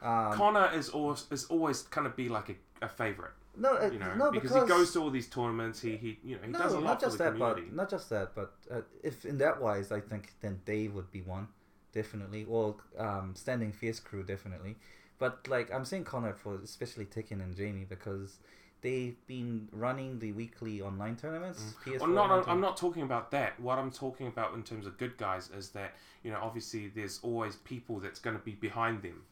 Um, 0.02 0.34
Connor 0.34 0.70
is 0.74 0.90
always 0.90 1.26
is 1.32 1.46
always 1.46 1.82
kind 1.84 2.06
of 2.08 2.16
be 2.16 2.30
like 2.30 2.50
a, 2.50 2.86
a 2.86 2.90
favorite. 2.90 3.34
No, 3.57 3.78
uh, 3.78 3.90
you 3.91 3.99
know, 3.99 4.14
no, 4.15 4.32
because, 4.32 4.52
because 4.52 4.64
he 4.64 4.69
goes 4.69 4.94
to 4.94 5.02
all 5.02 5.10
these 5.10 5.28
tournaments. 5.28 5.82
He 5.82 5.98
he 5.98 6.19
you 6.23 6.36
know 6.36 6.41
he 6.45 6.52
no, 6.52 6.60
does 6.60 6.73
a 6.73 6.80
lot 6.80 6.84
not 6.86 6.99
for 6.99 7.06
just 7.07 7.18
the 7.18 7.23
that, 7.26 7.34
community. 7.34 7.61
but 7.68 7.76
not 7.76 7.90
just 7.90 8.10
that, 8.10 8.34
but 8.34 8.53
uh, 8.72 8.82
if 9.03 9.26
in 9.26 9.38
that 9.40 9.61
wise, 9.61 9.91
I 9.91 9.99
think 9.99 10.34
then 10.41 10.61
Dave 10.65 10.94
would 10.94 11.11
be 11.11 11.22
one, 11.22 11.48
definitely. 11.91 12.45
Well, 12.45 12.80
um, 12.98 13.34
standing 13.36 13.73
fierce 13.73 13.99
crew 13.99 14.23
definitely, 14.23 14.78
but 15.19 15.48
like 15.49 15.72
I'm 15.73 15.84
saying 15.84 16.06
Connor 16.06 16.34
for 16.34 16.60
especially 16.64 17.06
Tekken 17.06 17.44
and 17.44 17.56
Jamie 17.56 17.86
because 17.88 18.40
they've 18.82 19.18
been 19.28 19.68
running 19.72 20.19
the 20.19 20.32
weekly 20.32 20.82
online 20.82 21.15
tournaments. 21.18 21.76
PS4 21.86 21.99
Well, 21.99 22.10
not, 22.10 22.32
online 22.32 22.44
I'm 22.48 22.61
not 22.61 22.78
talking 22.78 23.03
about 23.03 23.32
that. 23.32 23.60
What 23.60 23.78
I'm 23.78 23.91
talking 23.91 24.28
about 24.28 24.53
in 24.53 24.64
terms 24.64 24.86
of 24.86 24.98
good 24.98 25.18
guys 25.18 25.49
is 25.56 25.69
that 25.72 25.94
you 26.23 26.32
know 26.32 26.40
obviously 26.41 26.88
there's 26.88 27.19
always 27.22 27.57
people 27.57 27.99
that's 27.99 28.19
going 28.19 28.38
to 28.38 28.41
be 28.44 28.53
behind 28.53 29.02
them, 29.02 29.23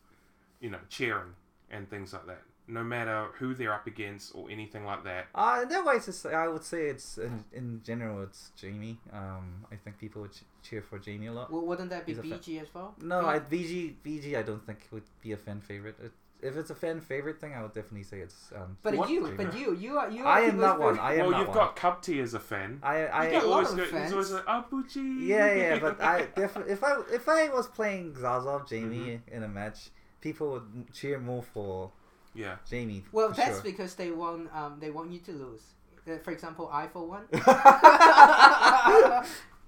you 0.60 0.70
know, 0.70 0.80
cheering 0.90 1.36
and 1.72 1.90
things 1.90 2.12
like 2.12 2.28
that. 2.28 2.42
No 2.70 2.84
matter 2.84 3.28
who 3.40 3.54
they're 3.56 3.74
up 3.74 3.88
against 3.88 4.34
or 4.36 4.50
anything 4.50 4.86
like 4.86 5.04
that. 5.04 5.26
Uh, 5.34 5.60
in 5.64 5.70
that 5.70 5.84
way, 5.86 5.96
it's, 5.96 6.26
I 6.26 6.48
would 6.48 6.64
say 6.64 6.82
it's 6.94 7.18
in, 7.18 7.44
in 7.52 7.82
general 7.84 8.22
it's 8.22 8.52
Jamie. 8.56 9.00
Um, 9.12 9.66
I 9.72 9.76
think 9.76 9.98
people 9.98 10.22
would 10.22 10.38
cheer 10.62 10.82
for 10.82 11.00
Jamie 11.00 11.28
a 11.28 11.34
lot. 11.34 11.52
Well, 11.52 11.66
wouldn't 11.66 11.90
that 11.90 12.06
be 12.06 12.12
He's 12.14 12.20
a 12.20 12.24
fa- 12.24 12.40
BG 12.40 12.62
as 12.62 12.74
well? 12.74 12.94
No, 13.02 13.22
Yeah. 13.22 13.28
I 13.28 13.40
VG 13.40 13.96
VG 14.06 14.38
I 14.38 14.44
don't 14.44 14.64
think 14.66 14.80
would 14.92 15.04
be 15.22 15.32
a 15.32 15.38
fan 15.38 15.62
favorite. 15.62 15.96
It, 16.04 16.12
if 16.42 16.56
it's 16.56 16.70
a 16.70 16.76
fan 16.76 17.02
favorite 17.02 17.42
thing, 17.42 17.54
I 17.54 17.62
would 17.64 17.74
definitely 17.74 18.04
say 18.04 18.20
it's. 18.20 18.54
Um, 18.56 18.78
But 18.82 18.94
you, 19.10 19.26
Jamie. 19.26 19.36
but 19.36 19.58
you, 19.60 19.76
you 19.76 19.98
are 19.98 20.10
you. 20.10 20.24
Are 20.24 20.28
I 20.38 20.40
am 20.42 20.46
people's 20.52 20.62
not 20.62 20.80
one. 20.80 21.00
I 21.00 21.14
am 21.16 21.20
well, 21.20 21.32
not 21.32 21.40
you've 21.40 21.48
one. 21.50 21.58
got 21.58 21.76
Cubty 21.76 22.24
as 22.24 22.34
a 22.34 22.40
fan. 22.40 22.80
I 22.82 23.08
I 23.08 23.24
You 23.24 23.30
He 23.30 23.36
got 23.36 23.44
a 23.44 23.48
lot 23.50 23.66
of 23.70 23.76
go, 23.76 23.82
he's 23.84 23.92
fans. 23.92 24.12
always 24.14 24.32
like, 24.32 24.44
oh, 24.48 24.66
Bucci. 24.72 25.28
yeah 25.28 25.54
yeah, 25.54 25.80
but 25.80 26.00
I 26.02 26.26
definitely 26.36 26.72
if 26.74 26.82
I 26.84 26.94
if 27.12 27.28
I 27.28 27.50
was 27.50 27.68
playing 27.68 28.14
Zazov 28.14 28.70
Jamie 28.70 28.98
Mm-hmm. 29.20 29.36
in 29.36 29.44
a 29.44 29.48
match, 29.50 29.90
people 30.22 30.52
would 30.52 30.94
cheer 30.94 31.20
more 31.20 31.44
for 31.44 31.92
yeah. 32.34 32.56
Jamie. 32.70 33.04
Well, 33.12 33.32
that's 33.32 33.56
sure. 33.56 33.62
because 33.62 33.96
they 33.96 34.12
want 34.12 34.50
um 34.54 34.78
they 34.80 34.90
want 34.90 35.12
you 35.12 35.20
to 35.20 35.32
lose. 35.32 35.62
Uh, 36.08 36.18
for 36.24 36.32
example, 36.32 36.70
I 36.72 36.88
for 36.88 37.06
one. 37.06 37.26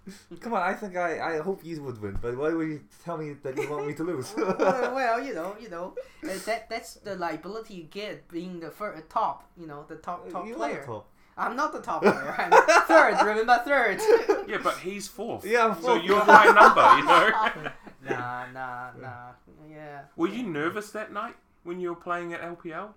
Come 0.39 0.53
on, 0.53 0.63
I 0.63 0.73
think 0.73 0.95
I, 0.97 1.35
I 1.35 1.41
hope 1.41 1.63
you 1.63 1.81
would 1.83 2.01
win, 2.01 2.17
but 2.19 2.35
why 2.35 2.49
would 2.49 2.67
you 2.67 2.81
tell 3.03 3.17
me 3.17 3.33
that 3.43 3.55
you 3.55 3.69
want 3.69 3.85
me 3.85 3.93
to 3.93 4.03
lose? 4.03 4.33
well, 4.35 4.95
well, 4.95 5.21
you 5.25 5.35
know, 5.35 5.55
you 5.59 5.69
know, 5.69 5.93
uh, 6.23 6.29
that 6.45 6.69
that's 6.69 6.95
the 6.95 7.15
liability 7.15 7.75
you 7.75 7.83
get 7.83 8.27
being 8.27 8.59
the 8.59 8.71
first, 8.71 9.09
top, 9.09 9.47
you 9.55 9.67
know, 9.67 9.85
the 9.87 9.97
top 9.97 10.27
top 10.31 10.47
you 10.47 10.55
player. 10.55 10.83
top. 10.85 11.07
I'm 11.37 11.55
not 11.55 11.71
the 11.71 11.81
top 11.81 12.01
player. 12.01 12.35
I'm 12.37 12.51
third. 12.87 13.25
Remember 13.25 13.61
third. 13.63 13.99
Yeah, 14.47 14.57
but 14.63 14.77
he's 14.77 15.07
fourth. 15.07 15.45
Yeah, 15.45 15.67
I'm 15.67 15.81
So 15.81 15.95
you're 15.95 16.25
my 16.25 16.45
number, 16.45 16.97
you 16.97 17.05
know. 17.05 17.71
nah, 18.09 18.45
nah, 18.51 18.91
nah. 18.99 19.31
Yeah. 19.69 20.01
Were 20.15 20.27
you 20.27 20.43
nervous 20.43 20.89
that 20.91 21.13
night 21.13 21.35
when 21.63 21.79
you 21.79 21.89
were 21.89 21.95
playing 21.95 22.33
at 22.33 22.41
LPL? 22.41 22.89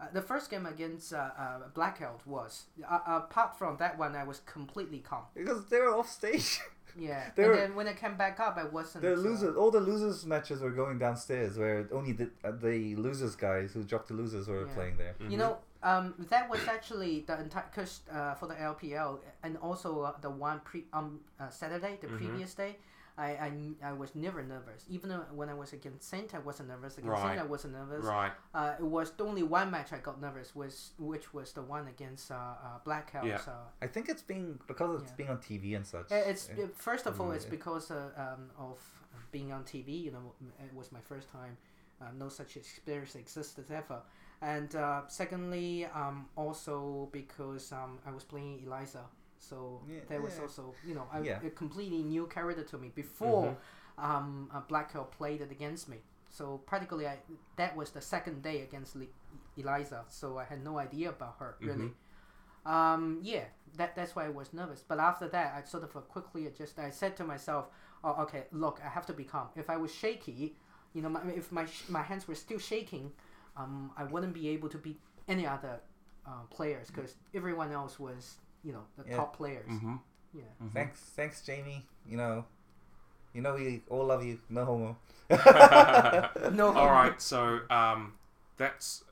Uh, 0.00 0.06
the 0.12 0.22
first 0.22 0.48
game 0.50 0.64
against 0.66 1.12
uh, 1.12 1.30
uh, 1.36 1.58
Blackout 1.74 2.24
was. 2.26 2.66
Uh, 2.88 2.98
apart 3.06 3.58
from 3.58 3.76
that 3.78 3.98
one, 3.98 4.14
I 4.14 4.22
was 4.24 4.40
completely 4.46 5.00
calm. 5.00 5.24
because 5.34 5.66
they 5.66 5.80
were 5.80 5.94
off 5.96 6.08
stage. 6.08 6.60
Yeah. 6.98 7.30
They 7.36 7.42
and 7.44 7.50
were- 7.52 7.56
then 7.56 7.74
when 7.76 7.86
I 7.86 7.92
came 7.92 8.16
back 8.16 8.40
up, 8.40 8.56
I 8.56 8.64
wasn't. 8.64 9.02
The 9.02 9.12
uh, 9.12 9.16
losers, 9.16 9.56
all 9.56 9.70
the 9.70 9.78
losers 9.78 10.24
matches 10.26 10.62
were 10.62 10.70
going 10.70 10.98
downstairs, 10.98 11.56
where 11.58 11.86
only 11.92 12.12
the 12.12 12.30
uh, 12.42 12.50
the 12.50 12.96
losers 12.96 13.36
guys 13.36 13.72
who 13.72 13.84
dropped 13.84 14.08
the 14.08 14.14
losers 14.14 14.48
were 14.48 14.66
Yeah. 14.66 14.74
playing 14.74 14.96
there. 14.96 15.12
Mm-hmm. 15.20 15.30
You 15.30 15.36
know, 15.38 15.58
um, 15.82 16.14
that 16.30 16.48
was 16.50 16.60
actually 16.66 17.24
the 17.28 17.38
entire 17.40 17.66
because 17.70 18.00
uh, 18.10 18.34
for 18.34 18.46
the 18.48 18.54
LPL 18.54 19.18
and 19.44 19.58
also 19.58 20.00
uh, 20.00 20.12
the 20.22 20.30
one 20.30 20.60
pre 20.64 20.86
um 20.92 21.20
uh, 21.38 21.50
Saturday, 21.50 21.98
the 22.00 22.08
Mhm. 22.08 22.16
previous 22.16 22.54
day, 22.54 22.78
I, 23.18 23.26
I 23.82 23.88
I 23.90 23.92
was 23.92 24.14
never 24.14 24.42
nervous. 24.42 24.84
Even 24.88 25.10
when 25.34 25.48
I 25.48 25.54
was 25.54 25.72
against 25.72 26.08
Saint, 26.08 26.34
I 26.34 26.38
wasn't 26.38 26.68
nervous. 26.68 26.98
Against 26.98 27.22
Saint, 27.22 27.38
I 27.38 27.44
wasn't 27.44 27.74
nervous. 27.74 28.04
Right. 28.04 28.30
Uh, 28.54 28.74
it 28.78 28.84
was 28.84 29.10
the 29.10 29.24
only 29.24 29.42
one 29.42 29.70
match 29.70 29.92
I 29.92 29.98
got 29.98 30.20
nervous 30.20 30.54
was 30.54 30.92
which 30.98 31.34
was 31.34 31.52
the 31.52 31.62
one 31.62 31.88
against 31.88 32.30
uh, 32.30 32.34
uh 32.34 32.78
Blackout. 32.84 33.26
Yeah. 33.26 33.40
Uh, 33.46 33.66
I 33.82 33.88
think 33.88 34.08
it's 34.08 34.22
being 34.22 34.60
because 34.68 35.02
it's 35.02 35.10
Yeah. 35.10 35.16
being 35.16 35.30
on 35.30 35.38
TV 35.38 35.74
and 35.74 35.86
such. 35.86 36.12
It's 36.12 36.48
Yeah. 36.56 36.64
uh, 36.64 36.68
first 36.74 37.06
of 37.06 37.20
all, 37.20 37.32
it's 37.32 37.44
because 37.44 37.90
uh, 37.90 38.10
um, 38.16 38.50
of 38.56 38.78
being 39.32 39.52
on 39.52 39.64
TV. 39.64 39.88
You 40.04 40.12
know, 40.12 40.32
it 40.64 40.72
was 40.72 40.92
my 40.92 41.00
first 41.00 41.28
time. 41.30 41.56
Uh, 42.00 42.12
no 42.16 42.28
such 42.28 42.56
experience 42.56 43.16
existed 43.16 43.64
ever. 43.72 44.00
And 44.40 44.72
uh, 44.76 45.02
secondly, 45.08 45.86
um, 45.86 46.28
also 46.36 47.08
because 47.10 47.72
um, 47.72 47.98
I 48.06 48.12
was 48.12 48.22
playing 48.22 48.62
Eliza, 48.64 49.02
so 49.38 49.80
Yeah, 49.88 50.00
that 50.08 50.22
was 50.22 50.34
yeah. 50.36 50.42
also 50.42 50.74
you 50.86 50.94
know 50.94 51.06
I, 51.12 51.20
Yeah. 51.20 51.40
a 51.44 51.50
completely 51.50 52.02
new 52.02 52.26
character 52.26 52.62
to 52.64 52.78
me 52.78 52.90
before 52.94 53.56
um, 53.98 54.48
uh, 54.54 54.60
Blackout 54.68 55.10
played 55.12 55.40
it 55.40 55.50
against 55.50 55.88
me. 55.88 55.98
So 56.30 56.58
practically, 56.66 57.06
I 57.06 57.18
that 57.56 57.76
was 57.76 57.90
the 57.90 58.00
second 58.00 58.42
day 58.42 58.62
against 58.62 58.94
Le- 58.96 59.06
Eliza, 59.56 60.04
so 60.08 60.38
I 60.38 60.44
had 60.44 60.62
no 60.62 60.78
idea 60.78 61.08
about 61.10 61.36
her 61.40 61.56
really. 61.60 61.92
Um, 62.66 63.20
yeah, 63.22 63.44
that 63.76 63.96
that's 63.96 64.14
why 64.14 64.26
I 64.26 64.28
was 64.28 64.52
nervous. 64.52 64.84
But 64.86 64.98
after 64.98 65.28
that, 65.28 65.54
I 65.56 65.66
sort 65.66 65.84
of 65.84 65.96
uh, 65.96 66.00
quickly 66.00 66.46
adjusted. 66.46 66.84
I 66.84 66.90
said 66.90 67.16
to 67.16 67.24
myself, 67.24 67.66
"Oh, 68.04 68.22
okay, 68.24 68.44
look, 68.52 68.80
I 68.84 68.88
have 68.88 69.06
to 69.06 69.12
be 69.14 69.24
calm. 69.24 69.48
If 69.56 69.70
I 69.70 69.76
was 69.78 69.92
shaky, 69.94 70.54
you 70.92 71.00
know, 71.02 71.08
my, 71.08 71.22
if 71.34 71.50
my 71.50 71.64
sh- 71.64 71.88
my 71.88 72.02
hands 72.02 72.28
were 72.28 72.34
still 72.34 72.58
shaking, 72.58 73.12
um, 73.56 73.90
I 73.96 74.04
wouldn't 74.04 74.34
be 74.34 74.48
able 74.50 74.68
to 74.68 74.78
beat 74.78 75.00
any 75.28 75.46
other 75.46 75.80
uh, 76.26 76.42
players 76.50 76.88
because 76.90 77.14
everyone 77.34 77.72
else 77.72 77.98
was, 77.98 78.36
you 78.64 78.72
know, 78.72 78.82
the 78.96 79.08
Yeah. 79.10 79.16
top 79.16 79.36
players. 79.36 79.68
Mm-hmm. 79.68 79.96
Yeah. 80.34 80.42
Thanks, 80.74 81.00
thanks, 81.16 81.42
Jamie. 81.42 81.84
You 82.08 82.16
know, 82.16 82.44
you 83.34 83.40
know 83.40 83.54
we 83.54 83.82
all 83.88 84.06
love 84.06 84.24
you. 84.24 84.38
No 84.48 84.64
homo. 84.64 84.96
No. 86.52 86.72
All 86.74 86.90
right, 86.90 87.20
so 87.20 87.60
um, 87.70 88.14
that's. 88.56 89.04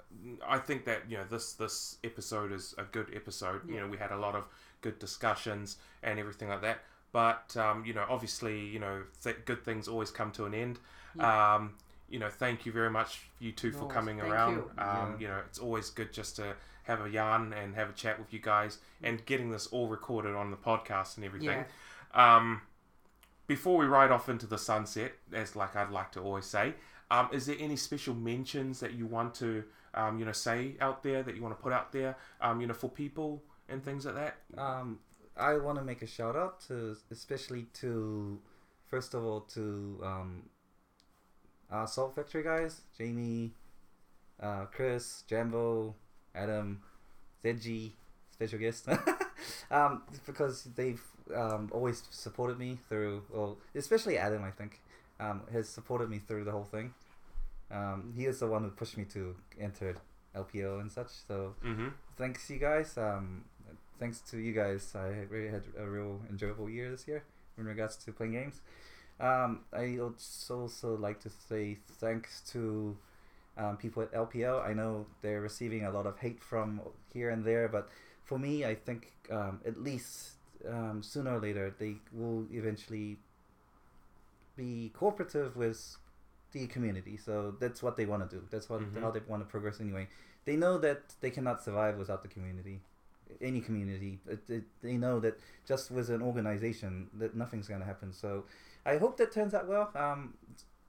I 0.47 0.59
think 0.59 0.85
that 0.87 1.03
you 1.11 1.19
know 1.19 1.25
this 1.31 1.53
this 1.55 1.99
episode 2.03 2.51
is 2.53 2.75
a 2.79 2.85
good 2.85 3.13
episode. 3.15 3.69
You 3.69 3.81
know, 3.81 3.87
we 3.89 3.97
had 3.99 4.11
a 4.13 4.17
lot 4.17 4.35
of 4.35 4.45
good 4.81 4.99
discussions 4.99 5.77
and 6.03 6.19
everything 6.19 6.49
like 6.49 6.63
that. 6.63 6.79
But 7.13 7.55
um, 7.57 7.85
you 7.85 7.93
know, 7.95 8.05
obviously, 8.09 8.59
you 8.61 8.79
know, 8.79 9.03
th- 9.23 9.45
good 9.45 9.63
things 9.65 9.89
always 9.89 10.11
come 10.11 10.31
to 10.33 10.47
an 10.47 10.55
end. 10.55 10.79
Um, 11.21 11.75
you 12.09 12.19
know, 12.19 12.29
thank 12.31 12.65
you 12.67 12.73
very 12.73 12.91
much 12.91 13.29
you 13.41 13.53
two 13.53 13.73
for 13.73 13.87
coming 13.89 14.21
around. 14.21 14.53
you. 14.55 14.71
Um, 14.79 14.87
Yeah. 14.87 15.17
You 15.21 15.29
know, 15.29 15.39
it's 15.47 15.59
always 15.59 15.91
good 15.91 16.13
just 16.13 16.37
to 16.37 16.55
have 16.87 17.05
a 17.05 17.11
yarn 17.11 17.53
and 17.53 17.75
have 17.75 17.91
a 17.91 17.93
chat 17.93 18.19
with 18.19 18.33
you 18.33 18.39
guys 18.39 18.79
and 19.03 19.25
getting 19.27 19.51
this 19.51 19.67
all 19.69 19.89
recorded 19.89 20.35
on 20.35 20.51
the 20.51 20.57
podcast 20.57 21.17
and 21.17 21.25
everything. 21.25 21.65
Um, 22.15 22.63
before 23.47 23.77
we 23.77 23.87
ride 23.87 24.11
off 24.11 24.29
into 24.29 24.47
the 24.47 24.59
sunset, 24.59 25.13
as 25.33 25.55
like 25.55 25.77
I'd 25.77 25.91
like 25.91 26.13
to 26.13 26.21
always 26.21 26.47
say, 26.47 26.75
um, 27.11 27.29
is 27.33 27.47
there 27.47 27.57
any 27.59 27.77
special 27.77 28.15
mentions 28.15 28.81
that 28.81 28.95
you 28.95 29.07
want 29.07 29.35
to, 29.37 29.65
um, 29.95 30.19
you 30.19 30.25
know, 30.25 30.33
say 30.33 30.77
out 30.81 31.03
there 31.03 31.23
that 31.23 31.37
you 31.37 31.43
want 31.43 31.57
to 31.57 31.63
put 31.63 31.73
out 31.73 31.93
there, 31.93 32.17
um, 32.41 32.61
you 32.61 32.67
know, 32.67 32.75
for 32.75 32.89
people 32.89 33.43
and 33.69 33.85
things 33.85 34.07
like 34.07 34.15
that? 34.17 34.37
Um, 34.57 34.99
I 35.37 35.57
want 35.59 35.79
to 35.79 35.85
make 35.85 36.03
a 36.03 36.07
shout 36.07 36.35
out 36.35 36.61
to, 36.69 36.97
especially 37.11 37.67
to, 37.75 38.41
first 38.87 39.15
of 39.15 39.25
all, 39.25 39.41
to 39.41 40.01
um, 40.05 40.43
uh, 41.71 41.87
Salt 41.87 42.15
Factory 42.15 42.43
guys, 42.43 42.81
Jamie, 42.97 43.53
uh, 44.41 44.65
Chris, 44.67 45.23
Jambo, 45.29 45.95
Adam, 46.37 46.83
Zedgy, 47.45 47.93
special 48.33 48.59
guest, 48.59 48.89
um, 49.71 50.03
because 50.27 50.65
they've 50.77 51.03
um, 51.35 51.71
always 51.73 52.03
supported 52.11 52.59
me 52.59 52.79
through, 52.89 53.23
well, 53.33 53.57
especially 53.75 54.19
Adam, 54.19 54.45
I 54.45 54.51
think, 54.51 54.81
um, 55.19 55.43
has 55.53 55.69
supported 55.69 56.11
me 56.11 56.19
through 56.19 56.45
the 56.45 56.53
whole 56.53 56.65
thing. 56.65 56.93
Um, 57.71 58.13
he 58.17 58.27
is 58.27 58.39
the 58.41 58.47
one 58.47 58.63
who 58.63 58.71
pushed 58.71 58.97
me 58.97 59.05
to 59.07 59.35
enter 59.61 59.97
LPL 60.37 60.81
and 60.81 60.93
such. 60.93 61.09
So 61.27 61.55
Mhm. 61.65 61.93
thanks 62.17 62.49
you 62.51 62.59
guys. 62.59 62.97
Um, 62.99 63.45
thanks 63.99 64.21
to 64.31 64.37
you 64.39 64.53
guys, 64.53 64.95
I 64.95 65.09
really 65.31 65.49
had 65.49 65.65
a 65.79 65.87
real 65.89 66.21
enjoyable 66.31 66.69
year 66.71 66.91
this 66.91 67.09
year 67.09 67.25
in 67.59 67.65
regards 67.65 67.97
to 68.05 68.13
playing 68.13 68.33
games. 68.33 68.61
Um, 69.19 69.65
I 69.73 69.99
also 69.99 70.95
like 70.97 71.21
to 71.21 71.31
say 71.31 71.79
thanks 71.99 72.43
to 72.53 72.97
um, 73.57 73.77
people 73.77 74.03
at 74.03 74.13
LPL. 74.13 74.67
I 74.67 74.73
know 74.75 75.07
they're 75.23 75.41
receiving 75.41 75.85
a 75.85 75.91
lot 75.91 76.07
of 76.07 76.19
hate 76.19 76.43
from 76.43 76.81
here 77.13 77.31
and 77.31 77.45
there, 77.45 77.69
but 77.69 77.89
for 78.25 78.39
me, 78.39 78.65
I 78.65 78.75
think 78.75 79.13
um, 79.31 79.61
at 79.65 79.81
least 79.81 80.33
um, 80.69 81.03
sooner 81.03 81.35
or 81.37 81.41
later 81.41 81.75
they 81.79 81.97
will 82.13 82.47
eventually 82.53 83.19
be 84.57 84.91
cooperative 84.95 85.57
with 85.57 85.97
the 86.53 86.67
community. 86.67 87.17
So 87.17 87.55
that's 87.61 87.83
what 87.83 87.97
they 87.97 88.07
want 88.07 88.29
to 88.29 88.37
do. 88.37 88.43
That's 88.51 88.69
what 88.69 88.81
Mhm. 88.81 89.01
how 89.01 89.11
they 89.11 89.21
want 89.21 89.43
to 89.43 89.49
progress 89.49 89.81
anyway. 89.81 90.09
They 90.45 90.57
know 90.57 90.79
that 90.79 91.15
they 91.21 91.31
cannot 91.31 91.63
survive 91.63 91.99
without 91.99 92.23
the 92.23 92.29
community. 92.29 92.81
Any 93.41 93.61
community, 93.61 94.21
it, 94.29 94.49
it, 94.49 94.65
they 94.81 94.97
know 94.97 95.19
that 95.21 95.41
just 95.67 95.91
with 95.91 96.09
an 96.11 96.23
organization 96.23 97.11
that 97.15 97.35
nothing's 97.35 97.67
gonna 97.69 97.85
happen. 97.85 98.13
So 98.13 98.45
I 98.85 98.99
hope 98.99 99.17
that 99.17 99.33
turns 99.33 99.53
out 99.53 99.67
well. 99.67 99.91
Um, 99.97 100.35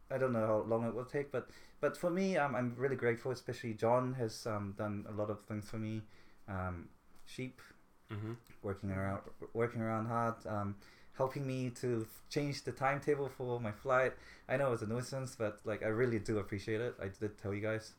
I 0.10 0.18
don't 0.18 0.32
know 0.34 0.46
how 0.46 0.58
long 0.68 0.86
it 0.88 0.94
will 0.94 1.06
take, 1.06 1.32
but 1.32 1.50
but 1.82 1.96
for 1.98 2.10
me, 2.10 2.38
um, 2.38 2.56
I'm 2.56 2.74
really 2.78 2.96
grateful. 2.96 3.32
Especially 3.32 3.74
John 3.74 4.14
has 4.14 4.46
um, 4.48 4.74
done 4.78 5.06
a 5.10 5.12
lot 5.12 5.30
of 5.30 5.42
things 5.42 5.70
for 5.70 5.78
me. 5.78 6.02
Um, 6.48 6.90
sheep, 7.26 7.62
Mhm. 8.10 8.38
working 8.62 8.92
around 8.92 9.22
working 9.54 9.82
around 9.82 10.06
hard, 10.08 10.36
um, 10.48 10.76
helping 11.14 11.46
me 11.46 11.70
to 11.72 12.08
change 12.30 12.64
the 12.64 12.72
timetable 12.72 13.28
for 13.30 13.60
my 13.60 13.72
flight. 13.72 14.14
I 14.48 14.56
know 14.58 14.72
it's 14.74 14.82
a 14.82 14.88
nuisance, 14.88 15.36
but 15.36 15.60
like 15.66 15.84
I 15.84 15.88
really 15.90 16.20
do 16.20 16.40
appreciate 16.40 16.80
it. 16.82 16.96
I 17.02 17.10
did 17.10 17.38
tell 17.38 17.54
you 17.54 17.62
guys, 17.62 17.94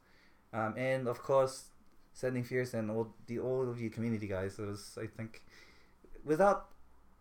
um, 0.52 0.74
and 0.78 1.06
of 1.08 1.22
course, 1.22 1.68
sending 2.14 2.42
fears 2.42 2.72
and 2.74 2.90
all 2.90 3.12
the 3.26 3.38
all 3.38 3.68
of 3.68 3.78
you 3.80 3.90
community 3.90 4.26
guys. 4.26 4.58
It 4.58 4.66
was 4.66 4.96
I 5.00 5.06
think 5.06 5.42
without 6.24 6.70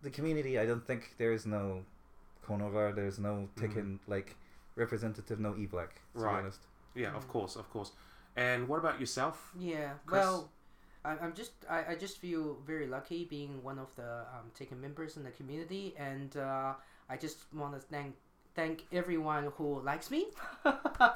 the 0.02 0.10
community, 0.10 0.58
I 0.58 0.64
don't 0.64 0.86
think 0.86 1.14
there 1.18 1.32
is 1.32 1.44
no 1.44 1.84
Konover. 2.46 2.94
There's 2.94 3.18
no 3.18 3.48
Tekken 3.56 3.98
like 4.06 4.34
representative, 4.78 5.38
no 5.40 5.54
E 5.56 5.66
Black. 5.66 5.94
To 5.94 6.00
be 6.18 6.24
Right. 6.24 6.38
honest. 6.38 6.60
Yeah, 6.94 7.14
of 7.14 7.28
course, 7.28 7.56
of 7.56 7.68
course. 7.70 7.92
And 8.36 8.68
what 8.68 8.78
about 8.78 8.98
yourself? 9.00 9.50
Yeah, 9.58 9.90
Chris? 10.06 10.20
well, 10.24 10.50
I, 11.04 11.10
I'm 11.22 11.34
just 11.34 11.52
I, 11.68 11.92
I 11.92 11.94
just 11.94 12.18
feel 12.18 12.56
very 12.66 12.86
lucky 12.86 13.24
being 13.24 13.62
one 13.62 13.78
of 13.78 13.94
the 13.96 14.10
um, 14.34 14.50
Tekken 14.58 14.80
members 14.80 15.16
in 15.16 15.22
the 15.24 15.30
community, 15.30 15.94
and 15.98 16.36
uh, 16.36 16.72
I 17.10 17.16
just 17.16 17.38
want 17.52 17.74
to 17.74 17.80
thank 17.80 18.14
thank 18.54 18.86
everyone 18.92 19.52
who 19.56 19.80
likes 19.82 20.10
me. 20.10 20.26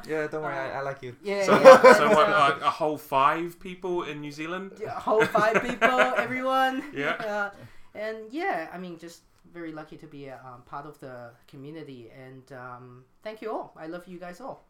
Yeah, 0.06 0.28
don't 0.30 0.42
worry, 0.42 0.54
I, 0.54 0.78
I 0.78 0.82
like 0.82 1.02
you. 1.02 1.16
Yeah, 1.24 1.44
So, 1.44 1.52
yeah, 1.60 1.92
so 1.94 2.08
what, 2.10 2.28
uh, 2.28 2.38
like 2.54 2.60
a 2.62 2.70
whole 2.70 2.96
five 2.98 3.58
people 3.58 4.04
in 4.04 4.20
New 4.20 4.30
Zealand? 4.30 4.72
yeah, 4.80 4.94
whole 4.98 5.24
five 5.26 5.60
people, 5.62 5.98
everyone. 6.16 6.84
Yeah. 6.94 7.16
Uh, 7.32 7.50
and 7.94 8.16
yeah, 8.30 8.68
I 8.72 8.78
mean, 8.78 8.96
just 8.98 9.22
very 9.52 9.72
lucky 9.72 9.96
to 9.96 10.06
be 10.06 10.26
a 10.26 10.40
um, 10.44 10.62
part 10.62 10.86
of 10.86 10.98
the 11.00 11.30
community, 11.46 12.10
and 12.16 12.50
um, 12.52 13.04
thank 13.22 13.42
you 13.42 13.50
all. 13.50 13.72
I 13.76 13.86
love 13.86 14.06
you 14.06 14.18
guys 14.18 14.40
all. 14.40 14.66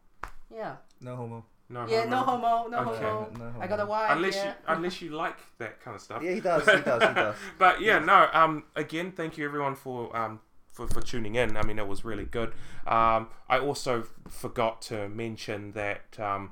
Yeah. 0.53 0.75
No 1.01 1.15
homo. 1.15 1.45
No 1.69 1.87
yeah, 1.87 2.05
no 2.05 2.17
homo, 2.17 2.67
no 2.67 2.77
Okay. 2.79 3.03
homo. 3.03 3.31
No- 3.37 3.49
no 3.49 3.61
I 3.61 3.67
got 3.67 3.79
a 3.79 3.85
wife. 3.85 4.11
unless 4.11 4.35
yeah. 4.35 4.47
you 4.47 4.53
unless 4.67 5.01
you 5.01 5.09
like 5.11 5.37
that 5.57 5.81
kind 5.81 5.95
of 5.95 6.01
stuff. 6.01 6.21
Yeah, 6.21 6.33
he 6.33 6.41
does, 6.41 6.65
he 6.65 6.81
does, 6.81 7.01
he 7.01 7.13
does. 7.13 7.35
but 7.57 7.81
yeah, 7.81 7.99
no. 7.99 8.29
Um, 8.33 8.65
again, 8.75 9.11
thank 9.11 9.37
you 9.37 9.45
everyone 9.45 9.75
for 9.75 10.15
um 10.15 10.41
for, 10.67 10.87
for 10.87 11.01
tuning 11.01 11.35
in. 11.35 11.55
I 11.55 11.63
mean, 11.63 11.79
it 11.79 11.87
was 11.87 12.03
really 12.03 12.25
good. 12.25 12.49
Um, 12.85 13.29
I 13.47 13.59
also 13.59 14.03
forgot 14.27 14.81
to 14.83 15.09
mention 15.09 15.71
that 15.71 16.19
um. 16.19 16.51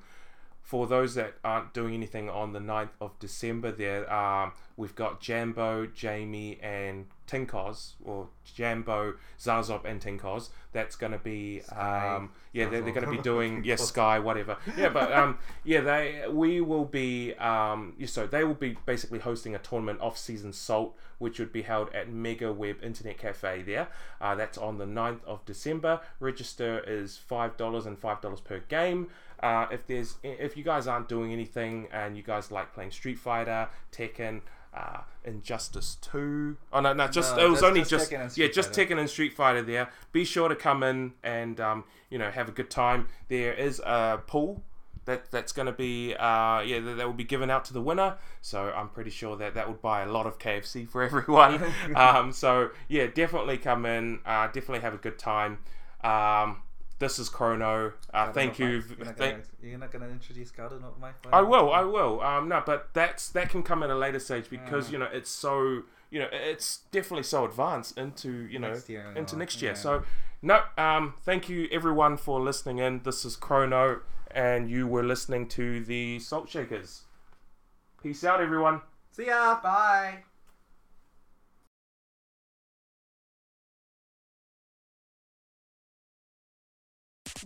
For 0.72 0.88
those 0.88 1.15
that 1.15 1.34
aren't 1.43 1.73
doing 1.73 1.93
anything 1.93 2.30
on 2.30 2.53
the 2.53 2.60
9th 2.60 2.91
of 3.02 3.19
December, 3.19 3.73
there 3.73 4.10
um, 4.10 4.53
we've 4.77 4.95
got 4.95 5.19
Jambo, 5.19 5.85
Jamie, 5.85 6.60
and 6.64 7.07
Tinkos, 7.27 7.95
or 8.06 8.30
Jambo, 8.45 9.15
Zazop, 9.38 9.84
and 9.84 10.02
Tinkos. 10.02 10.48
That's 10.72 10.95
going 10.95 11.11
to 11.11 11.18
be 11.18 11.61
um, 11.76 12.31
yeah, 12.53 12.69
they're, 12.69 12.81
they're 12.81 12.93
going 12.93 13.06
to 13.06 13.11
be 13.11 13.18
doing 13.18 13.64
yes, 13.65 13.81
Sky, 13.89 14.19
whatever. 14.19 14.56
Yeah, 14.77 14.88
but 14.88 15.11
um, 15.11 15.39
yeah, 15.65 15.81
they 15.81 16.23
we 16.30 16.61
will 16.61 16.85
be 16.85 17.34
um, 17.35 17.93
so 18.06 18.26
they 18.26 18.45
will 18.45 18.53
be 18.53 18.77
basically 18.85 19.19
hosting 19.19 19.53
a 19.53 19.60
tournament 19.60 19.99
off 19.99 20.18
season 20.18 20.53
Salt, 20.53 20.95
which 21.19 21.38
would 21.39 21.52
be 21.52 21.64
held 21.64 21.93
at 21.93 22.10
Mega 22.10 22.53
Web 22.53 22.77
Internet 22.81 23.18
Cafe. 23.18 23.64
There, 23.64 23.89
uh, 24.22 24.35
that's 24.35 24.57
on 24.57 24.77
the 24.77 24.85
9th 24.85 25.23
of 25.26 25.43
December. 25.45 25.99
Register 26.22 26.81
is 26.88 27.18
five 27.18 27.57
dollars 27.57 27.85
and 27.85 27.99
five 27.99 28.22
dollars 28.22 28.39
per 28.39 28.60
game. 28.60 29.10
Uh, 29.42 29.68
if 29.72 29.88
there's 29.88 30.18
if 30.24 30.56
you 30.56 30.64
guys 30.64 30.88
aren't 30.88 31.10
doing 31.10 31.34
anything 31.34 31.88
and 31.92 32.16
you 32.16 32.24
guys 32.24 32.52
like 32.52 32.74
playing 32.74 32.92
Street 32.92 33.20
Fighter, 33.20 33.70
Tekken. 33.92 34.42
Uh, 34.74 35.02
Injustice 35.26 35.98
2. 36.00 36.56
Oh 36.72 36.80
no, 36.80 36.94
no, 36.94 37.06
just 37.10 37.36
No, 37.36 37.46
it 37.46 37.50
was 37.50 37.62
only 37.62 37.84
just 37.84 38.10
yeah, 38.10 38.48
just 38.48 38.74
Fighter. 38.74 38.96
Tekken 38.96 39.00
and 39.00 39.10
Street 39.10 39.34
Fighter 39.34 39.62
there. 39.62 39.90
Be 40.14 40.24
sure 40.24 40.48
to 40.48 40.56
come 40.56 40.82
in 40.82 41.12
and 41.24 41.60
um, 41.60 41.84
you 42.10 42.18
know 42.18 42.32
have 42.32 42.48
a 42.48 42.54
good 42.54 42.70
time. 42.70 43.10
There 43.28 43.54
is 43.54 43.82
a 43.86 44.22
pool 44.26 44.64
that 45.06 45.32
that's 45.32 45.52
going 45.52 45.66
to 45.66 45.72
be 45.72 46.14
uh, 46.16 46.62
yeah 46.62 46.80
that, 46.80 46.98
that 46.98 47.06
will 47.06 47.14
be 47.14 47.24
given 47.24 47.50
out 47.50 47.66
to 47.66 47.74
the 47.74 47.82
winner. 47.82 48.18
So 48.42 48.72
I'm 48.76 48.90
pretty 48.90 49.10
sure 49.10 49.36
that 49.38 49.56
that 49.56 49.68
would 49.68 49.82
buy 49.82 50.04
a 50.04 50.12
lot 50.12 50.26
of 50.26 50.40
KFC 50.40 50.88
for 50.88 51.04
everyone. 51.10 51.62
um, 51.96 52.32
so 52.32 52.70
yeah, 52.88 53.08
definitely 53.08 53.58
come 53.58 53.86
in. 53.86 54.20
Uh, 54.26 54.48
definitely 54.48 54.80
have 54.80 54.94
a 54.94 54.98
good 54.98 55.20
time. 55.20 55.60
Um, 56.04 56.62
this 57.02 57.19
is 57.19 57.28
Chrono. 57.28 57.91
Uh, 58.14 58.32
thank 58.32 58.57
you. 58.57 58.68
You're 58.68 59.06
not, 59.06 59.18
Thank, 59.18 59.34
gonna, 59.34 59.44
you're 59.61 59.78
not 59.78 59.91
gonna 59.91 60.07
introduce 60.07 60.52
Garden 60.52 60.84
of 60.86 60.98
Life? 61.02 61.15
I 61.34 61.41
will, 61.41 61.73
I 61.73 61.82
will. 61.82 62.22
Um, 62.22 62.48
no, 62.48 62.64
but 62.65 62.90
that's 62.94 63.28
that 63.30 63.49
can 63.49 63.64
come 63.64 63.84
at 63.84 63.90
a 63.90 63.95
later 63.95 64.19
stage 64.19 64.49
because 64.49 64.88
Mm. 64.88 64.91
you 64.94 64.99
know 64.99 65.10
it's 65.11 65.30
so 65.30 65.84
you 66.10 66.19
know 66.19 66.28
it's 66.32 66.80
definitely 66.91 67.23
so 67.23 67.44
advanced 67.44 67.98
into 67.98 68.32
you 68.48 68.60
know 68.60 68.69
Next 68.72 68.88
year 68.90 69.11
into 69.15 69.36
next 69.36 69.61
year. 69.61 69.72
yeah. 69.72 69.78
So 69.78 70.03
no, 70.41 70.61
um, 70.78 71.15
thank 71.23 71.49
you 71.49 71.68
everyone 71.72 72.15
for 72.18 72.40
listening 72.40 72.78
in. 72.80 73.02
This 73.03 73.26
is 73.26 73.36
Chrono, 73.36 74.02
and 74.32 74.69
you 74.72 74.88
were 74.88 75.03
listening 75.03 75.48
to 75.49 75.84
the 75.84 76.19
Salt 76.19 76.49
Shakers. 76.49 77.02
Peace 78.02 78.23
out, 78.23 78.40
everyone. 78.41 78.82
See 79.11 79.28
ya. 79.28 79.60
Bye. 79.61 80.23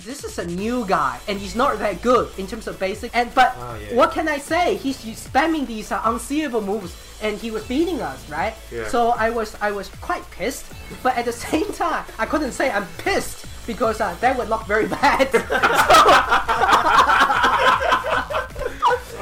This 0.04 0.24
is 0.24 0.38
a 0.40 0.46
new 0.46 0.86
guy, 0.86 1.20
and 1.28 1.40
he's 1.40 1.56
not 1.56 1.80
that 1.80 2.02
good 2.02 2.30
in 2.38 2.48
terms 2.48 2.68
of 2.68 2.78
basic. 2.80 3.16
And 3.16 3.34
but 3.34 3.56
Oh, 3.58 3.76
yeah. 3.80 3.96
what 3.96 4.12
can 4.12 4.28
I 4.28 4.38
say? 4.40 4.76
He's, 4.76 4.98
spamming 4.98 5.66
these 5.66 5.92
uh, 5.92 6.02
unseeable 6.04 6.62
moves, 6.62 6.96
and 7.22 7.38
he 7.38 7.50
was 7.50 7.64
beating 7.66 8.02
us, 8.02 8.30
right? 8.30 8.54
Yeah. 8.72 8.88
So 8.90 9.12
I 9.12 9.30
was 9.30 9.56
I 9.62 9.72
was 9.72 9.88
quite 10.02 10.30
pissed, 10.32 10.66
but 11.02 11.16
at 11.18 11.26
the 11.26 11.32
same 11.32 11.72
time, 11.74 12.04
I 12.20 12.26
couldn't 12.26 12.52
say 12.52 12.70
I'm 12.70 12.86
pissed 12.98 13.46
because 13.66 14.02
uh, 14.02 14.14
that 14.20 14.38
would 14.38 14.50
look 14.50 14.66
very 14.68 14.88
bad. 15.02 15.30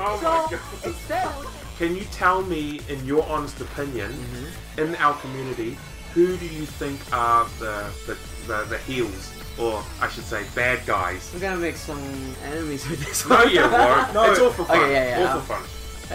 Oh 0.06 0.20
so 0.52 0.90
instead, 0.90 1.30
Can 1.78 1.96
you 1.96 2.04
tell 2.12 2.42
me, 2.42 2.82
in 2.90 3.06
your 3.06 3.24
honest 3.30 3.62
opinion, 3.62 4.12
Mm-hmm. 4.12 4.82
in 4.82 4.96
our 4.96 5.14
community, 5.22 5.78
who 6.14 6.36
do 6.36 6.46
you 6.46 6.66
think 6.66 7.00
are 7.14 7.46
the 7.60 7.86
the, 8.06 8.18
the, 8.48 8.66
the 8.70 8.78
heels, 8.80 9.32
or 9.60 9.84
I 10.02 10.08
should 10.10 10.24
say, 10.26 10.44
bad 10.56 10.86
guys? 10.86 11.30
We're 11.34 11.40
gonna 11.42 11.58
make 11.58 11.76
some 11.78 12.02
enemies 12.46 12.88
with 12.90 13.00
this 13.06 13.28
No, 13.28 13.44
you 13.44 13.62
won't. 13.62 14.14
no, 14.14 14.32
It's 14.32 14.40
all 14.40 14.52
for 14.52 14.66
fun. 14.66 14.78
Okay, 14.80 14.92
yeah, 14.94 15.20
yeah. 15.20 15.34
All 15.34 15.40
for 15.42 15.54
fun. 15.56 15.64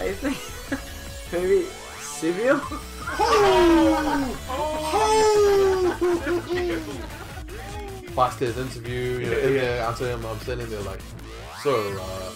I 0.03 0.11
think 0.13 0.37
maybe 1.31 1.65
Savio. 1.99 2.61
past 8.15 8.39
his 8.39 8.57
interview, 8.57 9.19
you 9.19 9.25
know, 9.31 9.37
in 9.37 9.53
there 9.53 9.83
answering 9.85 10.11
him, 10.19 10.25
I'm 10.25 10.39
standing 10.39 10.69
there 10.69 10.81
like, 10.81 10.99
so, 11.63 11.97
uh, 11.99 12.31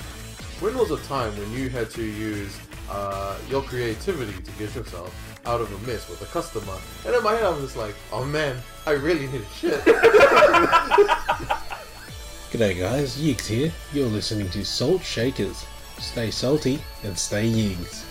when 0.59 0.77
was 0.77 0.91
a 0.91 0.97
time 1.05 1.35
when 1.37 1.51
you 1.51 1.69
had 1.69 1.89
to 1.91 2.03
use 2.03 2.57
uh, 2.89 3.37
your 3.49 3.61
creativity 3.63 4.33
to 4.41 4.51
get 4.51 4.73
yourself 4.75 5.13
out 5.45 5.61
of 5.61 5.71
a 5.71 5.87
mess 5.87 6.09
with 6.09 6.21
a 6.21 6.25
customer? 6.25 6.77
And 7.05 7.15
in 7.15 7.23
my 7.23 7.33
head, 7.33 7.43
I'm 7.43 7.61
just 7.61 7.77
like, 7.77 7.95
oh 8.11 8.25
man, 8.25 8.57
I 8.85 8.91
really 8.91 9.27
need 9.27 9.41
a 9.41 9.49
shit. 9.53 9.79
G'day 12.51 12.79
guys, 12.79 13.17
Yeeks 13.17 13.47
here. 13.47 13.71
You're 13.93 14.07
listening 14.07 14.49
to 14.51 14.63
Salt 14.63 15.01
Shakers. 15.03 15.65
Stay 15.97 16.29
salty 16.31 16.79
and 17.03 17.17
stay 17.17 17.49
Yeeks. 17.49 18.02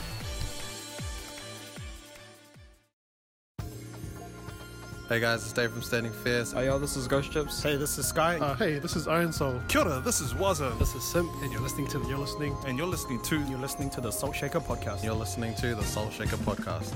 Hey 5.12 5.20
guys, 5.20 5.42
it's 5.42 5.52
Dave 5.52 5.70
from 5.70 5.82
Standing 5.82 6.10
Fierce. 6.10 6.52
Hey 6.52 6.64
yo, 6.64 6.78
this 6.78 6.96
is 6.96 7.06
Ghost 7.06 7.30
Chips. 7.30 7.62
Hey, 7.62 7.76
this 7.76 7.98
is 7.98 8.06
Sky. 8.06 8.38
Uh, 8.38 8.54
hey, 8.54 8.78
this 8.78 8.96
is 8.96 9.06
Iron 9.06 9.30
Soul. 9.30 9.60
Kia 9.68 9.82
ora, 9.82 10.00
this 10.00 10.22
is 10.22 10.32
Wazo. 10.32 10.78
This 10.78 10.94
is 10.94 11.04
Simp, 11.04 11.30
and 11.42 11.52
you're 11.52 11.60
listening 11.60 11.86
to 11.88 11.98
the, 11.98 12.08
you're 12.08 12.16
listening 12.16 12.56
and 12.66 12.78
you're 12.78 12.86
listening 12.86 13.20
to 13.24 13.38
you're 13.42 13.58
listening 13.58 13.90
to 13.90 14.00
the 14.00 14.10
Salt 14.10 14.34
Shaker 14.34 14.58
podcast. 14.58 15.04
You're 15.04 15.12
listening 15.12 15.54
to 15.56 15.74
the 15.74 15.82
Salt 15.82 16.14
Shaker 16.14 16.38
podcast. 16.38 16.94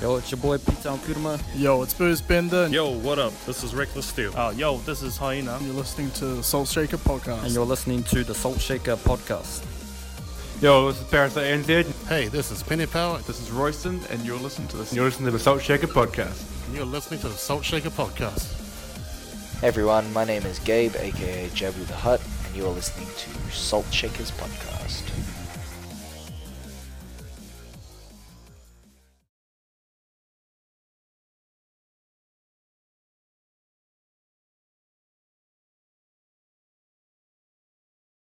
Yo, 0.00 0.14
it's 0.14 0.30
your 0.30 0.38
boy 0.38 0.58
Pete 0.58 0.80
Town 0.82 1.00
Kuruma. 1.00 1.42
Yo, 1.56 1.82
it's 1.82 1.94
Booze 1.94 2.20
Bender. 2.20 2.68
Yo, 2.68 2.96
what 2.98 3.18
up? 3.18 3.32
This 3.44 3.64
is 3.64 3.74
Reckless 3.74 4.06
Steel. 4.06 4.32
Uh, 4.38 4.52
yo, 4.56 4.76
this 4.78 5.02
is 5.02 5.16
Hyena. 5.16 5.58
You're 5.62 5.74
listening 5.74 6.12
to 6.12 6.26
the 6.26 6.44
Salt 6.44 6.68
Shaker 6.68 6.98
Podcast. 6.98 7.42
And 7.42 7.52
you're 7.52 7.66
listening 7.66 8.04
to 8.04 8.22
the 8.22 8.36
Salt 8.36 8.60
Shaker 8.60 8.94
podcast. 8.94 9.64
Yo, 10.62 10.90
this 10.90 10.98
is 11.02 11.06
Parasite 11.08 11.44
NZ. 11.44 12.08
Hey, 12.08 12.28
this 12.28 12.50
is 12.50 12.62
Penny 12.62 12.86
Power. 12.86 13.18
This 13.18 13.42
is 13.42 13.50
Royston, 13.50 14.00
and 14.08 14.24
you're 14.24 14.38
listening 14.38 14.68
to 14.68 14.78
this. 14.78 14.90
You're 14.90 15.04
listening 15.04 15.26
to 15.26 15.32
the 15.32 15.38
Salt 15.38 15.60
Shaker 15.60 15.86
Podcast. 15.86 16.44
You're 16.74 16.86
listening 16.86 17.20
to 17.20 17.28
the 17.28 17.34
Salt 17.34 17.62
Shaker 17.62 17.90
Podcast. 17.90 18.54
Hey 19.60 19.68
everyone, 19.68 20.10
my 20.14 20.24
name 20.24 20.44
is 20.46 20.58
Gabe, 20.60 20.96
aka 20.96 21.48
Jabu 21.50 21.86
the 21.86 21.94
Hut, 21.94 22.22
and 22.46 22.56
you 22.56 22.64
are 22.66 22.72
listening 22.72 23.06
to 23.06 23.52
Salt 23.54 23.92
Shakers 23.92 24.30
Podcast. 24.30 25.02